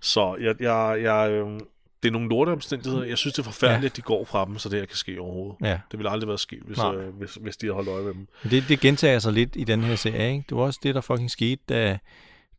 Så 0.00 0.36
jeg, 0.40 0.54
jeg, 0.60 1.02
jeg, 1.02 1.30
øh, 1.30 1.60
det 2.02 2.08
er 2.08 2.12
nogle 2.12 2.28
lorteomstændigheder. 2.28 3.04
Jeg 3.04 3.18
synes, 3.18 3.34
det 3.34 3.38
er 3.38 3.44
forfærdeligt, 3.44 3.82
ja. 3.82 3.86
at 3.86 3.96
de 3.96 4.02
går 4.02 4.24
fra 4.24 4.44
dem, 4.44 4.58
så 4.58 4.68
det 4.68 4.78
her 4.78 4.86
kan 4.86 4.96
ske 4.96 5.20
overhovedet. 5.20 5.56
Ja. 5.62 5.80
Det 5.90 5.98
ville 5.98 6.10
aldrig 6.10 6.28
være 6.28 6.38
sket, 6.38 6.62
hvis, 6.66 6.78
Nej. 6.78 6.94
øh, 6.94 7.14
hvis, 7.14 7.34
hvis 7.34 7.56
de 7.56 7.66
havde 7.66 7.74
holdt 7.74 7.88
øje 7.88 8.04
med 8.04 8.14
dem. 8.14 8.28
Det, 8.50 8.64
det 8.68 8.80
gentager 8.80 9.18
sig 9.18 9.32
lidt 9.32 9.56
i 9.56 9.64
den 9.64 9.82
her 9.82 9.96
serie, 9.96 10.32
ikke? 10.32 10.44
Det 10.48 10.56
var 10.56 10.62
også 10.62 10.80
det, 10.82 10.94
der 10.94 11.00
fucking 11.00 11.30
skete, 11.30 11.62
da 11.68 11.98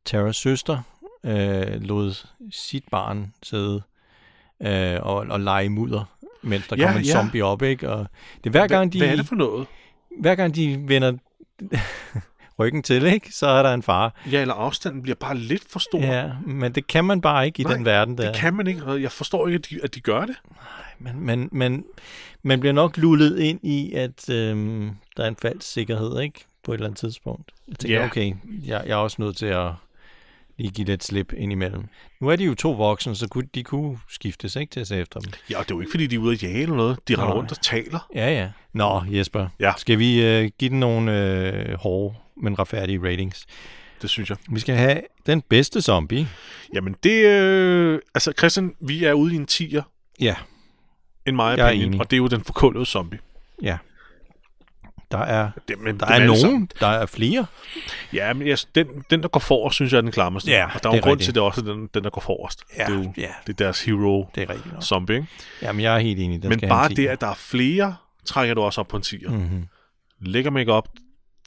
Taras 0.06 0.36
søster 0.36 0.82
øh, 1.28 1.82
lod 1.82 2.26
sit 2.52 2.84
barn 2.92 3.34
sidde 3.44 3.82
øh, 4.62 4.98
og, 5.02 5.16
og 5.16 5.40
lege 5.40 5.70
mudder, 5.70 6.04
mens 6.42 6.68
der 6.68 6.76
Ja, 6.76 6.88
kom 6.88 6.98
en 6.98 7.06
ja. 7.06 7.12
zombie 7.12 7.44
op, 7.44 7.62
ikke? 7.62 7.90
Og 7.90 8.08
det 8.44 8.46
er 8.46 8.52
hver 8.52 8.68
gang, 8.68 8.94
de, 8.94 8.98
Hvad 8.98 9.08
er 9.10 9.16
det 9.16 9.26
for 9.28 9.36
noget? 9.36 9.68
hver 10.20 10.36
gang 10.36 10.56
de 10.56 10.84
vender 10.88 11.14
ryggen 12.60 12.84
til, 12.84 13.06
ikke? 13.06 13.32
Så 13.32 13.48
er 13.48 13.64
der 13.64 13.74
en 13.74 13.84
far. 13.84 14.16
Ja, 14.32 14.42
eller 14.42 14.54
afstanden 14.54 15.02
bliver 15.02 15.16
bare 15.16 15.38
lidt 15.38 15.64
for 15.72 15.80
stor. 15.80 16.00
Ja, 16.00 16.32
men 16.46 16.72
det 16.72 16.88
kan 16.88 17.06
man 17.06 17.22
bare 17.22 17.46
ikke 17.46 17.62
i 17.62 17.64
Nej, 17.64 17.74
den 17.74 17.86
verden 17.86 18.18
der. 18.18 18.26
Det 18.32 18.36
kan 18.36 18.54
man 18.54 18.68
ikke. 18.68 18.92
Jeg 19.02 19.12
forstår 19.12 19.48
ikke, 19.48 19.56
at 19.58 19.70
de, 19.70 19.80
at 19.84 19.96
de 19.96 20.02
gør 20.02 20.26
det. 20.26 20.36
Men, 21.00 21.20
men, 21.26 21.50
men 21.52 21.84
man 22.44 22.60
bliver 22.60 22.74
nok 22.74 22.98
lullet 22.98 23.40
ind 23.40 23.60
i, 23.64 23.94
at 23.94 24.30
øhm, 24.30 24.90
der 25.18 25.24
er 25.24 25.28
en 25.28 25.36
falsk 25.42 25.72
sikkerhed, 25.72 26.20
ikke? 26.20 26.46
på 26.64 26.72
et 26.72 26.76
eller 26.76 26.88
andet 26.88 27.00
tidspunkt. 27.00 27.52
Jeg 27.68 27.76
tænker, 27.80 28.00
Ja. 28.00 28.06
okay, 28.06 28.34
jeg, 28.66 28.84
jeg 28.86 28.92
er 28.94 28.96
også 28.96 29.22
nødt 29.22 29.38
til 29.38 29.46
at 29.46 29.72
lige 30.58 30.72
give 30.72 30.88
lidt 30.88 31.04
slip 31.04 31.34
indimellem. 31.38 31.84
Nu 32.22 32.28
er 32.28 32.36
de 32.36 32.44
jo 32.46 32.56
to 32.56 32.72
voksne, 32.72 33.16
så 33.16 33.28
kunne, 33.28 33.48
de 33.56 33.64
kunne 33.64 34.00
skiftes 34.10 34.56
ikke 34.56 34.72
til 34.72 34.80
at 34.80 34.88
se 34.88 34.98
efter 34.98 35.20
dem. 35.20 35.32
Ja, 35.50 35.60
og 35.60 35.66
det 35.66 35.72
er 35.72 35.76
jo 35.76 35.80
ikke, 35.82 35.92
fordi 35.92 36.08
de 36.08 36.16
er 36.16 36.20
ude 36.20 36.34
at 36.34 36.44
jage 36.44 36.62
eller 36.62 36.76
noget. 36.76 37.00
De 37.08 37.16
render 37.16 37.34
rundt 37.34 37.52
og 37.52 37.62
taler. 37.62 38.08
Ja, 38.16 38.30
ja. 38.32 38.50
Nå, 38.74 39.02
Jesper. 39.12 39.48
Ja. 39.60 39.74
Skal 39.78 40.00
vi 40.00 40.26
øh, 40.26 40.50
give 40.60 40.70
den 40.70 40.80
nogle 40.80 41.32
øh, 41.44 41.74
hårde, 41.78 42.16
men 42.42 42.60
retfærdige 42.60 43.00
ratings? 43.04 43.46
Det 44.02 44.10
synes 44.10 44.30
jeg. 44.30 44.38
Vi 44.50 44.60
skal 44.60 44.76
have 44.76 45.02
den 45.26 45.42
bedste 45.42 45.82
zombie. 45.82 46.28
Jamen, 46.74 46.96
det... 47.04 47.26
Øh, 47.26 48.00
altså, 48.16 48.34
Christian, 48.38 48.74
vi 48.80 49.04
er 49.04 49.14
ude 49.14 49.34
i 49.34 49.36
en 49.36 49.46
tiger, 49.46 49.82
Ja, 50.20 50.36
en 51.26 51.36
meget 51.36 51.58
Jeg 51.58 51.66
opinion, 51.68 52.00
og 52.02 52.12
det 52.12 52.16
er 52.16 52.22
jo 52.22 52.28
den 52.28 52.44
forkullede 52.44 52.86
zombie. 52.86 53.20
ja. 53.62 53.78
Der 55.12 55.18
er, 55.18 55.50
Det, 55.68 55.80
men 55.80 56.00
der 56.00 56.06
er 56.06 56.20
nogen, 56.26 56.42
sammen. 56.42 56.70
der 56.80 56.88
er 56.88 57.06
flere. 57.06 57.46
Ja, 58.14 58.34
men 58.34 58.48
jeg, 58.48 58.58
den, 58.76 58.88
den, 59.10 59.22
der 59.22 59.28
går 59.28 59.40
forrest, 59.40 59.76
synes 59.76 59.92
jeg 59.92 59.98
er 59.98 60.02
den 60.02 60.12
klarmeste. 60.12 60.52
Ja, 60.52 60.66
og 60.76 60.84
der 60.84 60.90
er 60.90 60.96
jo 60.96 61.02
grund 61.02 61.12
rigtigt. 61.12 61.26
til, 61.26 61.36
det 61.36 61.44
også 61.44 61.62
er 61.62 61.66
den, 61.66 61.90
den 61.94 62.04
der 62.04 62.10
går 62.10 62.22
forrest. 62.22 62.64
Ja, 62.78 62.86
det 62.86 62.94
er 62.94 62.98
jo 63.04 63.14
ja. 63.18 63.28
det 63.48 63.54
er 63.54 63.58
deres 63.66 63.82
hero 63.84 64.30
Det 64.36 64.44
er 64.44 64.50
rigtigt 64.50 64.74
nok. 64.74 64.84
zombie, 64.84 65.16
ikke? 65.16 65.28
Jamen, 65.62 65.82
jeg 65.82 65.96
er 65.96 66.00
helt 66.00 66.20
enig. 66.20 66.42
Den 66.42 66.50
Men 66.50 66.60
skal 66.60 66.70
bare 66.70 66.90
det, 66.90 67.08
at 67.08 67.22
der 67.22 67.28
er 67.28 67.34
flere, 67.34 67.96
trækker 68.26 68.56
du 68.56 68.62
også 68.62 68.82
op 68.82 68.88
på 68.88 68.98
en 68.98 69.04
tiger. 69.04 69.30
Mm. 69.32 69.38
Mhm. 69.38 69.68
Lægger 70.22 70.52
make 70.52 70.72
op, 70.74 70.88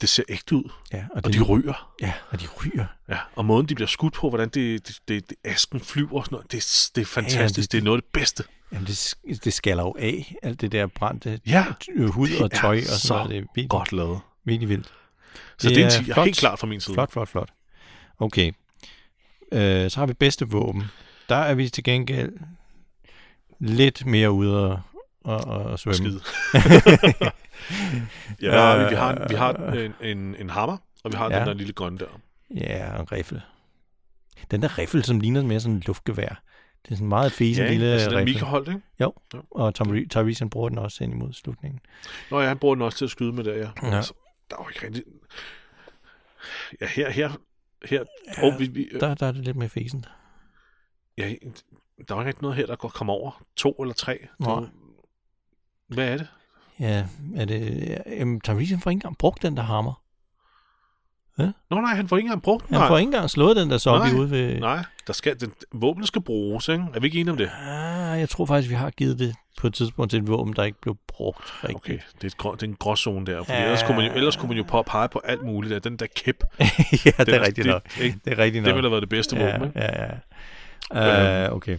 det 0.01 0.09
ser 0.09 0.23
ægte 0.29 0.55
ud. 0.55 0.71
Ja, 0.93 1.05
og, 1.15 1.21
Og 1.25 1.33
de 1.33 1.41
ryger. 1.41 1.93
Ja, 2.01 2.13
og 2.29 2.41
de 2.41 2.47
ryger. 2.47 2.85
Ja, 3.09 3.17
og 3.35 3.45
måden, 3.45 3.65
de 3.65 3.75
bliver 3.75 3.87
skudt 3.87 4.13
på, 4.13 4.29
hvordan 4.29 4.49
det, 4.49 4.87
det, 4.87 4.99
det, 5.07 5.29
det 5.29 5.37
asken 5.43 5.79
flyver 5.79 6.19
og 6.19 6.25
sådan 6.25 6.35
noget, 6.35 6.51
det, 6.51 6.89
det 6.95 7.01
er 7.01 7.05
fantastisk. 7.05 7.55
det- 7.55 7.55
det, 7.63 7.71
det 7.71 7.77
er 7.77 7.81
noget 7.83 7.97
af 7.97 8.01
det 8.03 8.11
bedste. 8.13 8.43
Jamen, 8.71 8.87
det, 8.87 9.15
det 9.43 9.53
skaller 9.53 9.83
jo 9.83 9.95
af, 9.99 10.35
alt 10.43 10.61
det 10.61 10.71
der 10.71 10.87
brændte 10.87 11.39
Ja, 11.47 11.65
øh, 11.95 12.09
hud 12.09 12.29
og 12.41 12.51
tøj 12.51 12.77
og 12.77 12.83
sådan 12.83 12.97
så 12.99 13.13
noget. 13.13 13.29
Det 13.29 13.37
er 13.37 13.41
virkelig, 13.41 13.69
Godt 13.69 13.91
lavet. 13.91 14.19
virkelig 14.45 14.69
vildt. 14.69 14.93
Så 15.57 15.67
det, 15.69 15.75
det 15.75 15.81
er 15.83 15.85
en 15.99 16.05
tiger, 16.05 16.23
helt 16.23 16.37
klart 16.37 16.59
fra 16.59 16.67
min 16.67 16.81
side. 16.81 16.93
Flot, 16.93 17.11
flot, 17.11 17.29
flot. 17.29 17.49
Okay. 18.19 18.51
Øh, 19.51 19.91
så 19.91 19.99
har 19.99 20.05
vi 20.05 20.13
bedste 20.13 20.47
våben. 20.49 20.83
Der 21.29 21.35
er 21.35 21.53
vi 21.53 21.69
til 21.69 21.83
gengæld 21.83 22.31
lidt 23.59 24.05
mere 24.05 24.31
ude 24.31 24.65
og, 24.71 24.81
og, 25.23 25.39
og 25.45 25.79
svømme. 25.79 25.95
Skide. 25.95 26.21
ja, 28.41 28.83
vi? 28.83 28.89
Vi 28.89 28.95
har, 28.95 29.27
vi 29.29 29.35
har 29.35 29.53
en, 29.53 29.93
en, 30.01 30.35
en 30.35 30.49
hammer, 30.49 30.77
og 31.03 31.11
vi 31.11 31.17
har 31.17 31.25
Ja. 31.29 31.33
ja. 31.33 31.39
den 31.39 31.47
der 31.47 31.53
lille 31.53 31.73
grønne 31.73 31.97
der. 31.99 32.19
Ja, 32.55 32.93
og 32.95 32.99
en 33.01 33.11
riffel. 33.11 33.41
Den 34.51 34.61
der 34.61 34.77
riffel, 34.77 35.03
som 35.03 35.19
ligner 35.19 35.43
mere 35.43 35.59
sådan 35.59 35.75
en 35.75 35.83
luftgevær. 35.87 36.41
Det 36.85 36.91
er 36.91 36.95
sådan 36.95 37.05
en 37.05 37.09
meget 37.09 37.31
fesen 37.31 37.65
Ja, 37.65 37.71
lille 37.71 37.85
altså 37.87 38.09
riffel. 38.09 38.25
Mika 38.25 38.45
holdt, 38.45 38.67
ikke? 38.67 38.81
Jo, 39.01 39.13
Jo. 39.33 39.43
og 39.51 39.75
Tom 39.75 39.89
Re- 39.91 40.07
Tyrese 40.07 40.39
han 40.41 40.49
bruger 40.49 40.69
den 40.69 40.77
også 40.77 41.03
hen 41.03 41.11
imod 41.13 41.33
slutningen. 41.33 41.79
Nå 42.31 42.41
ja, 42.41 42.47
han 42.47 42.57
bruger 42.57 42.75
den 42.75 42.81
også 42.81 42.97
til 42.97 43.05
at 43.05 43.11
skyde 43.11 43.33
med 43.33 43.43
der, 43.43 43.53
ja. 43.53 43.69
Ja. 43.83 43.95
Altså, 43.95 44.13
der 44.49 44.55
er 44.57 44.63
jo 44.63 44.69
ikke 44.69 44.85
rigtig... 44.87 45.03
Ja, 46.81 46.85
her, 46.87 47.09
her, 47.09 47.31
her... 47.85 48.03
Ja, 48.37 48.47
oh, 48.47 48.59
vi, 48.59 48.67
vi, 48.67 48.89
Der, 48.99 49.13
der 49.15 49.27
er 49.27 49.31
det 49.31 49.45
lidt 49.45 49.57
mere 49.57 49.69
fesen. 49.69 50.05
ja, 51.17 51.33
der 52.07 52.15
er 52.15 52.21
jo 52.21 52.27
ikke 52.27 52.41
noget 52.41 52.57
her, 52.57 52.65
der 52.65 52.75
går 52.75 52.89
kommer 52.89 53.13
over. 53.13 53.43
To 53.55 53.71
eller 53.71 53.93
tre. 53.93 54.27
Nej. 54.39 54.63
Hvad 55.93 56.07
er 56.07 56.17
det? 56.17 56.27
Ja, 56.79 57.05
er 57.35 57.45
det... 57.45 57.87
Ja, 57.87 58.15
jamen, 58.19 58.41
Tyrese 58.41 58.73
han 58.73 58.81
får 58.81 58.89
ikke 58.89 58.97
engang 58.97 59.17
brugt 59.17 59.41
den 59.41 59.57
der 59.57 59.63
hammer. 59.63 60.01
Nå 61.37 61.81
nej, 61.81 61.95
han 61.95 62.07
får 62.07 62.17
ikke 62.17 62.25
engang 62.27 62.41
brugt 62.41 62.67
den. 62.67 62.73
Han 62.73 62.81
Nej, 62.81 62.87
får 62.87 62.97
ikke 62.97 63.07
engang 63.07 63.29
slået 63.29 63.55
den 63.55 63.69
der 63.69 63.77
zombie 63.77 64.11
Nej, 64.11 64.19
ude 64.19 64.31
ved... 64.31 64.59
nej 64.59 64.83
der 65.07 65.13
skal, 65.13 65.39
den, 65.39 65.51
våbnet 65.73 66.07
skal 66.07 66.21
bruges, 66.21 66.67
ikke? 66.67 66.85
Er 66.93 66.99
vi 66.99 67.07
ikke 67.07 67.19
enige 67.19 67.31
om 67.31 67.37
det? 67.37 67.49
Ah, 67.67 68.19
jeg 68.19 68.29
tror 68.29 68.45
faktisk, 68.45 68.69
vi 68.69 68.75
har 68.75 68.89
givet 68.89 69.19
det 69.19 69.35
på 69.57 69.67
et 69.67 69.73
tidspunkt 69.73 70.09
til 70.09 70.19
et 70.21 70.27
våben, 70.27 70.53
der 70.55 70.63
ikke 70.63 70.81
blev 70.81 70.97
brugt 71.07 71.53
rigtigt. 71.63 71.75
Okay, 71.75 71.93
det 72.15 72.23
er, 72.23 72.27
et 72.27 72.37
grå, 72.37 72.55
det 72.55 72.63
er 72.63 72.67
en 72.67 72.75
gråzone 72.79 73.25
der. 73.25 73.37
Fordi 73.37 73.51
Ja. 73.51 73.57
ja. 73.59 73.63
ellers, 73.65 73.83
kunne 73.83 73.97
man 73.97 74.05
jo, 74.05 74.11
ellers 74.13 74.35
kunne 74.35 74.47
man 74.47 74.57
jo 74.57 74.63
påpege 74.63 75.09
på 75.09 75.21
alt 75.23 75.41
muligt 75.43 75.73
af 75.73 75.81
den 75.81 75.97
der 75.97 76.05
kæp. 76.15 76.43
ja, 76.59 76.65
det 77.17 77.25
Den 77.25 77.35
er 77.35 77.45
rigtigt 77.47 77.67
nok. 77.67 77.83
Det, 77.83 78.01
ikke? 78.03 78.19
Det 78.25 78.33
er 78.33 78.37
rigtigt 78.37 78.65
det 78.65 78.71
nok. 78.71 78.75
ville 78.75 78.85
have 78.87 78.91
været 78.91 79.01
det 79.01 79.09
bedste 79.09 79.35
ja, 79.37 79.51
våben, 79.51 79.67
ikke? 79.67 79.79
ja, 79.79 80.05
ja. 80.93 81.47
Uh, 81.49 81.55
okay. 81.55 81.77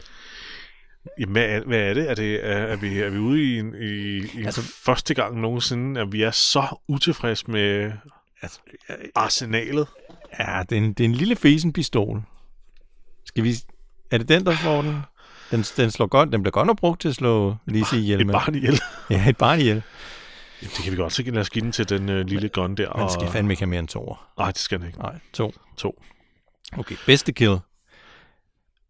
Jamen, 1.18 1.32
hvad 1.32 1.44
er, 1.44 1.60
hvad 1.64 1.78
er 1.78 1.94
det? 1.94 2.10
Er, 2.10 2.14
det 2.14 2.46
er, 2.46 2.56
er, 2.56 2.76
vi, 2.76 2.98
er 2.98 3.10
vi 3.10 3.18
ude 3.18 3.42
i, 3.42 3.58
en, 3.58 3.74
i, 3.74 4.18
i 4.40 4.44
Altså- 4.44 4.62
første 4.84 5.14
gang 5.14 5.40
nogensinde, 5.40 6.00
at 6.00 6.12
vi 6.12 6.22
er 6.22 6.30
så 6.30 6.76
utilfredse 6.88 7.50
med 7.50 7.92
Altså, 8.42 8.60
arsenalet? 9.14 9.86
ja, 10.38 10.62
det 10.70 10.78
er, 10.78 10.82
en, 10.82 10.92
det 10.92 11.00
er 11.00 11.08
en 11.08 11.14
lille 11.14 11.36
fesen 11.36 11.72
pistol. 11.72 12.22
Skal 13.26 13.44
vi... 13.44 13.54
Er 14.10 14.18
det 14.18 14.28
den, 14.28 14.46
der 14.46 14.56
får 14.56 14.82
den? 14.82 14.98
Den, 15.50 15.62
den, 15.76 15.90
slår 15.90 16.06
godt, 16.06 16.32
den 16.32 16.42
bliver 16.42 16.50
godt 16.52 16.66
nok 16.66 16.78
brugt 16.78 17.00
til 17.00 17.08
at 17.08 17.14
slå 17.14 17.56
Lizzie 17.66 17.98
ihjel 17.98 18.20
Et 18.20 18.26
med. 18.26 18.34
barn 18.34 18.54
ihjel. 18.54 18.80
Ja, 19.10 19.28
et 19.28 19.36
barn 19.36 19.60
ihjel. 19.60 19.82
Det 20.60 20.70
kan 20.84 20.92
vi 20.92 20.96
godt 20.96 21.12
sikkert 21.12 21.34
lade 21.34 21.40
os 21.42 21.50
give 21.50 21.64
den 21.64 21.72
til 21.72 21.88
den 21.88 22.08
øh, 22.08 22.26
lille 22.26 22.48
gun 22.48 22.74
der. 22.74 22.96
Man 22.96 23.10
skal 23.10 23.28
fandme 23.28 23.52
ikke 23.52 23.60
have 23.60 23.68
mere 23.70 23.78
end 23.80 23.88
to. 23.88 24.16
Nej, 24.38 24.46
det 24.50 24.58
skal 24.60 24.78
den 24.78 24.86
ikke. 24.86 24.98
Nej, 24.98 25.14
to. 25.32 25.54
To. 25.76 26.02
Okay, 26.78 26.94
bedste 27.06 27.32
kill. 27.32 27.56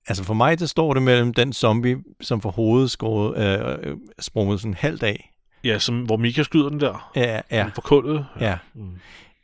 Altså 0.06 0.24
for 0.24 0.34
mig, 0.34 0.58
der 0.58 0.66
står 0.66 0.94
det 0.94 1.02
mellem 1.02 1.34
den 1.34 1.52
zombie, 1.52 1.96
som 2.20 2.40
får 2.40 2.50
hovedet 2.50 2.90
skåret, 2.90 3.60
øh, 3.84 3.90
øh, 3.90 3.96
sprunget 4.20 4.60
sådan 4.60 4.74
halvt 4.74 5.02
af. 5.02 5.28
Ja, 5.64 5.78
som, 5.78 6.02
hvor 6.02 6.16
Mika 6.16 6.42
skyder 6.42 6.68
den 6.68 6.80
der. 6.80 7.10
Ja, 7.16 7.40
ja, 7.50 7.62
Den 7.64 7.72
forkullet. 7.74 8.26
ja. 8.40 8.58
Mm. 8.74 8.90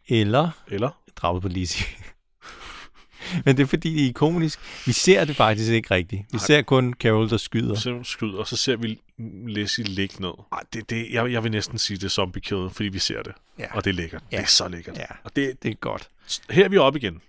Eller 0.08 0.50
Eller? 0.68 0.90
draget 1.16 1.42
på 1.42 1.48
Lizzie. 1.48 1.86
Men 3.44 3.56
det 3.56 3.62
er 3.62 3.66
fordi, 3.66 3.94
det 3.94 4.04
er 4.04 4.08
ikonisk. 4.08 4.86
Vi 4.86 4.92
ser 4.92 5.24
det 5.24 5.36
faktisk 5.36 5.70
ikke 5.72 5.94
rigtigt. 5.94 6.22
Vi 6.32 6.36
Nej. 6.36 6.46
ser 6.46 6.62
kun 6.62 6.94
Carol, 7.00 7.30
der 7.30 7.36
skyder. 7.36 7.74
Så 7.74 8.00
skyder, 8.02 8.38
og 8.38 8.46
så 8.46 8.56
ser 8.56 8.76
vi 8.76 9.00
Leslie 9.46 9.86
ligge 9.86 10.14
ned. 10.20 10.32
Ej, 10.52 10.60
det, 10.72 10.90
det, 10.90 11.06
jeg, 11.12 11.32
jeg 11.32 11.42
vil 11.44 11.50
næsten 11.50 11.78
sige, 11.78 11.96
det 11.96 12.04
er 12.04 12.08
zombie 12.08 12.40
kill, 12.42 12.70
fordi 12.70 12.88
vi 12.88 12.98
ser 12.98 13.22
det. 13.22 13.32
Ja. 13.58 13.64
Og 13.74 13.84
det 13.84 13.90
er 13.90 13.94
lækkert. 13.94 14.22
Ja. 14.32 14.36
Det 14.36 14.42
er 14.42 14.46
så 14.46 14.68
lækkert. 14.68 14.96
Ja. 14.98 15.04
Og 15.24 15.36
det, 15.36 15.62
Det 15.62 15.70
er 15.70 15.74
godt. 15.74 16.08
her 16.50 16.64
er 16.64 16.68
vi 16.68 16.76
oppe 16.76 16.98
igen. 16.98 17.20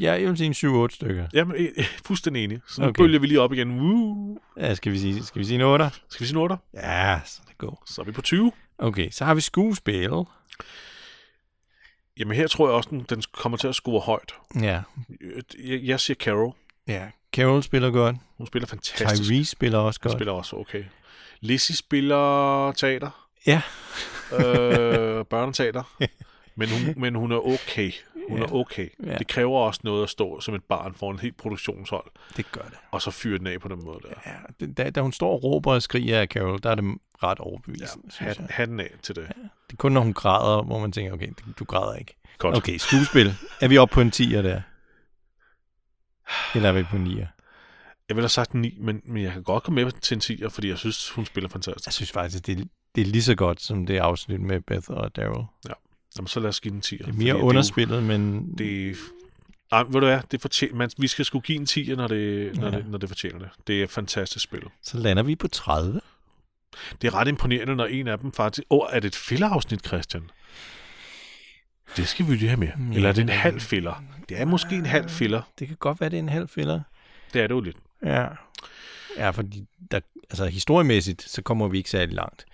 Ja, 0.00 0.12
jeg 0.12 0.28
vil 0.28 0.36
sige 0.36 0.66
en 0.68 0.84
7-8 0.84 0.94
stykker. 0.94 1.26
Jamen, 1.32 1.56
øh, 1.56 1.68
øh, 1.76 1.84
fuldstændig 2.04 2.44
enig. 2.44 2.60
Så 2.68 2.80
nu 2.82 2.88
Okay. 2.88 3.02
bølger 3.02 3.18
vi 3.18 3.26
lige 3.26 3.40
op 3.40 3.52
igen. 3.52 3.80
Woo. 3.80 4.38
Ja, 4.56 4.74
skal 4.74 4.92
vi 4.92 4.98
sige, 4.98 5.24
skal 5.24 5.38
vi 5.38 5.44
sige 5.44 5.54
en 5.54 5.60
8? 5.60 5.90
Skal 6.08 6.24
vi 6.24 6.26
sige 6.26 6.36
en 6.36 6.42
8? 6.42 6.56
Ja, 6.74 7.20
så 7.26 7.40
det 7.48 7.58
går. 7.58 7.82
Så 7.86 8.00
er 8.00 8.04
vi 8.04 8.12
på 8.12 8.22
20. 8.22 8.52
Okay, 8.78 9.10
så 9.10 9.24
har 9.24 9.34
vi 9.34 9.40
skuespil. 9.40 10.10
Jamen 12.18 12.36
her 12.36 12.46
tror 12.46 12.66
jeg 12.68 12.74
også, 12.74 12.88
den, 12.90 13.06
den 13.10 13.22
kommer 13.32 13.58
til 13.58 13.68
at 13.68 13.74
score 13.74 14.00
højt. 14.00 14.32
Ja, 14.60 14.80
Jeg, 15.64 15.80
jeg 15.82 16.00
siger 16.00 16.14
Carol. 16.14 16.54
ja. 16.88 17.06
Carol 17.32 17.62
spiller 17.62 17.90
godt. 17.90 18.16
Hun 18.38 18.46
spiller 18.46 18.66
fantastisk. 18.66 19.22
Tyrese 19.22 19.50
spiller 19.50 19.78
også 19.78 20.00
Hun 20.02 20.08
godt. 20.10 20.18
spiller 20.18 20.32
også 20.32 20.56
okay. 20.56 20.84
Lizzie 21.40 21.76
spiller 21.76 22.72
teater. 22.72 23.28
Ja. 23.46 23.62
øh, 24.32 25.24
børneteater. 25.24 25.82
Men 26.56 26.68
hun, 26.68 26.94
men 26.96 27.14
hun 27.14 27.32
er 27.32 27.36
okay. 27.36 27.92
Hun 28.30 28.38
Ja. 28.38 28.44
er 28.44 28.52
okay. 28.54 28.88
Ja. 29.06 29.18
Det 29.18 29.26
kræver 29.28 29.58
også 29.58 29.80
noget 29.84 30.02
at 30.02 30.10
stå 30.10 30.40
som 30.40 30.54
et 30.54 30.64
barn 30.64 30.94
foran 30.94 31.14
et 31.14 31.20
helt 31.20 31.36
produktionshold, 31.36 32.10
Det 32.36 32.52
gør 32.52 32.62
det. 32.62 32.78
og 32.90 33.02
så 33.02 33.10
fyre 33.10 33.38
den 33.38 33.46
af 33.46 33.60
på 33.60 33.68
den 33.68 33.84
måde 33.84 33.98
der. 34.02 34.32
Ja, 34.60 34.66
da, 34.66 34.90
da 34.90 35.00
hun 35.00 35.12
står 35.12 35.32
og 35.32 35.44
råber 35.44 35.72
og 35.72 35.82
skriger 35.82 36.20
af 36.20 36.26
Carol, 36.26 36.58
der 36.62 36.70
er 36.70 36.74
det 36.74 36.84
ret 37.22 37.38
Ja, 37.38 37.44
overbevisende, 37.44 38.06
ja, 38.20 38.24
hat, 38.26 38.38
jeg. 38.38 38.46
hatten 38.50 38.80
af 38.80 38.90
til 39.02 39.16
det. 39.16 39.28
Det 39.66 39.72
er 39.72 39.76
kun, 39.76 39.92
når 39.92 40.00
hun 40.00 40.12
græder, 40.12 40.62
hvor 40.62 40.78
man 40.78 40.92
tænker, 40.92 41.12
okay, 41.12 41.28
du 41.58 41.64
græder 41.64 41.94
ikke. 41.96 42.16
Godt. 42.38 42.56
Okay, 42.56 42.76
skuespil. 42.76 43.34
Er 43.60 43.68
vi 43.68 43.78
oppe 43.78 43.92
på 43.94 44.00
en 44.00 44.08
10'er 44.14 44.42
der? 44.42 44.60
Eller 46.54 46.68
er 46.68 46.72
vi 46.72 46.82
på 46.82 46.96
en 46.96 47.06
9'er? 47.06 47.26
Jeg 48.08 48.16
ville 48.16 48.22
have 48.22 48.28
sagt 48.28 48.54
9, 48.54 48.78
men, 48.80 49.00
men 49.04 49.22
jeg 49.22 49.32
kan 49.32 49.42
godt 49.42 49.62
komme 49.62 49.84
med 49.84 49.92
til 49.92 50.14
en 50.14 50.20
10'er, 50.20 50.48
fordi 50.48 50.68
jeg 50.68 50.78
synes, 50.78 51.10
hun 51.10 51.24
spiller 51.26 51.48
fantastisk. 51.48 51.86
Jeg 51.86 51.92
synes 51.92 52.12
faktisk, 52.12 52.46
det 52.46 52.60
er, 52.60 52.64
det 52.94 53.00
er 53.00 53.04
lige 53.06 53.22
så 53.22 53.34
godt, 53.34 53.60
som 53.62 53.86
det 53.86 53.98
afsnit 53.98 54.40
med 54.40 54.60
Beth 54.60 54.90
og 54.90 55.16
Daryl. 55.16 55.44
Jamen, 56.16 56.28
så 56.28 56.40
lad 56.40 56.48
os 56.48 56.60
give 56.60 56.70
den 56.70 56.76
en 56.78 56.82
10'er. 56.84 57.06
Det 57.06 57.08
er 57.08 57.12
mere 57.18 57.36
underspillet, 57.36 58.02
men... 58.02 58.52
Det, 58.58 58.96
Ej, 59.72 59.82
ved 59.82 59.92
du 59.92 60.00
hvad, 60.06 60.20
det 60.30 60.40
fortjener, 60.40 60.74
man, 60.74 60.90
vi 60.98 61.06
skal 61.06 61.24
sgu 61.24 61.40
give 61.40 61.58
en 61.58 61.64
10'er, 61.70 61.96
når 61.96 62.08
det, 62.08 62.56
når, 62.56 62.64
Ja. 62.70 62.76
det, 62.76 62.86
når 62.88 62.98
det 62.98 63.08
fortjener 63.08 63.38
det. 63.38 63.48
Det 63.66 63.80
er 63.80 63.84
et 63.84 63.90
fantastisk 63.90 64.44
spil. 64.44 64.62
Så 64.82 64.98
lander 64.98 65.22
vi 65.22 65.36
på 65.36 65.48
30. 65.48 66.00
Det 67.02 67.08
er 67.08 67.14
ret 67.14 67.28
imponerende, 67.28 67.76
når 67.76 67.86
en 67.86 68.08
af 68.08 68.18
dem 68.18 68.32
faktisk... 68.32 68.62
Åh, 68.70 68.78
oh, 68.78 68.86
er 68.92 69.00
det 69.00 69.08
et 69.08 69.16
fillerafsnit, 69.16 69.86
Christian? 69.86 70.30
Det 71.96 72.08
skal 72.08 72.26
vi 72.28 72.34
lige 72.36 72.48
have 72.48 72.56
med. 72.60 72.68
Ja, 72.90 72.94
Eller 72.96 73.08
er 73.08 73.12
det 73.12 73.20
en 73.22 73.28
det 73.28 73.34
er- 73.34 73.38
halv 73.38 73.60
filler? 73.60 74.04
Det 74.28 74.40
er 74.40 74.44
måske 74.44 74.74
en 74.74 74.86
halv 74.86 75.08
filler. 75.08 75.42
Det 75.58 75.68
kan 75.68 75.76
godt 75.76 76.00
være, 76.00 76.10
det 76.10 76.16
er 76.16 76.22
en 76.22 76.28
halv 76.28 76.48
filler. 76.48 76.80
Det 77.32 77.42
er 77.42 77.46
det 77.46 77.54
jo 77.54 77.60
lidt. 77.60 77.76
Ja. 78.04 78.26
Ja, 79.16 79.30
fordi 79.30 79.64
der, 79.90 80.00
altså, 80.30 80.46
historiemæssigt, 80.46 81.22
så 81.22 81.42
kommer 81.42 81.68
vi 81.68 81.78
ikke 81.78 81.90
særlig 81.90 82.14
langt. 82.14 82.46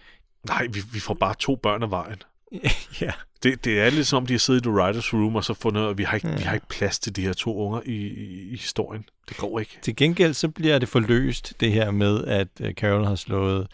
Nej, 0.49 0.67
vi, 0.73 0.81
vi 0.93 1.01
får 1.01 1.15
bare 1.15 1.35
to 1.39 1.57
børn 1.57 1.83
af 1.83 1.91
vejen. 1.91 2.23
ja. 3.01 3.13
Det, 3.51 3.65
det 3.65 3.81
er 3.81 3.91
lidt 3.91 4.07
som 4.07 4.17
om, 4.17 4.27
de 4.27 4.33
har 4.35 4.39
siddet 4.39 4.61
i 4.61 4.63
The 4.63 4.71
Writers 4.73 5.13
Room, 5.15 5.37
og 5.37 5.45
så 5.45 5.55
fundet 5.55 5.81
ud 5.81 5.87
af, 5.87 5.91
at 5.91 5.99
vi 5.99 6.03
har, 6.03 6.15
ikke, 6.15 6.29
Ja. 6.29 6.37
vi 6.37 6.43
har 6.43 6.55
ikke 6.55 6.69
plads 6.69 6.99
til 6.99 7.17
de 7.17 7.23
her 7.23 7.33
to 7.33 7.57
unger 7.57 7.81
i, 7.87 7.93
i, 8.07 8.49
i 8.53 8.57
historien. 8.57 9.05
Det 9.29 9.37
går 9.37 9.59
ikke. 9.61 9.79
Til 9.83 9.97
gengæld 9.97 10.35
så 10.35 10.49
bliver 10.49 10.79
det 10.79 10.89
forløst, 10.89 11.55
det 11.61 11.73
her 11.73 11.91
med, 11.91 12.25
at 12.25 12.49
øh, 12.61 12.73
Carol 12.75 13.05
har 13.05 13.15
slået 13.15 13.67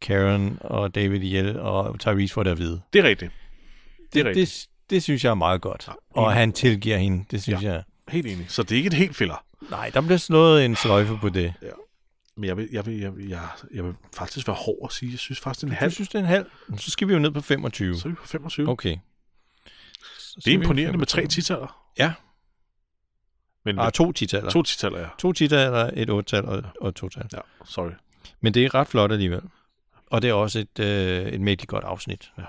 Karen 0.00 0.58
og 0.60 0.94
David 0.94 1.20
ihjel, 1.22 1.60
og 1.60 1.98
Tyrese 2.00 2.34
får 2.34 2.42
det 2.42 2.50
at 2.50 2.58
vide. 2.58 2.80
Det 2.92 2.98
er 2.98 3.04
rigtigt. 3.04 3.32
Det 4.12 4.20
er 4.20 4.22
Det, 4.24 4.28
rigtigt. 4.30 4.66
det, 4.80 4.90
det 4.90 5.02
synes 5.02 5.24
jeg 5.24 5.30
er 5.30 5.34
meget 5.34 5.60
godt. 5.60 5.84
Ja, 5.88 5.92
Og 6.22 6.32
han 6.32 6.52
tilgiver 6.52 6.96
hende, 6.96 7.24
det 7.30 7.42
synes 7.42 7.62
ja. 7.62 7.72
jeg. 7.72 7.82
Helt 8.08 8.26
enig. 8.26 8.46
Så 8.48 8.62
det 8.62 8.72
er 8.72 8.76
ikke 8.76 8.86
et 8.86 8.92
helt 8.94 9.16
filler. 9.16 9.44
Nej, 9.70 9.90
der 9.94 10.00
bliver 10.00 10.16
slået 10.18 10.64
en 10.64 10.76
sløjfe 10.76 11.18
på 11.20 11.28
det. 11.28 11.52
Men 12.36 12.44
jeg 12.48 12.56
vil, 12.56 12.68
jeg 12.72 12.86
vil, 12.86 12.98
jeg 13.00 13.16
vil, 13.16 13.28
jeg, 13.28 13.40
jeg 13.74 13.84
vil 13.84 13.92
faktisk 14.16 14.46
være 14.48 14.56
hård 14.56 14.78
og 14.82 14.92
sige, 14.92 15.10
jeg 15.12 15.18
synes 15.18 15.40
faktisk, 15.40 15.60
det 15.60 15.66
er 15.66 15.70
en 15.70 15.74
Du 15.76 15.80
halv. 15.80 15.92
synes, 15.92 16.08
det 16.08 16.14
er 16.14 16.18
en 16.22 16.28
halv? 16.28 16.46
Så 16.78 16.90
skal 16.90 17.08
vi 17.08 17.12
jo 17.12 17.18
ned 17.18 17.30
på 17.30 17.40
25. 17.40 17.96
Så 17.96 18.08
er 18.08 18.10
vi 18.10 18.14
på 18.14 18.26
25. 18.26 18.68
Okay. 18.68 18.96
Det 20.36 20.46
er 20.46 20.52
imponerende 20.52 20.98
med 20.98 21.06
25. 21.06 21.22
tre 21.22 21.26
titaller. 21.28 21.90
Ja. 21.98 22.12
Men 23.64 23.78
Ah, 23.78 23.92
to 23.92 24.12
titaller. 24.12 24.50
to 24.50 24.62
titaller, 24.62 24.98
ja. 25.00 25.06
To 25.18 25.32
titaller, 25.32 25.90
et 25.94 26.10
otte-tal 26.10 26.44
og, 26.44 26.62
og 26.80 26.88
et 26.88 26.94
to-tal. 26.94 27.26
Ja, 27.32 27.38
sorry. 27.64 27.90
Men 28.40 28.54
det 28.54 28.64
er 28.64 28.74
ret 28.74 28.88
flot 28.88 29.12
alligevel. 29.12 29.40
Og 30.06 30.22
det 30.22 30.30
er 30.30 30.34
også 30.34 30.58
et, 30.58 30.78
øh, 30.80 31.26
et 31.26 31.40
mægtigt 31.40 31.68
godt 31.68 31.84
afsnit, 31.84 32.30
Ja. 32.38 32.42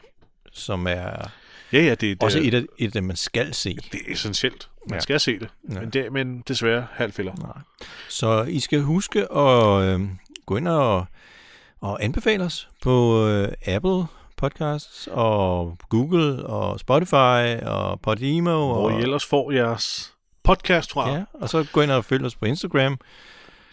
som 0.54 0.88
er 0.88 1.30
Ja, 1.74 1.80
ja, 1.84 1.90
det, 1.90 2.02
det, 2.02 2.24
også 2.24 2.40
er, 2.40 2.44
et 2.44 2.54
af, 2.54 2.64
et 2.78 2.86
af 2.86 2.92
dem, 2.92 3.04
man 3.04 3.16
skal 3.16 3.54
se. 3.54 3.76
det 3.76 4.02
er 4.08 4.14
essentielt. 4.14 4.70
Man 4.90 4.96
Ja. 4.98 5.00
skal 5.00 5.20
se 5.20 5.40
det. 5.40 5.50
Ja. 5.74 5.80
Men, 5.80 5.90
det, 5.90 6.12
men 6.12 6.44
desværre 6.48 6.88
halvfælder. 6.92 7.36
Nej. 7.36 7.58
Så 8.10 8.44
I 8.44 8.60
skal 8.60 8.82
huske 8.82 9.32
at 9.32 9.82
øh, 9.84 10.02
gå 10.46 10.58
ind 10.58 10.68
og, 10.68 11.06
og 11.82 12.04
anbefale 12.04 12.44
os 12.44 12.70
på 12.82 13.26
øh, 13.28 13.52
Apple 13.68 14.04
Podcasts 14.38 15.08
og 15.12 15.78
Google 15.90 16.46
og 16.46 16.80
Spotify 16.80 17.64
og 17.66 18.02
Podimo. 18.02 18.52
Hvor 18.52 18.92
og, 18.92 19.00
I 19.00 19.02
ellers 19.04 19.26
får 19.26 19.52
jeres 19.52 20.14
podcast 20.44 20.92
fra. 20.92 21.10
Ja, 21.10 21.24
og 21.34 21.50
så 21.50 21.66
gå 21.72 21.82
ind 21.82 21.92
og 21.92 22.06
følg 22.06 22.26
os 22.26 22.36
på 22.36 22.46
Instagram. 22.46 22.98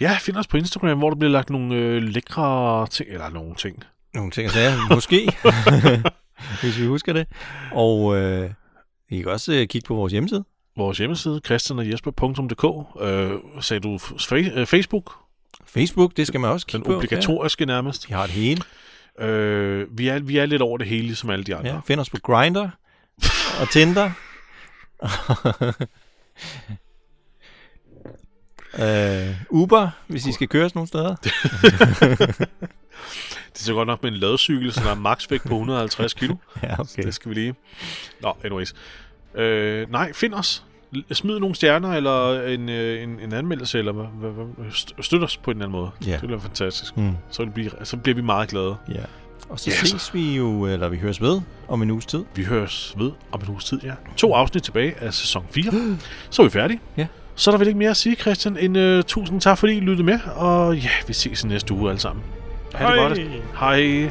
Ja, 0.00 0.16
find 0.20 0.36
os 0.36 0.46
på 0.46 0.56
Instagram, 0.56 0.98
hvor 0.98 1.10
der 1.10 1.16
bliver 1.16 1.30
lagt 1.32 1.50
nogle 1.50 1.74
øh, 1.74 2.02
lækre 2.02 2.86
ting, 2.86 3.10
eller 3.10 3.30
nogle 3.30 3.54
ting. 3.54 3.84
Nogle 4.14 4.30
ting 4.30 4.46
og 4.46 4.52
sager, 4.52 4.94
måske, 4.94 5.32
hvis 6.62 6.78
vi 6.80 6.86
husker 6.86 7.12
det. 7.12 7.26
Og 7.72 8.16
øh, 8.16 8.50
I 9.10 9.18
kan 9.22 9.28
også 9.30 9.52
øh, 9.52 9.66
kigge 9.66 9.86
på 9.86 9.94
vores 9.94 10.12
hjemmeside. 10.12 10.44
Vores 10.76 10.98
hjemmeside, 10.98 11.40
christianogjesper.dk. 11.46 12.64
Øh, 13.02 13.30
sagde 13.60 13.80
du 13.80 13.96
fa- 13.96 14.64
Facebook? 14.64 15.12
Facebook, 15.66 16.16
det 16.16 16.26
skal 16.26 16.40
man 16.40 16.50
også 16.50 16.66
Den 16.72 16.78
kigge 16.80 16.90
på. 16.90 16.96
obligatoriske 16.96 17.66
nærmest. 17.66 18.10
Ja, 18.10 18.14
de 18.14 18.18
har 18.18 18.26
det 18.26 18.34
hele. 18.34 18.62
Øh, 19.20 19.98
vi, 19.98 20.08
er, 20.08 20.18
vi 20.18 20.36
er 20.36 20.46
lidt 20.46 20.62
over 20.62 20.78
det 20.78 20.86
hele, 20.86 21.02
ligesom 21.02 21.30
alle 21.30 21.44
de 21.44 21.56
andre. 21.56 21.70
Ja, 21.70 21.80
find 21.86 22.00
os 22.00 22.10
på 22.10 22.16
Grindr 22.22 22.66
og 23.60 23.70
Tinder. 23.70 24.10
øh, 28.78 29.36
Uber, 29.50 29.90
hvis 30.06 30.26
I 30.26 30.32
skal 30.32 30.48
køres 30.48 30.74
nogle 30.74 30.88
steder. 30.88 31.16
Det 33.52 33.60
er 33.60 33.64
så 33.64 33.74
godt 33.74 33.86
nok 33.86 34.02
med 34.02 34.12
en 34.12 34.16
ladcykel, 34.16 34.72
så 34.72 34.80
der 34.84 34.90
er 34.90 34.94
maksvægt 34.94 35.42
på 35.42 35.54
150 35.54 36.14
kilo. 36.14 36.36
ja, 36.62 36.80
okay. 36.80 37.02
Det 37.02 37.14
skal 37.14 37.28
vi 37.28 37.34
lige... 37.34 37.54
Nå, 38.20 38.36
anyways. 38.44 38.74
Øh, 39.34 39.90
nej, 39.90 40.12
find 40.12 40.34
os. 40.34 40.64
Smid 41.12 41.38
nogle 41.38 41.54
stjerner, 41.54 41.92
eller 41.92 42.42
en, 42.46 42.68
øh, 42.68 43.02
en, 43.02 43.20
en 43.20 43.32
anmeldelse, 43.32 43.78
eller 43.78 43.92
hvad, 43.92 44.04
hvad, 44.20 44.30
hvad, 44.30 44.66
st- 44.70 45.02
støt 45.02 45.22
os 45.22 45.36
på 45.36 45.50
en 45.50 45.56
eller 45.56 45.66
anden 45.66 45.80
måde. 45.80 45.90
Ja. 46.06 46.12
Det 46.12 46.20
bliver 46.20 46.40
fantastisk. 46.40 46.96
Mm. 46.96 47.12
Så, 47.30 47.42
vil 47.42 47.46
det 47.46 47.54
blive, 47.54 47.70
så 47.84 47.96
bliver 47.96 48.14
vi 48.16 48.22
meget 48.22 48.48
glade. 48.48 48.76
Ja. 48.88 49.00
Og 49.48 49.60
så 49.60 49.70
yes. 49.70 49.90
ses 49.90 50.14
vi 50.14 50.36
jo, 50.36 50.66
eller 50.66 50.88
vi 50.88 50.96
høres 50.96 51.20
ved 51.22 51.40
om 51.68 51.82
en 51.82 51.90
uges 51.90 52.06
tid. 52.06 52.24
Vi 52.34 52.44
høres 52.44 52.94
ved 52.98 53.10
om 53.32 53.40
en 53.40 53.48
uges 53.48 53.64
tid, 53.64 53.80
ja. 53.84 53.92
To 54.16 54.34
afsnit 54.34 54.62
tilbage 54.62 54.94
af 55.00 55.14
sæson 55.14 55.46
4. 55.50 55.72
Så 56.30 56.42
er 56.42 56.46
vi 56.46 56.50
færdige. 56.50 56.80
Ja. 56.96 57.06
Så 57.34 57.50
er 57.50 57.52
der 57.52 57.58
vel 57.58 57.68
ikke 57.68 57.78
mere 57.78 57.90
at 57.90 57.96
sige, 57.96 58.16
Christian, 58.16 58.56
end 58.56 58.78
uh, 58.78 59.02
tusind 59.02 59.40
tak, 59.40 59.58
fordi 59.58 59.72
I 59.72 59.80
lyttede 59.80 60.02
med. 60.02 60.18
Og 60.36 60.76
ja, 60.76 60.90
vi 61.06 61.12
ses 61.12 61.44
i 61.44 61.48
næste 61.48 61.74
uge 61.74 61.90
alle 61.90 62.00
sammen. 62.00 62.24
Ha' 62.74 62.86
det 62.86 62.96
godt. 62.96 63.18
Hej. 63.58 64.10